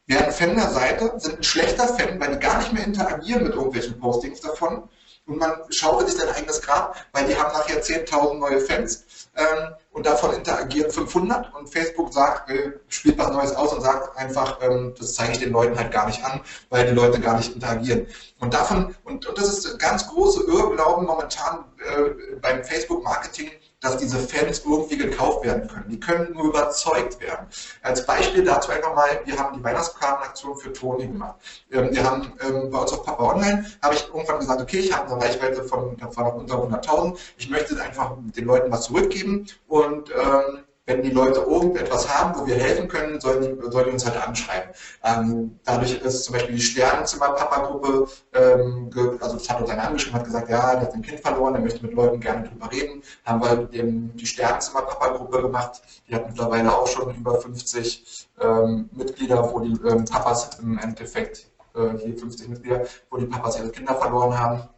Ein 0.10 0.32
Fan 0.32 0.56
der 0.56 0.70
Seite, 0.70 1.14
sind 1.18 1.38
ein 1.38 1.44
schlechter 1.44 1.88
Fan, 1.88 2.20
weil 2.20 2.34
die 2.34 2.40
gar 2.40 2.60
nicht 2.60 2.74
mehr 2.74 2.86
interagieren 2.86 3.44
mit 3.44 3.54
irgendwelchen 3.56 4.00
Postings 4.00 4.42
davon, 4.42 4.88
und 5.28 5.38
man 5.38 5.54
schaufelt 5.70 6.10
sich 6.10 6.20
sein 6.20 6.30
eigenes 6.30 6.62
Grab, 6.62 6.96
weil 7.12 7.26
die 7.26 7.36
haben 7.36 7.52
nachher 7.52 7.82
10.000 7.82 8.36
neue 8.36 8.60
Fans 8.60 9.06
ähm, 9.36 9.74
und 9.92 10.06
davon 10.06 10.34
interagieren 10.34 10.92
500 10.92 11.54
und 11.56 11.68
Facebook 11.68 12.14
sagt, 12.14 12.50
äh, 12.50 12.74
spielt 12.90 13.18
was 13.18 13.32
Neues 13.32 13.56
aus 13.56 13.74
und 13.74 13.82
sagt 13.82 14.16
einfach, 14.18 14.60
ähm, 14.62 14.94
das 14.98 15.16
zeige 15.16 15.34
ich 15.34 15.40
den 15.40 15.52
Leuten 15.52 15.78
halt 15.78 15.92
gar 15.92 16.06
nicht 16.06 16.24
an, 16.24 16.42
weil 16.70 16.86
die 16.86 16.94
Leute 16.94 17.20
gar 17.20 17.38
nicht 17.38 17.54
interagieren. 17.54 18.08
Und 18.40 18.54
davon, 18.54 18.96
und, 19.04 19.26
und 19.26 19.38
das 19.38 19.50
ist 19.50 19.80
ganz 19.80 20.08
große 20.08 20.44
Irrglauben 20.44 21.06
momentan 21.06 21.66
äh, 21.80 22.36
beim 22.42 22.64
Facebook-Marketing, 22.64 23.52
dass 23.86 23.98
diese 23.98 24.18
Fans 24.18 24.64
irgendwie 24.66 24.98
gekauft 24.98 25.46
werden 25.46 25.68
können. 25.68 25.90
Die 25.90 26.00
können 26.00 26.34
nur 26.34 26.46
überzeugt 26.46 27.20
werden. 27.22 27.46
Als 27.84 28.06
Beispiel 28.06 28.44
dazu 28.44 28.72
einfach 28.72 28.96
mal, 28.96 29.08
wir 29.26 29.38
haben 29.38 29.58
die 29.58 29.64
Weihnachtskartenaktion 29.64 30.58
für 30.58 30.74
Toni 30.74 31.08
gemacht. 31.08 31.36
Ähm, 31.72 31.90
wir 31.92 32.04
haben 32.04 32.34
ähm, 32.42 32.72
bei 32.72 32.80
uns 32.80 32.92
auf 32.92 33.06
Papa 33.06 33.24
Online, 33.24 33.66
habe 33.82 33.96
ich 33.96 34.08
irgendwann 34.08 34.40
gesagt, 34.40 34.62
okay, 34.62 34.80
ich 34.80 34.96
habe 34.96 35.12
eine 35.12 35.24
Reichweite 35.24 35.64
von, 35.64 35.96
noch 35.98 36.36
unter 36.36 36.56
100.000, 36.56 37.18
ich 37.38 37.50
möchte 37.50 37.80
einfach 37.80 38.18
den 38.36 38.46
Leuten 38.46 38.72
was 38.72 38.84
zurückgeben 38.84 39.46
und 39.68 40.10
ähm, 40.10 40.65
wenn 40.86 41.02
die 41.02 41.10
Leute 41.10 41.40
irgendetwas 41.40 42.08
haben, 42.08 42.40
wo 42.40 42.46
wir 42.46 42.56
helfen 42.56 42.88
können, 42.88 43.20
sollen 43.20 43.42
die, 43.42 43.72
sollen 43.72 43.86
die 43.86 43.92
uns 43.92 44.06
halt 44.06 44.28
anschreiben. 44.28 44.70
Ähm, 45.04 45.60
dadurch 45.64 46.00
ist 46.00 46.24
zum 46.26 46.34
Beispiel 46.34 46.56
die 46.56 46.62
Sternenzimmer-Papa-Gruppe, 46.62 48.08
ähm, 48.34 48.90
also 49.20 49.38
das 49.38 49.50
hat 49.50 49.62
uns 49.62 49.70
einer 49.70 49.88
angeschrieben, 49.88 50.20
hat 50.20 50.26
gesagt, 50.26 50.50
ja, 50.50 50.76
der 50.76 50.82
hat 50.82 50.94
ein 50.94 51.02
Kind 51.02 51.22
verloren, 51.22 51.54
der 51.54 51.64
möchte 51.64 51.82
mit 51.84 51.94
Leuten 51.94 52.20
gerne 52.20 52.48
drüber 52.48 52.72
reden. 52.72 53.02
Haben 53.26 53.42
wir 53.42 53.74
eben 53.74 54.16
die 54.16 54.26
Sternenzimmer-Papa-Gruppe 54.26 55.42
gemacht. 55.42 55.82
Die 56.08 56.14
hat 56.16 56.28
mittlerweile 56.28 56.72
auch 56.72 56.88
schon 56.88 57.16
über 57.16 57.40
50 57.42 58.28
ähm, 58.42 58.90
Mitglieder, 58.92 59.52
wo 59.52 59.60
die 59.60 59.74
ähm, 59.88 60.06
Papas 60.06 60.60
im 60.60 60.78
Endeffekt, 60.78 61.48
äh, 61.74 61.98
hier 61.98 62.16
50 62.18 62.48
Mitglieder, 62.48 62.86
wo 63.10 63.18
die 63.18 63.26
Papas 63.26 63.58
ihre 63.58 63.70
Kinder 63.70 63.96
verloren 63.96 64.38
haben. 64.38 64.70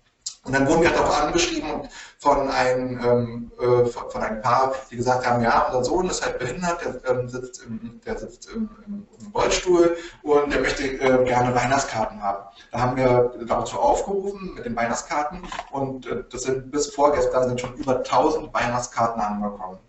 Und 0.47 0.53
dann 0.53 0.65
wurden 0.65 0.83
wir 0.83 0.89
halt 0.89 0.99
auch 1.01 1.23
angeschrieben 1.23 1.89
von 2.19 2.49
einem, 2.49 2.99
ähm, 3.03 3.51
äh, 3.59 3.85
von, 3.85 4.09
von, 4.09 4.23
einem 4.23 4.41
Paar, 4.41 4.73
die 4.89 4.95
gesagt 4.95 5.27
haben, 5.27 5.43
ja, 5.43 5.67
unser 5.67 5.83
Sohn 5.83 6.09
ist 6.09 6.25
halt 6.25 6.39
behindert, 6.39 6.79
der 6.85 7.11
ähm, 7.11 7.27
sitzt, 7.27 7.65
im, 7.65 7.99
der 8.05 8.17
sitzt 8.17 8.49
im, 8.49 8.69
im, 8.85 9.05
im, 9.19 9.31
Rollstuhl 9.35 9.97
und 10.23 10.53
der 10.53 10.61
möchte 10.61 10.85
äh, 10.85 11.25
gerne 11.25 11.53
Weihnachtskarten 11.53 12.23
haben. 12.23 12.45
Da 12.71 12.79
haben 12.79 12.95
wir 12.95 13.33
dazu 13.45 13.77
aufgerufen 13.77 14.53
mit 14.55 14.63
den 14.63 14.75
Weihnachtskarten 14.75 15.41
und 15.71 16.07
äh, 16.07 16.23
das 16.31 16.43
sind 16.43 16.71
bis 16.71 16.87
vorgestern 16.87 17.49
sind 17.49 17.59
schon 17.59 17.73
über 17.73 17.97
1000 17.97 18.53
Weihnachtskarten 18.53 19.21
angekommen. 19.21 19.79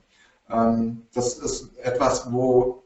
Ähm, 0.51 1.07
das 1.15 1.39
ist 1.39 1.79
etwas, 1.79 2.33
wo 2.33 2.83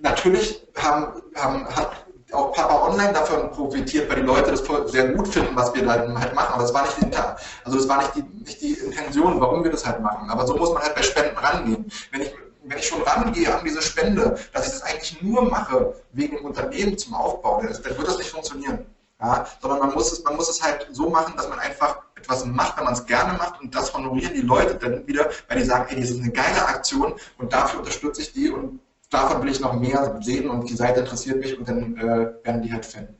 natürlich 0.00 0.66
haben, 0.76 1.22
haben, 1.36 1.64
hat 1.68 2.03
auch 2.34 2.52
Papa 2.52 2.88
Online 2.88 3.12
davon 3.12 3.50
profitiert, 3.50 4.08
weil 4.08 4.16
die 4.16 4.26
Leute 4.26 4.50
das 4.50 4.62
sehr 4.90 5.08
gut 5.08 5.28
finden, 5.28 5.54
was 5.54 5.74
wir 5.74 5.88
halt 5.88 6.08
machen. 6.08 6.54
Aber 6.54 6.62
das 6.62 6.74
war 6.74 6.82
nicht 6.82 6.96
die, 7.00 7.16
also 7.64 7.78
das 7.78 7.88
war 7.88 7.98
nicht 7.98 8.14
die, 8.16 8.22
nicht 8.22 8.60
die 8.60 8.72
Intention, 8.74 9.40
warum 9.40 9.64
wir 9.64 9.70
das 9.70 9.86
halt 9.86 10.00
machen. 10.00 10.28
Aber 10.30 10.46
so 10.46 10.56
muss 10.56 10.72
man 10.72 10.82
halt 10.82 10.94
bei 10.94 11.02
Spenden 11.02 11.36
rangehen. 11.36 11.90
Wenn 12.10 12.22
ich 12.22 12.32
wenn 12.66 12.78
ich 12.78 12.88
schon 12.88 13.02
rangehe 13.02 13.54
an 13.54 13.64
diese 13.64 13.82
Spende, 13.82 14.38
dass 14.52 14.66
ich 14.66 14.72
das 14.72 14.82
eigentlich 14.82 15.20
nur 15.22 15.42
mache 15.42 15.94
wegen 16.12 16.36
dem 16.36 16.46
Unternehmen 16.46 16.96
zum 16.96 17.14
Aufbau, 17.14 17.60
dann, 17.60 17.72
dann 17.72 17.96
wird 17.98 18.08
das 18.08 18.18
nicht 18.18 18.30
funktionieren. 18.30 18.86
Ja, 19.20 19.46
sondern 19.60 19.78
man 19.78 19.94
muss, 19.94 20.12
es, 20.12 20.24
man 20.24 20.36
muss 20.36 20.48
es 20.48 20.62
halt 20.62 20.88
so 20.90 21.08
machen, 21.08 21.34
dass 21.36 21.48
man 21.48 21.58
einfach 21.58 21.98
etwas 22.16 22.44
macht, 22.46 22.76
wenn 22.76 22.84
man 22.84 22.94
es 22.94 23.06
gerne 23.06 23.38
macht 23.38 23.60
und 23.60 23.74
das 23.74 23.94
honorieren 23.94 24.34
die 24.34 24.40
Leute 24.40 24.74
dann 24.74 25.06
wieder, 25.06 25.30
weil 25.48 25.58
die 25.58 25.64
sagen, 25.64 25.86
ey, 25.88 26.00
das 26.00 26.10
ist 26.10 26.20
eine 26.20 26.32
geile 26.32 26.66
Aktion 26.66 27.14
und 27.38 27.52
dafür 27.52 27.80
unterstütze 27.80 28.22
ich 28.22 28.32
die 28.32 28.50
und 28.50 28.80
davon 29.10 29.42
will 29.42 29.50
ich 29.50 29.60
noch 29.60 29.74
mehr 29.74 30.18
sehen 30.20 30.48
und 30.48 30.68
die 30.68 30.76
Seite 30.76 31.00
interessiert 31.00 31.38
mich 31.38 31.58
und 31.58 31.68
dann 31.68 31.96
äh, 31.96 32.44
werden 32.44 32.62
die 32.62 32.72
halt 32.72 32.86
Fan. 32.86 33.16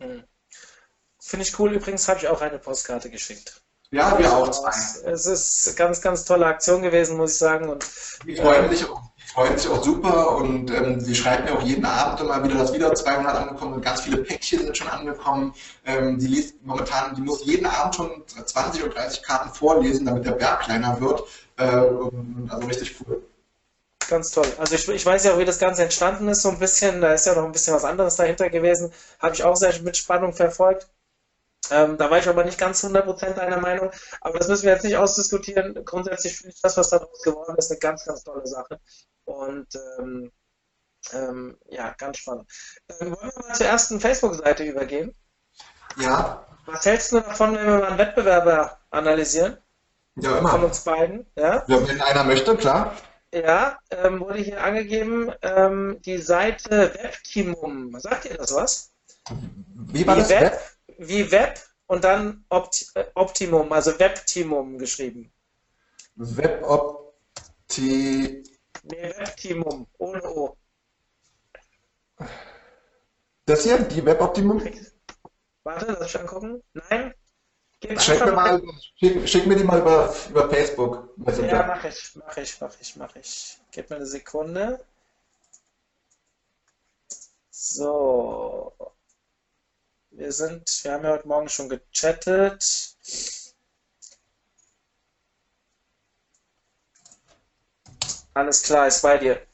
Hm. 0.00 0.24
Finde 1.20 1.46
ich 1.46 1.58
cool. 1.58 1.72
Übrigens 1.72 2.08
habe 2.08 2.20
ich 2.20 2.28
auch 2.28 2.40
eine 2.40 2.58
Postkarte 2.58 3.10
geschickt. 3.10 3.62
Ja, 3.90 4.18
wir 4.18 4.30
auch 4.30 4.50
zwei. 4.50 4.68
Es 5.10 5.24
ist 5.26 5.68
eine 5.68 5.76
ganz, 5.76 6.00
ganz 6.02 6.24
tolle 6.24 6.46
Aktion 6.46 6.82
gewesen, 6.82 7.16
muss 7.16 7.32
ich 7.32 7.38
sagen. 7.38 7.70
Und, 7.70 7.86
die 8.26 8.36
freuen, 8.36 8.68
sich, 8.68 8.88
auch, 8.88 9.00
freuen 9.32 9.56
sich 9.56 9.70
auch 9.70 9.82
super 9.82 10.36
und 10.36 10.70
ähm, 10.70 11.00
sie 11.00 11.14
schreiben 11.14 11.44
mir 11.44 11.54
auch 11.54 11.62
jeden 11.62 11.86
Abend 11.86 12.20
immer 12.20 12.44
wieder, 12.44 12.56
dass 12.56 12.74
wieder 12.74 12.94
200 12.94 13.34
angekommen 13.34 13.74
sind. 13.74 13.84
Ganz 13.84 14.02
viele 14.02 14.18
Päckchen 14.18 14.60
sind 14.60 14.76
schon 14.76 14.88
angekommen. 14.88 15.54
Ähm, 15.86 16.18
die 16.18 16.26
liest 16.26 16.56
momentan, 16.62 17.14
die 17.14 17.22
muss 17.22 17.46
jeden 17.46 17.64
Abend 17.64 17.94
schon 17.94 18.24
20 18.26 18.84
oder 18.84 18.94
30 18.94 19.22
Karten 19.22 19.54
vorlesen, 19.54 20.04
damit 20.04 20.26
der 20.26 20.32
Berg 20.32 20.60
kleiner 20.60 21.00
wird. 21.00 21.22
Äh, 21.56 21.62
also 21.64 22.66
richtig 22.66 22.94
cool. 23.00 23.22
Ganz 24.08 24.30
toll. 24.30 24.50
Also 24.56 24.74
ich, 24.74 24.88
ich 24.88 25.04
weiß 25.04 25.24
ja 25.24 25.34
auch, 25.34 25.38
wie 25.38 25.44
das 25.44 25.58
Ganze 25.58 25.82
entstanden 25.82 26.28
ist, 26.28 26.42
so 26.42 26.48
ein 26.48 26.58
bisschen. 26.58 27.02
Da 27.02 27.12
ist 27.12 27.26
ja 27.26 27.34
noch 27.34 27.44
ein 27.44 27.52
bisschen 27.52 27.74
was 27.74 27.84
anderes 27.84 28.16
dahinter 28.16 28.48
gewesen. 28.48 28.92
Habe 29.18 29.34
ich 29.34 29.44
auch 29.44 29.54
sehr 29.54 29.78
mit 29.82 29.96
Spannung 29.96 30.32
verfolgt. 30.32 30.88
Ähm, 31.70 31.98
da 31.98 32.10
war 32.10 32.18
ich 32.18 32.28
aber 32.28 32.44
nicht 32.44 32.58
ganz 32.58 32.82
100% 32.82 33.38
einer 33.38 33.60
Meinung, 33.60 33.90
aber 34.22 34.38
das 34.38 34.48
müssen 34.48 34.64
wir 34.64 34.72
jetzt 34.72 34.84
nicht 34.84 34.96
ausdiskutieren. 34.96 35.84
Grundsätzlich 35.84 36.36
finde 36.36 36.54
ich 36.54 36.62
das, 36.62 36.78
was 36.78 36.88
daraus 36.88 37.20
geworden 37.22 37.56
ist, 37.58 37.70
eine 37.70 37.78
ganz, 37.78 38.06
ganz 38.06 38.24
tolle 38.24 38.46
Sache. 38.46 38.80
Und 39.26 39.66
ähm, 39.98 40.32
ähm, 41.12 41.58
ja, 41.68 41.94
ganz 41.98 42.18
spannend. 42.18 42.48
Ähm, 43.00 43.10
wollen 43.10 43.30
wir 43.34 43.48
mal 43.48 43.54
zur 43.54 43.66
ersten 43.66 44.00
Facebook-Seite 44.00 44.64
übergehen? 44.64 45.14
Ja. 45.98 46.46
Was 46.64 46.86
hältst 46.86 47.12
du 47.12 47.20
davon, 47.20 47.54
wenn 47.54 47.66
wir 47.66 47.78
mal 47.78 47.88
einen 47.88 47.98
Wettbewerber 47.98 48.78
analysieren? 48.90 49.58
Ja, 50.16 50.38
immer. 50.38 50.50
Von 50.50 50.64
uns 50.64 50.80
beiden, 50.80 51.26
ja? 51.36 51.64
ja 51.66 51.88
wenn 51.88 52.00
einer 52.00 52.24
möchte, 52.24 52.56
klar. 52.56 52.96
Ja, 53.32 53.78
ähm, 53.90 54.20
wurde 54.20 54.38
hier 54.38 54.62
angegeben, 54.62 55.32
ähm, 55.42 56.00
die 56.04 56.18
Seite 56.18 56.94
Webtimum. 56.94 57.98
Sagt 58.00 58.24
ihr 58.24 58.36
das 58.36 58.54
was? 58.54 58.92
Wie 59.74 60.06
war 60.06 60.16
das? 60.16 60.30
Web? 60.30 60.52
Web? 60.52 60.78
wie 60.98 61.30
Web 61.30 61.60
und 61.86 62.04
dann 62.04 62.44
Opt 62.48 62.90
äh, 62.94 63.06
Optimum, 63.14 63.72
also 63.72 63.98
Webtimum 63.98 64.78
geschrieben. 64.78 65.32
Webopti. 66.16 67.72
Nee, 68.82 69.14
Webtimum, 69.16 69.86
ohne 69.98 70.22
O. 70.24 70.56
Das 73.46 73.62
hier, 73.62 73.78
die 73.78 74.04
Weboptimum? 74.04 74.62
Warte, 75.62 75.86
lass 75.86 76.00
mich 76.00 76.20
angucken. 76.20 76.62
Nein? 76.72 77.14
Schick 77.80 78.24
mir, 78.24 78.32
mal, 78.32 78.62
schick, 78.96 79.28
schick, 79.28 79.46
mir 79.46 79.56
die 79.56 79.62
mal 79.62 79.80
über, 79.80 80.12
über 80.28 80.50
Facebook. 80.50 81.14
Ja, 81.42 81.64
mach 81.64 81.84
ich, 81.84 82.16
mach 82.16 82.36
ich, 82.36 82.60
mach 82.60 82.74
ich, 82.80 82.96
mach 82.96 83.16
ich. 83.16 83.58
Gib 83.70 83.88
mir 83.88 83.96
eine 83.96 84.06
Sekunde. 84.06 84.84
So. 87.50 88.72
Wir 90.10 90.32
sind, 90.32 90.68
wir 90.82 90.92
haben 90.92 91.04
ja 91.04 91.12
heute 91.12 91.28
Morgen 91.28 91.48
schon 91.48 91.68
gechattet. 91.68 92.96
Alles 98.34 98.62
klar, 98.62 98.88
ist 98.88 99.02
bei 99.02 99.18
dir. 99.18 99.46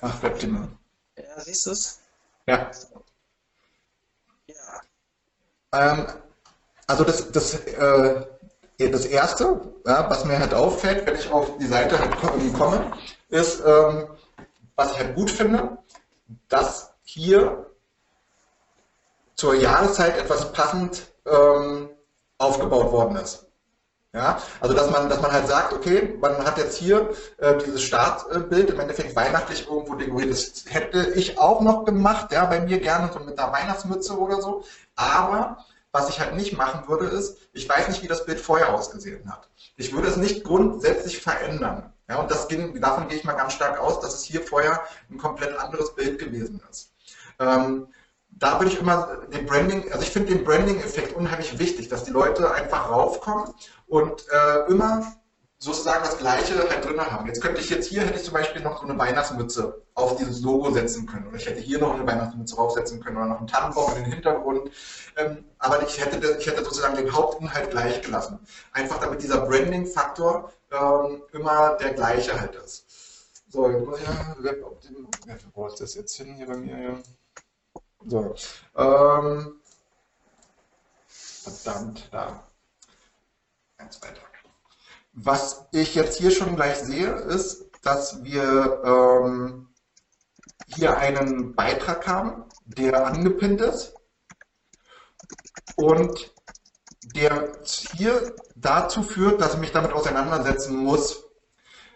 Ach, 0.00 0.20
Webdinner. 0.22 0.76
Ja, 1.16 1.40
siehst 1.40 1.66
du 1.66 1.70
es? 1.70 2.00
Ja. 2.46 2.70
Ja. 4.48 4.82
Ähm, 5.72 6.22
also 6.86 7.04
das, 7.04 7.30
das, 7.30 7.54
äh, 7.54 8.22
das 8.78 9.06
Erste, 9.06 9.60
ja, 9.86 10.10
was 10.10 10.24
mir 10.24 10.38
halt 10.38 10.54
auffällt, 10.54 11.06
wenn 11.06 11.14
ich 11.14 11.30
auf 11.30 11.56
die 11.58 11.66
Seite 11.66 11.98
halt 11.98 12.16
komme, 12.54 12.92
ist, 13.28 13.62
ähm, 13.64 14.08
was 14.76 14.92
ich 14.92 14.98
halt 14.98 15.14
gut 15.14 15.30
finde, 15.30 15.78
dass 16.48 16.92
hier 17.04 17.66
zur 19.36 19.54
Jahreszeit 19.54 20.18
etwas 20.18 20.52
passend 20.52 21.02
ähm, 21.26 21.90
aufgebaut 22.38 22.92
worden 22.92 23.16
ist. 23.16 23.46
Ja, 24.14 24.42
also 24.60 24.74
dass 24.74 24.90
man, 24.90 25.08
dass 25.08 25.22
man 25.22 25.32
halt 25.32 25.48
sagt, 25.48 25.72
okay, 25.72 26.18
man 26.20 26.36
hat 26.44 26.58
jetzt 26.58 26.76
hier 26.76 27.10
äh, 27.38 27.56
dieses 27.64 27.80
Startbild 27.80 28.68
im 28.68 28.78
Endeffekt 28.78 29.16
weihnachtlich 29.16 29.66
irgendwo 29.66 29.94
dekoriert. 29.94 30.30
Das 30.30 30.64
hätte 30.68 31.12
ich 31.14 31.38
auch 31.38 31.62
noch 31.62 31.86
gemacht, 31.86 32.30
ja, 32.30 32.44
bei 32.44 32.60
mir 32.60 32.78
gerne 32.78 33.10
so 33.10 33.20
mit 33.20 33.38
einer 33.38 33.50
Weihnachtsmütze 33.50 34.18
oder 34.18 34.42
so. 34.42 34.64
Aber 34.96 35.64
was 35.92 36.08
ich 36.08 36.20
halt 36.20 36.34
nicht 36.34 36.56
machen 36.56 36.88
würde, 36.88 37.06
ist, 37.06 37.36
ich 37.52 37.68
weiß 37.68 37.88
nicht, 37.88 38.02
wie 38.02 38.08
das 38.08 38.24
Bild 38.24 38.40
vorher 38.40 38.74
ausgesehen 38.74 39.30
hat. 39.30 39.48
Ich 39.76 39.92
würde 39.92 40.08
es 40.08 40.16
nicht 40.16 40.42
grundsätzlich 40.42 41.20
verändern. 41.20 41.92
Ja, 42.08 42.16
und 42.16 42.30
das 42.30 42.48
ging, 42.48 42.80
davon 42.80 43.08
gehe 43.08 43.18
ich 43.18 43.24
mal 43.24 43.34
ganz 43.34 43.52
stark 43.52 43.78
aus, 43.78 44.00
dass 44.00 44.14
es 44.14 44.24
hier 44.24 44.40
vorher 44.42 44.82
ein 45.10 45.18
komplett 45.18 45.56
anderes 45.58 45.94
Bild 45.94 46.18
gewesen 46.18 46.60
ist. 46.70 46.92
Ähm, 47.38 47.88
da 48.30 48.58
würde 48.58 48.72
ich 48.72 48.80
immer 48.80 49.18
den 49.32 49.46
Branding, 49.46 49.92
also 49.92 50.02
ich 50.02 50.10
finde 50.10 50.34
den 50.34 50.44
Branding-Effekt 50.44 51.14
unheimlich 51.14 51.58
wichtig, 51.58 51.88
dass 51.88 52.04
die 52.04 52.10
Leute 52.10 52.52
einfach 52.52 52.90
raufkommen 52.90 53.54
und 53.86 54.24
äh, 54.30 54.70
immer 54.70 55.14
sozusagen 55.62 56.02
das 56.02 56.18
Gleiche 56.18 56.58
halt 56.58 56.84
drin 56.84 57.00
haben. 57.00 57.28
Jetzt 57.28 57.40
könnte 57.40 57.60
ich 57.60 57.70
jetzt 57.70 57.86
hier, 57.86 58.02
hätte 58.02 58.18
ich 58.18 58.24
zum 58.24 58.34
Beispiel 58.34 58.60
noch 58.62 58.80
so 58.80 58.88
eine 58.88 58.98
Weihnachtsmütze 58.98 59.80
auf 59.94 60.16
dieses 60.16 60.40
Logo 60.40 60.72
setzen 60.72 61.06
können. 61.06 61.28
Oder 61.28 61.36
ich 61.36 61.46
hätte 61.46 61.60
hier 61.60 61.78
noch 61.78 61.94
eine 61.94 62.04
Weihnachtsmütze 62.04 62.56
draufsetzen 62.56 63.00
können 63.00 63.16
oder 63.16 63.26
noch 63.26 63.38
einen 63.38 63.46
Tannenbaum 63.46 63.96
in 63.96 64.02
den 64.02 64.12
Hintergrund. 64.12 64.72
Ähm, 65.16 65.44
aber 65.60 65.80
ich 65.86 66.04
hätte, 66.04 66.36
ich 66.36 66.46
hätte 66.48 66.64
sozusagen 66.64 66.96
den 66.96 67.12
Hauptinhalt 67.12 67.70
gleich 67.70 68.02
gelassen. 68.02 68.40
Einfach 68.72 68.98
damit 68.98 69.22
dieser 69.22 69.46
Branding-Faktor 69.46 70.52
ähm, 70.72 71.22
immer 71.32 71.76
der 71.76 71.94
gleiche 71.94 72.40
halt 72.40 72.56
ist. 72.56 72.84
So, 73.48 73.70
jetzt 73.70 73.86
muss 73.86 74.00
ich 74.00 74.06
ja, 74.06 75.36
wo 75.54 75.68
ist 75.68 75.80
das 75.80 75.94
jetzt 75.94 76.16
hin 76.16 76.34
hier 76.34 76.46
bei 76.46 76.56
mir? 76.56 77.00
So. 78.04 78.34
Ähm, 78.76 79.60
verdammt, 81.06 82.08
da. 82.10 82.42
Eins 83.78 84.02
weiter. 84.02 84.22
Was 85.12 85.66
ich 85.72 85.94
jetzt 85.94 86.18
hier 86.18 86.30
schon 86.30 86.56
gleich 86.56 86.76
sehe, 86.78 87.10
ist, 87.10 87.70
dass 87.82 88.22
wir 88.24 88.82
ähm, 88.84 89.68
hier 90.66 90.96
einen 90.96 91.54
Beitrag 91.54 92.06
haben, 92.06 92.44
der 92.64 93.06
angepinnt 93.06 93.60
ist 93.60 93.94
und 95.76 96.32
der 97.14 97.52
hier 97.94 98.34
dazu 98.56 99.02
führt, 99.02 99.40
dass 99.40 99.54
ich 99.54 99.60
mich 99.60 99.72
damit 99.72 99.92
auseinandersetzen 99.92 100.76
muss. 100.76 101.24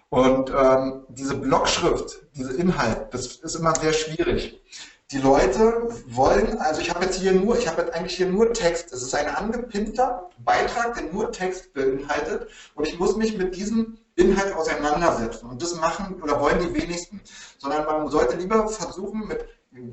Und 0.08 0.50
ähm, 0.50 1.04
diese 1.08 1.36
Blockschrift, 1.36 2.20
dieser 2.34 2.54
Inhalt, 2.54 3.12
das 3.12 3.36
ist 3.36 3.54
immer 3.54 3.74
sehr 3.74 3.92
schwierig. 3.92 4.62
Die 5.12 5.18
Leute 5.18 5.88
wollen, 6.08 6.58
also 6.58 6.80
ich 6.80 6.90
habe 6.90 7.04
jetzt 7.04 7.20
hier 7.20 7.30
nur, 7.30 7.56
ich 7.56 7.68
habe 7.68 7.82
jetzt 7.82 7.94
eigentlich 7.94 8.16
hier 8.16 8.26
nur 8.26 8.52
Text. 8.52 8.92
Es 8.92 9.02
ist 9.02 9.14
ein 9.14 9.28
angepinnter 9.28 10.30
Beitrag, 10.38 10.94
der 10.94 11.12
nur 11.12 11.30
Text 11.30 11.72
beinhaltet 11.74 12.48
und 12.74 12.88
ich 12.88 12.98
muss 12.98 13.16
mich 13.16 13.38
mit 13.38 13.54
diesem 13.54 13.98
Inhalt 14.16 14.52
auseinandersetzen. 14.52 15.48
Und 15.48 15.62
das 15.62 15.76
machen 15.76 16.20
oder 16.20 16.40
wollen 16.40 16.58
die 16.58 16.74
wenigsten. 16.74 17.20
Sondern 17.58 17.84
man 17.86 18.08
sollte 18.08 18.36
lieber 18.36 18.68
versuchen, 18.68 19.28
mit 19.28 19.44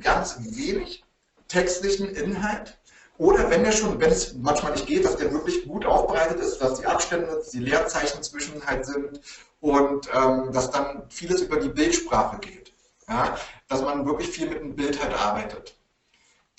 ganz 0.01 0.37
wenig 0.39 1.03
textlichen 1.47 2.09
Inhalt 2.09 2.79
oder 3.19 3.49
wenn 3.51 3.63
der 3.63 3.71
schon, 3.71 3.99
wenn 4.01 4.11
es 4.11 4.33
manchmal 4.33 4.71
nicht 4.71 4.87
geht, 4.87 5.05
dass 5.05 5.17
der 5.17 5.31
wirklich 5.31 5.67
gut 5.67 5.85
aufbereitet 5.85 6.39
ist, 6.39 6.57
dass 6.57 6.79
die 6.79 6.87
Abstände, 6.87 7.43
die 7.53 7.59
Leerzeichen 7.59 8.23
zwischen 8.23 8.65
halt 8.65 8.85
sind 8.85 9.21
und 9.59 10.09
ähm, 10.11 10.51
dass 10.51 10.71
dann 10.71 11.03
vieles 11.09 11.41
über 11.41 11.57
die 11.57 11.69
Bildsprache 11.69 12.39
geht. 12.39 12.62
Ja? 13.07 13.37
Dass 13.67 13.81
man 13.81 14.05
wirklich 14.05 14.29
viel 14.29 14.49
mit 14.49 14.59
dem 14.59 14.75
Bild 14.75 15.01
halt 15.01 15.13
arbeitet. 15.13 15.75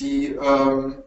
Die, 0.00 0.34
ähm, 0.34 1.02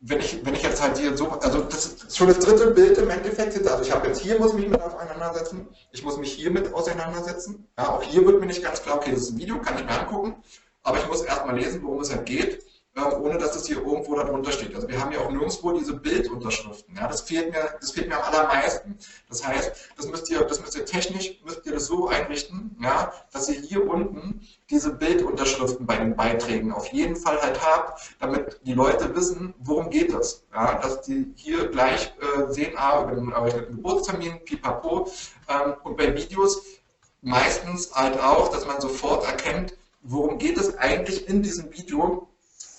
wenn 0.00 0.20
ich, 0.20 0.44
wenn 0.44 0.54
ich 0.54 0.62
jetzt 0.62 0.82
halt 0.82 0.98
hier 0.98 1.16
so, 1.16 1.28
also 1.28 1.60
das 1.62 1.86
ist 1.86 2.16
schon 2.16 2.28
das 2.28 2.38
dritte 2.38 2.70
Bild 2.70 2.96
im 2.98 3.10
Endeffekt 3.10 3.54
jetzt, 3.54 3.68
also 3.68 3.82
ich 3.82 3.92
habe 3.92 4.08
jetzt 4.08 4.20
hier, 4.20 4.38
muss 4.38 4.52
ich 4.52 4.60
mich 4.60 4.68
mit 4.68 4.80
auseinandersetzen, 4.80 5.68
ich 5.92 6.02
muss 6.02 6.16
mich 6.16 6.32
hier 6.32 6.50
mit 6.50 6.72
auseinandersetzen, 6.72 7.66
ja, 7.78 7.90
auch 7.90 8.02
hier 8.02 8.24
wird 8.24 8.40
mir 8.40 8.46
nicht 8.46 8.62
ganz 8.62 8.82
klar, 8.82 8.96
okay, 8.96 9.10
das 9.10 9.20
ist 9.20 9.32
ein 9.32 9.38
Video, 9.38 9.60
kann 9.60 9.76
ich 9.76 9.84
mir 9.84 9.90
angucken, 9.90 10.42
aber 10.82 10.98
ich 10.98 11.06
muss 11.06 11.22
erstmal 11.22 11.58
lesen, 11.58 11.82
worum 11.82 12.00
es 12.00 12.10
halt 12.10 12.24
geht 12.24 12.64
ohne 12.96 13.38
dass 13.38 13.56
es 13.56 13.66
hier 13.66 13.78
irgendwo 13.78 14.16
darunter 14.16 14.50
steht. 14.50 14.74
Also 14.74 14.88
wir 14.88 15.00
haben 15.00 15.12
ja 15.12 15.20
auch 15.20 15.30
nirgendwo 15.30 15.72
diese 15.72 15.94
Bildunterschriften. 15.94 16.96
Ja, 16.96 17.06
das 17.06 17.22
fehlt 17.22 17.52
mir, 17.52 17.76
das 17.80 17.92
fehlt 17.92 18.08
mir 18.08 18.16
am 18.16 18.34
allermeisten. 18.34 18.96
Das 19.28 19.46
heißt, 19.46 19.72
das 19.96 20.06
müsst 20.06 20.30
ihr, 20.30 20.40
das 20.44 20.60
müsst 20.60 20.76
ihr 20.76 20.84
technisch, 20.84 21.40
müsst 21.44 21.64
ihr 21.66 21.72
das 21.72 21.86
so 21.86 22.08
einrichten, 22.08 22.76
ja, 22.82 23.12
dass 23.32 23.48
ihr 23.48 23.60
hier 23.60 23.88
unten 23.88 24.40
diese 24.70 24.92
Bildunterschriften 24.92 25.86
bei 25.86 25.96
den 25.96 26.16
Beiträgen 26.16 26.72
auf 26.72 26.88
jeden 26.92 27.16
Fall 27.16 27.40
halt 27.40 27.60
habt, 27.64 28.16
damit 28.18 28.60
die 28.64 28.74
Leute 28.74 29.14
wissen, 29.14 29.54
worum 29.58 29.90
geht 29.90 30.12
es. 30.12 30.44
Ja, 30.52 30.74
dass 30.80 31.02
die 31.02 31.32
hier 31.36 31.68
gleich 31.68 32.12
äh, 32.20 32.52
sehen, 32.52 32.74
ah, 32.76 33.02
über 33.02 33.50
den, 33.50 33.66
den 33.66 33.76
Geburtstermin, 33.76 34.44
pipapo, 34.44 35.10
ähm, 35.48 35.74
und 35.84 35.96
bei 35.96 36.14
Videos 36.14 36.62
meistens 37.22 37.94
halt 37.94 38.18
auch, 38.18 38.48
dass 38.48 38.66
man 38.66 38.80
sofort 38.80 39.26
erkennt, 39.26 39.76
worum 40.02 40.38
geht 40.38 40.56
es 40.56 40.76
eigentlich 40.78 41.28
in 41.28 41.42
diesem 41.42 41.70
Video, 41.72 42.29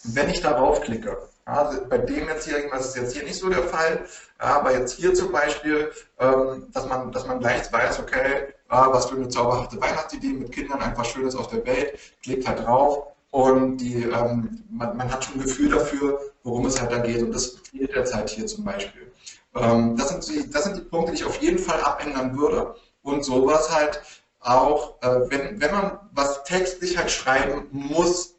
wenn 0.04 0.30
ich 0.30 0.42
darauf 0.42 0.82
klicke. 0.82 1.18
Also 1.46 1.82
bei 1.90 1.98
dem 1.98 2.28
jetzt 2.28 2.48
hier, 2.48 2.70
das 2.70 2.88
ist 2.88 2.96
jetzt 2.96 3.14
hier 3.14 3.24
nicht 3.24 3.40
so 3.40 3.50
der 3.50 3.64
Fall, 3.64 4.06
aber 4.38 4.74
jetzt 4.74 4.94
hier 4.94 5.14
zum 5.14 5.32
Beispiel, 5.32 5.92
ähm, 6.20 6.68
dass, 6.72 6.88
man, 6.88 7.12
dass 7.12 7.26
man 7.26 7.40
gleich 7.40 7.72
weiß, 7.72 8.00
okay, 8.00 8.54
was 8.68 9.08
für 9.08 9.16
eine 9.16 9.28
zauberhafte 9.28 9.82
Weihnachtsidee 9.82 10.34
mit 10.34 10.52
Kindern, 10.52 10.82
einfach 10.82 11.04
Schönes 11.04 11.36
auf 11.36 11.48
der 11.48 11.66
Welt, 11.66 12.00
klickt 12.24 12.48
halt 12.48 12.66
drauf 12.66 13.08
und 13.32 13.78
die, 13.78 14.04
ähm, 14.04 14.64
man, 14.70 14.96
man, 14.96 15.12
hat 15.12 15.26
schon 15.26 15.36
ein 15.36 15.42
Gefühl 15.42 15.70
dafür, 15.70 16.20
worum 16.44 16.66
es 16.66 16.80
halt 16.80 16.92
da 16.92 17.00
geht 17.00 17.22
und 17.22 17.34
das 17.34 17.58
fehlt 17.70 17.94
jetzt 17.96 18.14
halt 18.14 18.30
hier 18.30 18.46
zum 18.46 18.64
Beispiel. 18.64 19.12
Ähm, 19.56 19.98
das, 19.98 20.10
sind 20.10 20.28
die, 20.28 20.50
das 20.50 20.64
sind 20.64 20.78
die 20.78 20.82
Punkte, 20.82 21.12
die 21.12 21.18
ich 21.20 21.26
auf 21.26 21.42
jeden 21.42 21.60
Fall 21.60 21.82
abändern 21.82 22.38
würde 22.38 22.76
und 23.02 23.26
sowas 23.26 23.76
halt 23.76 24.02
auch, 24.40 25.02
äh, 25.02 25.30
wenn, 25.30 25.60
wenn 25.60 25.72
man 25.72 26.00
was 26.14 26.44
textlich 26.44 26.98
halt 26.98 27.12
schreiben 27.12 27.68
muss, 27.72 28.36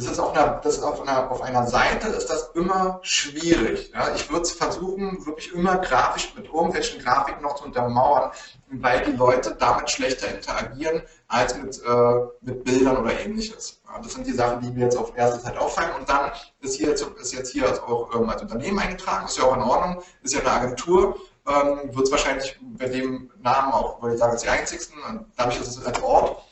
das 0.00 0.12
ist 0.12 0.18
auf 0.18 0.34
einer, 0.34 0.60
das 0.62 0.82
auf 0.82 1.00
einer, 1.02 1.30
auf 1.30 1.42
einer 1.42 1.66
Seite 1.66 2.08
ist 2.08 2.28
das 2.28 2.50
immer 2.54 3.00
schwierig. 3.02 3.90
Ja? 3.92 4.14
Ich 4.14 4.30
würde 4.30 4.46
versuchen, 4.46 5.26
wirklich 5.26 5.52
immer 5.52 5.78
grafisch 5.78 6.32
mit 6.34 6.46
irgendwelchen 6.46 7.02
Grafiken 7.02 7.42
noch 7.42 7.56
zu 7.56 7.64
untermauern, 7.64 8.30
weil 8.70 9.04
die 9.04 9.12
Leute 9.12 9.54
damit 9.58 9.90
schlechter 9.90 10.28
interagieren 10.34 11.02
als 11.28 11.56
mit, 11.56 11.82
äh, 11.84 12.14
mit 12.40 12.64
Bildern 12.64 12.96
oder 12.96 13.18
ähnliches. 13.20 13.80
Ja, 13.86 14.00
das 14.00 14.12
sind 14.14 14.26
die 14.26 14.32
Sachen, 14.32 14.60
die 14.62 14.70
mir 14.70 14.84
jetzt 14.84 14.96
auf 14.96 15.16
erste 15.16 15.42
Zeit 15.42 15.58
auffallen. 15.58 15.90
Und 15.98 16.08
dann 16.08 16.32
ist, 16.60 16.76
hier, 16.76 16.92
ist 16.92 17.32
jetzt 17.34 17.52
hier 17.52 17.66
auch 17.86 18.14
ähm, 18.14 18.28
als 18.28 18.40
Unternehmen 18.40 18.78
eingetragen, 18.78 19.26
ist 19.26 19.36
ja 19.36 19.44
auch 19.44 19.56
in 19.56 19.62
Ordnung, 19.62 20.02
ist 20.22 20.34
ja 20.34 20.40
eine 20.40 20.50
Agentur, 20.50 21.16
ähm, 21.46 21.94
wird 21.94 22.06
es 22.06 22.10
wahrscheinlich 22.10 22.58
bei 22.62 22.88
dem 22.88 23.30
Namen 23.42 23.72
auch, 23.72 24.00
weil 24.00 24.14
ich 24.14 24.18
sage, 24.18 24.34
es 24.34 24.42
ist 24.42 24.44
die 24.44 24.58
einzigsten, 24.58 25.26
dadurch 25.36 25.60
ist 25.60 25.76
es 25.76 25.84
als 25.84 26.02
Ort. 26.02 26.42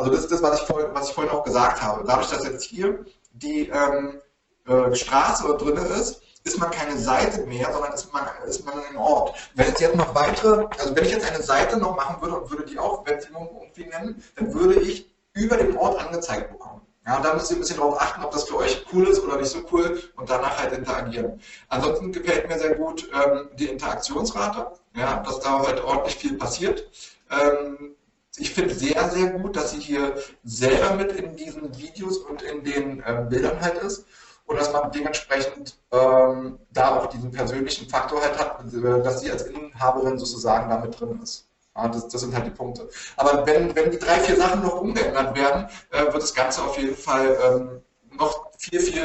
Also 0.00 0.12
das 0.12 0.20
ist 0.22 0.32
das, 0.32 0.42
was 0.42 0.62
ich, 0.62 0.66
vorhin, 0.66 0.88
was 0.94 1.10
ich 1.10 1.14
vorhin 1.14 1.30
auch 1.30 1.44
gesagt 1.44 1.82
habe. 1.82 2.02
Dadurch, 2.06 2.30
dass 2.30 2.42
jetzt 2.44 2.64
hier 2.64 3.04
die 3.34 3.68
ähm, 3.68 4.22
äh, 4.66 4.94
Straße 4.94 5.46
drin 5.58 5.76
ist, 5.76 6.22
ist 6.42 6.58
man 6.58 6.70
keine 6.70 6.96
Seite 6.96 7.42
mehr, 7.42 7.70
sondern 7.70 7.92
ist 7.92 8.10
man, 8.10 8.26
ist 8.46 8.64
man 8.64 8.82
ein 8.82 8.96
Ort. 8.96 9.36
Wenn 9.54 9.66
jetzt 9.66 9.94
noch 9.94 10.14
weitere, 10.14 10.64
also 10.78 10.96
wenn 10.96 11.04
ich 11.04 11.10
jetzt 11.10 11.30
eine 11.30 11.42
Seite 11.42 11.76
noch 11.76 11.96
machen 11.96 12.22
würde 12.22 12.40
und 12.40 12.50
würde 12.50 12.64
die 12.64 12.78
auch 12.78 13.04
Webfilmung 13.06 13.50
irgendwie 13.60 13.90
nennen, 13.90 14.24
dann 14.36 14.54
würde 14.54 14.80
ich 14.80 15.14
über 15.34 15.58
den 15.58 15.76
Ort 15.76 16.00
angezeigt 16.02 16.50
bekommen. 16.50 16.80
Ja, 17.06 17.20
da 17.20 17.34
müsst 17.34 17.50
ihr 17.50 17.58
ein 17.58 17.60
bisschen 17.60 17.76
darauf 17.76 18.00
achten, 18.00 18.24
ob 18.24 18.30
das 18.30 18.44
für 18.44 18.56
euch 18.56 18.86
cool 18.94 19.06
ist 19.06 19.22
oder 19.22 19.36
nicht 19.36 19.50
so 19.50 19.58
cool 19.70 20.02
und 20.16 20.30
danach 20.30 20.58
halt 20.58 20.72
interagieren. 20.72 21.42
Ansonsten 21.68 22.10
gefällt 22.10 22.48
mir 22.48 22.58
sehr 22.58 22.74
gut 22.74 23.06
ähm, 23.12 23.50
die 23.58 23.66
Interaktionsrate, 23.66 24.66
ja, 24.96 25.22
dass 25.26 25.40
da 25.40 25.58
halt 25.58 25.84
ordentlich 25.84 26.16
viel 26.16 26.38
passiert. 26.38 26.88
Ähm, 27.30 27.96
ich 28.36 28.54
finde 28.54 28.74
sehr, 28.74 29.08
sehr 29.10 29.30
gut, 29.30 29.56
dass 29.56 29.72
sie 29.72 29.80
hier 29.80 30.14
selber 30.44 30.94
mit 30.94 31.12
in 31.12 31.36
diesen 31.36 31.76
Videos 31.76 32.18
und 32.18 32.42
in 32.42 32.64
den 32.64 33.00
äh, 33.00 33.26
Bildern 33.28 33.60
halt 33.60 33.78
ist 33.78 34.06
und 34.46 34.58
dass 34.58 34.72
man 34.72 34.90
dementsprechend 34.92 35.78
ähm, 35.92 36.58
da 36.72 36.96
auch 36.96 37.06
diesen 37.06 37.30
persönlichen 37.30 37.88
Faktor 37.88 38.20
halt 38.20 38.38
hat, 38.38 38.64
äh, 38.72 39.02
dass 39.02 39.20
sie 39.20 39.30
als 39.30 39.42
Inhaberin 39.42 40.18
sozusagen 40.18 40.68
da 40.68 40.78
mit 40.78 40.98
drin 40.98 41.20
ist. 41.22 41.46
Ja, 41.76 41.88
das, 41.88 42.08
das, 42.08 42.20
sind 42.20 42.34
halt 42.34 42.46
die 42.46 42.50
Punkte. 42.50 42.88
Aber 43.16 43.46
wenn, 43.46 43.74
wenn 43.76 43.90
die 43.92 43.98
drei, 43.98 44.18
vier 44.20 44.36
Sachen 44.36 44.62
noch 44.62 44.80
umgeändert 44.80 45.36
werden, 45.36 45.68
äh, 45.90 46.04
wird 46.12 46.22
das 46.22 46.34
Ganze 46.34 46.62
auf 46.62 46.76
jeden 46.76 46.96
Fall 46.96 47.36
ähm, 47.44 47.82
noch 48.18 48.50
viel, 48.58 48.80
viel 48.80 49.02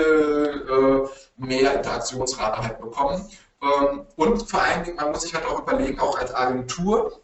äh, 0.68 1.44
mehr 1.46 1.76
Interaktionsrate 1.76 2.64
halt 2.64 2.82
bekommen. 2.82 3.30
Ähm, 3.62 4.06
und 4.16 4.50
vor 4.50 4.62
allen 4.62 4.84
Dingen, 4.84 4.98
man 4.98 5.12
muss 5.12 5.22
sich 5.22 5.34
halt 5.34 5.46
auch 5.46 5.60
überlegen, 5.60 6.00
auch 6.00 6.18
als 6.18 6.34
Agentur, 6.34 7.22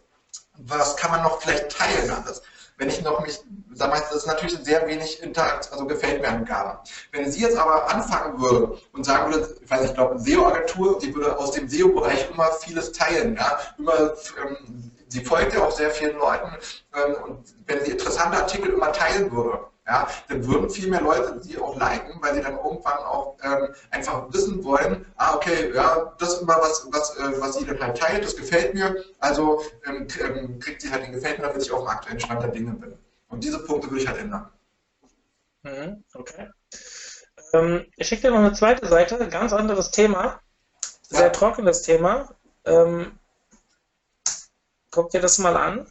was 0.66 0.96
kann 0.98 1.12
man 1.12 1.24
noch 1.24 1.42
vielleicht 1.42 1.72
teilen 1.72 2.10
alles? 2.10 2.42
Wenn 2.78 2.90
ich 2.90 3.02
noch 3.04 3.20
mich, 3.22 3.40
sag 3.74 3.92
mal, 3.92 4.00
das 4.00 4.16
ist 4.16 4.26
natürlich 4.26 4.58
sehr 4.58 4.88
wenig 4.88 5.22
Interaktion, 5.22 5.74
also 5.74 5.86
gefällt 5.86 6.22
mir 6.22 6.30
an 6.30 6.46
Gaben. 6.46 6.80
Wenn 7.12 7.32
sie 7.32 7.42
jetzt 7.42 7.56
aber 7.56 7.94
anfangen 7.94 8.42
würde 8.42 8.80
und 8.94 9.06
sagen 9.06 9.32
würde, 9.32 9.56
ich 9.62 9.70
weiß 9.70 9.82
nicht, 9.82 9.90
ich 9.92 9.96
glaube, 9.96 10.20
SEO-Agentur, 10.20 10.98
die 10.98 11.14
würde 11.14 11.38
aus 11.38 11.52
dem 11.52 11.70
SEO-Bereich 11.70 12.32
immer 12.32 12.52
vieles 12.54 12.92
teilen, 12.92 13.36
ja, 13.36 13.60
immer, 13.78 13.94
ähm, 13.94 14.92
sie 15.10 15.24
folgt 15.24 15.54
ja 15.54 15.62
auch 15.62 15.72
sehr 15.72 15.92
vielen 15.92 16.18
Leuten 16.18 16.50
ähm, 16.96 17.16
und 17.24 17.56
wenn 17.68 17.86
sie 17.86 17.92
interessante 17.92 18.38
Artikel 18.38 18.74
immer 18.74 18.92
teilen 18.92 19.32
würde, 19.32 19.60
ja, 19.92 20.08
dann 20.30 20.48
würden 20.48 20.70
viel 20.70 20.90
mehr 20.90 21.02
Leute 21.02 21.44
sie 21.44 21.58
auch 21.58 21.78
liken, 21.78 22.22
weil 22.22 22.34
sie 22.34 22.42
dann 22.42 22.56
irgendwann 22.56 22.98
auch 23.00 23.36
ähm, 23.44 23.76
einfach 23.90 24.32
wissen 24.32 24.64
wollen, 24.64 25.06
ah, 25.18 25.36
okay, 25.36 25.74
ja, 25.76 26.16
das 26.18 26.36
ist 26.36 26.42
immer 26.44 26.58
was, 26.62 26.88
was, 26.92 27.18
äh, 27.18 27.42
was 27.42 27.56
sie 27.56 27.66
dann 27.66 27.80
halt 27.82 27.98
teilt, 27.98 28.24
das 28.24 28.38
gefällt 28.38 28.74
mir, 28.74 29.04
also 29.20 29.62
ähm, 29.86 30.08
ähm 30.22 30.60
kriegt 30.60 30.82
sie 30.82 30.90
halt 30.90 31.06
den 31.06 31.12
Gefällt 31.12 31.40
mir, 31.40 31.48
damit 31.48 31.62
ich 31.64 31.72
auf 31.74 31.82
dem 31.82 31.90
aktuellen 31.90 32.22
Stand 32.22 32.42
der 32.42 32.52
Dinge 32.52 32.72
bin. 32.72 32.98
Und 33.28 33.44
diese 33.44 33.60
Punkte 33.60 33.90
würde 33.90 34.02
ich 34.02 34.08
halt 34.08 34.20
ändern. 34.20 34.50
Mhm, 35.64 36.04
okay. 36.14 36.50
Ähm, 37.52 37.86
ich 37.98 38.08
schicke 38.08 38.24
dir 38.24 38.32
noch 38.32 38.40
eine 38.40 38.54
zweite 38.54 38.88
Seite, 38.88 39.28
ganz 39.28 39.52
anderes 39.52 39.92
Thema, 39.92 40.40
sehr 41.10 41.24
ja. 41.24 41.30
trockenes 41.30 41.82
Thema. 41.82 42.34
Ähm, 42.64 43.20
guck 44.90 45.10
dir 45.10 45.20
das 45.20 45.38
mal 45.38 45.58
an. 45.58 45.86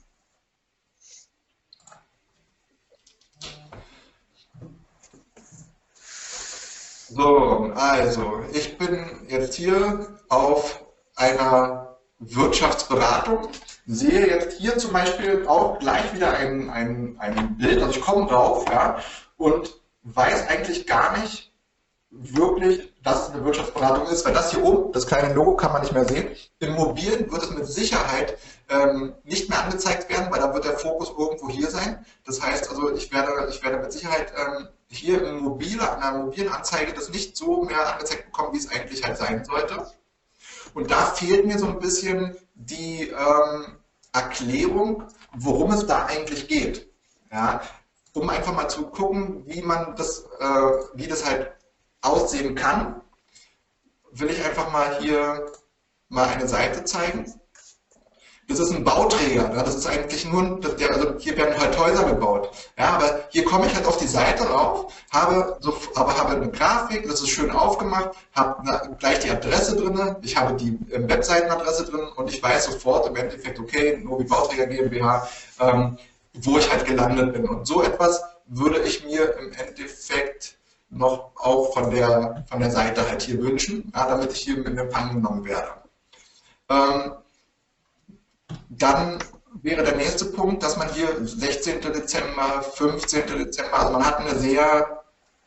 So, 7.13 7.73
also, 7.75 8.45
ich 8.53 8.79
bin 8.79 9.05
jetzt 9.27 9.55
hier 9.55 10.17
auf 10.29 10.85
einer 11.17 11.97
Wirtschaftsberatung, 12.21 13.49
sehe 13.85 14.29
jetzt 14.29 14.59
hier 14.59 14.79
zum 14.79 14.93
Beispiel 14.93 15.45
auch 15.49 15.81
gleich 15.81 16.15
wieder 16.15 16.33
ein, 16.35 16.71
ein, 16.71 17.17
ein 17.19 17.57
Bild, 17.57 17.83
also 17.83 17.99
ich 17.99 18.01
komme 18.01 18.29
drauf, 18.29 18.65
ja, 18.71 18.99
und 19.39 19.75
weiß 20.05 20.47
eigentlich 20.47 20.87
gar 20.87 21.19
nicht 21.19 21.53
wirklich, 22.11 22.93
dass 23.03 23.27
es 23.29 23.35
eine 23.35 23.45
Wirtschaftsberatung 23.45 24.07
ist, 24.07 24.25
weil 24.25 24.35
das 24.35 24.53
hier 24.53 24.63
oben, 24.63 24.93
das 24.93 25.09
kleine 25.09 25.35
Logo 25.35 25.57
kann 25.57 25.73
man 25.73 25.83
nicht 25.83 25.93
mehr 25.93 26.05
sehen. 26.05 26.29
Im 26.61 26.75
Mobilen 26.75 27.31
wird 27.33 27.43
es 27.43 27.51
mit 27.51 27.67
Sicherheit 27.67 28.39
ähm, 28.71 29.15
nicht 29.25 29.49
mehr 29.51 29.63
angezeigt 29.63 30.09
werden, 30.09 30.31
weil 30.31 30.41
da 30.41 30.55
wird 30.55 30.65
der 30.65 30.79
Fokus 30.79 31.11
irgendwo 31.11 31.49
hier 31.49 31.71
sein. 31.71 32.05
Das 32.25 32.41
heißt 32.41 32.71
also, 32.71 32.93
ich 32.95 33.13
werde, 33.13 33.49
ich 33.51 33.63
werde 33.63 33.79
mit 33.79 33.93
Sicherheit 33.93 34.33
ähm, 34.37 34.69
hier 34.89 35.27
in 35.27 35.39
mobile, 35.39 35.97
einer 35.99 36.19
mobilen 36.19 36.49
Anzeige 36.49 36.93
das 36.93 37.11
nicht 37.11 37.37
so 37.37 37.65
mehr 37.65 37.93
angezeigt 37.93 38.27
bekommen, 38.27 38.55
wie 38.55 38.59
es 38.59 38.71
eigentlich 38.71 39.03
halt 39.05 39.19
sein 39.19 39.45
sollte. 39.45 39.87
Und 40.75 40.91
da 40.91 41.07
fehlt 41.07 41.47
mir 41.47 41.59
so 41.59 41.67
ein 41.67 41.79
bisschen 41.79 42.37
die 42.55 43.09
ähm, 43.09 43.79
Erklärung, 44.13 45.05
worum 45.37 45.73
es 45.73 45.87
da 45.87 46.07
eigentlich 46.07 46.49
geht. 46.49 46.89
Ja, 47.33 47.61
um 48.13 48.29
einfach 48.29 48.55
mal 48.55 48.69
zu 48.69 48.89
gucken, 48.89 49.47
wie 49.47 49.63
man 49.63 49.95
das, 49.97 50.27
äh, 50.39 50.71
wie 50.95 51.07
das 51.07 51.25
halt 51.25 51.53
aussehen 52.03 52.55
kann, 52.55 53.01
will 54.11 54.31
ich 54.31 54.45
einfach 54.45 54.73
mal 54.73 54.99
hier 55.01 55.47
mal 56.09 56.29
eine 56.29 56.49
Seite 56.49 56.85
zeigen. 56.85 57.33
Das 58.51 58.59
ist 58.59 58.73
ein 58.73 58.83
Bauträger. 58.83 59.49
Ne? 59.49 59.63
Das 59.65 59.77
ist 59.77 59.87
eigentlich 59.87 60.25
nur, 60.25 60.59
der, 60.61 60.91
also 60.91 61.15
hier 61.19 61.37
werden 61.37 61.57
halt 61.57 61.79
Häuser 61.79 62.03
gebaut. 62.03 62.51
Ja, 62.77 62.97
aber 62.97 63.21
hier 63.31 63.45
komme 63.45 63.67
ich 63.67 63.75
halt 63.77 63.87
auf 63.87 63.97
die 63.97 64.09
Seite 64.09 64.43
rauf, 64.43 64.93
habe, 65.13 65.57
so, 65.61 65.77
aber 65.95 66.19
habe 66.19 66.33
eine 66.33 66.51
Grafik, 66.51 67.07
das 67.09 67.21
ist 67.21 67.29
schön 67.29 67.53
aufgemacht, 67.53 68.11
habe 68.35 68.97
gleich 68.99 69.21
die 69.21 69.31
Adresse 69.31 69.77
drin, 69.77 70.17
ich 70.23 70.37
habe 70.37 70.55
die 70.55 70.77
ähm, 70.93 71.09
Webseitenadresse 71.09 71.85
drin 71.85 72.09
und 72.17 72.29
ich 72.29 72.43
weiß 72.43 72.65
sofort 72.65 73.07
im 73.07 73.15
Endeffekt, 73.15 73.61
okay, 73.61 74.01
Novi 74.03 74.25
Bauträger 74.25 74.67
GmbH, 74.67 75.29
ähm, 75.61 75.97
wo 76.35 76.59
ich 76.59 76.69
halt 76.71 76.85
gelandet 76.85 77.33
bin. 77.33 77.49
Und 77.49 77.69
so 77.69 77.83
etwas 77.83 78.21
würde 78.47 78.81
ich 78.81 79.05
mir 79.05 79.37
im 79.39 79.53
Endeffekt 79.53 80.57
noch 80.91 81.31
auch 81.37 81.73
von 81.73 81.93
der, 81.93 82.45
von 82.51 82.59
der 82.59 82.73
Seite 82.73 83.09
halt 83.09 83.23
hier 83.23 83.41
wünschen, 83.41 83.93
ja, 83.95 84.09
damit 84.09 84.33
ich 84.33 84.41
hier 84.41 84.67
in 84.67 84.77
Empfang 84.77 85.15
genommen 85.15 85.45
werde. 85.45 85.71
Ähm, 86.69 87.13
dann 88.69 89.19
wäre 89.63 89.83
der 89.83 89.97
nächste 89.97 90.27
Punkt, 90.27 90.63
dass 90.63 90.77
man 90.77 90.89
hier 90.93 91.09
16. 91.23 91.81
Dezember, 91.81 92.63
15. 92.63 93.27
Dezember, 93.27 93.79
also 93.79 93.93
man 93.93 94.05
hat 94.05 94.19
eine 94.19 94.39
sehr 94.39 95.03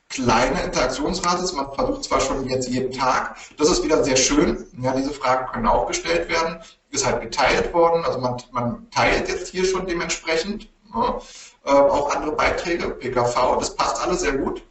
kleine 0.10 0.62
Interaktionsrate, 0.62 1.56
man 1.56 1.74
versucht 1.74 2.04
zwar 2.04 2.22
schon 2.22 2.48
jetzt 2.48 2.70
jeden 2.70 2.92
Tag, 2.92 3.36
das 3.58 3.70
ist 3.70 3.84
wieder 3.84 4.04
sehr 4.04 4.16
schön, 4.16 4.68
ja, 4.80 4.94
diese 4.94 5.12
Fragen 5.12 5.48
können 5.52 5.68
auch 5.68 5.88
gestellt 5.88 6.30
werden, 6.30 6.60
ist 6.92 7.06
halt 7.06 7.22
geteilt 7.22 7.74
worden, 7.74 8.06
also 8.06 8.20
man, 8.20 8.38
man 8.52 8.90
teilt 8.92 9.28
jetzt 9.28 9.48
hier 9.50 9.66
schon 9.66 9.88
dementsprechend, 9.88 10.70
ja. 10.94 11.20
äh, 11.66 11.72
auch 11.72 12.14
andere 12.16 12.34
Beiträge, 12.34 12.90
PKV, 12.92 13.58
das 13.58 13.76
passt 13.76 14.06
alles 14.06 14.22
sehr 14.22 14.34
gut. 14.38 14.64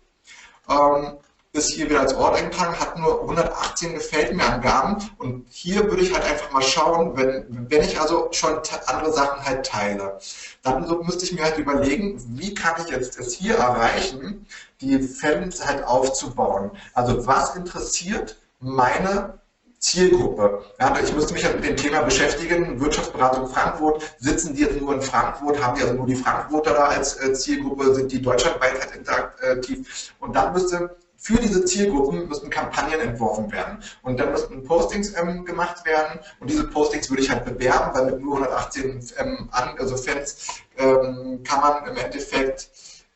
ähm, 0.68 1.18
ist 1.52 1.74
hier 1.74 1.88
wieder 1.90 2.00
als 2.00 2.14
Ort 2.14 2.36
eingetragen, 2.36 2.78
hat 2.80 2.98
nur 2.98 3.20
118 3.20 3.94
gefällt 3.94 4.34
mir 4.34 4.44
Angaben 4.44 4.96
und 5.18 5.46
hier 5.50 5.84
würde 5.84 6.02
ich 6.02 6.12
halt 6.12 6.24
einfach 6.24 6.50
mal 6.50 6.62
schauen, 6.62 7.14
wenn, 7.16 7.66
wenn 7.68 7.82
ich 7.82 8.00
also 8.00 8.28
schon 8.32 8.58
andere 8.86 9.12
Sachen 9.12 9.44
halt 9.44 9.66
teile, 9.66 10.18
dann 10.62 10.86
so 10.86 11.02
müsste 11.02 11.24
ich 11.26 11.32
mir 11.32 11.42
halt 11.44 11.58
überlegen, 11.58 12.22
wie 12.38 12.54
kann 12.54 12.80
ich 12.82 12.90
jetzt 12.90 13.18
es 13.18 13.34
hier 13.34 13.56
erreichen, 13.56 14.46
die 14.80 14.98
Fans 15.02 15.64
halt 15.64 15.84
aufzubauen. 15.84 16.70
Also 16.94 17.26
was 17.26 17.54
interessiert 17.54 18.38
meine 18.58 19.38
Zielgruppe. 19.78 20.64
Ja, 20.80 20.96
ich 21.02 21.12
müsste 21.12 21.34
mich 21.34 21.44
halt 21.44 21.56
mit 21.56 21.64
dem 21.64 21.76
Thema 21.76 22.02
beschäftigen. 22.02 22.80
Wirtschaftsberatung 22.80 23.48
Frankfurt, 23.48 24.14
sitzen 24.20 24.54
die 24.54 24.62
jetzt 24.62 24.80
nur 24.80 24.94
in 24.94 25.02
Frankfurt, 25.02 25.62
haben 25.62 25.76
die 25.76 25.82
also 25.82 25.94
nur 25.94 26.06
die 26.06 26.14
Frankfurter 26.14 26.72
da 26.72 26.84
als 26.84 27.16
äh, 27.16 27.34
Zielgruppe, 27.34 27.92
sind 27.92 28.10
die 28.12 28.22
deutschlandweit 28.22 28.80
halt 28.80 28.96
interaktiv. 28.96 30.14
Und 30.20 30.36
dann 30.36 30.52
müsste 30.52 30.96
für 31.22 31.36
diese 31.36 31.64
Zielgruppen 31.64 32.28
müssen 32.28 32.50
Kampagnen 32.50 33.00
entworfen 33.00 33.52
werden. 33.52 33.78
Und 34.02 34.18
dann 34.18 34.32
müssten 34.32 34.64
Postings 34.64 35.16
ähm, 35.16 35.44
gemacht 35.44 35.86
werden. 35.86 36.18
Und 36.40 36.50
diese 36.50 36.64
Postings 36.64 37.08
würde 37.10 37.22
ich 37.22 37.30
halt 37.30 37.44
bewerben, 37.44 37.94
weil 37.94 38.06
mit 38.06 38.20
nur 38.20 38.38
118 38.38 39.00
ähm, 39.18 39.48
an, 39.52 39.76
also 39.78 39.96
Fans 39.96 40.48
ähm, 40.76 41.40
kann 41.44 41.60
man 41.60 41.86
im 41.86 41.96
Endeffekt 41.96 42.70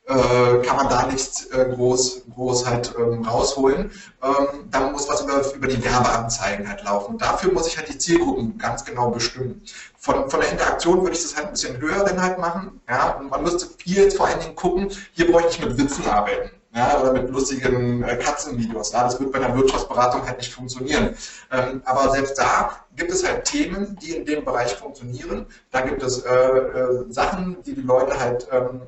äh, 0.06 0.62
kann 0.62 0.76
man 0.76 0.88
da 0.88 1.06
nichts 1.06 1.46
äh, 1.46 1.64
groß, 1.74 2.26
groß 2.32 2.64
halt 2.64 2.94
ähm, 2.96 3.24
rausholen. 3.24 3.90
Ähm, 4.22 4.68
da 4.70 4.88
muss 4.88 5.08
was 5.08 5.22
über, 5.22 5.42
über 5.52 5.66
die 5.66 5.84
Werbeanzeigen 5.84 6.68
halt 6.68 6.84
laufen. 6.84 7.18
Dafür 7.18 7.52
muss 7.52 7.66
ich 7.66 7.76
halt 7.76 7.88
die 7.88 7.98
Zielgruppen 7.98 8.56
ganz 8.56 8.84
genau 8.84 9.10
bestimmen. 9.10 9.62
Von, 9.98 10.30
von 10.30 10.40
der 10.40 10.52
Interaktion 10.52 11.02
würde 11.02 11.16
ich 11.16 11.22
das 11.22 11.34
halt 11.34 11.48
ein 11.48 11.52
bisschen 11.54 11.80
höher 11.80 12.04
dann 12.04 12.22
halt 12.22 12.38
machen. 12.38 12.80
Ja? 12.88 13.14
Und 13.14 13.30
man 13.30 13.42
müsste 13.42 13.66
viel 13.78 14.04
jetzt 14.04 14.16
vor 14.16 14.28
allen 14.28 14.38
Dingen 14.38 14.54
gucken, 14.54 14.92
hier 15.10 15.28
bräuchte 15.28 15.50
ich 15.50 15.60
mit 15.60 15.76
Witzen 15.76 16.06
arbeiten 16.06 16.52
ja, 16.76 17.00
oder 17.00 17.14
mit 17.14 17.30
lustigen 17.30 18.02
äh, 18.02 18.16
Katzenvideos. 18.16 18.92
Ja, 18.92 19.04
das 19.04 19.18
wird 19.18 19.32
bei 19.32 19.38
einer 19.38 19.56
Wirtschaftsberatung 19.56 20.26
halt 20.26 20.36
nicht 20.36 20.52
funktionieren. 20.52 21.16
Ähm, 21.50 21.80
aber 21.86 22.10
selbst 22.10 22.38
da 22.38 22.84
gibt 22.94 23.10
es 23.10 23.26
halt 23.26 23.46
Themen, 23.46 23.96
die 23.96 24.14
in 24.14 24.26
dem 24.26 24.44
Bereich 24.44 24.74
funktionieren. 24.74 25.46
Da 25.70 25.80
gibt 25.80 26.02
es 26.02 26.22
äh, 26.22 26.34
äh, 26.34 27.04
Sachen, 27.08 27.62
die 27.62 27.74
die 27.74 27.80
Leute 27.80 28.20
halt 28.20 28.46
ähm, 28.52 28.82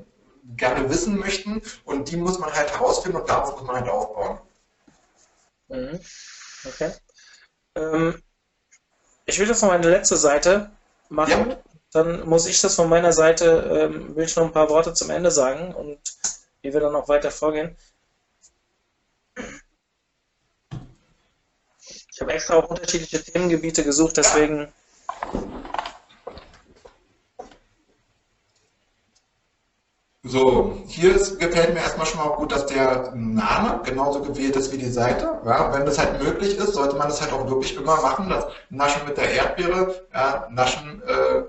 gerne 0.55 0.91
wissen 0.91 1.19
möchten 1.19 1.63
und 1.87 2.11
die 2.11 2.19
muss 2.19 2.39
man 2.39 2.53
halt 2.53 2.71
herausfinden 2.71 3.21
und 3.21 3.29
darauf 3.29 3.53
muss 3.53 3.67
man 3.67 3.77
halt 3.77 3.89
aufbauen. 3.89 4.39
Mhm. 5.69 5.99
Okay. 6.67 6.93
Ähm, 7.75 8.23
ich 9.25 9.39
will 9.39 9.49
jetzt 9.49 9.63
noch 9.63 9.71
meine 9.71 9.89
letzte 9.89 10.19
Seite 10.19 10.71
machen. 11.09 11.51
Ja. 11.51 11.57
Dann 11.93 12.29
muss 12.29 12.47
ich 12.47 12.61
das 12.61 12.75
von 12.75 12.91
meiner 12.91 13.15
Seite, 13.15 13.89
ähm, 13.91 14.15
will 14.15 14.25
ich 14.25 14.37
noch 14.37 14.45
ein 14.45 14.53
paar 14.53 14.69
Worte 14.69 14.93
zum 14.93 15.09
Ende 15.09 15.31
sagen 15.31 15.75
und 15.75 15.99
wie 16.69 16.75
wir 16.75 16.81
dann 16.81 16.97
auch 16.97 17.09
weiter 17.09 17.31
vorgehen. 17.31 17.77
Ich 22.13 22.21
habe 22.21 22.33
extra 22.33 22.57
auch 22.57 22.69
unterschiedliche 22.69 23.23
Themengebiete 23.23 23.85
gesucht, 23.85 24.17
deswegen. 24.17 24.71
So, 30.25 30.77
hier 30.89 31.15
ist, 31.15 31.39
gefällt 31.39 31.73
mir 31.73 31.81
erstmal 31.81 32.05
schon 32.05 32.19
mal 32.19 32.37
gut, 32.37 32.53
dass 32.53 32.67
der 32.67 33.13
Name 33.15 33.81
genauso 33.85 34.21
gewählt 34.21 34.57
ist 34.57 34.73
wie 34.73 34.79
die 34.79 34.91
Seite. 34.91 35.41
Ja, 35.47 35.73
wenn 35.73 35.87
das 35.87 35.99
halt 35.99 36.23
möglich 36.23 36.59
ist, 36.59 36.75
sollte 36.75 36.97
man 36.97 37.09
das 37.09 37.23
halt 37.23 37.33
auch 37.33 37.49
wirklich 37.49 37.77
immer 37.77 38.03
machen. 38.03 38.29
Das 38.29 38.47
Naschen 38.69 39.07
mit 39.07 39.17
der 39.17 39.31
Erdbeere, 39.31 40.07
ja, 40.13 40.49
Naschen 40.51 41.03
äh, 41.07 41.45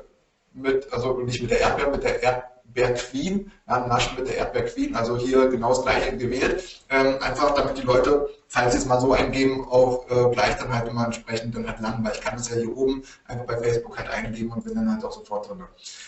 mit, 0.54 0.94
also 0.94 1.18
nicht 1.18 1.42
mit 1.42 1.52
der 1.52 1.60
Erdbeere, 1.60 1.92
mit 1.92 2.04
der 2.04 2.24
Erdbeere. 2.24 2.59
Erdbeerqueen, 2.76 3.52
ja, 3.68 3.88
Naschen 3.88 4.18
mit 4.18 4.28
der 4.28 4.38
Erdbeerqueen, 4.38 4.96
also 4.96 5.18
hier 5.18 5.48
genau 5.48 5.70
das 5.70 5.84
gleiche 5.84 6.18
gewählt, 6.18 6.84
ähm, 6.90 7.16
einfach 7.22 7.54
damit 7.54 7.78
die 7.78 7.84
Leute, 7.84 8.30
falls 8.48 8.74
sie 8.74 8.80
es 8.80 8.86
mal 8.86 9.00
so 9.00 9.14
eingeben, 9.14 9.68
auch 9.70 10.06
äh, 10.10 10.32
gleich 10.32 10.58
dann 10.58 10.74
halt 10.74 10.88
immer 10.88 11.06
entsprechend 11.06 11.56
dann 11.56 11.68
halt 11.68 11.80
landen, 11.80 12.04
weil 12.04 12.14
ich 12.14 12.22
kann 12.22 12.38
das 12.38 12.50
ja 12.50 12.56
hier 12.56 12.76
oben 12.76 13.04
einfach 13.28 13.46
bei 13.46 13.58
Facebook 13.58 13.98
halt 13.98 14.10
eingeben 14.10 14.52
und 14.52 14.64
bin 14.64 14.76
dann 14.76 14.92
halt 14.92 15.04
auch 15.04 15.12
sofort 15.12 15.50
drin. 15.50 15.64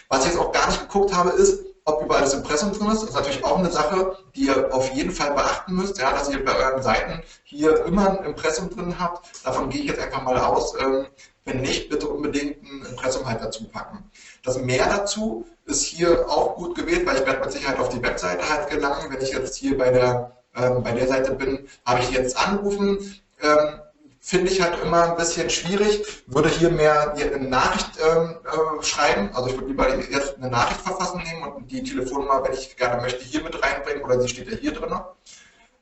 Was 0.10 0.26
ich 0.26 0.32
jetzt 0.32 0.40
auch 0.40 0.52
gar 0.52 0.68
nicht 0.68 0.82
geguckt 0.82 1.14
habe, 1.16 1.30
ist, 1.32 1.66
ob 1.86 2.04
überall 2.04 2.22
das 2.22 2.34
Impressum 2.36 2.72
drin 2.72 2.92
ist. 2.92 3.02
Das 3.02 3.10
ist 3.10 3.16
natürlich 3.16 3.44
auch 3.44 3.58
eine 3.58 3.72
Sache, 3.72 4.18
die 4.36 4.46
ihr 4.46 4.74
auf 4.74 4.92
jeden 4.92 5.12
Fall 5.12 5.34
beachten 5.34 5.74
müsst, 5.74 5.98
ja, 5.98 6.12
dass 6.12 6.30
ihr 6.30 6.46
bei 6.46 6.56
euren 6.56 6.84
Seiten 6.84 7.24
hier 7.44 7.86
immer 7.86 8.20
ein 8.20 8.26
Impressum 8.26 8.70
drin 8.70 9.00
habt. 9.00 9.26
Davon 9.44 9.70
gehe 9.70 9.82
ich 9.82 9.88
jetzt 9.88 10.00
einfach 10.00 10.22
mal 10.22 10.38
aus. 10.38 10.76
Ähm, 10.80 11.08
wenn 11.44 11.62
nicht, 11.62 11.90
bitte 11.90 12.08
unbedingt 12.08 12.62
ein 12.62 12.86
Impressum 12.86 13.26
halt 13.26 13.42
dazu 13.42 13.68
packen. 13.68 14.10
Das 14.44 14.58
Mehr 14.58 14.88
dazu 14.88 15.46
ist 15.66 15.84
hier 15.84 16.28
auch 16.30 16.56
gut 16.56 16.76
gewählt, 16.76 17.06
weil 17.06 17.18
ich 17.18 17.26
werde 17.26 17.42
mit 17.42 17.52
Sicherheit 17.52 17.80
auf 17.80 17.90
die 17.90 18.02
Webseite 18.02 18.48
halt 18.50 18.70
gelangen. 18.70 19.12
Wenn 19.12 19.22
ich 19.22 19.32
jetzt 19.32 19.56
hier 19.56 19.78
bei 19.78 19.92
der, 19.92 20.32
ähm, 20.56 20.84
bei 20.84 20.92
der 20.92 21.08
Seite 21.08 21.34
bin, 21.34 21.68
habe 21.86 22.02
ich 22.02 22.12
jetzt 22.12 22.38
anrufen. 22.38 23.22
Ähm, 23.42 23.82
Finde 24.24 24.52
ich 24.52 24.62
halt 24.62 24.80
immer 24.84 25.12
ein 25.12 25.18
bisschen 25.18 25.50
schwierig. 25.50 26.24
Würde 26.28 26.48
hier 26.48 26.70
mehr 26.70 27.14
eine 27.14 27.50
Nachricht 27.50 27.90
ähm, 28.08 28.38
äh, 28.46 28.84
schreiben. 28.84 29.32
Also 29.34 29.50
ich 29.50 29.56
würde 29.56 29.68
lieber 29.68 29.90
jetzt 29.98 30.38
eine 30.38 30.50
Nachricht 30.50 30.82
verfassen 30.82 31.24
nehmen 31.24 31.52
und 31.54 31.72
die 31.72 31.84
Telefonnummer, 31.84 32.44
wenn 32.44 32.54
ich 32.54 32.78
gerne 32.78 33.02
möchte, 33.02 33.24
hier 33.24 33.44
mit 33.44 33.62
reinbringen 33.64 34.04
oder 34.04 34.22
sie 34.22 34.30
steht 34.30 34.52
ja 34.52 34.58
hier 34.58 34.74
drin. 34.74 34.94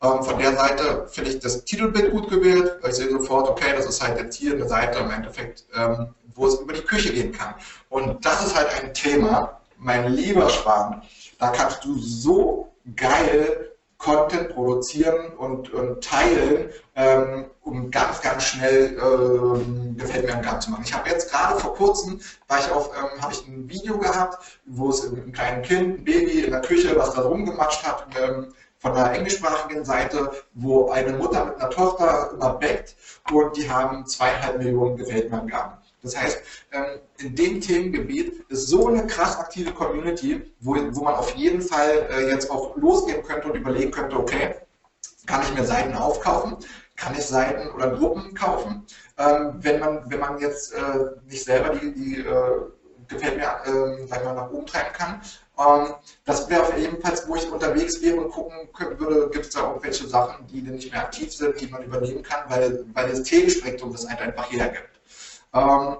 Ähm, 0.02 0.24
von 0.24 0.40
der 0.40 0.56
Seite 0.56 1.08
finde 1.10 1.32
ich 1.32 1.40
das 1.40 1.66
Titelbild 1.66 2.12
gut 2.12 2.30
gewählt. 2.30 2.80
Ich 2.88 2.96
sehe 2.96 3.10
sofort, 3.10 3.50
okay, 3.50 3.74
das 3.76 3.86
ist 3.86 4.02
halt 4.02 4.18
jetzt 4.18 4.38
hier 4.38 4.54
eine 4.54 4.68
Seite 4.68 5.00
im 5.00 5.12
Endeffekt, 5.12 5.66
ähm, 5.76 6.16
wo 6.34 6.48
es 6.48 6.56
über 6.60 6.72
die 6.72 6.82
Küche 6.82 7.12
gehen 7.12 7.34
kann. 7.34 7.56
Und 7.90 8.24
das 8.24 8.46
ist 8.46 8.56
halt 8.56 8.70
ein 8.84 8.94
Thema, 8.94 9.60
mein 9.78 10.14
lieber 10.14 10.50
Schwan, 10.50 11.02
da 11.40 11.50
kannst 11.50 11.84
du 11.84 11.98
so 11.98 12.72
geil 12.96 13.70
Content 14.00 14.50
produzieren 14.50 15.34
und, 15.38 15.74
und 15.74 16.02
teilen, 16.02 16.70
ähm, 16.96 17.46
um 17.64 17.92
ganz, 17.92 18.22
ganz 18.22 18.44
schnell 18.44 18.98
ähm, 18.98 19.98
gefällt 19.98 20.26
mir 20.26 20.42
Gang 20.42 20.62
zu 20.62 20.72
machen. 20.72 20.84
Ich 20.86 20.94
habe 20.94 21.10
jetzt 21.10 21.30
gerade 21.30 21.60
vor 21.60 21.76
kurzem, 21.76 22.20
war 22.48 22.60
ich 22.60 22.72
auf, 22.72 22.92
ähm, 22.98 23.22
habe 23.22 23.34
ich 23.34 23.46
ein 23.46 23.70
Video 23.70 23.98
gehabt, 23.98 24.38
wo 24.66 24.90
es 24.90 25.04
ein 25.04 25.34
kleines 25.34 25.68
Kind, 25.68 26.00
ein 26.00 26.04
Baby 26.06 26.46
in 26.46 26.52
der 26.52 26.62
Küche, 26.62 26.96
was 26.98 27.14
da 27.14 27.24
rumgematscht 27.24 27.86
hat, 27.86 28.08
ähm, 28.18 28.54
von 28.78 28.94
der 28.94 29.12
englischsprachigen 29.12 29.84
Seite, 29.84 30.32
wo 30.54 30.90
eine 30.92 31.12
Mutter 31.12 31.44
mit 31.44 31.56
einer 31.58 31.70
Tochter 31.70 32.32
immer 32.34 32.54
backt 32.54 32.96
und 33.32 33.58
die 33.58 33.70
haben 33.70 34.06
zweieinhalb 34.06 34.60
Millionen 34.60 34.96
gefällt 34.96 35.30
mir 35.30 35.42
Angaben. 35.42 35.74
Das 36.02 36.16
heißt, 36.16 36.40
ähm, 36.72 37.00
in 37.18 37.36
dem 37.36 37.62
Themengebiet 37.62 38.46
ist 38.50 38.68
so 38.68 38.88
eine 38.88 39.06
krass 39.08 39.38
aktive 39.38 39.74
Community, 39.74 40.54
wo, 40.62 40.76
wo 40.92 41.04
man 41.04 41.16
auf 41.16 41.36
jeden 41.36 41.62
Fall 41.62 42.08
äh, 42.10 42.30
jetzt 42.30 42.50
auch 42.50 42.76
losgehen 42.78 43.22
könnte 43.24 43.50
und 43.52 43.58
überlegen 43.58 43.92
könnte, 43.92 44.18
okay, 44.18 44.56
kann 45.26 45.42
ich 45.44 45.54
mir 45.54 45.66
Seiten 45.66 45.94
aufkaufen? 45.94 46.58
Kann 46.96 47.14
ich 47.14 47.26
Seiten 47.26 47.70
oder 47.72 47.92
Gruppen 47.92 48.34
kaufen? 48.34 48.86
Ähm, 49.18 49.56
wenn, 49.60 49.80
man, 49.80 50.10
wenn 50.10 50.20
man 50.20 50.40
jetzt 50.40 50.74
äh, 50.74 50.80
nicht 51.28 51.44
selber 51.44 51.76
die, 51.76 51.94
die 51.94 52.20
äh, 52.22 52.62
gefällt 53.10 53.38
mir, 53.38 53.48
äh, 53.66 54.08
sag 54.08 54.24
nach 54.24 54.50
oben 54.52 54.66
treiben 54.66 54.94
kann. 54.94 55.22
Ähm, 55.58 55.96
das 56.26 56.50
wäre 56.50 56.78
ebenfalls, 56.78 57.28
wo 57.28 57.36
ich 57.36 57.52
unterwegs 57.52 58.02
wäre 58.02 58.18
und 58.18 58.32
gucken 58.32 58.70
würde, 58.98 59.30
gibt 59.30 59.46
es 59.46 59.52
da 59.52 59.68
irgendwelche 59.68 60.08
Sachen, 60.08 60.48
die 60.48 60.62
nicht 60.62 60.92
mehr 60.92 61.04
aktiv 61.04 61.34
sind, 61.34 61.60
die 61.60 61.68
man 61.68 61.84
übernehmen 61.84 62.24
kann, 62.24 62.50
weil, 62.50 62.86
weil 62.94 63.10
das 63.10 63.24
Themenspektrum 63.24 63.92
das 63.92 64.08
halt 64.08 64.22
einfach 64.22 64.52
hergibt. 64.52 64.89
Ähm, 65.54 65.98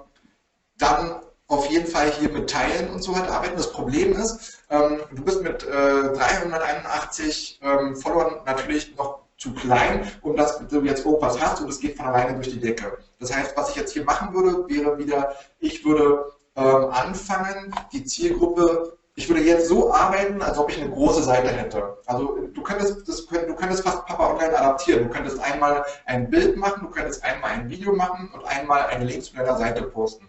dann 0.78 1.20
auf 1.48 1.66
jeden 1.68 1.86
Fall 1.86 2.10
hier 2.12 2.30
mit 2.30 2.48
Teilen 2.48 2.90
und 2.90 3.02
so 3.02 3.14
halt 3.14 3.28
arbeiten. 3.28 3.56
Das 3.56 3.72
Problem 3.72 4.12
ist, 4.12 4.62
ähm, 4.70 5.00
du 5.12 5.24
bist 5.24 5.42
mit 5.42 5.64
äh, 5.64 6.12
381 6.12 7.60
ähm, 7.62 7.96
Followern 7.96 8.44
natürlich 8.46 8.96
noch 8.96 9.20
zu 9.36 9.52
klein, 9.54 10.10
um 10.22 10.36
dass 10.36 10.58
du 10.68 10.80
jetzt 10.82 11.04
irgendwas 11.04 11.40
hast 11.40 11.60
und 11.62 11.70
es 11.70 11.80
geht 11.80 11.96
von 11.96 12.06
alleine 12.06 12.34
durch 12.34 12.50
die 12.50 12.60
Decke. 12.60 12.98
Das 13.18 13.34
heißt, 13.34 13.56
was 13.56 13.70
ich 13.70 13.76
jetzt 13.76 13.92
hier 13.92 14.04
machen 14.04 14.34
würde, 14.34 14.68
wäre 14.68 14.98
wieder, 14.98 15.34
ich 15.58 15.84
würde 15.84 16.32
ähm, 16.56 16.84
anfangen, 16.90 17.74
die 17.92 18.04
Zielgruppe 18.04 18.98
ich 19.14 19.28
würde 19.28 19.42
jetzt 19.42 19.68
so 19.68 19.92
arbeiten, 19.92 20.40
als 20.40 20.56
ob 20.58 20.70
ich 20.70 20.80
eine 20.80 20.90
große 20.90 21.22
Seite 21.22 21.48
hätte. 21.48 21.98
Also 22.06 22.38
du 22.52 22.62
könntest, 22.62 23.06
das, 23.08 23.26
du 23.26 23.54
könntest 23.54 23.82
fast 23.82 24.06
Papa 24.06 24.30
Online 24.30 24.58
adaptieren. 24.58 25.08
Du 25.08 25.10
könntest 25.10 25.38
einmal 25.40 25.84
ein 26.06 26.30
Bild 26.30 26.56
machen, 26.56 26.82
du 26.82 26.90
könntest 26.90 27.22
einmal 27.24 27.50
ein 27.50 27.68
Video 27.68 27.94
machen 27.94 28.30
und 28.32 28.44
einmal 28.44 28.86
einen 28.86 29.06
Link 29.06 29.24
zu 29.24 29.34
deiner 29.34 29.56
Seite 29.56 29.82
posten. 29.82 30.26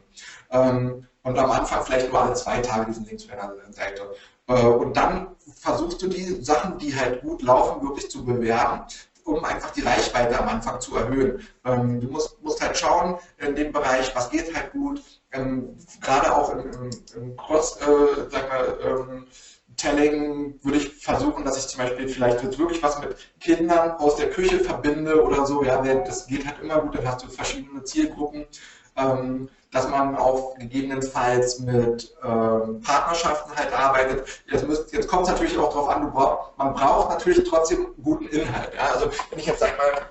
Ähm, 0.50 1.08
und 1.24 1.38
am 1.38 1.52
Anfang 1.52 1.84
vielleicht 1.86 2.12
nur 2.12 2.22
alle 2.22 2.34
zwei 2.34 2.60
Tage 2.60 2.88
diesen 2.88 3.06
Link 3.06 3.20
zu 3.20 3.28
deiner 3.28 3.54
Seite. 3.72 4.16
Äh, 4.48 4.66
und 4.66 4.98
dann 4.98 5.28
versuchst 5.56 6.02
du 6.02 6.08
die 6.08 6.44
Sachen, 6.44 6.78
die 6.80 6.96
halt 6.96 7.22
gut 7.22 7.44
laufen, 7.44 7.88
wirklich 7.88 8.10
zu 8.10 8.26
bewerben 8.26 8.82
um 9.32 9.46
einfach 9.46 9.72
die 9.72 9.82
Reichweite 9.82 10.40
am 10.40 10.50
Anfang 10.50 10.80
zu 10.80 10.96
erhöhen. 10.96 11.48
Ähm, 11.66 12.00
du 12.00 12.08
musst, 12.08 12.42
musst 12.42 12.62
halt 12.62 12.78
schauen 12.78 13.18
in 13.38 13.56
dem 13.56 13.72
Bereich, 13.72 14.14
was 14.16 14.30
geht 14.30 14.54
halt 14.56 14.72
gut, 14.72 15.02
ähm, 15.32 15.78
gerade 16.02 16.36
auch 16.36 16.50
im, 16.52 16.92
im, 17.16 17.38
Cross, 17.38 17.78
äh, 17.78 18.30
sag 18.30 18.50
mal, 18.50 18.78
ähm, 18.84 19.28
Telling 19.78 20.60
würde 20.62 20.78
ich 20.78 20.94
versuchen, 20.98 21.46
dass 21.46 21.58
ich 21.58 21.68
zum 21.68 21.80
Beispiel 21.80 22.08
vielleicht 22.08 22.44
jetzt 22.44 22.60
wirklich 22.60 22.84
was 22.84 23.00
mit 23.00 23.16
Kindern 23.40 23.92
aus 23.92 24.18
der 24.18 24.30
Küche 24.30 24.60
verbinde 24.60 25.24
oder 25.24 25.46
so. 25.46 25.64
Ja, 25.64 25.82
das 25.82 26.28
geht 26.28 26.46
halt 26.46 26.60
immer 26.62 26.82
gut, 26.82 26.96
dann 26.96 27.08
hast 27.08 27.24
du 27.24 27.30
verschiedene 27.30 27.82
Zielgruppen. 27.84 28.46
Ähm, 28.98 29.50
dass 29.72 29.88
man 29.88 30.18
auch 30.18 30.56
gegebenenfalls 30.58 31.60
mit 31.60 32.14
ähm, 32.24 32.82
Partnerschaften 32.82 33.56
halt 33.56 33.74
arbeitet. 33.74 34.28
Jetzt, 34.52 34.68
müsst, 34.68 34.92
jetzt 34.92 35.08
kommt 35.08 35.24
es 35.24 35.30
natürlich 35.30 35.58
auch 35.58 35.70
darauf 35.70 35.90
an, 35.90 36.12
brauch, 36.12 36.52
man 36.58 36.74
braucht 36.74 37.10
natürlich 37.10 37.48
trotzdem 37.50 37.88
guten 38.04 38.28
Inhalt. 38.28 38.74
Ja? 38.76 38.92
Also 38.94 39.10
wenn 39.30 39.40
ich 39.40 39.46
jetzt 39.46 39.60
sag 39.60 39.78
mal 39.78 40.08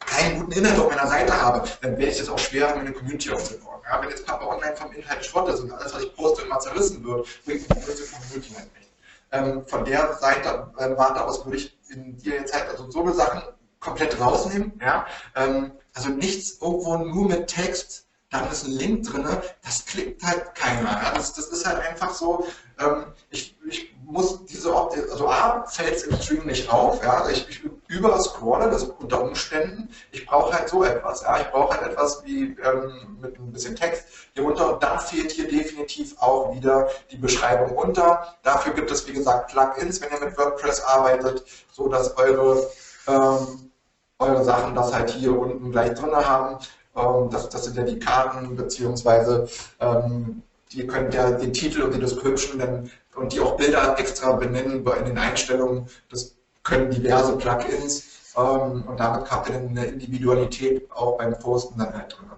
keinen 0.00 0.40
guten 0.40 0.52
Inhalt 0.52 0.78
auf 0.78 0.90
meiner 0.90 1.06
Seite 1.06 1.40
habe, 1.40 1.66
dann 1.80 1.92
werde 1.92 2.10
ich 2.10 2.20
es 2.20 2.28
auch 2.28 2.38
schwer, 2.38 2.74
meine 2.74 2.92
Community 2.92 3.30
aufzubauen. 3.30 3.80
Ja? 3.88 4.02
Wenn 4.02 4.10
jetzt 4.10 4.26
Papa 4.26 4.46
Online 4.46 4.76
vom 4.76 4.92
Inhalt 4.92 5.24
Schrott 5.24 5.48
ist 5.48 5.60
und 5.60 5.72
alles, 5.72 5.94
was 5.94 6.02
ich 6.02 6.16
poste, 6.16 6.42
immer 6.42 6.58
zerrissen 6.58 7.04
wird, 7.04 7.26
bringt 7.44 7.62
die 7.62 7.80
größte 7.84 8.04
Community 8.12 8.54
halt 8.54 8.70
nicht. 8.74 8.90
Ähm, 9.30 9.66
von 9.66 9.84
der 9.84 10.12
Seite, 10.14 10.72
äh, 10.78 10.96
Warte 10.96 11.24
aus, 11.24 11.44
würde 11.44 11.58
ich 11.58 11.76
in 11.90 12.16
dir 12.18 12.34
jetzt 12.34 12.52
halt 12.52 12.68
also 12.68 12.90
so 12.90 13.00
eine 13.00 13.12
Sachen 13.12 13.42
komplett 13.78 14.20
rausnehmen. 14.20 14.72
Ja? 14.80 15.06
Ähm, 15.36 15.72
also 15.94 16.08
nichts 16.08 16.58
irgendwo 16.60 16.96
nur 16.96 17.28
mit 17.28 17.46
Text, 17.46 18.03
dann 18.34 18.50
ist 18.50 18.64
ein 18.64 18.72
Link 18.72 19.04
drin, 19.04 19.24
das 19.62 19.86
klickt 19.86 20.22
halt 20.24 20.54
keiner. 20.56 20.90
Ja? 20.90 21.12
Das, 21.14 21.34
das, 21.34 21.46
ist 21.48 21.64
halt 21.64 21.86
einfach 21.86 22.12
so, 22.12 22.46
ähm, 22.80 23.06
ich, 23.30 23.56
ich 23.68 23.94
muss 24.04 24.44
diese 24.46 24.74
Optik, 24.74 25.04
also 25.10 25.28
A, 25.28 25.64
fällt 25.66 25.94
es 25.94 26.02
im 26.02 26.20
Stream 26.20 26.46
nicht 26.46 26.68
auf, 26.68 27.02
ja? 27.02 27.28
Ich, 27.30 27.48
ich 27.48 27.60
überscrolle 27.86 28.68
das 28.70 28.82
unter 28.82 29.22
Umständen. 29.22 29.88
Ich 30.10 30.26
brauche 30.26 30.52
halt 30.52 30.68
so 30.68 30.82
etwas, 30.82 31.22
ja? 31.22 31.38
ich 31.38 31.50
brauche 31.50 31.78
halt 31.78 31.92
etwas 31.92 32.24
wie 32.24 32.56
ähm, 32.64 33.18
mit 33.20 33.38
ein 33.38 33.52
bisschen 33.52 33.76
Text 33.76 34.04
hier 34.34 34.44
unter 34.44 34.74
und 34.74 34.82
dann 34.82 34.98
fehlt 34.98 35.30
hier 35.30 35.48
definitiv 35.48 36.16
auch 36.18 36.52
wieder 36.56 36.88
die 37.12 37.16
Beschreibung 37.16 37.76
unter. 37.76 38.34
Dafür 38.42 38.72
gibt 38.72 38.90
es, 38.90 39.06
wie 39.06 39.12
gesagt, 39.12 39.52
Plugins, 39.52 40.00
wenn 40.00 40.10
ihr 40.10 40.26
mit 40.26 40.36
WordPress 40.36 40.82
arbeitet, 40.82 41.44
so 41.72 41.88
dass 41.88 42.16
eure 42.16 42.68
ähm, 43.06 43.70
eure 44.18 44.44
Sachen 44.44 44.74
das 44.74 44.92
halt 44.92 45.10
hier 45.10 45.38
unten 45.38 45.70
gleich 45.70 45.94
drin 45.94 46.14
haben. 46.14 46.58
Ähm, 46.96 47.28
das, 47.30 47.48
das, 47.48 47.64
sind 47.64 47.76
ja 47.76 47.82
die 47.82 47.98
Karten, 47.98 48.56
beziehungsweise 48.56 49.48
ähm, 49.80 50.42
ihr 50.70 50.86
könnt 50.86 51.14
ja 51.14 51.30
den 51.30 51.52
Titel 51.52 51.82
und 51.82 51.94
die 51.94 52.00
Description 52.00 52.58
dann, 52.58 52.90
und 53.16 53.32
die 53.32 53.40
auch 53.40 53.56
Bilder 53.56 53.98
extra 53.98 54.32
benennen 54.32 54.84
in 54.84 55.04
den 55.04 55.18
Einstellungen. 55.18 55.88
Das 56.10 56.34
können 56.62 56.90
diverse 56.90 57.36
Plugins 57.36 58.04
ähm, 58.36 58.84
und 58.86 58.98
damit 58.98 59.30
habt 59.30 59.48
ihr 59.48 59.56
eine 59.56 59.86
Individualität 59.86 60.90
auch 60.92 61.18
beim 61.18 61.38
Posten 61.38 61.78
dann 61.78 61.92
halt 61.92 62.16
drin. 62.16 62.30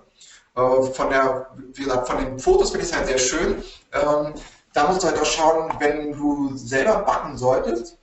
Äh, 0.57 0.93
von 0.93 1.11
der, 1.11 1.51
wie 1.75 1.85
gesagt, 1.85 2.09
von 2.09 2.19
den 2.19 2.39
Fotos 2.39 2.71
finde 2.71 2.85
ich 2.85 2.93
es 2.93 2.97
halt 2.97 3.07
sehr 3.07 3.19
schön. 3.19 3.63
Ähm, 3.93 4.35
da 4.73 4.89
musst 4.89 5.03
du 5.03 5.07
halt 5.07 5.19
auch 5.19 5.27
schauen, 5.27 5.73
wenn 5.79 6.13
du 6.13 6.55
selber 6.57 6.99
backen 6.99 7.37
solltest, 7.39 7.97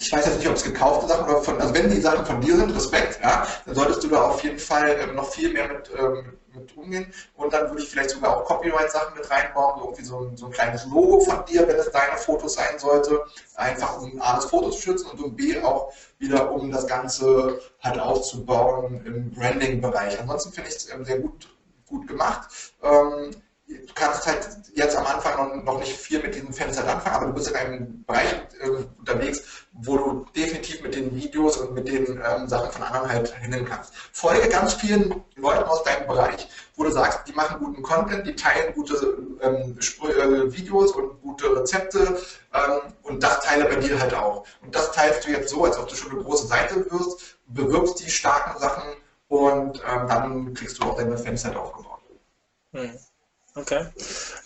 ich 0.00 0.12
weiß 0.12 0.26
jetzt 0.26 0.38
nicht, 0.38 0.48
ob 0.48 0.54
es 0.54 0.62
gekaufte 0.62 1.08
Sachen 1.08 1.28
oder 1.28 1.42
von, 1.42 1.60
also 1.60 1.74
wenn 1.74 1.90
die 1.90 2.00
Sachen 2.00 2.24
von 2.24 2.40
dir 2.40 2.56
sind, 2.56 2.74
Respekt, 2.74 3.20
ja, 3.20 3.46
dann 3.66 3.74
solltest 3.74 4.04
du 4.04 4.08
da 4.08 4.22
auf 4.22 4.42
jeden 4.44 4.58
Fall 4.58 4.96
ähm, 5.00 5.16
noch 5.16 5.28
viel 5.28 5.52
mehr 5.52 5.66
mit, 5.66 5.90
ähm, 5.98 6.38
mit 6.54 6.76
umgehen. 6.76 7.12
Und 7.34 7.52
dann 7.52 7.68
würde 7.68 7.82
ich 7.82 7.88
vielleicht 7.88 8.10
sogar 8.10 8.36
auch 8.36 8.44
Copyright-Sachen 8.44 9.16
mit 9.16 9.28
reinbauen, 9.28 9.80
irgendwie 9.80 10.04
so 10.04 10.20
ein, 10.20 10.36
so 10.36 10.46
ein 10.46 10.52
kleines 10.52 10.86
Logo 10.86 11.20
von 11.20 11.44
dir, 11.46 11.66
wenn 11.66 11.76
es 11.76 11.90
deine 11.90 12.16
Fotos 12.16 12.54
sein 12.54 12.78
sollte. 12.78 13.24
Einfach 13.56 14.00
um 14.00 14.20
A, 14.20 14.36
das 14.36 14.44
Foto 14.44 14.70
zu 14.70 14.80
schützen 14.80 15.10
und 15.10 15.20
um 15.20 15.34
B 15.34 15.60
auch 15.60 15.92
wieder, 16.18 16.52
um 16.52 16.70
das 16.70 16.86
Ganze 16.86 17.60
halt 17.80 17.98
aufzubauen 17.98 19.04
im 19.04 19.32
Branding-Bereich. 19.32 20.20
Ansonsten 20.20 20.52
finde 20.52 20.70
ich 20.70 20.76
es 20.76 20.92
ähm, 20.92 21.04
sehr 21.04 21.18
gut, 21.18 21.48
gut 21.88 22.06
gemacht. 22.06 22.48
Ähm, 22.82 23.30
du 23.68 23.94
kannst 23.94 24.26
halt 24.26 24.48
jetzt 24.74 24.96
am 24.96 25.06
Anfang 25.06 25.64
noch, 25.64 25.78
nicht 25.78 25.92
viel 25.92 26.22
mit 26.22 26.34
diesen 26.34 26.52
Fenstern 26.52 26.88
anfangen, 26.88 27.16
aber 27.16 27.26
du 27.26 27.32
bist 27.34 27.48
in 27.48 27.56
einem 27.56 28.04
Bereich 28.04 28.34
äh, 28.60 28.68
unterwegs, 28.98 29.42
wo 29.72 29.96
du 29.96 30.26
definitiv 30.34 30.82
mit 30.82 30.94
den 30.94 31.14
Videos 31.14 31.58
und 31.58 31.74
mit 31.74 31.86
den 31.86 32.20
ähm, 32.24 32.48
Sachen 32.48 32.72
von 32.72 32.82
anderen 32.82 33.08
halt 33.08 33.34
hin 33.36 33.64
kannst. 33.66 33.92
Folge 34.12 34.48
ganz 34.48 34.74
vielen 34.74 35.22
Leuten 35.36 35.64
aus 35.64 35.82
deinem 35.82 36.06
Bereich, 36.06 36.48
wo 36.76 36.84
du 36.84 36.90
sagst, 36.90 37.20
die 37.28 37.32
machen 37.32 37.58
guten 37.58 37.82
Content, 37.82 38.26
die 38.26 38.34
teilen 38.34 38.74
gute 38.74 38.94
ähm, 39.42 39.78
äh, 39.78 40.52
Videos 40.52 40.92
und 40.92 41.20
gute 41.20 41.54
Rezepte 41.54 42.20
ähm, 42.54 42.92
und 43.02 43.22
das 43.22 43.40
teile 43.40 43.66
bei 43.66 43.76
dir 43.76 44.00
halt 44.00 44.14
auch. 44.14 44.46
Und 44.62 44.74
das 44.74 44.92
teilst 44.92 45.26
du 45.26 45.30
jetzt 45.30 45.50
so, 45.50 45.64
als 45.64 45.78
ob 45.78 45.88
du 45.88 45.94
schon 45.94 46.12
eine 46.12 46.22
große 46.22 46.46
Seite 46.46 46.90
wirst, 46.90 47.38
bewirbst 47.48 48.00
die 48.00 48.10
starken 48.10 48.58
Sachen 48.58 48.84
und 49.28 49.82
ähm, 49.86 50.08
dann 50.08 50.54
kriegst 50.54 50.78
du 50.78 50.86
auch 50.86 50.96
deine 50.96 51.18
Fans 51.18 51.44
halt 51.44 51.56
aufgebaut. 51.56 52.00
Hm. 52.72 52.98
Okay. 53.58 53.86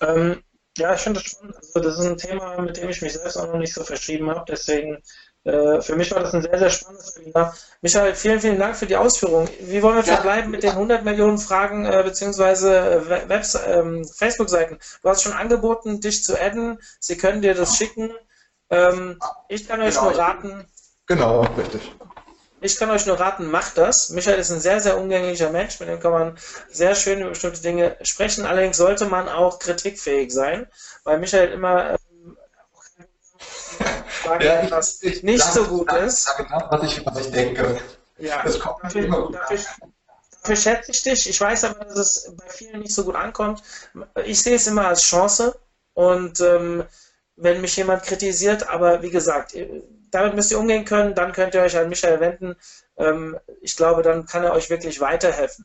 Ähm, 0.01 0.43
ja, 0.79 0.95
ich 0.95 1.01
finde 1.01 1.21
das 1.21 1.31
spannend. 1.31 1.57
Also 1.57 1.81
das 1.81 1.99
ist 1.99 2.07
ein 2.07 2.17
Thema, 2.17 2.61
mit 2.61 2.77
dem 2.77 2.89
ich 2.89 3.03
mich 3.03 3.13
selbst 3.13 3.37
auch 3.37 3.47
noch 3.47 3.59
nicht 3.59 3.75
so 3.75 3.85
verschrieben 3.85 4.31
habe. 4.31 4.45
Deswegen, 4.49 5.03
äh, 5.45 5.83
für 5.83 5.97
mich 5.97 6.11
war 6.13 6.21
das 6.21 6.33
ein 6.33 6.43
sehr, 6.43 6.59
sehr 6.59 6.71
spannendes 6.71 7.15
Seminar. 7.15 7.55
Michael, 7.83 8.15
vielen, 8.15 8.41
vielen 8.41 8.59
Dank 8.59 8.77
für 8.77 8.87
die 8.87 8.97
Ausführung. 8.97 9.49
Wie 9.61 9.83
wollen 9.83 9.97
wir 9.97 10.05
ja. 10.05 10.15
verbleiben 10.15 10.51
mit 10.51 10.63
den 10.63 10.71
100 10.71 11.05
Millionen 11.05 11.39
Fragen 11.39 11.85
äh, 11.85 12.03
beziehungsweise 12.03 13.07
Webs 13.29 13.59
ähm, 13.67 14.07
Facebook-Seiten? 14.07 14.79
Du 15.03 15.09
hast 15.09 15.23
schon 15.23 15.35
angeboten, 15.35 16.01
dich 16.01 16.25
zu 16.25 16.41
adden. 16.41 16.79
Sie 16.99 17.19
können 17.19 17.43
dir 17.43 17.55
das 17.55 17.77
schicken. 17.77 18.11
Ähm, 18.71 19.19
ich 19.49 19.69
kann 19.69 19.83
euch 19.83 19.95
genau. 19.95 20.11
nur 20.11 20.19
raten. 20.19 20.67
Genau, 21.07 21.43
richtig. 21.59 21.93
Ich 22.63 22.77
kann 22.77 22.91
euch 22.91 23.07
nur 23.07 23.19
raten, 23.19 23.51
macht 23.51 23.77
das. 23.77 24.11
Michael 24.11 24.39
ist 24.39 24.53
ein 24.53 24.61
sehr, 24.61 24.81
sehr 24.81 24.97
umgänglicher 24.97 25.51
Mensch, 25.51 25.81
mit 25.81 25.89
dem 25.89 25.99
kann 25.99 26.13
man 26.13 26.39
sehr 26.71 26.95
schön 26.95 27.21
über 27.21 27.31
bestimmte 27.31 27.61
Dinge 27.61 27.97
sprechen. 28.03 28.47
Allerdings 28.47 28.77
sollte 28.77 29.07
man 29.07 29.29
auch 29.29 29.59
kritikfähig 29.59 30.33
sein, 30.33 30.69
weil 31.03 31.19
Michael 31.19 31.51
immer 31.51 31.91
ähm, 31.91 32.37
sagen, 34.25 34.45
ja, 34.45 34.67
was 34.71 35.03
ich, 35.03 35.25
nicht 35.25 35.43
so 35.43 35.65
gut 35.65 35.93
ist. 35.93 36.23
Sage 36.23 36.47
das, 36.49 36.63
was 36.71 36.83
ich, 36.85 37.05
was 37.05 37.19
ich 37.19 37.33
denke. 37.33 37.81
Ja, 38.19 38.45
das 38.45 38.61
kommt 38.61 38.85
dafür, 38.85 39.05
immer 39.05 39.23
gut 39.23 39.35
dafür, 39.35 39.59
dafür 40.41 40.57
schätze 40.57 40.93
ich 40.93 41.03
dich. 41.03 41.29
Ich 41.29 41.41
weiß 41.41 41.65
aber, 41.65 41.85
dass 41.85 41.97
es 41.97 42.33
bei 42.37 42.49
vielen 42.49 42.81
nicht 42.81 42.95
so 42.95 43.05
gut 43.05 43.17
ankommt. 43.17 43.61
Ich 44.25 44.41
sehe 44.41 44.55
es 44.55 44.69
immer 44.69 44.87
als 44.87 45.03
Chance 45.03 45.59
und 45.95 46.41
ähm, 46.41 46.85
wenn 47.35 47.61
mich 47.61 47.77
jemand 47.77 48.05
kritisiert, 48.05 48.69
aber 48.69 49.03
wie 49.03 49.11
gesagt, 49.11 49.53
damit 50.13 50.35
müsst 50.35 50.53
ihr 50.53 50.59
umgehen 50.59 50.85
können, 50.85 51.15
dann 51.15 51.33
könnt 51.33 51.55
ihr 51.55 51.63
euch 51.63 51.77
an 51.77 51.89
Michael 51.89 52.21
wenden. 52.21 52.57
Ähm, 52.97 53.39
ich 53.61 53.77
glaube, 53.77 54.03
dann 54.03 54.27
kann 54.27 54.45
er 54.45 54.53
euch 54.53 54.71
wirklich 54.71 55.01
weiterhelfen. 55.01 55.65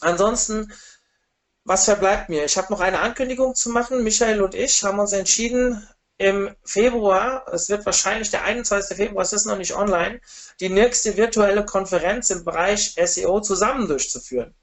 Ansonsten, 0.00 0.72
was 1.64 1.84
verbleibt 1.84 2.28
mir? 2.28 2.44
Ich 2.44 2.56
habe 2.58 2.72
noch 2.72 2.80
eine 2.80 3.00
Ankündigung 3.00 3.54
zu 3.54 3.70
machen. 3.70 4.02
Michael 4.02 4.42
und 4.42 4.54
ich 4.54 4.82
haben 4.82 4.98
uns 4.98 5.12
entschieden, 5.12 5.86
im 6.18 6.54
Februar, 6.64 7.46
es 7.52 7.68
wird 7.68 7.84
wahrscheinlich 7.84 8.30
der 8.30 8.44
21. 8.44 8.96
Februar, 8.96 9.22
es 9.22 9.34
ist 9.34 9.44
noch 9.44 9.58
nicht 9.58 9.74
online, 9.74 10.20
die 10.60 10.70
nächste 10.70 11.16
virtuelle 11.16 11.64
Konferenz 11.64 12.30
im 12.30 12.44
Bereich 12.44 12.94
SEO 12.98 13.40
zusammen 13.40 13.86
durchzuführen. 13.86 14.54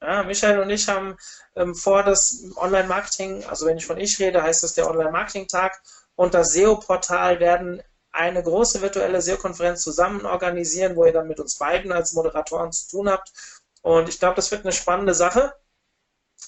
Ja, 0.00 0.22
Michael 0.22 0.60
und 0.60 0.70
ich 0.70 0.88
haben 0.88 1.16
ähm, 1.56 1.74
vor, 1.74 2.02
das 2.02 2.44
Online-Marketing, 2.56 3.44
also 3.44 3.66
wenn 3.66 3.78
ich 3.78 3.86
von 3.86 3.98
ich 3.98 4.18
rede, 4.18 4.42
heißt 4.42 4.62
das 4.62 4.74
der 4.74 4.88
Online-Marketing-Tag 4.88 5.80
und 6.14 6.34
das 6.34 6.52
SEO-Portal 6.52 7.40
werden 7.40 7.82
eine 8.12 8.42
große 8.42 8.82
virtuelle 8.82 9.20
SEO-Konferenz 9.22 9.82
zusammen 9.82 10.26
organisieren, 10.26 10.96
wo 10.96 11.04
ihr 11.04 11.12
dann 11.12 11.28
mit 11.28 11.40
uns 11.40 11.56
beiden 11.56 11.92
als 11.92 12.12
Moderatoren 12.12 12.70
zu 12.72 12.88
tun 12.90 13.08
habt. 13.08 13.32
Und 13.80 14.08
ich 14.08 14.18
glaube, 14.18 14.36
das 14.36 14.50
wird 14.50 14.64
eine 14.64 14.72
spannende 14.72 15.14
Sache. 15.14 15.54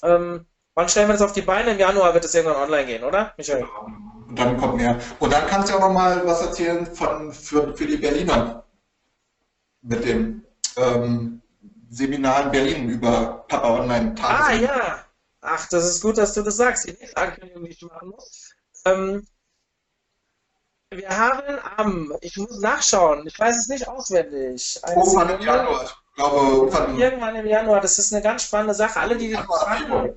Ähm, 0.03 0.47
wann 0.74 0.89
stellen 0.89 1.09
wir 1.09 1.15
das 1.15 1.23
auf 1.23 1.32
die 1.32 1.43
Beine? 1.43 1.73
Im 1.73 1.78
Januar 1.78 2.15
wird 2.15 2.24
es 2.24 2.35
irgendwann 2.35 2.62
online 2.62 2.86
gehen, 2.86 3.05
oder, 3.05 3.32
Michael? 3.36 3.66
Und 4.28 4.39
dann 4.39 4.57
kommt 4.59 4.77
mehr. 4.77 4.99
Und 5.19 5.32
dann 5.32 5.47
kannst 5.47 5.70
du 5.70 5.77
auch 5.77 5.81
noch 5.81 5.93
mal 5.93 6.24
was 6.27 6.43
erzählen 6.43 6.86
von, 6.86 7.32
für, 7.32 7.74
für 7.77 7.86
die 7.86 7.97
Berliner 7.97 8.65
mit 9.82 10.05
dem 10.05 10.45
ähm, 10.77 11.43
Seminar 11.91 12.45
in 12.45 12.51
Berlin 12.51 12.89
über 12.89 13.45
Papa 13.49 13.69
Online. 13.78 14.15
Ah 14.23 14.53
ja, 14.53 15.05
ach, 15.41 15.69
das 15.69 15.85
ist 15.86 16.03
gut, 16.03 16.19
dass 16.19 16.35
du 16.35 16.43
das 16.43 16.57
sagst. 16.57 16.89
Die 16.89 16.93
nächste 16.93 17.16
Ankündigung, 17.16 17.65
die 17.65 17.70
ich 17.70 17.82
machen 17.82 18.09
muss. 18.09 18.55
Ähm, 18.85 19.27
wir 20.96 21.08
haben 21.08 21.58
am, 21.76 22.16
ich 22.20 22.36
muss 22.36 22.58
nachschauen, 22.60 23.26
ich 23.26 23.38
weiß 23.38 23.56
es 23.56 23.68
nicht 23.68 23.88
auswendig. 23.88 24.80
Irgendwann 24.86 25.30
im 25.30 25.40
Januar. 25.40 25.84
Ich 25.84 26.14
glaube, 26.16 26.96
irgendwann, 26.98 27.36
im 27.36 27.46
Januar. 27.46 27.80
Das 27.80 27.98
ist 27.98 28.12
eine 28.12 28.22
ganz 28.22 28.44
spannende 28.44 28.74
Sache. 28.74 29.00
Alle, 29.00 29.16
die 29.16 29.32
das 29.32 29.44
fragen, 29.44 30.16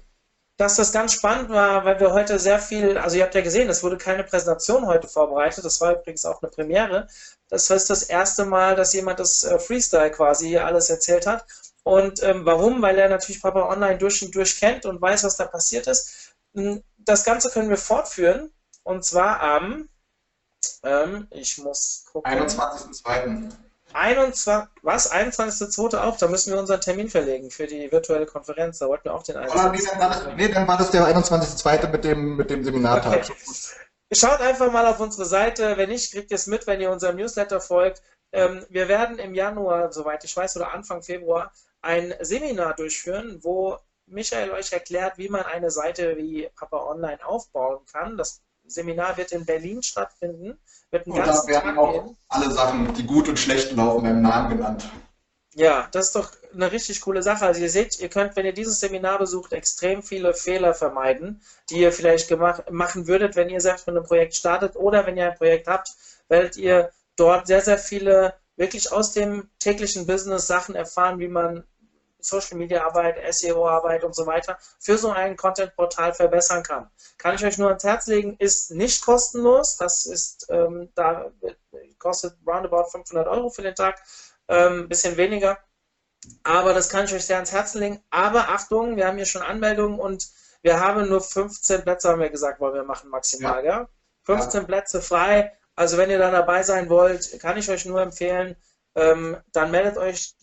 dass 0.57 0.75
das 0.75 0.91
ganz 0.91 1.13
spannend 1.13 1.49
war, 1.49 1.85
weil 1.85 1.99
wir 1.99 2.13
heute 2.13 2.39
sehr 2.39 2.59
viel, 2.59 2.97
also 2.97 3.15
ihr 3.15 3.23
habt 3.23 3.35
ja 3.35 3.41
gesehen, 3.41 3.69
es 3.69 3.83
wurde 3.83 3.97
keine 3.97 4.23
Präsentation 4.23 4.87
heute 4.87 5.07
vorbereitet. 5.07 5.63
Das 5.63 5.79
war 5.81 5.93
übrigens 5.93 6.25
auch 6.25 6.41
eine 6.41 6.51
Premiere. 6.51 7.07
Das 7.49 7.69
heißt 7.69 7.89
das 7.89 8.03
erste 8.03 8.45
Mal, 8.45 8.75
dass 8.75 8.93
jemand 8.93 9.19
das 9.19 9.43
äh, 9.43 9.59
Freestyle 9.59 10.11
quasi 10.11 10.47
hier 10.47 10.65
alles 10.65 10.89
erzählt 10.89 11.27
hat. 11.27 11.45
Und 11.83 12.21
ähm, 12.23 12.45
warum? 12.45 12.81
Weil 12.81 12.97
er 12.97 13.07
natürlich 13.07 13.41
Papa 13.41 13.69
Online 13.69 13.97
durch 13.97 14.23
und 14.23 14.35
durch 14.35 14.59
kennt 14.59 14.85
und 14.85 15.01
weiß, 15.01 15.23
was 15.23 15.37
da 15.37 15.45
passiert 15.45 15.87
ist. 15.87 16.33
Hm, 16.55 16.83
das 16.97 17.23
Ganze 17.23 17.49
können 17.51 17.69
wir 17.69 17.77
fortführen. 17.77 18.51
Und 18.83 19.05
zwar 19.05 19.41
am 19.41 19.87
ähm, 20.84 21.27
ich 21.31 21.57
muss 21.57 22.05
gucken. 22.11 22.31
21.02. 22.31 23.51
21, 23.93 24.69
was? 24.81 25.11
21.02. 25.11 25.97
auch? 25.97 26.17
Da 26.17 26.27
müssen 26.27 26.51
wir 26.51 26.59
unseren 26.59 26.81
Termin 26.81 27.09
verlegen 27.09 27.49
für 27.49 27.67
die 27.67 27.91
virtuelle 27.91 28.25
Konferenz. 28.25 28.79
Da 28.79 28.88
wollten 28.88 29.05
wir 29.05 29.13
auch 29.13 29.23
den 29.23 29.38
21. 29.38 29.81
nee, 29.81 29.89
dann 29.89 29.99
war 29.99 30.09
das, 30.09 30.35
nee, 30.35 30.47
dann 30.49 30.67
war 30.67 30.77
das 30.77 30.91
der 30.91 31.07
21.02. 31.07 31.89
mit 31.89 32.03
dem, 32.03 32.35
mit 32.35 32.49
dem 32.49 32.63
Seminartag. 32.63 33.23
Okay. 33.23 33.34
Schaut 34.13 34.39
einfach 34.39 34.71
mal 34.71 34.85
auf 34.85 34.99
unsere 34.99 35.25
Seite. 35.25 35.77
Wenn 35.77 35.89
nicht, 35.89 36.11
kriegt 36.11 36.31
ihr 36.31 36.35
es 36.35 36.47
mit, 36.47 36.67
wenn 36.67 36.81
ihr 36.81 36.91
unserem 36.91 37.15
Newsletter 37.17 37.59
folgt. 37.59 38.01
Ähm, 38.31 38.65
wir 38.69 38.88
werden 38.88 39.19
im 39.19 39.34
Januar, 39.34 39.91
soweit 39.91 40.23
ich 40.23 40.35
weiß, 40.35 40.57
oder 40.57 40.73
Anfang 40.73 41.01
Februar 41.01 41.51
ein 41.81 42.13
Seminar 42.19 42.75
durchführen, 42.75 43.39
wo 43.41 43.77
Michael 44.05 44.51
euch 44.51 44.71
erklärt, 44.71 45.17
wie 45.17 45.29
man 45.29 45.43
eine 45.43 45.71
Seite 45.71 46.17
wie 46.17 46.49
Papa 46.55 46.77
Online 46.77 47.25
aufbauen 47.25 47.85
kann. 47.91 48.17
Das 48.17 48.41
Seminar 48.68 49.18
wird 49.18 49.31
in 49.31 49.45
Berlin 49.45 49.81
stattfinden. 49.81 50.57
Wird 50.91 51.07
und 51.07 51.18
da 51.18 51.48
werden 51.48 51.77
auch 51.77 52.06
gehen. 52.06 52.18
alle 52.30 52.52
Sachen, 52.52 52.94
die 52.94 53.06
gut 53.06 53.27
und 53.27 53.38
schlecht 53.38 53.73
laufen, 53.73 54.06
im 54.06 54.22
Namen 54.22 54.57
genannt. 54.57 54.89
Ja, 55.53 55.88
das 55.91 56.07
ist 56.07 56.15
doch 56.15 56.31
eine 56.53 56.72
richtig 56.72 57.02
coole 57.02 57.23
Sache. 57.23 57.45
Also 57.45 57.61
ihr 57.61 57.69
seht, 57.69 57.99
ihr 57.99 58.10
könnt, 58.10 58.35
wenn 58.35 58.45
ihr 58.45 58.53
dieses 58.53 58.80
Seminar 58.80 59.18
besucht, 59.18 59.53
extrem 59.53 60.03
viele 60.03 60.35
Fehler 60.35 60.76
vermeiden, 60.76 61.41
die 61.72 61.80
ihr 61.80 61.91
vielleicht 61.91 62.27
gemacht, 62.27 62.69
machen 62.69 63.07
würdet, 63.07 63.35
wenn 63.35 63.49
ihr 63.49 63.60
selbst 63.60 63.88
mit 63.88 63.95
einem 63.95 64.06
Projekt 64.06 64.35
startet 64.35 64.76
oder 64.76 65.07
wenn 65.07 65.18
ihr 65.18 65.31
ein 65.31 65.38
Projekt 65.38 65.68
habt, 65.68 65.95
werdet 66.27 66.57
ihr 66.57 66.91
dort 67.15 67.48
sehr, 67.48 67.61
sehr 67.61 67.80
viele 67.80 68.35
wirklich 68.56 68.91
aus 68.91 69.14
dem 69.14 69.49
täglichen 69.60 70.06
Business 70.06 70.45
Sachen 70.45 70.76
erfahren, 70.76 71.19
wie 71.19 71.27
man 71.27 71.64
Social 72.27 72.57
Media 72.57 72.85
Arbeit, 72.85 73.17
SEO 73.33 73.67
Arbeit 73.67 74.03
und 74.03 74.15
so 74.15 74.25
weiter 74.25 74.57
für 74.79 74.97
so 74.97 75.11
ein 75.11 75.35
Content 75.35 75.75
Portal 75.75 76.13
verbessern 76.13 76.63
kann. 76.63 76.89
Kann 77.17 77.35
ich 77.35 77.45
euch 77.45 77.57
nur 77.57 77.69
ans 77.69 77.83
Herz 77.83 78.07
legen, 78.07 78.35
ist 78.39 78.71
nicht 78.71 79.03
kostenlos. 79.03 79.77
Das 79.77 80.05
ist, 80.05 80.47
ähm, 80.49 80.89
da 80.95 81.31
kostet 81.99 82.35
roundabout 82.45 82.89
500 82.91 83.27
Euro 83.27 83.49
für 83.49 83.61
den 83.61 83.75
Tag 83.75 84.01
ein 84.47 84.73
ähm, 84.73 84.89
bisschen 84.89 85.17
weniger. 85.17 85.57
Aber 86.43 86.73
das 86.73 86.89
kann 86.89 87.05
ich 87.05 87.13
euch 87.13 87.25
sehr 87.25 87.37
ans 87.37 87.51
Herz 87.51 87.73
legen. 87.73 88.03
Aber 88.09 88.49
Achtung, 88.49 88.97
wir 88.97 89.07
haben 89.07 89.17
hier 89.17 89.25
schon 89.25 89.41
Anmeldungen 89.41 89.99
und 89.99 90.27
wir 90.61 90.79
haben 90.79 91.07
nur 91.07 91.21
15 91.21 91.83
Plätze, 91.83 92.09
haben 92.09 92.21
wir 92.21 92.29
gesagt, 92.29 92.59
wollen 92.59 92.73
wir 92.73 92.83
machen 92.83 93.09
maximal. 93.09 93.63
Ja. 93.63 93.81
ja? 93.81 93.89
15 94.23 94.61
ja. 94.61 94.67
Plätze 94.67 95.01
frei. 95.01 95.53
Also 95.75 95.97
wenn 95.97 96.09
ihr 96.09 96.17
da 96.17 96.31
dabei 96.31 96.63
sein 96.63 96.89
wollt, 96.89 97.39
kann 97.39 97.57
ich 97.57 97.69
euch 97.69 97.85
nur 97.85 98.01
empfehlen, 98.01 98.55
ähm, 98.95 99.37
dann 99.51 99.71
meldet 99.71 99.97
euch 99.97 100.33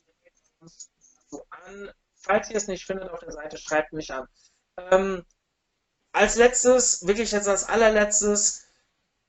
an. 1.66 1.90
Falls 2.14 2.50
ihr 2.50 2.56
es 2.56 2.68
nicht 2.68 2.86
findet 2.86 3.10
auf 3.10 3.20
der 3.20 3.32
Seite, 3.32 3.58
schreibt 3.58 3.92
mich 3.92 4.12
an. 4.12 4.26
Ähm, 4.90 5.24
als 6.12 6.36
letztes, 6.36 7.06
wirklich 7.06 7.32
jetzt 7.32 7.48
als 7.48 7.68
allerletztes, 7.68 8.64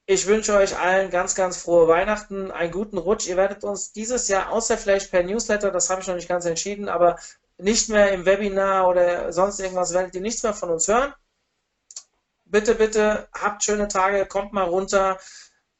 ich 0.05 0.27
wünsche 0.27 0.55
euch 0.55 0.77
allen 0.77 1.09
ganz, 1.09 1.33
ganz 1.33 1.57
frohe 1.57 1.87
Weihnachten, 1.87 2.51
einen 2.51 2.71
guten 2.71 2.97
Rutsch. 2.97 3.27
Ihr 3.27 3.37
werdet 3.37 3.63
uns 3.63 3.91
dieses 3.91 4.27
Jahr, 4.27 4.51
außer 4.51 4.77
vielleicht 4.77 5.11
per 5.11 5.23
Newsletter, 5.23 5.71
das 5.71 5.89
habe 5.89 6.01
ich 6.01 6.07
noch 6.07 6.15
nicht 6.15 6.29
ganz 6.29 6.45
entschieden, 6.45 6.89
aber 6.89 7.17
nicht 7.57 7.89
mehr 7.89 8.11
im 8.11 8.25
Webinar 8.25 8.87
oder 8.87 9.33
sonst 9.33 9.59
irgendwas, 9.59 9.93
werdet 9.93 10.13
ihr 10.15 10.21
nichts 10.21 10.43
mehr 10.43 10.53
von 10.53 10.69
uns 10.69 10.87
hören. 10.87 11.13
Bitte, 12.45 12.75
bitte, 12.75 13.27
habt 13.33 13.63
schöne 13.63 13.87
Tage, 13.87 14.27
kommt 14.27 14.53
mal 14.53 14.65
runter, 14.65 15.17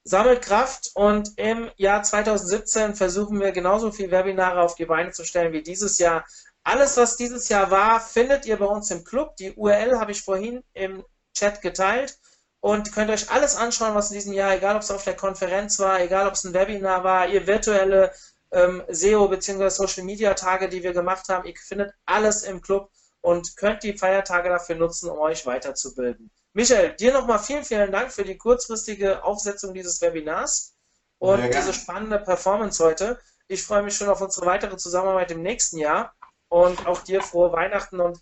sammelt 0.04 0.42
Kraft 0.44 0.92
und 0.94 1.38
im 1.38 1.70
Jahr 1.78 2.04
2017 2.04 2.96
versuchen 2.96 3.40
wir 3.40 3.52
genauso 3.52 3.92
viele 3.92 4.12
Webinare 4.12 4.62
auf 4.62 4.76
die 4.76 4.86
Beine 4.86 5.12
zu 5.12 5.26
stellen 5.26 5.54
wie 5.54 5.64
dieses 5.64 5.98
Jahr. 5.98 6.26
Alles, 6.66 6.98
was 6.98 7.16
dieses 7.16 7.48
Jahr 7.48 7.70
war, 7.70 8.00
findet 8.00 8.48
ihr 8.48 8.58
bei 8.58 8.66
uns 8.66 8.90
im 8.90 9.04
Club. 9.04 9.36
Die 9.38 9.54
URL 9.54 10.00
habe 10.00 10.12
ich 10.12 10.24
vorhin 10.24 10.64
im 10.74 11.06
Chat 11.36 11.62
geteilt 11.62 12.18
und 12.60 12.92
könnt 12.92 13.12
euch 13.12 13.30
alles 13.30 13.56
anschauen, 13.56 13.94
was 13.94 14.10
in 14.10 14.16
diesem 14.16 14.34
Jahr, 14.34 14.56
egal 14.56 14.76
ob 14.76 14.82
es 14.82 14.90
auf 14.90 15.04
der 15.04 15.16
Konferenz 15.16 15.78
war, 15.78 16.02
egal 16.02 16.28
ob 16.28 16.34
es 16.34 16.44
ein 16.44 16.56
Webinar 16.56 17.04
war, 17.04 17.28
ihr 17.28 17.46
virtuelle 17.46 18.12
ähm, 18.52 18.82
SEO 18.88 19.28
bzw. 19.28 19.70
Social 19.70 20.04
Media 20.06 20.34
Tage, 20.34 20.68
die 20.68 20.82
wir 20.82 20.92
gemacht 20.92 21.30
haben. 21.30 21.48
Ihr 21.48 21.54
findet 21.56 21.94
alles 22.08 22.42
im 22.42 22.62
Club 22.62 22.90
und 23.22 23.56
könnt 23.58 23.84
die 23.84 23.96
Feiertage 23.96 24.50
dafür 24.50 24.76
nutzen, 24.76 25.12
um 25.12 25.20
euch 25.20 25.46
weiterzubilden. 25.46 26.32
Michael, 26.54 26.96
dir 26.96 27.14
nochmal 27.14 27.38
vielen, 27.38 27.64
vielen 27.64 27.92
Dank 27.92 28.12
für 28.12 28.24
die 28.24 28.40
kurzfristige 28.40 29.24
Aufsetzung 29.24 29.76
dieses 29.76 30.02
Webinars 30.02 30.74
und 31.20 31.44
diese 31.44 31.74
spannende 31.74 32.18
Performance 32.18 32.84
heute. 32.84 33.20
Ich 33.48 33.62
freue 33.62 33.84
mich 33.84 33.96
schon 33.96 34.10
auf 34.10 34.22
unsere 34.22 34.48
weitere 34.48 34.78
Zusammenarbeit 34.78 35.30
im 35.30 35.44
nächsten 35.44 35.78
Jahr 35.78 36.16
und 36.50 36.86
auch 36.88 37.02
dir 37.02 37.22
frohe 37.22 37.52
Weihnachten 37.52 38.00
und 38.00 38.20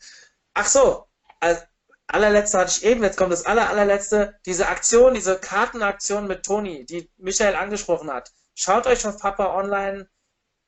ach 0.54 0.66
so, 0.66 1.08
also 1.40 1.62
allerletzte 2.08 2.60
hatte 2.60 2.72
ich 2.72 2.84
eben, 2.86 3.04
jetzt 3.04 3.18
kommt 3.18 3.34
das 3.34 3.46
aller, 3.46 3.70
allerletzte, 3.70 4.40
diese 4.46 4.68
Aktion, 4.68 5.14
diese 5.14 5.38
Kartenaktion 5.40 6.28
mit 6.28 6.46
Toni, 6.46 6.86
die 6.86 7.10
Michael 7.18 7.56
angesprochen 7.56 8.12
hat. 8.12 8.32
Schaut 8.56 8.88
euch 8.88 9.06
auf 9.08 9.18
Papa 9.18 9.56
Online 9.56 10.10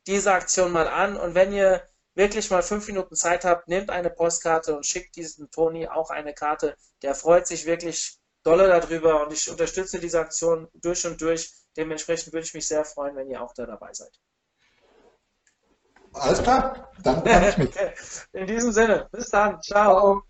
diese 0.07 0.33
Aktion 0.33 0.71
mal 0.71 0.87
an 0.87 1.17
und 1.17 1.35
wenn 1.35 1.53
ihr 1.53 1.83
wirklich 2.15 2.49
mal 2.49 2.63
fünf 2.63 2.87
Minuten 2.87 3.15
Zeit 3.15 3.43
habt, 3.45 3.67
nehmt 3.67 3.89
eine 3.89 4.09
Postkarte 4.09 4.75
und 4.75 4.85
schickt 4.85 5.15
diesen 5.15 5.51
Toni 5.51 5.87
auch 5.87 6.09
eine 6.09 6.33
Karte. 6.33 6.77
Der 7.01 7.13
freut 7.13 7.45
sich 7.47 7.65
wirklich 7.65 8.17
dolle 8.43 8.67
darüber 8.67 9.23
und 9.23 9.33
ich 9.33 9.49
unterstütze 9.49 9.99
diese 9.99 10.19
Aktion 10.19 10.69
durch 10.73 11.05
und 11.05 11.19
durch. 11.21 11.51
Dementsprechend 11.75 12.31
würde 12.31 12.45
ich 12.45 12.53
mich 12.53 12.67
sehr 12.67 12.85
freuen, 12.85 13.15
wenn 13.15 13.29
ihr 13.29 13.41
auch 13.41 13.53
da 13.53 13.65
dabei 13.65 13.93
seid. 13.93 14.17
Alles 16.19 16.41
klar, 16.41 16.89
dann 17.03 17.23
kann 17.23 17.43
ich 17.49 17.57
mit. 17.57 17.75
In 18.33 18.47
diesem 18.47 18.71
Sinne, 18.71 19.07
bis 19.11 19.29
dann, 19.29 19.61
ciao. 19.61 19.99
ciao. 19.99 20.23